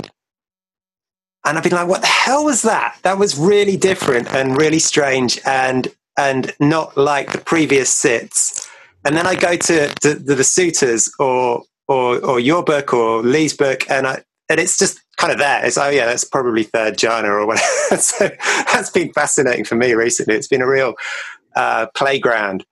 and 1.48 1.58
I've 1.58 1.64
been 1.64 1.74
like, 1.74 1.88
"What 1.88 2.02
the 2.02 2.08
hell 2.08 2.44
was 2.44 2.64
that? 2.64 2.98
That 3.04 3.18
was 3.18 3.38
really 3.38 3.78
different 3.78 4.28
and 4.34 4.58
really 4.58 4.80
strange, 4.80 5.40
and 5.46 5.88
and 6.18 6.54
not 6.60 6.98
like 6.98 7.32
the 7.32 7.38
previous 7.40 7.90
sits." 7.90 8.68
And 9.06 9.16
then 9.16 9.26
I 9.26 9.36
go 9.36 9.56
to, 9.56 9.88
to, 9.88 10.16
to 10.16 10.20
the 10.20 10.44
suttas 10.44 11.10
or 11.20 11.64
or 11.88 12.24
or 12.26 12.40
your 12.40 12.64
book 12.64 12.94
or 12.94 13.22
Leigh's 13.24 13.56
book, 13.56 13.90
and 13.90 14.08
I 14.08 14.24
and 14.50 14.60
it's 14.60 14.78
just 14.78 15.00
kind 15.18 15.32
of 15.32 15.40
there. 15.40 15.66
It's 15.66 15.78
oh 15.78 15.90
yeah, 15.90 16.06
that's 16.06 16.24
probably 16.24 16.64
third 16.64 16.98
jhana 16.98 17.26
or 17.26 17.46
whatever. 17.46 18.02
so 18.02 18.30
that's 18.72 18.90
been 18.90 19.12
fascinating 19.14 19.66
for 19.66 19.76
me 19.76 19.94
recently. 19.94 20.36
It's 20.36 20.48
been 20.48 20.62
a 20.62 20.68
real 20.68 20.94
uh, 21.56 21.88
playground, 21.96 22.66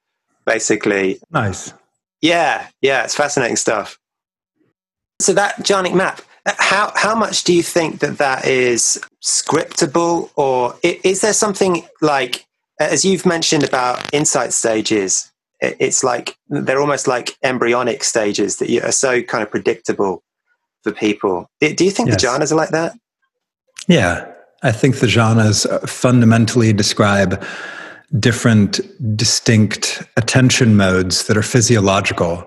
basically. 0.46 1.20
Nice. 1.32 1.74
Yeah, 2.22 2.68
yeah, 2.82 3.04
it's 3.04 3.16
fascinating 3.16 3.58
stuff. 3.58 4.00
So 5.22 5.34
that 5.34 5.58
jhanic 5.58 5.94
map, 5.94 6.22
how 6.46 6.92
how 6.96 7.16
much 7.16 7.44
do 7.44 7.54
you 7.54 7.64
think 7.64 8.00
that 8.00 8.18
that 8.18 8.46
is 8.46 9.02
scriptable, 9.24 10.30
or 10.36 10.76
is 10.84 11.22
there 11.22 11.34
something 11.34 11.86
like, 12.02 12.46
as 12.80 13.06
you've 13.06 13.26
mentioned 13.26 13.64
about 13.64 14.02
insight 14.14 14.54
stages? 14.54 15.32
It's 15.62 16.04
like 16.04 16.38
they're 16.50 16.82
almost 16.82 17.08
like 17.08 17.38
embryonic 17.44 18.04
stages 18.04 18.58
that 18.58 18.70
are 18.84 18.92
so 18.92 19.22
kind 19.22 19.42
of 19.42 19.50
predictable 19.50 20.24
for 20.84 20.92
people. 20.92 21.50
Do 21.60 21.84
you 21.84 21.92
think 21.92 22.10
yes. 22.10 22.22
the 22.22 22.28
jhanas 22.28 22.52
are 22.52 22.56
like 22.56 22.70
that? 22.70 22.94
Yeah, 23.88 24.32
I 24.64 24.72
think 24.72 25.00
the 25.00 25.08
jhanas 25.08 25.70
uh, 25.70 25.80
fundamentally 25.88 26.74
describe 26.74 27.44
different 28.20 28.80
distinct 29.16 30.04
attention 30.18 30.76
modes 30.76 31.26
that 31.28 31.38
are 31.38 31.44
physiological 31.44 32.46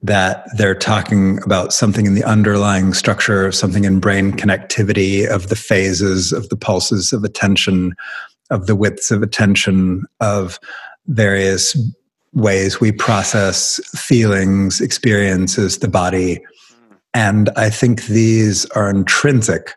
that 0.00 0.48
they're 0.56 0.74
talking 0.74 1.42
about 1.42 1.72
something 1.72 2.06
in 2.06 2.14
the 2.14 2.24
underlying 2.24 2.94
structure 2.94 3.46
of 3.46 3.54
something 3.54 3.84
in 3.84 3.98
brain 3.98 4.32
connectivity 4.32 5.26
of 5.26 5.48
the 5.48 5.56
phases 5.56 6.32
of 6.32 6.48
the 6.50 6.56
pulses 6.56 7.12
of 7.12 7.24
attention 7.24 7.94
of 8.50 8.66
the 8.66 8.76
widths 8.76 9.10
of 9.10 9.22
attention 9.22 10.04
of 10.20 10.58
various 11.06 11.76
ways 12.34 12.80
we 12.80 12.92
process 12.92 13.80
feelings 13.96 14.80
experiences 14.80 15.78
the 15.78 15.88
body 15.88 16.40
and 17.14 17.48
i 17.56 17.70
think 17.70 18.04
these 18.06 18.66
are 18.70 18.90
intrinsic 18.90 19.74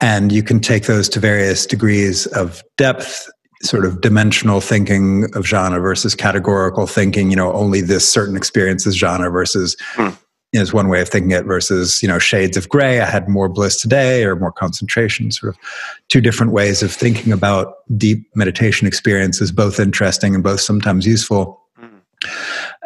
and 0.00 0.32
you 0.32 0.42
can 0.42 0.60
take 0.60 0.84
those 0.84 1.08
to 1.08 1.20
various 1.20 1.64
degrees 1.64 2.26
of 2.28 2.62
depth 2.76 3.30
sort 3.62 3.84
of 3.84 4.00
dimensional 4.00 4.60
thinking 4.60 5.24
of 5.34 5.44
jhana 5.44 5.80
versus 5.80 6.14
categorical 6.14 6.86
thinking 6.86 7.30
you 7.30 7.36
know 7.36 7.52
only 7.52 7.80
this 7.80 8.10
certain 8.10 8.36
experience 8.36 8.84
is 8.86 9.00
jhana 9.00 9.32
versus 9.32 9.76
mm. 9.94 10.16
Is 10.60 10.72
one 10.72 10.88
way 10.88 11.00
of 11.00 11.08
thinking 11.08 11.32
it 11.32 11.44
versus 11.44 12.02
you 12.02 12.08
know 12.08 12.18
shades 12.18 12.56
of 12.56 12.68
gray 12.68 13.00
i 13.00 13.04
had 13.04 13.28
more 13.28 13.48
bliss 13.48 13.80
today 13.80 14.24
or 14.24 14.36
more 14.36 14.52
concentration 14.52 15.30
sort 15.30 15.54
of 15.54 15.60
two 16.08 16.20
different 16.20 16.52
ways 16.52 16.82
of 16.82 16.92
thinking 16.92 17.32
about 17.32 17.74
deep 17.96 18.26
meditation 18.34 18.86
experiences 18.86 19.50
both 19.50 19.80
interesting 19.80 20.34
and 20.34 20.44
both 20.44 20.60
sometimes 20.60 21.06
useful 21.06 21.60
mm. 21.80 21.90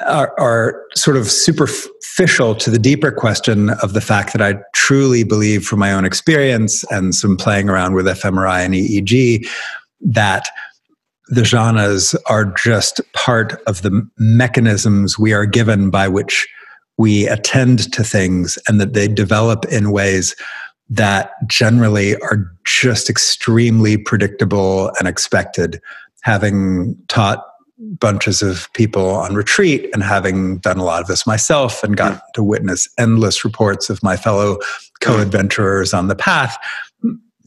are, 0.07 0.39
are 0.39 0.83
sort 0.95 1.17
of 1.17 1.31
superficial 1.31 2.55
to 2.55 2.71
the 2.71 2.79
deeper 2.79 3.13
question 3.13 3.71
of 3.83 3.93
the 3.93 4.01
fact 4.01 4.33
that 4.33 4.43
i 4.43 4.55
truly 4.75 5.23
believe 5.23 5.65
from 5.65 5.79
my 5.79 5.93
own 5.93 6.05
experience 6.05 6.85
and 6.91 7.15
some 7.15 7.37
playing 7.37 7.69
around 7.69 7.95
with 7.95 8.07
fMRI 8.07 8.65
and 8.65 8.75
eeg 8.75 9.47
that 10.01 10.49
the 11.31 11.43
jhanas 11.43 12.15
are 12.27 12.47
just 12.47 13.01
part 13.13 13.61
of 13.67 13.83
the 13.83 14.09
mechanisms 14.17 15.19
we 15.19 15.35
are 15.35 15.45
given 15.45 15.91
by 15.91 16.09
which 16.09 16.49
we 16.99 17.27
attend 17.29 17.91
to 17.93 18.05
things 18.05 18.59
and 18.69 18.81
that 18.81 18.93
they 18.93 19.09
develop 19.09 19.65
in 19.67 19.93
ways 19.93 20.35
that 20.91 21.33
generally 21.47 22.17
are 22.17 22.51
just 22.65 23.09
extremely 23.09 23.97
predictable 23.97 24.91
and 24.99 25.07
expected. 25.09 25.81
Having 26.23 26.97
taught 27.09 27.45
bunches 27.79 28.43
of 28.43 28.71
people 28.73 29.11
on 29.11 29.35
retreat 29.35 29.89
and 29.93 30.03
having 30.03 30.59
done 30.59 30.79
a 30.79 30.85
lot 30.85 31.01
of 31.01 31.07
this 31.07 31.27
myself 31.27 31.85
and 31.85 31.97
gotten 31.97 32.21
to 32.35 32.43
witness 32.43 32.89
endless 32.99 33.45
reports 33.45 33.89
of 33.89 34.03
my 34.03 34.17
fellow 34.17 34.59
co 35.01 35.21
adventurers 35.21 35.95
on 35.95 36.09
the 36.09 36.17
path, 36.17 36.59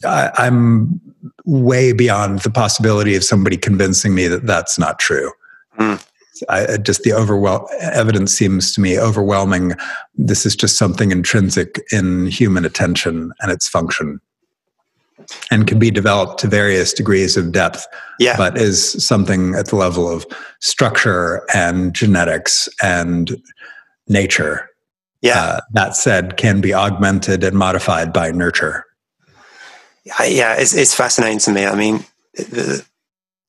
I, 0.06 0.32
I'm 0.38 1.02
way 1.46 1.92
beyond 1.92 2.40
the 2.40 2.50
possibility 2.50 3.16
of 3.16 3.24
somebody 3.24 3.58
convincing 3.58 4.16
me 4.16 4.28
that 4.28 4.46
that's 4.46 4.80
not 4.80 5.00
true. 5.00 5.32
Mm. 5.78 6.06
I, 6.50 6.78
just 6.78 7.04
the 7.04 7.14
overwhelm 7.14 7.66
evidence 7.80 8.34
seems 8.34 8.74
to 8.74 8.82
me 8.82 9.00
overwhelming. 9.00 9.74
This 10.16 10.46
is 10.46 10.56
just 10.56 10.78
something 10.78 11.12
intrinsic 11.12 11.82
in 11.92 12.28
human 12.28 12.66
attention 12.66 13.32
and 13.42 13.52
its 13.52 13.68
function, 13.68 14.20
and 15.52 15.68
can 15.68 15.80
be 15.80 15.92
developed 15.92 16.40
to 16.42 16.48
various 16.48 16.94
degrees 16.94 17.38
of 17.38 17.52
depth. 17.52 17.86
Yeah. 18.20 18.38
but 18.38 18.58
is 18.58 19.04
something 19.04 19.56
at 19.56 19.68
the 19.68 19.76
level 19.76 20.08
of 20.08 20.26
structure 20.60 21.44
and 21.56 21.94
genetics 21.94 22.70
and 22.84 23.36
nature. 24.08 24.70
Yeah. 25.22 25.40
Uh, 25.40 25.60
that 25.74 25.96
said, 25.96 26.38
can 26.38 26.62
be 26.62 26.74
augmented 26.74 27.44
and 27.44 27.58
modified 27.58 28.14
by 28.14 28.32
nurture 28.32 28.86
yeah, 30.06 30.56
it's, 30.56 30.74
it's 30.74 30.94
fascinating 30.94 31.40
to 31.40 31.52
me. 31.52 31.66
I 31.66 31.76
mean, 31.76 32.06
the, 32.34 32.86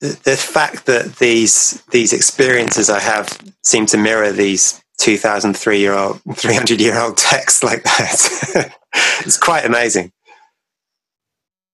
the, 0.03 0.21
the 0.25 0.37
fact 0.37 0.87
that 0.87 1.17
these 1.17 1.83
these 1.93 2.13
experiences 2.13 2.91
I 2.91 3.01
have 3.01 3.39
seem 3.63 3.87
to 3.87 3.97
mirror 3.97 4.33
these 4.33 4.83
2003 4.99 5.79
year 5.79 5.95
old 5.95 6.21
300 6.35 6.81
year 6.81 6.99
old 7.01 7.17
texts 7.17 7.63
like 7.63 7.83
that 7.85 8.73
it's 9.21 9.37
quite 9.37 9.65
amazing 9.65 10.13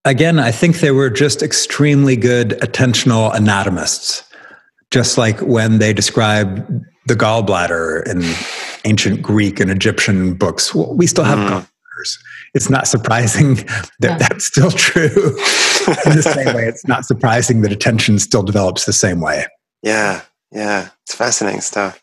again 0.07 0.39
i 0.39 0.51
think 0.51 0.79
they 0.79 0.93
were 0.93 1.11
just 1.11 1.43
extremely 1.43 2.17
good 2.17 2.51
attentional 2.63 3.35
anatomists 3.35 4.23
just 4.91 5.19
like 5.19 5.39
when 5.41 5.79
they 5.79 5.93
describe 5.93 6.67
the 7.07 7.15
gallbladder 7.15 8.07
in 8.07 8.23
ancient 8.89 9.21
greek 9.21 9.61
and 9.61 9.71
egyptian 9.71 10.33
books 10.33 10.75
well, 10.75 10.95
we 10.95 11.07
still 11.07 11.25
have 11.25 11.39
mm. 11.39 11.49
gallbladders 11.49 12.19
it's 12.55 12.71
not 12.71 12.89
surprising 12.89 13.55
that 14.01 14.03
yeah. 14.03 14.17
that's 14.17 14.47
still 14.47 14.71
true. 14.71 15.39
In 15.89 16.17
the 16.17 16.23
same 16.23 16.55
way, 16.55 16.67
it's 16.67 16.87
not 16.87 17.05
surprising 17.05 17.63
that 17.63 17.73
attention 17.73 18.19
still 18.19 18.43
develops 18.43 18.85
the 18.85 18.93
same 18.93 19.21
way. 19.21 19.47
Yeah, 19.83 20.23
yeah, 20.53 20.89
it's 21.05 21.15
fascinating 21.15 21.61
stuff. 21.61 22.03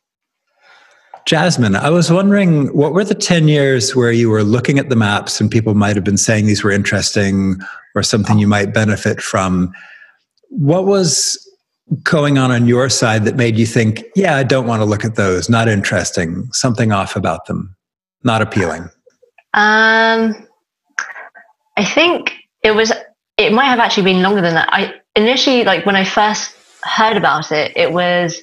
Jasmine, 1.25 1.75
I 1.75 1.89
was 1.89 2.11
wondering 2.11 2.67
what 2.67 2.93
were 2.93 3.03
the 3.03 3.15
10 3.15 3.47
years 3.47 3.95
where 3.95 4.11
you 4.11 4.29
were 4.29 4.43
looking 4.43 4.77
at 4.77 4.89
the 4.89 4.95
maps 4.95 5.41
and 5.41 5.49
people 5.49 5.73
might 5.73 5.95
have 5.95 6.05
been 6.05 6.17
saying 6.17 6.45
these 6.45 6.63
were 6.63 6.71
interesting 6.71 7.57
or 7.95 8.03
something 8.03 8.37
you 8.37 8.47
might 8.47 8.73
benefit 8.75 9.21
from? 9.21 9.73
What 10.49 10.85
was 10.85 11.39
going 12.03 12.37
on 12.37 12.51
on 12.51 12.67
your 12.67 12.89
side 12.89 13.25
that 13.25 13.35
made 13.35 13.57
you 13.57 13.65
think, 13.65 14.03
yeah, 14.15 14.35
I 14.35 14.43
don't 14.43 14.67
want 14.67 14.81
to 14.81 14.85
look 14.85 15.03
at 15.03 15.15
those, 15.15 15.49
not 15.49 15.67
interesting, 15.67 16.47
something 16.51 16.91
off 16.91 17.15
about 17.15 17.45
them, 17.47 17.75
not 18.23 18.43
appealing? 18.43 18.83
Um, 19.55 20.47
I 21.77 21.83
think 21.83 22.33
it 22.63 22.71
was. 22.71 22.91
It 23.37 23.51
might 23.51 23.65
have 23.65 23.79
actually 23.79 24.03
been 24.03 24.21
longer 24.21 24.41
than 24.41 24.53
that. 24.55 24.69
I 24.71 24.95
initially, 25.15 25.63
like 25.63 25.85
when 25.85 25.95
I 25.95 26.05
first 26.05 26.55
heard 26.83 27.17
about 27.17 27.51
it, 27.51 27.73
it 27.75 27.91
was 27.91 28.41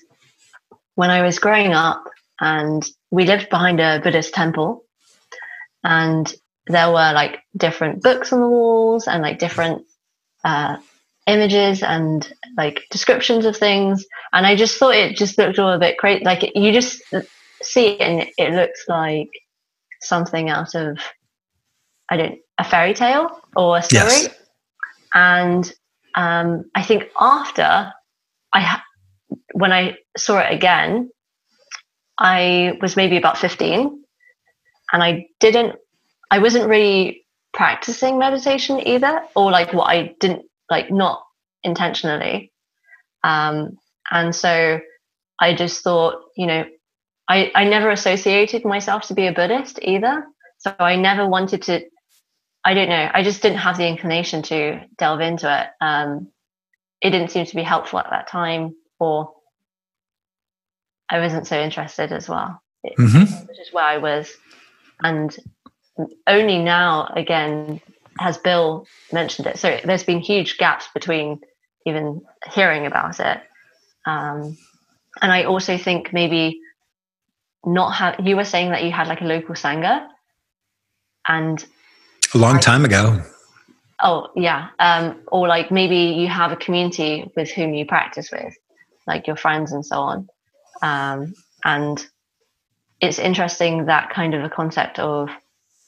when 0.94 1.10
I 1.10 1.22
was 1.22 1.38
growing 1.38 1.72
up, 1.72 2.04
and 2.40 2.84
we 3.10 3.24
lived 3.24 3.48
behind 3.48 3.80
a 3.80 4.00
Buddhist 4.02 4.34
temple, 4.34 4.84
and 5.82 6.32
there 6.66 6.88
were 6.88 7.12
like 7.12 7.40
different 7.56 8.02
books 8.02 8.32
on 8.32 8.40
the 8.40 8.48
walls 8.48 9.08
and 9.08 9.22
like 9.22 9.38
different 9.38 9.84
uh, 10.44 10.76
images 11.26 11.82
and 11.82 12.30
like 12.56 12.82
descriptions 12.90 13.46
of 13.46 13.56
things, 13.56 14.04
and 14.32 14.46
I 14.46 14.56
just 14.56 14.76
thought 14.78 14.94
it 14.94 15.16
just 15.16 15.38
looked 15.38 15.58
all 15.58 15.72
a 15.72 15.78
bit 15.78 15.98
crazy. 15.98 16.24
Like 16.24 16.52
you 16.54 16.72
just 16.72 17.00
see 17.62 17.86
it, 17.88 18.00
and 18.00 18.28
it 18.36 18.52
looks 18.52 18.84
like 18.88 19.30
something 20.02 20.50
out 20.50 20.74
of 20.74 20.98
I 22.10 22.16
don't 22.18 22.38
a 22.58 22.64
fairy 22.64 22.92
tale 22.92 23.40
or 23.56 23.78
a 23.78 23.82
story. 23.82 24.04
Yes. 24.04 24.41
And 25.14 25.70
um, 26.14 26.70
I 26.74 26.82
think 26.82 27.04
after 27.18 27.92
I 28.52 28.80
when 29.54 29.72
I 29.72 29.96
saw 30.16 30.38
it 30.38 30.52
again, 30.52 31.10
I 32.18 32.78
was 32.80 32.96
maybe 32.96 33.16
about 33.16 33.38
15 33.38 34.02
and 34.92 35.02
I 35.02 35.26
didn't 35.40 35.76
I 36.30 36.38
wasn't 36.38 36.68
really 36.68 37.26
practicing 37.52 38.18
meditation 38.18 38.86
either 38.86 39.22
or 39.36 39.50
like 39.50 39.72
what 39.72 39.84
I 39.84 40.14
didn't 40.20 40.46
like 40.70 40.90
not 40.90 41.22
intentionally. 41.62 42.52
Um, 43.24 43.78
and 44.10 44.34
so 44.34 44.80
I 45.38 45.54
just 45.54 45.82
thought, 45.82 46.22
you 46.36 46.46
know, 46.46 46.64
I, 47.28 47.50
I 47.54 47.64
never 47.64 47.90
associated 47.90 48.64
myself 48.64 49.08
to 49.08 49.14
be 49.14 49.26
a 49.26 49.32
Buddhist 49.32 49.78
either. 49.82 50.24
So 50.58 50.74
I 50.78 50.96
never 50.96 51.26
wanted 51.26 51.62
to, 51.62 51.82
I 52.64 52.74
don't 52.74 52.88
know, 52.88 53.10
I 53.12 53.22
just 53.22 53.42
didn't 53.42 53.58
have 53.58 53.76
the 53.76 53.88
inclination 53.88 54.42
to 54.42 54.80
delve 54.96 55.20
into 55.20 55.62
it. 55.62 55.68
Um, 55.84 56.28
it 57.00 57.10
didn't 57.10 57.32
seem 57.32 57.46
to 57.46 57.56
be 57.56 57.62
helpful 57.62 57.98
at 57.98 58.10
that 58.10 58.28
time, 58.28 58.76
or 59.00 59.32
I 61.10 61.18
wasn't 61.18 61.46
so 61.46 61.60
interested 61.60 62.12
as 62.12 62.28
well, 62.28 62.62
mm-hmm. 62.86 63.46
which 63.46 63.58
is 63.58 63.72
where 63.72 63.84
I 63.84 63.98
was. 63.98 64.32
And 65.02 65.36
only 66.26 66.58
now, 66.60 67.12
again, 67.16 67.80
has 68.18 68.38
Bill 68.38 68.86
mentioned 69.12 69.48
it? 69.48 69.58
So 69.58 69.78
there's 69.84 70.04
been 70.04 70.20
huge 70.20 70.58
gaps 70.58 70.86
between 70.94 71.40
even 71.84 72.22
hearing 72.52 72.86
about 72.86 73.18
it. 73.18 73.40
Um, 74.06 74.56
and 75.20 75.32
I 75.32 75.44
also 75.44 75.76
think 75.76 76.12
maybe 76.12 76.60
not 77.64 77.90
have, 77.90 78.26
you 78.26 78.36
were 78.36 78.44
saying 78.44 78.70
that 78.70 78.84
you 78.84 78.92
had 78.92 79.08
like 79.08 79.20
a 79.20 79.24
local 79.24 79.54
Sangha 79.54 80.06
and 81.26 81.64
a 82.34 82.38
long 82.38 82.58
time 82.58 82.84
ago. 82.84 83.22
Oh 84.00 84.28
yeah. 84.34 84.68
Um, 84.78 85.20
or 85.28 85.46
like 85.46 85.70
maybe 85.70 86.20
you 86.20 86.28
have 86.28 86.52
a 86.52 86.56
community 86.56 87.30
with 87.36 87.50
whom 87.50 87.74
you 87.74 87.86
practice 87.86 88.30
with, 88.32 88.54
like 89.06 89.26
your 89.26 89.36
friends 89.36 89.72
and 89.72 89.84
so 89.86 90.00
on. 90.00 90.28
Um, 90.82 91.34
and 91.64 92.04
it's 93.00 93.18
interesting 93.18 93.86
that 93.86 94.10
kind 94.10 94.34
of 94.34 94.42
a 94.42 94.50
concept 94.50 94.98
of 94.98 95.28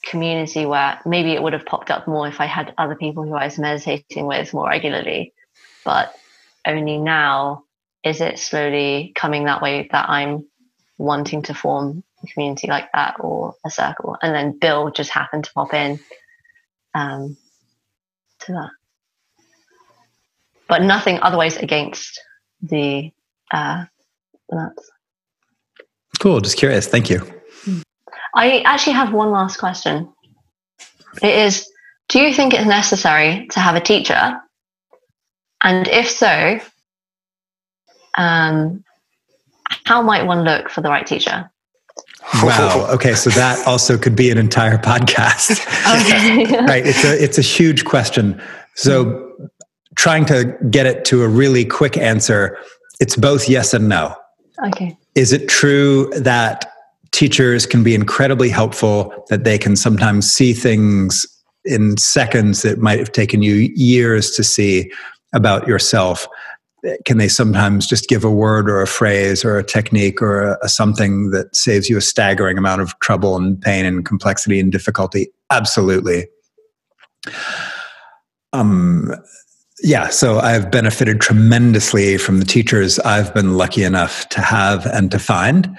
community 0.04 0.66
where 0.66 1.00
maybe 1.04 1.32
it 1.32 1.42
would 1.42 1.54
have 1.54 1.66
popped 1.66 1.90
up 1.90 2.06
more 2.06 2.28
if 2.28 2.40
I 2.40 2.46
had 2.46 2.74
other 2.78 2.94
people 2.94 3.24
who 3.24 3.34
I 3.34 3.46
was 3.46 3.58
meditating 3.58 4.26
with 4.26 4.52
more 4.52 4.68
regularly. 4.68 5.32
But 5.84 6.14
only 6.66 6.98
now 6.98 7.64
is 8.04 8.20
it 8.20 8.38
slowly 8.38 9.12
coming 9.16 9.44
that 9.44 9.62
way 9.62 9.88
that 9.90 10.08
I'm 10.08 10.46
wanting 10.98 11.42
to 11.42 11.54
form 11.54 12.04
a 12.22 12.26
community 12.26 12.68
like 12.68 12.90
that 12.92 13.16
or 13.18 13.54
a 13.64 13.70
circle. 13.70 14.16
And 14.22 14.34
then 14.34 14.58
Bill 14.58 14.90
just 14.90 15.10
happened 15.10 15.44
to 15.44 15.52
pop 15.52 15.74
in 15.74 15.98
um, 16.94 17.36
to 18.40 18.52
that. 18.52 18.70
But 20.68 20.82
nothing 20.82 21.18
otherwise 21.20 21.56
against 21.56 22.20
the 22.62 23.10
uh, 23.52 23.84
nuts. 24.50 24.90
Cool. 26.20 26.40
Just 26.40 26.56
curious. 26.56 26.86
Thank 26.86 27.10
you. 27.10 27.20
I 28.34 28.60
actually 28.60 28.94
have 28.94 29.12
one 29.12 29.30
last 29.30 29.58
question. 29.58 30.12
It 31.22 31.34
is 31.46 31.68
Do 32.08 32.20
you 32.20 32.34
think 32.34 32.54
it's 32.54 32.66
necessary 32.66 33.46
to 33.52 33.60
have 33.60 33.76
a 33.76 33.80
teacher? 33.80 34.40
And 35.62 35.88
if 35.88 36.10
so, 36.10 36.60
um, 38.18 38.84
how 39.84 40.02
might 40.02 40.26
one 40.26 40.44
look 40.44 40.68
for 40.68 40.80
the 40.80 40.88
right 40.88 41.06
teacher? 41.06 41.50
Wow. 42.42 42.88
Okay, 42.94 43.14
so 43.14 43.30
that 43.30 43.66
also 43.66 43.98
could 43.98 44.14
be 44.14 44.30
an 44.30 44.38
entire 44.38 44.78
podcast. 44.78 45.50
okay. 46.00 46.64
right. 46.66 46.86
It's 46.86 47.04
a 47.04 47.22
it's 47.22 47.38
a 47.38 47.42
huge 47.42 47.84
question. 47.84 48.40
So 48.76 49.32
trying 49.96 50.24
to 50.26 50.56
get 50.70 50.86
it 50.86 51.04
to 51.06 51.22
a 51.22 51.28
really 51.28 51.64
quick 51.64 51.96
answer, 51.96 52.56
it's 53.00 53.16
both 53.16 53.48
yes 53.48 53.74
and 53.74 53.88
no. 53.88 54.14
Okay. 54.66 54.96
Is 55.14 55.32
it 55.32 55.48
true 55.48 56.10
that 56.10 56.70
teachers 57.10 57.66
can 57.66 57.82
be 57.82 57.94
incredibly 57.94 58.48
helpful, 58.48 59.12
that 59.28 59.44
they 59.44 59.58
can 59.58 59.76
sometimes 59.76 60.30
see 60.30 60.52
things 60.52 61.26
in 61.64 61.96
seconds 61.96 62.62
that 62.62 62.78
might 62.78 62.98
have 62.98 63.12
taken 63.12 63.42
you 63.42 63.54
years 63.74 64.30
to 64.32 64.44
see 64.44 64.90
about 65.32 65.66
yourself? 65.66 66.28
Can 67.04 67.18
they 67.18 67.28
sometimes 67.28 67.86
just 67.86 68.08
give 68.08 68.24
a 68.24 68.30
word 68.30 68.68
or 68.68 68.82
a 68.82 68.86
phrase 68.86 69.44
or 69.44 69.58
a 69.58 69.64
technique 69.64 70.20
or 70.20 70.42
a, 70.42 70.58
a 70.62 70.68
something 70.68 71.30
that 71.30 71.54
saves 71.56 71.88
you 71.88 71.96
a 71.96 72.02
staggering 72.02 72.58
amount 72.58 72.82
of 72.82 72.98
trouble 73.00 73.36
and 73.36 73.60
pain 73.60 73.86
and 73.86 74.04
complexity 74.04 74.60
and 74.60 74.70
difficulty? 74.70 75.28
Absolutely. 75.50 76.26
Um, 78.52 79.14
yeah, 79.82 80.08
so 80.08 80.38
I've 80.38 80.70
benefited 80.70 81.20
tremendously 81.20 82.16
from 82.18 82.38
the 82.38 82.44
teachers 82.44 82.98
I've 83.00 83.34
been 83.34 83.56
lucky 83.56 83.82
enough 83.82 84.28
to 84.30 84.40
have 84.40 84.86
and 84.86 85.10
to 85.10 85.18
find. 85.18 85.76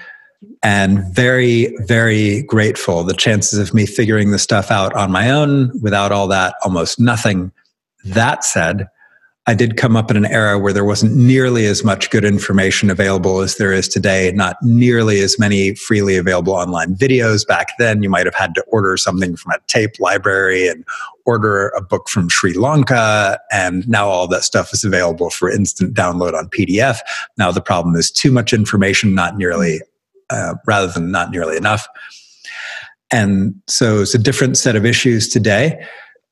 And 0.62 1.02
very, 1.14 1.74
very 1.86 2.42
grateful. 2.42 3.04
The 3.04 3.14
chances 3.14 3.58
of 3.58 3.74
me 3.74 3.86
figuring 3.86 4.32
the 4.32 4.38
stuff 4.38 4.70
out 4.70 4.92
on 4.94 5.10
my 5.10 5.30
own 5.30 5.72
without 5.80 6.12
all 6.12 6.28
that, 6.28 6.54
almost 6.62 7.00
nothing. 7.00 7.52
That 8.04 8.44
said, 8.44 8.88
I 9.48 9.54
did 9.54 9.76
come 9.76 9.94
up 9.94 10.10
in 10.10 10.16
an 10.16 10.26
era 10.26 10.58
where 10.58 10.72
there 10.72 10.84
wasn't 10.84 11.14
nearly 11.14 11.66
as 11.66 11.84
much 11.84 12.10
good 12.10 12.24
information 12.24 12.90
available 12.90 13.40
as 13.40 13.56
there 13.56 13.72
is 13.72 13.86
today, 13.86 14.32
not 14.34 14.56
nearly 14.60 15.20
as 15.20 15.38
many 15.38 15.76
freely 15.76 16.16
available 16.16 16.52
online 16.52 16.96
videos. 16.96 17.46
Back 17.46 17.68
then, 17.78 18.02
you 18.02 18.10
might 18.10 18.26
have 18.26 18.34
had 18.34 18.56
to 18.56 18.64
order 18.64 18.96
something 18.96 19.36
from 19.36 19.52
a 19.52 19.60
tape 19.68 20.00
library 20.00 20.66
and 20.66 20.84
order 21.26 21.68
a 21.76 21.80
book 21.80 22.08
from 22.08 22.28
Sri 22.28 22.54
Lanka. 22.54 23.38
And 23.52 23.88
now 23.88 24.08
all 24.08 24.26
that 24.26 24.42
stuff 24.42 24.72
is 24.72 24.82
available 24.82 25.30
for 25.30 25.48
instant 25.48 25.94
download 25.94 26.34
on 26.34 26.48
PDF. 26.48 26.98
Now, 27.38 27.52
the 27.52 27.60
problem 27.60 27.94
is 27.94 28.10
too 28.10 28.32
much 28.32 28.52
information, 28.52 29.14
not 29.14 29.36
nearly, 29.36 29.80
uh, 30.28 30.54
rather 30.66 30.88
than 30.88 31.12
not 31.12 31.30
nearly 31.30 31.56
enough. 31.56 31.86
And 33.12 33.54
so 33.68 34.00
it's 34.00 34.14
a 34.14 34.18
different 34.18 34.56
set 34.56 34.74
of 34.74 34.84
issues 34.84 35.28
today 35.28 35.86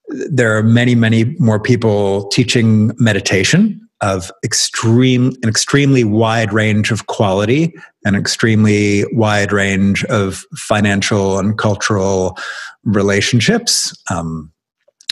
there 0.08 0.56
are 0.56 0.62
many, 0.62 0.94
many 0.94 1.24
more 1.38 1.60
people 1.60 2.28
teaching 2.28 2.92
meditation 2.98 3.80
of 4.00 4.30
extreme 4.44 5.28
an 5.42 5.48
extremely 5.48 6.04
wide 6.04 6.52
range 6.52 6.90
of 6.90 7.06
quality 7.06 7.72
an 8.04 8.14
extremely 8.14 9.04
wide 9.12 9.52
range 9.52 10.04
of 10.06 10.44
financial 10.56 11.38
and 11.38 11.56
cultural 11.56 12.36
relationships. 12.84 13.96
Um, 14.10 14.52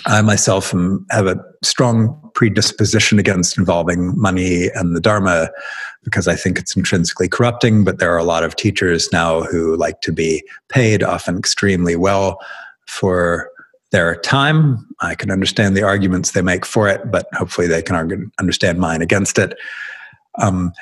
i 0.07 0.21
myself 0.21 0.75
am, 0.75 1.07
have 1.11 1.27
a 1.27 1.37
strong 1.63 2.19
predisposition 2.35 3.19
against 3.19 3.57
involving 3.57 4.13
money 4.21 4.69
and 4.75 4.97
the 4.97 5.01
dharma 5.01 5.49
because 6.03 6.27
i 6.27 6.35
think 6.35 6.59
it's 6.59 6.77
intrinsically 6.77 7.29
corrupting 7.29 7.85
but 7.85 7.99
there 7.99 8.13
are 8.13 8.19
a 8.19 8.25
lot 8.25 8.43
of 8.43 8.57
teachers 8.57 9.09
now 9.13 9.43
who 9.43 9.77
like 9.77 10.01
to 10.01 10.13
be 10.13 10.43
paid 10.69 11.03
often 11.03 11.39
extremely 11.39 11.95
well 11.95 12.39
for 12.87 13.49
their 13.93 14.17
time. 14.17 14.87
I 15.01 15.15
can 15.15 15.31
understand 15.31 15.77
the 15.77 15.83
arguments 15.83 16.33
they 16.33 16.43
make 16.43 16.67
for 16.67 16.89
it, 16.89 17.11
but 17.11 17.27
hopefully 17.35 17.67
they 17.67 17.83
can 17.83 18.31
understand 18.39 18.79
mine 18.79 19.03
against 19.03 19.39
it. 19.39 19.57
Um, 20.39 20.73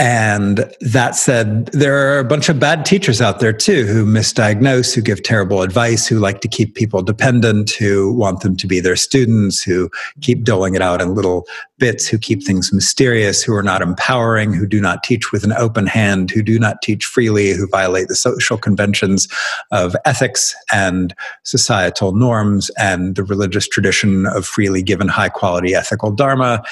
and 0.00 0.64
that 0.80 1.14
said, 1.14 1.66
there 1.66 1.94
are 1.94 2.20
a 2.20 2.24
bunch 2.24 2.48
of 2.48 2.58
bad 2.58 2.86
teachers 2.86 3.20
out 3.20 3.38
there 3.38 3.52
too 3.52 3.84
who 3.84 4.06
misdiagnose, 4.06 4.94
who 4.94 5.02
give 5.02 5.22
terrible 5.22 5.60
advice, 5.60 6.06
who 6.06 6.18
like 6.18 6.40
to 6.40 6.48
keep 6.48 6.74
people 6.74 7.02
dependent, 7.02 7.72
who 7.72 8.10
want 8.14 8.40
them 8.40 8.56
to 8.56 8.66
be 8.66 8.80
their 8.80 8.96
students, 8.96 9.62
who 9.62 9.90
keep 10.22 10.42
doling 10.42 10.74
it 10.74 10.80
out 10.80 11.02
in 11.02 11.14
little 11.14 11.46
bits, 11.76 12.08
who 12.08 12.16
keep 12.16 12.42
things 12.42 12.72
mysterious, 12.72 13.42
who 13.42 13.54
are 13.54 13.62
not 13.62 13.82
empowering, 13.82 14.54
who 14.54 14.66
do 14.66 14.80
not 14.80 15.02
teach 15.02 15.32
with 15.32 15.44
an 15.44 15.52
open 15.52 15.86
hand, 15.86 16.30
who 16.30 16.42
do 16.42 16.58
not 16.58 16.80
teach 16.80 17.04
freely, 17.04 17.52
who 17.52 17.68
violate 17.68 18.08
the 18.08 18.16
social 18.16 18.56
conventions 18.56 19.28
of 19.70 19.94
ethics 20.06 20.56
and 20.72 21.14
societal 21.42 22.12
norms 22.12 22.70
and 22.78 23.16
the 23.16 23.24
religious 23.24 23.68
tradition 23.68 24.24
of 24.28 24.46
freely 24.46 24.82
given 24.82 25.08
high 25.08 25.28
quality 25.28 25.74
ethical 25.74 26.10
dharma 26.10 26.62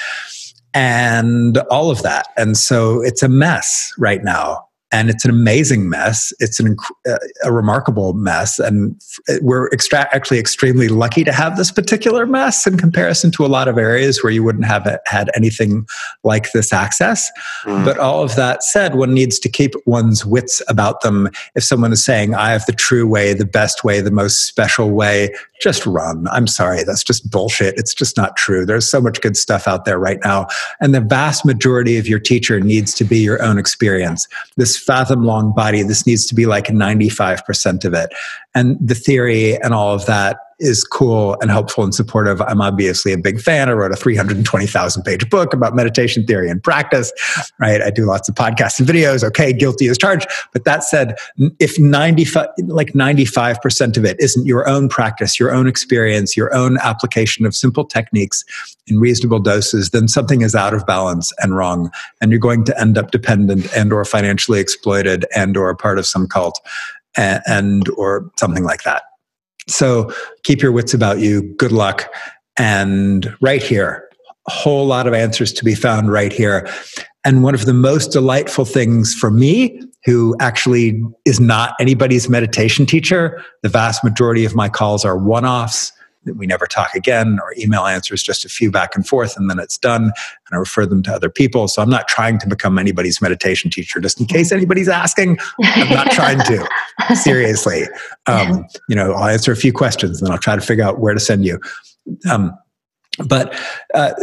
and 0.73 1.57
all 1.69 1.91
of 1.91 2.01
that. 2.03 2.27
And 2.37 2.57
so 2.57 3.01
it's 3.01 3.23
a 3.23 3.29
mess 3.29 3.93
right 3.97 4.23
now 4.23 4.69
and 4.91 5.09
it's 5.09 5.23
an 5.23 5.29
amazing 5.29 5.89
mess. 5.89 6.33
It's 6.39 6.59
an, 6.59 6.75
uh, 7.07 7.17
a 7.43 7.51
remarkable 7.51 8.13
mess, 8.13 8.57
and 8.57 8.99
we're 9.41 9.67
extra- 9.71 10.09
actually 10.13 10.39
extremely 10.39 10.87
lucky 10.87 11.23
to 11.23 11.31
have 11.31 11.57
this 11.57 11.71
particular 11.71 12.25
mess 12.25 12.65
in 12.65 12.77
comparison 12.77 13.29
to 13.31 13.45
a 13.45 13.47
lot 13.47 13.67
of 13.67 13.77
areas 13.77 14.23
where 14.23 14.31
you 14.31 14.43
wouldn't 14.43 14.65
have 14.65 14.99
had 15.05 15.29
anything 15.35 15.85
like 16.23 16.51
this 16.53 16.73
access. 16.73 17.29
Mm. 17.65 17.85
But 17.85 17.99
all 17.99 18.23
of 18.23 18.35
that 18.35 18.63
said, 18.63 18.95
one 18.95 19.13
needs 19.13 19.37
to 19.39 19.49
keep 19.49 19.75
one's 19.85 20.25
wits 20.25 20.61
about 20.67 21.01
them. 21.01 21.29
If 21.55 21.63
someone 21.63 21.93
is 21.93 22.03
saying, 22.03 22.33
"I 22.33 22.51
have 22.51 22.65
the 22.65 22.73
true 22.73 23.07
way, 23.07 23.33
the 23.33 23.45
best 23.45 23.83
way, 23.83 24.01
the 24.01 24.11
most 24.11 24.47
special 24.47 24.89
way," 24.89 25.35
just 25.59 25.85
run. 25.85 26.27
I'm 26.31 26.47
sorry, 26.47 26.83
that's 26.83 27.03
just 27.03 27.29
bullshit. 27.29 27.77
It's 27.77 27.93
just 27.93 28.17
not 28.17 28.35
true. 28.35 28.65
There's 28.65 28.89
so 28.89 29.01
much 29.01 29.21
good 29.21 29.37
stuff 29.37 29.67
out 29.67 29.85
there 29.85 29.99
right 29.99 30.19
now, 30.23 30.47
and 30.79 30.95
the 30.95 31.01
vast 31.01 31.45
majority 31.45 31.97
of 31.97 32.07
your 32.07 32.19
teacher 32.19 32.59
needs 32.59 32.93
to 32.95 33.03
be 33.03 33.19
your 33.19 33.41
own 33.43 33.57
experience. 33.57 34.27
This 34.57 34.77
fathom 34.77 35.23
long 35.23 35.53
body, 35.53 35.83
this 35.83 36.05
needs 36.05 36.25
to 36.27 36.35
be 36.35 36.45
like 36.45 36.67
95% 36.67 37.85
of 37.85 37.93
it. 37.93 38.09
And 38.55 38.77
the 38.79 38.95
theory 38.95 39.57
and 39.61 39.73
all 39.73 39.93
of 39.93 40.05
that 40.05 40.39
is 40.59 40.83
cool 40.83 41.37
and 41.41 41.49
helpful 41.49 41.83
and 41.83 41.93
supportive. 41.93 42.41
I'm 42.41 42.61
obviously 42.61 43.13
a 43.13 43.17
big 43.17 43.39
fan. 43.39 43.69
I 43.69 43.73
wrote 43.73 43.91
a 43.91 43.95
320,000 43.95 45.03
page 45.03 45.29
book 45.29 45.53
about 45.53 45.75
meditation 45.75 46.25
theory 46.25 46.49
and 46.49 46.61
practice, 46.61 47.11
right? 47.59 47.81
I 47.81 47.89
do 47.89 48.05
lots 48.05 48.27
of 48.29 48.35
podcasts 48.35 48.79
and 48.79 48.87
videos. 48.87 49.23
Okay, 49.23 49.53
guilty 49.53 49.87
as 49.87 49.97
charged. 49.97 50.27
But 50.53 50.65
that 50.65 50.83
said, 50.83 51.15
if 51.59 51.79
95, 51.79 52.47
like 52.67 52.93
95% 52.93 53.97
of 53.97 54.05
it 54.05 54.17
isn't 54.19 54.45
your 54.45 54.67
own 54.67 54.89
practice, 54.89 55.39
your 55.39 55.53
own 55.53 55.67
experience, 55.67 56.35
your 56.35 56.53
own 56.53 56.77
application 56.79 57.45
of 57.45 57.55
simple 57.55 57.85
techniques 57.85 58.43
in 58.87 58.99
reasonable 58.99 59.39
doses, 59.39 59.91
then 59.91 60.07
something 60.07 60.41
is 60.41 60.55
out 60.55 60.73
of 60.73 60.85
balance 60.85 61.31
and 61.39 61.55
wrong. 61.55 61.91
And 62.21 62.31
you're 62.31 62.39
going 62.39 62.65
to 62.65 62.79
end 62.79 62.97
up 62.97 63.11
dependent 63.11 63.71
and 63.75 63.93
or 63.93 64.03
financially 64.03 64.59
exploited 64.59 65.25
and 65.35 65.55
or 65.55 65.73
part 65.75 65.99
of 65.99 66.05
some 66.05 66.27
cult 66.27 66.59
and, 67.15 67.41
and 67.47 67.89
or 67.89 68.29
something 68.37 68.63
like 68.63 68.83
that. 68.83 69.03
So 69.69 70.13
keep 70.43 70.61
your 70.61 70.71
wits 70.71 70.93
about 70.93 71.19
you. 71.19 71.43
Good 71.57 71.71
luck. 71.71 72.11
And 72.57 73.35
right 73.41 73.63
here, 73.63 74.09
a 74.47 74.51
whole 74.51 74.85
lot 74.85 75.07
of 75.07 75.13
answers 75.13 75.53
to 75.53 75.63
be 75.63 75.75
found 75.75 76.11
right 76.11 76.33
here. 76.33 76.67
And 77.23 77.43
one 77.43 77.53
of 77.53 77.65
the 77.65 77.73
most 77.73 78.07
delightful 78.07 78.65
things 78.65 79.13
for 79.13 79.29
me, 79.29 79.81
who 80.05 80.35
actually 80.39 81.03
is 81.25 81.39
not 81.39 81.75
anybody's 81.79 82.29
meditation 82.29 82.85
teacher, 82.85 83.43
the 83.63 83.69
vast 83.69 84.03
majority 84.03 84.45
of 84.45 84.55
my 84.55 84.69
calls 84.69 85.03
are 85.03 85.17
one 85.17 85.45
offs. 85.45 85.91
We 86.25 86.45
never 86.45 86.65
talk 86.65 86.93
again, 86.95 87.39
or 87.41 87.53
email 87.57 87.85
answers 87.85 88.21
just 88.21 88.45
a 88.45 88.49
few 88.49 88.71
back 88.71 88.95
and 88.95 89.07
forth, 89.07 89.37
and 89.37 89.49
then 89.49 89.59
it's 89.59 89.77
done. 89.77 90.03
And 90.03 90.13
I 90.51 90.57
refer 90.57 90.85
them 90.85 91.01
to 91.03 91.13
other 91.13 91.29
people. 91.29 91.67
So 91.67 91.81
I'm 91.81 91.89
not 91.89 92.07
trying 92.07 92.39
to 92.39 92.47
become 92.47 92.77
anybody's 92.77 93.21
meditation 93.21 93.71
teacher, 93.71 93.99
just 93.99 94.19
in 94.19 94.25
case 94.25 94.51
anybody's 94.51 94.89
asking. 94.89 95.37
I'm 95.63 95.89
not 95.89 96.11
trying 96.11 96.39
to. 96.39 96.67
Seriously, 97.15 97.83
um, 98.27 98.65
you 98.89 98.95
know, 98.95 99.13
I'll 99.13 99.29
answer 99.29 99.51
a 99.51 99.55
few 99.55 99.73
questions, 99.73 100.19
and 100.19 100.27
then 100.27 100.33
I'll 100.33 100.39
try 100.39 100.55
to 100.55 100.61
figure 100.61 100.83
out 100.83 100.99
where 100.99 101.13
to 101.13 101.19
send 101.19 101.45
you. 101.45 101.59
Um, 102.29 102.53
but 103.27 103.53
uh, 103.93 104.13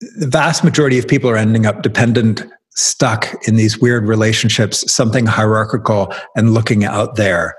the 0.00 0.26
vast 0.26 0.64
majority 0.64 0.98
of 0.98 1.06
people 1.06 1.28
are 1.30 1.36
ending 1.36 1.66
up 1.66 1.82
dependent 1.82 2.42
stuck 2.70 3.34
in 3.46 3.56
these 3.56 3.78
weird 3.78 4.06
relationships, 4.06 4.90
something 4.92 5.26
hierarchical, 5.26 6.14
and 6.36 6.54
looking 6.54 6.84
out 6.84 7.16
there. 7.16 7.54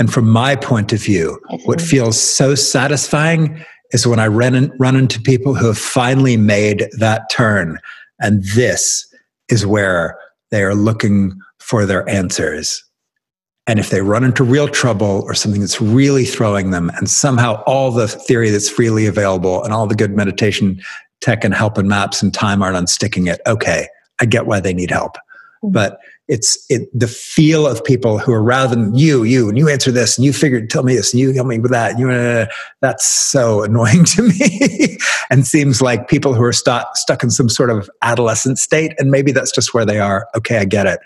And 0.00 0.12
from 0.12 0.28
my 0.28 0.56
point 0.56 0.94
of 0.94 1.02
view, 1.02 1.38
what 1.66 1.80
feels 1.80 2.18
so 2.18 2.54
satisfying 2.54 3.62
is 3.92 4.06
when 4.06 4.18
I 4.18 4.28
run, 4.28 4.54
in, 4.54 4.72
run 4.78 4.96
into 4.96 5.20
people 5.20 5.54
who 5.54 5.66
have 5.66 5.78
finally 5.78 6.38
made 6.38 6.88
that 6.98 7.28
turn. 7.30 7.78
And 8.18 8.42
this 8.54 9.06
is 9.50 9.66
where 9.66 10.18
they 10.50 10.62
are 10.62 10.74
looking 10.74 11.38
for 11.58 11.84
their 11.84 12.08
answers. 12.08 12.82
And 13.66 13.78
if 13.78 13.90
they 13.90 14.00
run 14.00 14.24
into 14.24 14.42
real 14.42 14.68
trouble 14.68 15.22
or 15.26 15.34
something 15.34 15.60
that's 15.60 15.82
really 15.82 16.24
throwing 16.24 16.70
them, 16.70 16.90
and 16.96 17.10
somehow 17.10 17.62
all 17.66 17.90
the 17.90 18.08
theory 18.08 18.48
that's 18.48 18.70
freely 18.70 19.04
available 19.04 19.62
and 19.62 19.74
all 19.74 19.86
the 19.86 19.94
good 19.94 20.16
meditation 20.16 20.80
tech 21.20 21.44
and 21.44 21.52
help 21.52 21.76
and 21.76 21.90
maps 21.90 22.22
and 22.22 22.32
time 22.32 22.62
aren't 22.62 22.78
unsticking 22.78 23.30
it, 23.30 23.42
okay, 23.46 23.86
I 24.18 24.24
get 24.24 24.46
why 24.46 24.60
they 24.60 24.72
need 24.72 24.90
help. 24.90 25.16
Mm-hmm. 25.62 25.72
But 25.72 25.98
it's 26.30 26.64
it, 26.70 26.88
the 26.98 27.08
feel 27.08 27.66
of 27.66 27.84
people 27.84 28.18
who 28.18 28.32
are 28.32 28.42
rather 28.42 28.74
than 28.74 28.94
you, 28.94 29.24
you, 29.24 29.48
and 29.48 29.58
you 29.58 29.68
answer 29.68 29.90
this, 29.90 30.16
and 30.16 30.24
you 30.24 30.32
figured, 30.32 30.70
tell 30.70 30.84
me 30.84 30.94
this, 30.94 31.12
and 31.12 31.20
you 31.20 31.32
help 31.32 31.48
me 31.48 31.58
with 31.58 31.72
that. 31.72 31.98
You, 31.98 32.08
uh, 32.08 32.46
that's 32.80 33.04
so 33.04 33.62
annoying 33.64 34.04
to 34.04 34.22
me, 34.22 34.96
and 35.28 35.44
seems 35.44 35.82
like 35.82 36.08
people 36.08 36.32
who 36.32 36.44
are 36.44 36.52
stuck 36.52 36.96
stuck 36.96 37.24
in 37.24 37.30
some 37.30 37.48
sort 37.48 37.68
of 37.68 37.90
adolescent 38.02 38.58
state, 38.58 38.92
and 38.98 39.10
maybe 39.10 39.32
that's 39.32 39.50
just 39.50 39.74
where 39.74 39.84
they 39.84 39.98
are. 39.98 40.28
Okay, 40.36 40.58
I 40.58 40.64
get 40.64 40.86
it. 40.86 41.00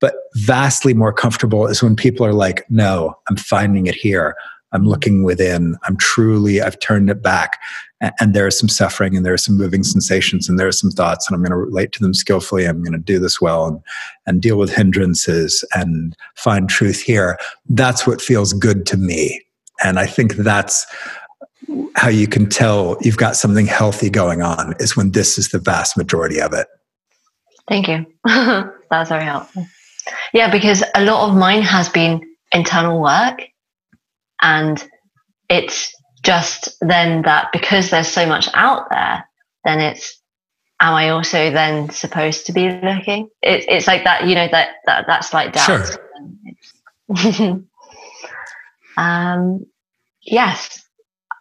But 0.00 0.16
vastly 0.34 0.92
more 0.92 1.12
comfortable 1.12 1.68
is 1.68 1.82
when 1.82 1.94
people 1.94 2.26
are 2.26 2.34
like, 2.34 2.68
no, 2.68 3.14
I'm 3.30 3.36
finding 3.36 3.86
it 3.86 3.94
here. 3.94 4.34
I'm 4.72 4.84
looking 4.84 5.22
within. 5.22 5.76
I'm 5.84 5.96
truly, 5.96 6.60
I've 6.60 6.80
turned 6.80 7.08
it 7.08 7.22
back 7.22 7.60
and 8.20 8.34
there 8.34 8.46
is 8.46 8.58
some 8.58 8.68
suffering 8.68 9.16
and 9.16 9.24
there 9.24 9.32
are 9.32 9.38
some 9.38 9.56
moving 9.56 9.82
sensations 9.82 10.48
and 10.48 10.58
there 10.58 10.66
are 10.66 10.72
some 10.72 10.90
thoughts 10.90 11.26
and 11.26 11.34
i'm 11.34 11.42
going 11.42 11.50
to 11.50 11.56
relate 11.56 11.92
to 11.92 12.00
them 12.00 12.14
skillfully. 12.14 12.66
I'm 12.66 12.82
going 12.82 12.92
to 12.92 12.98
do 12.98 13.18
this 13.18 13.40
well 13.40 13.66
and, 13.66 13.80
and 14.26 14.42
deal 14.42 14.56
with 14.56 14.74
hindrances 14.74 15.64
and 15.74 16.16
find 16.34 16.68
truth 16.68 17.00
here. 17.00 17.38
That's 17.68 18.06
what 18.06 18.20
feels 18.20 18.52
good 18.52 18.86
to 18.86 18.96
me. 18.96 19.40
And 19.82 19.98
i 19.98 20.06
think 20.06 20.34
that's 20.36 20.86
how 21.96 22.08
you 22.08 22.26
can 22.26 22.48
tell 22.48 22.96
you've 23.00 23.16
got 23.16 23.36
something 23.36 23.66
healthy 23.66 24.10
going 24.10 24.42
on 24.42 24.74
is 24.80 24.96
when 24.96 25.12
this 25.12 25.38
is 25.38 25.48
the 25.48 25.58
vast 25.58 25.96
majority 25.96 26.40
of 26.40 26.52
it. 26.52 26.66
Thank 27.68 27.88
you. 27.88 28.04
That's 28.26 29.08
very 29.08 29.24
helpful. 29.24 29.66
Yeah 30.32 30.50
because 30.50 30.84
a 30.94 31.04
lot 31.04 31.28
of 31.28 31.36
mine 31.36 31.62
has 31.62 31.88
been 31.88 32.20
internal 32.52 33.00
work 33.00 33.42
and 34.42 34.86
it's 35.48 35.92
just 36.24 36.76
then 36.80 37.22
that 37.22 37.52
because 37.52 37.90
there's 37.90 38.08
so 38.08 38.26
much 38.26 38.48
out 38.54 38.88
there, 38.90 39.28
then 39.64 39.80
it's 39.80 40.20
am 40.80 40.94
I 40.94 41.10
also 41.10 41.50
then 41.50 41.90
supposed 41.90 42.46
to 42.46 42.52
be 42.52 42.68
looking? 42.68 43.28
It, 43.42 43.64
it's 43.68 43.86
like 43.86 44.04
that, 44.04 44.26
you 44.26 44.34
know, 44.34 44.48
that, 44.50 44.76
that 44.86 45.04
that's 45.06 45.32
like 45.32 45.52
doubt. 45.52 45.98
Sure. 47.08 47.62
um, 48.96 49.66
yes, 50.22 50.82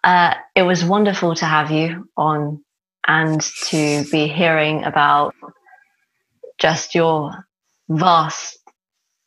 uh, 0.04 0.36
it 0.56 0.64
was 0.64 0.84
wonderful 0.86 1.36
to 1.36 1.46
have 1.46 1.72
you 1.72 2.10
on 2.16 2.64
and 3.08 3.42
to 3.70 4.06
be 4.12 4.28
hearing 4.28 4.84
about 4.84 5.34
just 6.58 6.96
your 6.96 7.48
vast 7.90 8.58